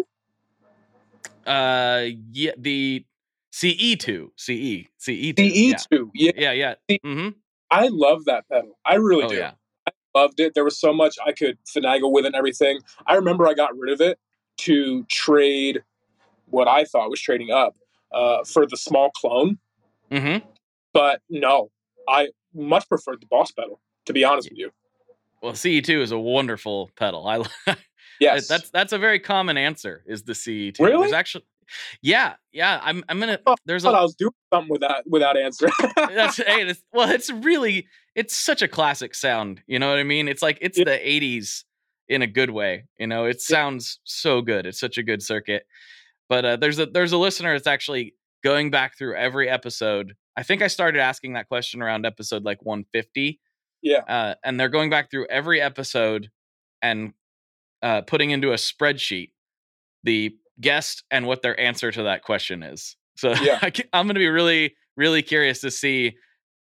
Uh, 1.46 2.06
yeah, 2.32 2.52
the 2.58 3.06
CE2, 3.54 4.30
CE, 4.36 4.88
CE2. 5.00 5.34
CE2. 5.36 6.10
Yeah. 6.14 6.32
Yeah, 6.36 6.52
yeah. 6.52 6.74
See, 6.90 7.00
Mm-hmm. 7.06 7.30
I 7.72 7.88
love 7.92 8.26
that 8.26 8.46
pedal. 8.52 8.78
I 8.86 8.96
really 8.96 9.26
Oh 9.26 9.30
do. 9.30 9.36
yeah. 9.38 9.52
Loved 10.16 10.40
it. 10.40 10.54
There 10.56 10.64
was 10.64 10.80
so 10.80 10.92
much 10.92 11.18
I 11.26 11.32
could 11.32 11.58
finagle 11.66 12.12
with 12.12 12.26
and 12.26 12.36
everything. 12.36 12.80
I 13.06 13.14
remember 13.14 13.48
I 13.48 13.54
got 13.54 13.78
rid 13.78 13.94
of 13.94 14.02
it 14.02 14.20
to 14.58 15.04
trade 15.06 15.84
what 16.50 16.68
I 16.68 16.86
thought 16.86 17.10
was 17.10 17.22
trading 17.22 17.52
up 17.52 17.76
uh, 18.12 18.44
for 18.44 18.66
the 18.66 18.78
small 18.78 19.12
clone. 19.12 19.58
Mm-hmm. 20.12 20.46
But 20.94 21.22
no, 21.30 21.70
I 22.08 22.30
much 22.54 22.88
preferred 22.90 23.22
the 23.22 23.28
boss 23.28 23.52
pedal, 23.52 23.80
to 24.06 24.14
be 24.14 24.24
honest 24.24 24.50
with 24.50 24.58
you. 24.58 24.72
Well, 25.42 25.54
CE2 25.54 26.02
is 26.02 26.12
a 26.12 26.20
wonderful 26.20 26.90
pedal. 26.98 27.28
I 27.28 27.44
Yes. 28.20 28.48
that's 28.50 28.70
that's 28.72 28.92
a 28.92 28.98
very 28.98 29.20
common 29.20 29.56
answer. 29.58 30.04
Is 30.06 30.24
the 30.24 30.34
CE2? 30.34 30.80
Really? 30.80 31.04
There's 31.04 31.14
actually, 31.14 31.46
yeah, 32.02 32.34
yeah. 32.52 32.80
I'm 32.84 33.02
I'm 33.08 33.18
gonna. 33.20 33.40
Oh, 33.46 33.56
There's 33.66 33.86
I 33.86 33.92
thought 33.92 33.96
I 33.98 34.00
a. 34.00 34.04
was 34.04 34.16
doing 34.16 34.32
something 34.52 34.70
with 34.70 34.82
that 34.82 35.04
with 35.06 35.22
that 35.22 35.38
answer. 35.38 35.70
That's 35.96 36.36
hey, 36.36 36.64
it's, 36.68 36.84
well, 36.92 37.10
it's 37.10 37.30
really 37.32 37.88
it's 38.16 38.36
such 38.36 38.62
a 38.62 38.68
classic 38.68 39.16
sound. 39.16 39.62
You 39.68 39.80
know 39.80 39.90
what 39.90 40.00
I 40.00 40.04
mean? 40.04 40.28
It's 40.28 40.42
like 40.42 40.58
it's 40.60 40.78
Yeah. 40.78 40.84
the 40.86 40.98
'80s 40.98 41.64
in 42.10 42.22
a 42.22 42.28
good 42.28 42.50
way. 42.50 42.84
You 43.00 43.08
know, 43.08 43.24
it 43.24 43.40
sounds 43.40 44.00
so 44.04 44.42
good. 44.42 44.66
It's 44.66 44.80
such 44.82 44.98
a 44.98 45.04
good 45.04 45.24
circuit. 45.24 45.64
But 46.30 46.46
uh, 46.46 46.56
there's 46.58 46.80
a 46.80 46.86
there's 46.86 47.12
a 47.12 47.18
listener 47.18 47.54
that's 47.54 47.68
actually 47.68 48.14
going 48.44 48.72
back 48.72 48.98
through 48.98 49.16
every 49.16 49.50
episode. 49.50 50.14
I 50.38 50.44
think 50.44 50.62
I 50.62 50.68
started 50.68 51.02
asking 51.02 51.34
that 51.34 51.50
question 51.50 51.82
around 51.82 52.06
episode 52.06 52.46
like 52.46 52.64
150. 52.64 53.40
yeah. 53.82 53.98
uh, 54.08 54.36
and 54.44 54.60
they're 54.60 54.70
going 54.70 54.90
back 54.90 55.12
through 55.12 55.28
every 55.28 55.60
episode 55.60 56.30
and 56.82 57.14
uh, 57.82 58.02
putting 58.02 58.32
into 58.32 58.52
a 58.52 58.56
spreadsheet 58.56 59.32
the 60.04 60.36
guest 60.62 61.04
and 61.12 61.26
what 61.26 61.42
their 61.42 61.60
answer 61.60 61.92
to 61.92 62.04
that 62.04 62.24
question 62.24 62.64
is. 62.64 62.96
So 63.18 63.34
Yeah. 63.42 63.60
I 63.62 63.72
am 63.94 64.06
going 64.08 64.16
to 64.16 64.20
be 64.20 64.30
really, 64.30 64.76
really 64.96 65.22
curious 65.22 65.62
to 65.62 65.72
see 65.72 66.16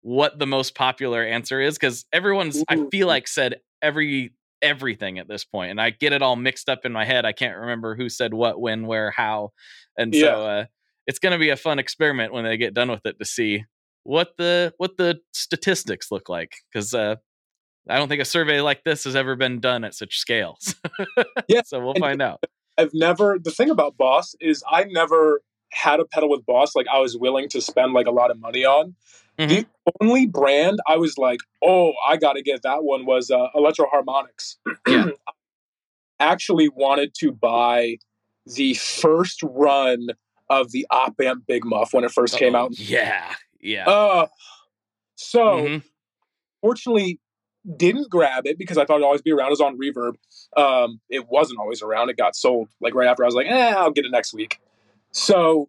what 0.03 0.39
the 0.39 0.47
most 0.47 0.75
popular 0.75 1.23
answer 1.25 1.61
is 1.61 1.75
because 1.77 2.05
everyone's 2.13 2.63
I 2.69 2.87
feel 2.91 3.09
like 3.09 3.29
said 3.29 3.57
every 3.83 4.33
everything 4.67 5.19
at 5.19 5.29
this 5.29 5.45
point, 5.45 5.71
and 5.71 5.81
I 5.81 5.91
get 5.91 6.13
it 6.13 6.23
all 6.23 6.37
mixed 6.37 6.69
up 6.69 6.85
in 6.85 6.93
my 6.93 7.05
head. 7.05 7.25
I 7.25 7.33
can't 7.33 7.57
remember 7.57 7.97
who 7.97 8.09
said 8.09 8.35
what, 8.35 8.61
when, 8.61 8.87
where, 8.87 9.11
how, 9.11 9.53
and 9.97 10.15
so 10.15 10.47
uh, 10.47 10.65
it's 11.07 11.19
going 11.19 11.33
to 11.33 11.39
be 11.39 11.51
a 11.51 11.57
fun 11.57 11.79
experiment 11.79 12.33
when 12.33 12.45
they 12.45 12.57
get 12.57 12.75
done 12.75 12.91
with 12.91 13.07
it 13.07 13.19
to 13.19 13.25
see 13.25 13.65
what 14.03 14.31
the 14.39 14.73
what 14.77 14.97
the 14.99 15.19
statistics 15.33 16.13
look 16.13 16.29
like 16.29 16.53
because 16.73 16.95
uh, 16.95 17.17
I 17.89 17.99
don't 17.99 18.09
think 18.09 18.23
a 18.23 18.27
survey 18.27 18.61
like 18.61 18.85
this 18.85 19.05
has 19.05 19.17
ever 19.17 19.37
been 19.37 19.61
done 19.61 19.85
at 19.85 19.95
such 19.95 20.19
scales. 20.19 20.75
Yeah, 21.49 21.63
so 21.65 21.81
we'll 21.81 21.95
find 21.95 22.21
out. 22.21 22.43
I've 22.79 22.93
never. 22.93 23.39
The 23.43 23.51
thing 23.51 23.71
about 23.71 23.97
Boss 23.97 24.35
is 24.41 24.63
I 24.71 24.85
never 24.85 25.41
had 25.73 26.01
a 26.01 26.05
pedal 26.05 26.29
with 26.31 26.45
Boss 26.47 26.75
like 26.75 26.87
I 26.93 26.99
was 26.99 27.17
willing 27.17 27.49
to 27.51 27.61
spend 27.61 27.93
like 27.93 28.07
a 28.07 28.11
lot 28.11 28.31
of 28.31 28.39
money 28.41 28.65
on. 28.65 28.95
Mhm. 29.39 29.67
The 29.85 29.93
only 30.01 30.27
brand 30.27 30.79
I 30.87 30.97
was 30.97 31.19
like, 31.19 31.41
oh, 31.63 31.93
I 32.09 32.17
got 32.17 32.35
to 32.35 32.43
get 32.43 32.63
that 32.63 32.83
one 32.85 33.05
was 33.05 33.31
uh, 33.31 33.49
Electro-Harmonix. 33.55 34.57
Yeah. 34.89 35.07
Actually, 36.21 36.69
wanted 36.71 37.13
to 37.19 37.31
buy 37.33 37.99
the 38.47 38.73
first 38.75 39.41
run 39.43 40.09
of 40.49 40.71
the 40.73 40.87
Op 40.91 41.21
Amp 41.21 41.47
Big 41.47 41.65
Muff 41.65 41.93
when 41.93 42.05
it 42.05 42.11
1st 42.13 42.39
came 42.39 42.55
Oh, 42.55 42.59
out. 42.61 42.79
Yeah, 42.79 43.35
yeah. 43.61 43.87
Uh, 43.89 44.27
so 45.17 45.41
Mhm. 45.59 45.83
fortunately 46.63 47.21
didn't 47.77 48.09
grab 48.09 48.47
it 48.47 48.57
because 48.57 48.79
I 48.79 48.85
thought 48.87 48.95
it'd 48.95 49.05
always 49.05 49.23
be 49.23 49.33
around. 49.33 49.49
It 49.49 49.59
was 49.59 49.61
on 49.61 49.77
Reverb. 49.79 50.15
Um, 50.57 51.01
it 51.11 51.27
wasn't 51.29 51.59
always 51.59 51.83
around. 51.83 52.09
It 52.09 52.17
got 52.17 52.35
sold 52.37 52.69
like 52.81 52.95
right 52.95 53.09
after. 53.09 53.25
I 53.25 53.27
was 53.27 53.35
like, 53.35 53.49
eh, 53.49 53.75
I'll 53.77 53.91
get 53.91 54.05
it 54.07 54.11
next 54.13 54.33
week. 54.33 54.59
So 55.13 55.69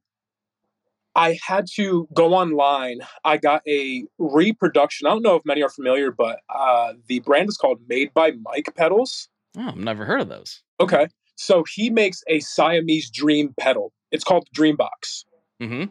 I 1.15 1.37
had 1.45 1.65
to 1.75 2.07
go 2.13 2.33
online. 2.33 2.99
I 3.23 3.37
got 3.37 3.61
a 3.67 4.03
reproduction. 4.19 5.07
I 5.07 5.11
don't 5.11 5.23
know 5.23 5.35
if 5.35 5.45
many 5.45 5.63
are 5.63 5.69
familiar, 5.69 6.11
but 6.11 6.39
uh, 6.53 6.93
the 7.07 7.19
brand 7.19 7.49
is 7.49 7.57
called 7.57 7.79
Made 7.87 8.13
by 8.13 8.31
Mike 8.31 8.73
Pedals. 8.75 9.29
Oh, 9.57 9.69
I've 9.69 9.77
never 9.77 10.05
heard 10.05 10.21
of 10.21 10.29
those. 10.29 10.61
Okay. 10.79 11.07
So 11.35 11.63
he 11.73 11.89
makes 11.89 12.21
a 12.27 12.39
Siamese 12.39 13.09
Dream 13.09 13.53
pedal. 13.59 13.91
It's 14.11 14.23
called 14.23 14.47
Dreambox. 14.55 15.25
hmm 15.59 15.85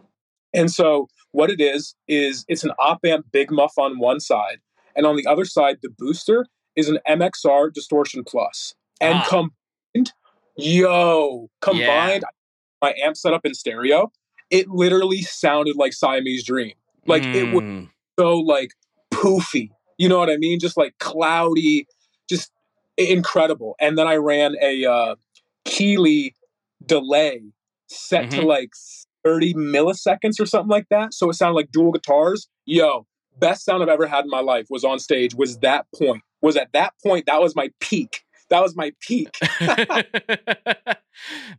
And 0.55 0.71
so 0.71 1.09
what 1.33 1.51
it 1.51 1.61
is 1.61 1.95
is 2.09 2.45
it's 2.49 2.63
an 2.65 2.71
op 2.79 3.05
amp 3.05 3.27
big 3.33 3.51
muff 3.51 3.73
on 3.79 3.99
one 3.99 4.21
side, 4.21 4.59
and 4.95 5.07
on 5.07 5.17
the 5.17 5.27
other 5.27 5.45
side, 5.45 5.79
the 5.83 5.91
booster 5.91 6.47
is 6.77 6.89
an 6.89 6.99
MXR 7.09 7.73
distortion 7.73 8.23
plus. 8.25 8.75
And 9.01 9.19
Ah. 9.19 9.27
combined, 9.29 10.13
yo, 10.57 11.49
combined, 11.61 12.25
my 12.87 12.95
amp 13.05 13.17
set 13.17 13.33
up 13.33 13.45
in 13.45 13.55
stereo, 13.55 14.11
it 14.51 14.69
literally 14.69 15.23
sounded 15.23 15.77
like 15.77 15.93
Siamese 15.93 16.45
Dream. 16.45 16.75
Like 17.07 17.25
it 17.25 17.53
was 17.53 17.63
Mm. 17.63 17.89
so 18.19 18.39
like 18.39 18.71
poofy. 19.13 19.71
You 19.99 20.09
know 20.09 20.19
what 20.19 20.31
I 20.31 20.37
mean? 20.37 20.59
Just 20.61 20.77
like 20.77 20.95
cloudy, 20.99 21.87
just 22.29 22.51
incredible. 22.97 23.75
And 23.81 23.97
then 23.99 24.07
I 24.07 24.17
ran 24.17 24.55
a 24.63 24.85
uh, 24.85 25.15
Keeley 25.65 26.35
delay 26.85 27.41
set 27.89 28.31
to 28.33 28.39
Mhm. 28.43 28.45
like 28.47 28.71
30 29.25 29.55
milliseconds 29.55 30.41
or 30.41 30.47
something 30.47 30.69
like 30.71 30.89
that. 30.91 31.15
So 31.15 31.31
it 31.31 31.35
sounded 31.35 31.55
like 31.55 31.71
dual 31.73 31.93
guitars. 31.93 32.49
Yo, 32.65 33.07
best 33.39 33.65
sound 33.65 33.83
I've 33.83 33.89
ever 33.89 34.07
had 34.07 34.25
in 34.25 34.31
my 34.31 34.41
life 34.41 34.67
was 34.71 34.85
on 34.85 34.99
stage. 34.99 35.35
Was 35.35 35.59
that 35.59 35.87
point? 35.99 36.23
Was 36.43 36.57
at 36.57 36.73
that 36.73 36.93
point? 37.05 37.27
That 37.27 37.41
was 37.41 37.57
my 37.57 37.71
peak. 37.81 38.23
That 38.51 38.63
was 38.63 38.77
my 38.77 38.93
peak. 39.01 39.31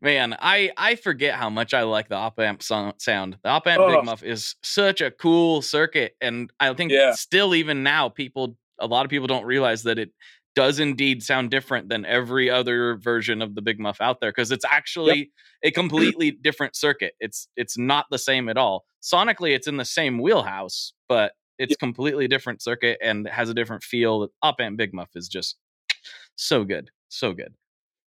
Man, 0.01 0.35
I 0.39 0.72
I 0.77 0.95
forget 0.95 1.35
how 1.35 1.49
much 1.49 1.73
I 1.73 1.84
like 1.84 2.09
the 2.09 2.15
op 2.15 2.39
amp 2.39 2.61
so- 2.61 2.93
sound. 2.99 3.38
The 3.43 3.49
op 3.49 3.68
amp 3.68 3.85
Big 3.88 4.05
Muff 4.05 4.23
is 4.23 4.55
such 4.64 5.01
a 5.01 5.11
cool 5.11 5.61
circuit, 5.61 6.15
and 6.22 6.51
I 6.59 6.73
think 6.73 6.91
Yeah. 6.91 7.14
still 7.14 7.55
even 7.55 7.84
now, 7.84 8.09
people 8.09 8.55
a 8.80 8.85
lot 8.88 9.05
of 9.05 9.09
people 9.09 9.27
don't 9.27 9.45
realize 9.45 9.84
that 9.84 9.97
it 9.97 10.11
does 10.55 10.80
indeed 10.80 11.23
sound 11.23 11.49
different 11.51 11.89
than 11.89 12.05
every 12.05 12.49
other 12.49 12.95
version 12.97 13.41
of 13.41 13.55
the 13.55 13.61
Big 13.61 13.80
Muff 13.80 13.99
out 13.99 14.22
there 14.22 14.31
because 14.31 14.51
it's 14.51 14.65
actually 14.65 15.31
a 15.64 15.72
completely 15.72 16.31
different 16.31 16.76
circuit. 16.76 17.14
It's 17.19 17.47
it's 17.57 17.77
not 17.77 18.05
the 18.11 18.19
same 18.19 18.49
at 18.49 18.57
all. 18.57 18.85
Sonically, 19.01 19.55
it's 19.55 19.68
in 19.68 19.77
the 19.77 19.85
same 19.85 20.19
wheelhouse, 20.19 20.93
but 21.09 21.34
it's 21.57 21.76
completely 21.76 22.27
different 22.27 22.61
circuit 22.61 22.99
and 23.01 23.27
has 23.27 23.49
a 23.49 23.53
different 23.55 23.84
feel. 23.84 24.27
Op 24.43 24.61
amp 24.61 24.77
Big 24.77 24.93
Muff 24.93 25.09
is 25.15 25.27
just 25.27 25.57
so 26.38 26.64
good, 26.64 26.91
so 27.09 27.34
good. 27.34 27.53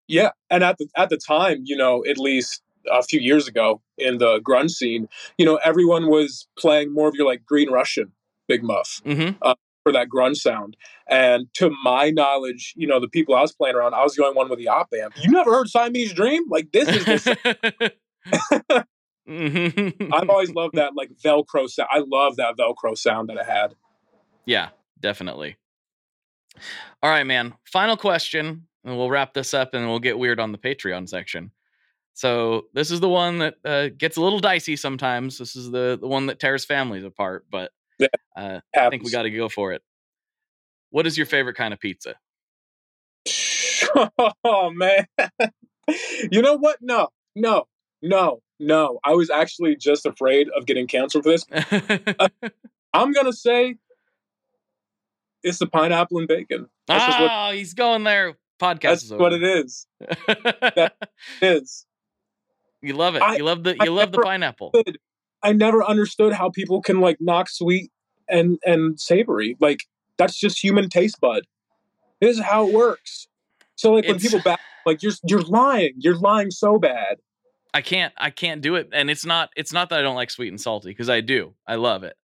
Yeah, 0.08 0.30
and 0.50 0.64
at 0.64 0.78
the 0.78 0.88
at 0.96 1.10
the 1.10 1.18
time, 1.18 1.62
you 1.66 1.76
know, 1.76 2.04
at 2.10 2.18
least 2.18 2.62
a 2.90 3.04
few 3.04 3.20
years 3.20 3.48
ago 3.48 3.82
in 3.98 4.18
the 4.18 4.40
grunge 4.40 4.72
scene, 4.72 5.08
you 5.38 5.46
know, 5.46 5.58
everyone 5.58 6.08
was 6.08 6.48
playing 6.58 6.94
more 6.94 7.08
of 7.08 7.16
your 7.16 7.28
like 7.28 7.46
Green 7.46 7.70
Russian 7.70 8.14
Big 8.48 8.64
Muff 8.64 9.02
hmm 9.04 9.32
for 9.84 9.94
that 9.94 10.10
grunge 10.10 10.36
sound. 10.36 10.76
And 11.08 11.48
to 11.54 11.72
my 11.84 12.10
knowledge, 12.10 12.74
you 12.76 12.86
know, 12.86 13.00
the 13.00 13.08
people 13.08 13.34
I 13.34 13.42
was 13.42 13.54
playing 13.54 13.76
around, 13.76 13.94
I 13.94 14.04
was 14.04 14.14
the 14.14 14.24
only 14.26 14.36
one 14.36 14.50
with 14.50 14.60
the 14.60 14.68
op 14.68 14.90
amp. 14.94 15.16
You 15.22 15.32
never 15.32 15.52
heard 15.52 15.70
Siamese 15.70 16.14
Dream? 16.14 16.44
Like 16.50 16.72
this 16.72 16.90
is 16.90 17.06
the 17.06 17.94
I've 20.12 20.30
always 20.30 20.52
loved 20.52 20.76
that 20.76 20.96
like 20.96 21.12
Velcro 21.24 21.70
sound. 21.70 21.90
I 21.92 22.04
love 22.06 22.38
that 22.38 22.58
Velcro 22.58 22.98
sound 22.98 23.30
that 23.30 23.38
it 23.38 23.46
had. 23.46 23.76
Yeah, 24.46 24.70
definitely. 25.00 25.58
All 27.02 27.10
right, 27.10 27.26
man. 27.26 27.54
Final 27.66 27.98
question, 27.98 28.68
and 28.84 28.98
we'll 28.98 29.10
wrap 29.10 29.34
this 29.34 29.54
up 29.54 29.74
and 29.74 29.88
we'll 29.88 30.00
get 30.00 30.18
weird 30.18 30.40
on 30.40 30.52
the 30.52 30.58
Patreon 30.58 31.08
section. 31.08 31.52
So 32.14 32.66
this 32.74 32.92
is 32.92 33.00
the 33.00 33.08
one 33.10 33.40
that 33.40 33.56
uh, 33.64 33.90
gets 33.98 34.18
a 34.18 34.22
little 34.22 34.40
dicey 34.40 34.76
sometimes. 34.76 35.38
This 35.38 35.56
is 35.56 35.72
the 35.72 35.98
the 36.00 36.08
one 36.08 36.26
that 36.26 36.40
tears 36.40 36.66
families 36.66 37.06
apart, 37.06 37.46
but 37.50 37.72
uh, 38.36 38.60
I 38.76 38.90
think 38.90 39.04
we 39.04 39.12
got 39.12 39.24
to 39.24 39.30
go 39.30 39.48
for 39.48 39.72
it. 39.72 39.82
What 40.90 41.08
is 41.08 41.18
your 41.18 41.26
favorite 41.26 41.56
kind 41.56 41.74
of 41.74 41.80
pizza? 41.80 42.16
oh 44.44 44.72
man. 44.72 45.06
you 46.32 46.42
know 46.42 46.56
what? 46.56 46.80
No, 46.82 47.10
no, 47.36 47.68
no, 48.02 48.42
no. 48.60 49.00
I 49.04 49.14
was 49.14 49.30
actually 49.30 49.76
just 49.76 50.06
afraid 50.06 50.50
of 50.50 50.66
getting 50.66 50.88
canceled 50.88 51.24
for 51.24 51.32
this. 51.32 51.46
I'm 52.94 53.12
gonna 53.14 53.34
say 53.34 53.76
it's 55.44 55.60
the 55.60 55.68
pineapple 55.68 56.18
and 56.20 56.28
bacon. 56.28 56.68
That's 56.88 57.06
just 57.06 57.20
what, 57.20 57.32
oh, 57.32 57.52
he's 57.52 57.74
going 57.74 58.04
there. 58.04 58.36
Podcast 58.62 58.82
that's 58.82 59.04
is 59.04 59.14
what 59.14 59.34
it 59.34 59.44
is. 59.44 59.88
It 60.46 60.92
is. 61.42 61.86
you 62.82 62.94
love 62.94 63.16
it. 63.16 63.22
I- 63.22 63.38
you 63.38 63.44
love 63.44 63.64
the 63.64 63.76
I 63.80 63.86
you 63.86 63.92
love 63.92 64.12
the 64.12 64.20
pineapple. 64.20 64.74
I 65.42 65.54
never 65.54 65.84
understood 65.84 66.34
how 66.34 66.50
people 66.50 66.82
can 66.82 67.00
like 67.00 67.18
knock 67.22 67.50
sweet 67.50 67.92
and 68.28 68.60
and 68.66 69.00
savory. 69.00 69.56
Like 69.60 69.80
that's 70.18 70.38
just 70.38 70.62
human 70.62 70.90
taste 70.90 71.20
bud. 71.22 71.44
This 72.20 72.38
is 72.38 72.44
how 72.44 72.68
it 72.68 72.74
works. 72.74 73.28
So 73.76 73.94
like 73.94 74.06
when 74.06 74.18
It's- 74.18 74.30
people 74.30 74.44
back, 74.44 74.60
like 74.86 75.02
you're 75.04 75.14
you're 75.26 75.42
lying. 75.42 75.94
You're 75.98 76.18
lying 76.18 76.52
so 76.52 76.78
bad. 76.80 77.18
I 77.74 77.82
can't 77.82 78.14
I 78.18 78.30
can't 78.32 78.62
do 78.62 78.76
it 78.76 78.90
and 78.92 79.10
it's 79.10 79.26
not 79.26 79.52
it's 79.56 79.72
not 79.72 79.90
that 79.90 80.00
I 80.00 80.02
don't 80.02 80.16
like 80.16 80.32
sweet 80.32 80.50
and 80.50 80.60
salty 80.60 80.90
because 80.90 81.10
I 81.10 81.22
do. 81.22 81.54
I 81.68 81.76
love 81.76 82.04
it. 82.04 82.16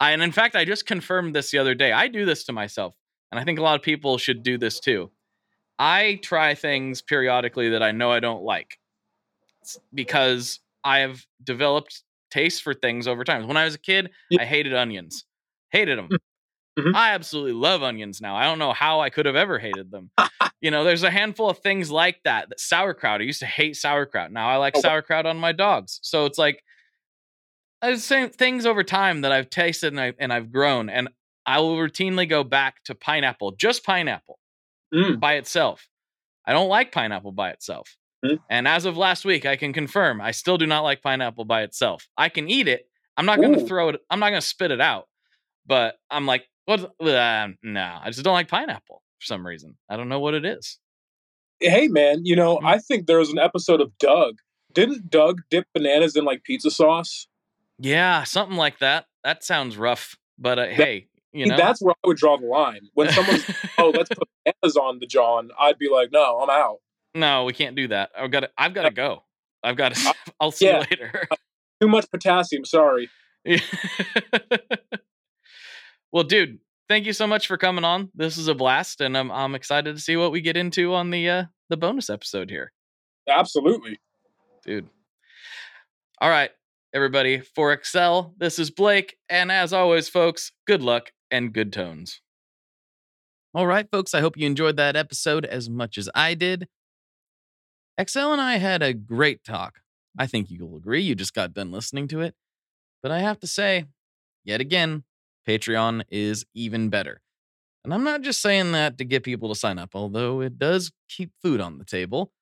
I, 0.00 0.12
and 0.12 0.22
in 0.22 0.32
fact 0.32 0.56
I 0.56 0.64
just 0.64 0.86
confirmed 0.86 1.34
this 1.34 1.50
the 1.50 1.58
other 1.58 1.74
day. 1.74 1.92
I 1.92 2.08
do 2.08 2.24
this 2.24 2.44
to 2.44 2.52
myself 2.52 2.94
and 3.32 3.40
I 3.40 3.44
think 3.44 3.58
a 3.58 3.62
lot 3.62 3.76
of 3.76 3.82
people 3.82 4.18
should 4.18 4.42
do 4.42 4.58
this 4.58 4.80
too. 4.80 5.10
I 5.78 6.20
try 6.22 6.54
things 6.54 7.02
periodically 7.02 7.70
that 7.70 7.82
I 7.82 7.92
know 7.92 8.10
I 8.10 8.20
don't 8.20 8.42
like 8.42 8.78
because 9.94 10.60
I 10.84 10.98
have 11.00 11.24
developed 11.42 12.02
taste 12.30 12.62
for 12.62 12.74
things 12.74 13.06
over 13.08 13.24
time. 13.24 13.46
When 13.46 13.56
I 13.56 13.64
was 13.64 13.74
a 13.74 13.78
kid. 13.78 14.10
I 14.38 14.44
hated 14.44 14.74
onions. 14.74 15.24
Hated 15.70 15.98
them. 15.98 16.08
Mhm. 16.78 16.94
I 16.94 17.12
absolutely 17.14 17.52
love 17.52 17.82
onions 17.82 18.20
now. 18.20 18.36
I 18.36 18.44
don't 18.44 18.58
know 18.58 18.72
how 18.72 19.00
I 19.00 19.08
could 19.10 19.26
have 19.26 19.36
ever 19.36 19.58
hated 19.58 19.90
them. 19.90 20.10
you 20.60 20.70
know, 20.70 20.84
there's 20.84 21.02
a 21.02 21.10
handful 21.10 21.48
of 21.48 21.58
things 21.58 21.90
like 21.90 22.20
that. 22.24 22.50
That 22.50 22.60
sauerkraut. 22.60 23.20
I 23.20 23.24
used 23.24 23.40
to 23.40 23.46
hate 23.46 23.76
sauerkraut. 23.76 24.30
Now 24.30 24.48
I 24.48 24.56
like 24.56 24.74
Oh, 24.76 24.80
sauerkraut 24.80 25.26
on 25.26 25.38
my 25.38 25.52
dogs. 25.52 25.98
So 26.02 26.26
it's 26.26 26.38
like 26.38 26.62
there's 27.82 28.04
same 28.04 28.30
things 28.30 28.66
over 28.66 28.82
time 28.82 29.20
that 29.22 29.32
I've 29.32 29.50
tasted 29.50 29.92
and, 29.92 30.00
I, 30.00 30.12
and 30.18 30.32
I've 30.32 30.50
grown. 30.52 30.88
And 30.88 31.08
I 31.44 31.60
will 31.60 31.76
routinely 31.76 32.28
go 32.28 32.42
back 32.44 32.82
to 32.84 32.94
pineapple, 32.94 33.52
just 33.52 33.84
pineapple 33.84 34.38
Mm. 34.94 35.18
by 35.18 35.34
itself. 35.34 35.88
I 36.46 36.52
don't 36.52 36.68
like 36.68 36.92
pineapple 36.92 37.32
by 37.32 37.50
itself. 37.50 37.96
Mhm. 38.24 38.38
And 38.48 38.68
as 38.68 38.84
of 38.84 38.96
last 38.96 39.24
week, 39.24 39.44
I 39.44 39.56
can 39.56 39.72
confirm 39.72 40.20
I 40.20 40.30
still 40.30 40.58
do 40.58 40.66
not 40.66 40.82
like 40.84 41.02
pineapple 41.02 41.44
by 41.44 41.62
itself. 41.62 42.06
I 42.16 42.28
can 42.28 42.48
eat 42.48 42.68
it. 42.68 42.88
I'm 43.16 43.26
not 43.26 43.40
going 43.40 43.54
to 43.54 43.66
throw 43.66 43.88
it. 43.88 44.00
I'm 44.10 44.20
not 44.20 44.30
going 44.30 44.40
to 44.40 44.46
spit 44.46 44.70
it 44.70 44.80
out. 44.80 45.08
But 45.66 45.96
I'm 46.10 46.24
like, 46.26 46.48
what? 46.66 46.92
Uh, 47.00 47.48
no, 47.64 47.98
I 48.00 48.10
just 48.10 48.22
don't 48.22 48.32
like 48.34 48.48
pineapple 48.48 49.02
for 49.18 49.24
some 49.26 49.44
reason. 49.46 49.76
I 49.90 49.96
don't 49.96 50.08
know 50.08 50.20
what 50.20 50.34
it 50.34 50.44
is. 50.44 50.78
Hey 51.60 51.88
man, 51.88 52.20
you 52.24 52.36
know 52.36 52.58
Mm. 52.58 52.64
I 52.66 52.78
think 52.78 53.06
there 53.06 53.18
was 53.18 53.30
an 53.30 53.38
episode 53.38 53.80
of 53.80 53.96
Doug. 53.98 54.38
Didn't 54.72 55.10
Doug 55.10 55.40
dip 55.50 55.66
bananas 55.74 56.14
in 56.14 56.24
like 56.24 56.44
pizza 56.44 56.70
sauce? 56.70 57.26
Yeah, 57.78 58.24
something 58.24 58.56
like 58.56 58.78
that. 58.78 59.06
That 59.24 59.44
sounds 59.44 59.76
rough. 59.76 60.16
But 60.38 60.58
uh, 60.58 60.66
hey, 60.66 61.08
you 61.32 61.46
know, 61.46 61.56
That's 61.56 61.80
where 61.82 61.94
I 62.04 62.08
would 62.08 62.16
draw 62.16 62.36
the 62.36 62.46
line. 62.46 62.88
When 62.94 63.10
someone's 63.10 63.44
oh 63.78 63.90
let's 63.94 64.08
put 64.08 64.28
bananas 64.44 64.76
on 64.76 64.98
the 64.98 65.06
John, 65.06 65.50
I'd 65.58 65.78
be 65.78 65.88
like 65.90 66.10
no, 66.12 66.40
I'm 66.40 66.50
out. 66.50 66.78
no, 67.14 67.44
we 67.44 67.52
can't 67.52 67.76
do 67.76 67.88
that. 67.88 68.10
I've 68.16 68.30
got 68.30 68.40
to. 68.40 68.50
I've 68.56 68.74
got 68.74 68.82
to 68.82 68.90
go. 68.90 69.24
I've 69.62 69.76
got 69.76 69.94
to. 69.94 70.14
I'll 70.40 70.50
see 70.50 70.66
yeah. 70.66 70.84
you 70.90 70.96
later. 70.98 71.28
Too 71.80 71.88
much 71.88 72.10
potassium. 72.10 72.64
Sorry. 72.64 73.08
Well, 76.16 76.24
dude, 76.24 76.60
thank 76.88 77.04
you 77.04 77.12
so 77.12 77.26
much 77.26 77.46
for 77.46 77.58
coming 77.58 77.84
on. 77.84 78.10
This 78.14 78.38
is 78.38 78.48
a 78.48 78.54
blast, 78.54 79.02
and 79.02 79.18
I'm 79.18 79.30
I'm 79.30 79.54
excited 79.54 79.96
to 79.96 80.00
see 80.00 80.16
what 80.16 80.32
we 80.32 80.40
get 80.40 80.56
into 80.56 80.94
on 80.94 81.10
the 81.10 81.28
uh 81.28 81.44
the 81.68 81.76
bonus 81.76 82.08
episode 82.08 82.48
here. 82.48 82.72
Absolutely. 83.28 83.98
Dude. 84.64 84.88
All 86.22 86.30
right, 86.30 86.50
everybody. 86.96 87.40
For 87.40 87.72
Excel, 87.72 88.32
this 88.38 88.58
is 88.58 88.70
Blake, 88.70 89.18
and 89.28 89.52
as 89.52 89.74
always, 89.74 90.08
folks, 90.08 90.52
good 90.66 90.80
luck 90.80 91.12
and 91.30 91.52
good 91.52 91.70
tones. 91.70 92.22
All 93.54 93.66
right, 93.66 93.86
folks, 93.92 94.14
I 94.14 94.20
hope 94.20 94.38
you 94.38 94.46
enjoyed 94.46 94.78
that 94.78 94.96
episode 94.96 95.44
as 95.44 95.68
much 95.68 95.98
as 95.98 96.08
I 96.14 96.32
did. 96.32 96.68
Excel 97.98 98.32
and 98.32 98.40
I 98.40 98.56
had 98.56 98.82
a 98.82 98.94
great 98.94 99.44
talk. 99.44 99.80
I 100.18 100.26
think 100.26 100.50
you'll 100.50 100.74
agree. 100.74 101.02
You 101.02 101.14
just 101.14 101.34
got 101.34 101.52
done 101.52 101.70
listening 101.70 102.08
to 102.08 102.22
it. 102.22 102.34
But 103.02 103.12
I 103.12 103.18
have 103.18 103.40
to 103.40 103.46
say, 103.46 103.84
yet 104.42 104.62
again, 104.62 105.04
Patreon 105.46 106.02
is 106.10 106.46
even 106.54 106.88
better. 106.88 107.20
And 107.84 107.92
I'm 107.92 108.04
not 108.04 108.22
just 108.22 108.40
saying 108.40 108.72
that 108.72 108.96
to 108.96 109.04
get 109.04 109.22
people 109.22 109.50
to 109.50 109.54
sign 109.54 109.78
up, 109.78 109.90
although 109.92 110.40
it 110.40 110.58
does 110.58 110.92
keep 111.10 111.32
food 111.42 111.60
on 111.60 111.76
the 111.76 111.84
table. 111.84 112.32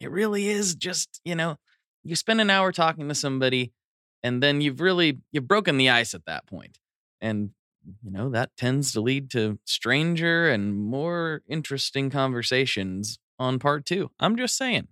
It 0.00 0.10
really 0.10 0.48
is 0.48 0.74
just, 0.74 1.22
you 1.24 1.34
know, 1.34 1.56
you 2.04 2.14
spend 2.14 2.42
an 2.42 2.50
hour 2.50 2.72
talking 2.72 3.08
to 3.08 3.14
somebody 3.14 3.72
and 4.26 4.42
then 4.42 4.60
you've 4.60 4.80
really 4.80 5.20
you've 5.30 5.46
broken 5.46 5.76
the 5.76 5.88
ice 5.88 6.12
at 6.12 6.24
that. 6.26 6.44
And 7.20 7.50
you 8.02 8.10
know, 8.10 8.28
that 8.30 8.56
tends 8.56 8.92
to 8.92 9.00
lead 9.00 9.30
to 9.30 9.60
stranger 9.64 10.50
and 10.50 10.76
more 10.76 11.42
interesting 11.48 12.10
conversations 12.10 13.20
on 13.38 13.60
part 13.60 13.86
2. 13.86 14.10
I'm 14.18 14.36
just 14.36 14.56
saying. 14.56 14.88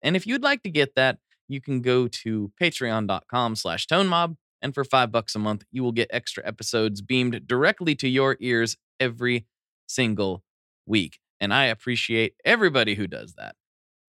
And 0.00 0.16
if 0.16 0.26
you'd 0.26 0.42
like 0.42 0.62
to 0.62 0.70
get 0.70 0.94
that, 0.94 1.18
you 1.48 1.60
can 1.60 1.82
go 1.82 2.08
to 2.08 2.50
patreon.com 2.60 3.56
slash 3.56 3.86
tonemob 3.86 4.36
and 4.62 4.72
for 4.72 4.84
five 4.84 5.12
bucks 5.12 5.34
a 5.34 5.38
month, 5.38 5.64
you 5.70 5.82
will 5.82 5.92
get 5.92 6.08
extra 6.10 6.46
episodes 6.46 7.02
beamed 7.02 7.46
directly 7.46 7.94
to 7.96 8.08
your 8.08 8.38
ears 8.40 8.78
every 8.98 9.44
single 9.86 10.44
week. 10.86 11.18
And 11.40 11.52
I 11.52 11.66
appreciate 11.66 12.36
everybody 12.42 12.94
who 12.94 13.06
does 13.06 13.34
that. 13.34 13.56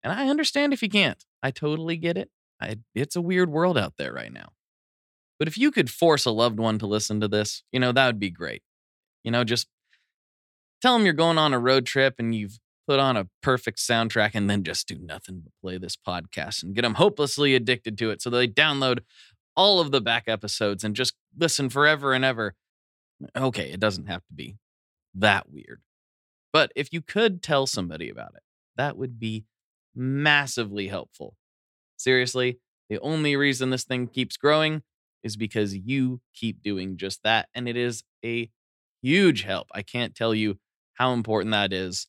And 0.02 0.12
I 0.12 0.28
understand 0.28 0.72
if 0.72 0.82
you 0.82 0.89
can't. 0.89 1.24
I 1.43 1.52
totally 1.52 1.97
get 1.97 2.16
it. 2.16 2.30
It's 2.94 3.16
a 3.16 3.20
weird 3.20 3.51
world 3.51 3.78
out 3.78 3.94
there 3.98 4.12
right 4.12 4.32
now. 4.32 4.52
But 5.39 5.48
if 5.48 5.56
you 5.56 5.70
could 5.70 5.90
force 5.90 6.24
a 6.24 6.30
loved 6.30 6.59
one 6.59 6.78
to 6.78 6.86
listen 6.86 7.20
to 7.20 7.28
this, 7.28 7.62
you 7.72 7.78
know, 7.78 7.93
that 7.93 8.06
would 8.06 8.18
be 8.18 8.30
great. 8.30 8.62
You 9.22 9.30
know, 9.30 9.44
just 9.44 9.68
tell 10.82 10.97
them 10.97 11.05
you're 11.05 11.14
going 11.14 11.39
on 11.39 11.55
a 11.55 11.59
road 11.59 11.86
trip 11.86 12.16
and 12.18 12.35
you've 12.35 12.59
put 12.89 12.98
on 12.98 13.16
a 13.16 13.28
perfect 13.43 13.78
soundtrack 13.78 14.30
and 14.35 14.48
then 14.48 14.64
just 14.64 14.89
do 14.89 14.98
nothing 14.98 15.43
but 15.44 15.52
play 15.62 15.78
this 15.78 15.97
podcast 15.97 16.62
and 16.62 16.74
get 16.74 16.82
them 16.82 16.94
hopelessly 16.94 17.55
addicted 17.55 17.98
to 17.98 18.10
it 18.10 18.22
so 18.22 18.30
they 18.30 18.48
download 18.48 19.01
all 19.55 19.80
of 19.80 19.90
the 19.90 20.01
back 20.01 20.24
episodes 20.26 20.82
and 20.85 20.97
just 20.97 21.14
listen 21.36 21.68
forever 21.68 22.14
and 22.14 22.24
ever. 22.24 22.55
Okay, 23.36 23.70
it 23.70 23.80
doesn't 23.80 24.06
have 24.06 24.24
to 24.26 24.32
be 24.35 24.56
that 25.14 25.51
weird. 25.51 25.82
But 26.52 26.72
if 26.74 26.93
you 26.93 27.02
could 27.02 27.43
tell 27.43 27.66
somebody 27.66 28.09
about 28.09 28.35
it, 28.35 28.43
that 28.76 28.97
would 28.97 29.18
be 29.18 29.44
massively 29.94 30.89
helpful. 30.89 31.36
Seriously, 31.99 32.59
the 32.89 32.99
only 33.01 33.37
reason 33.37 33.70
this 33.70 33.85
thing 33.85 34.07
keeps 34.07 34.37
growing 34.39 34.83
is 35.23 35.37
because 35.37 35.77
you 35.77 36.20
keep 36.35 36.62
doing 36.62 36.97
just 36.97 37.23
that. 37.25 37.49
And 37.55 37.69
it 37.69 37.77
is 37.77 38.05
a 38.25 38.51
huge 39.03 39.43
help. 39.43 39.69
I 39.75 39.83
can't 39.83 40.15
tell 40.15 40.35
you 40.35 40.59
how 40.95 41.12
important 41.12 41.53
that 41.53 41.73
is 41.73 42.07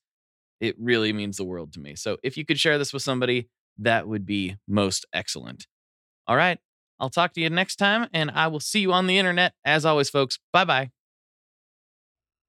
it 0.61 0.75
really 0.79 1.13
means 1.13 1.37
the 1.37 1.43
world 1.43 1.73
to 1.73 1.79
me. 1.79 1.95
So 1.95 2.17
if 2.23 2.37
you 2.37 2.45
could 2.45 2.59
share 2.59 2.77
this 2.77 2.93
with 2.93 3.01
somebody, 3.01 3.49
that 3.77 4.07
would 4.07 4.25
be 4.25 4.57
most 4.67 5.05
excellent. 5.13 5.67
All 6.27 6.35
right. 6.35 6.59
I'll 6.99 7.09
talk 7.09 7.33
to 7.33 7.41
you 7.41 7.49
next 7.49 7.77
time, 7.77 8.09
and 8.13 8.29
I 8.29 8.47
will 8.47 8.59
see 8.59 8.81
you 8.81 8.91
on 8.91 9.07
the 9.07 9.17
internet. 9.17 9.53
As 9.63 9.85
always, 9.85 10.09
folks, 10.09 10.37
bye 10.51 10.65
bye. 10.65 10.91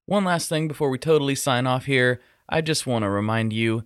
One 0.07 0.25
last 0.25 0.49
thing 0.49 0.67
before 0.67 0.89
we 0.89 0.97
totally 0.97 1.35
sign 1.35 1.65
off 1.67 1.85
here. 1.85 2.19
I 2.49 2.59
just 2.59 2.85
want 2.85 3.03
to 3.03 3.09
remind 3.09 3.53
you 3.53 3.85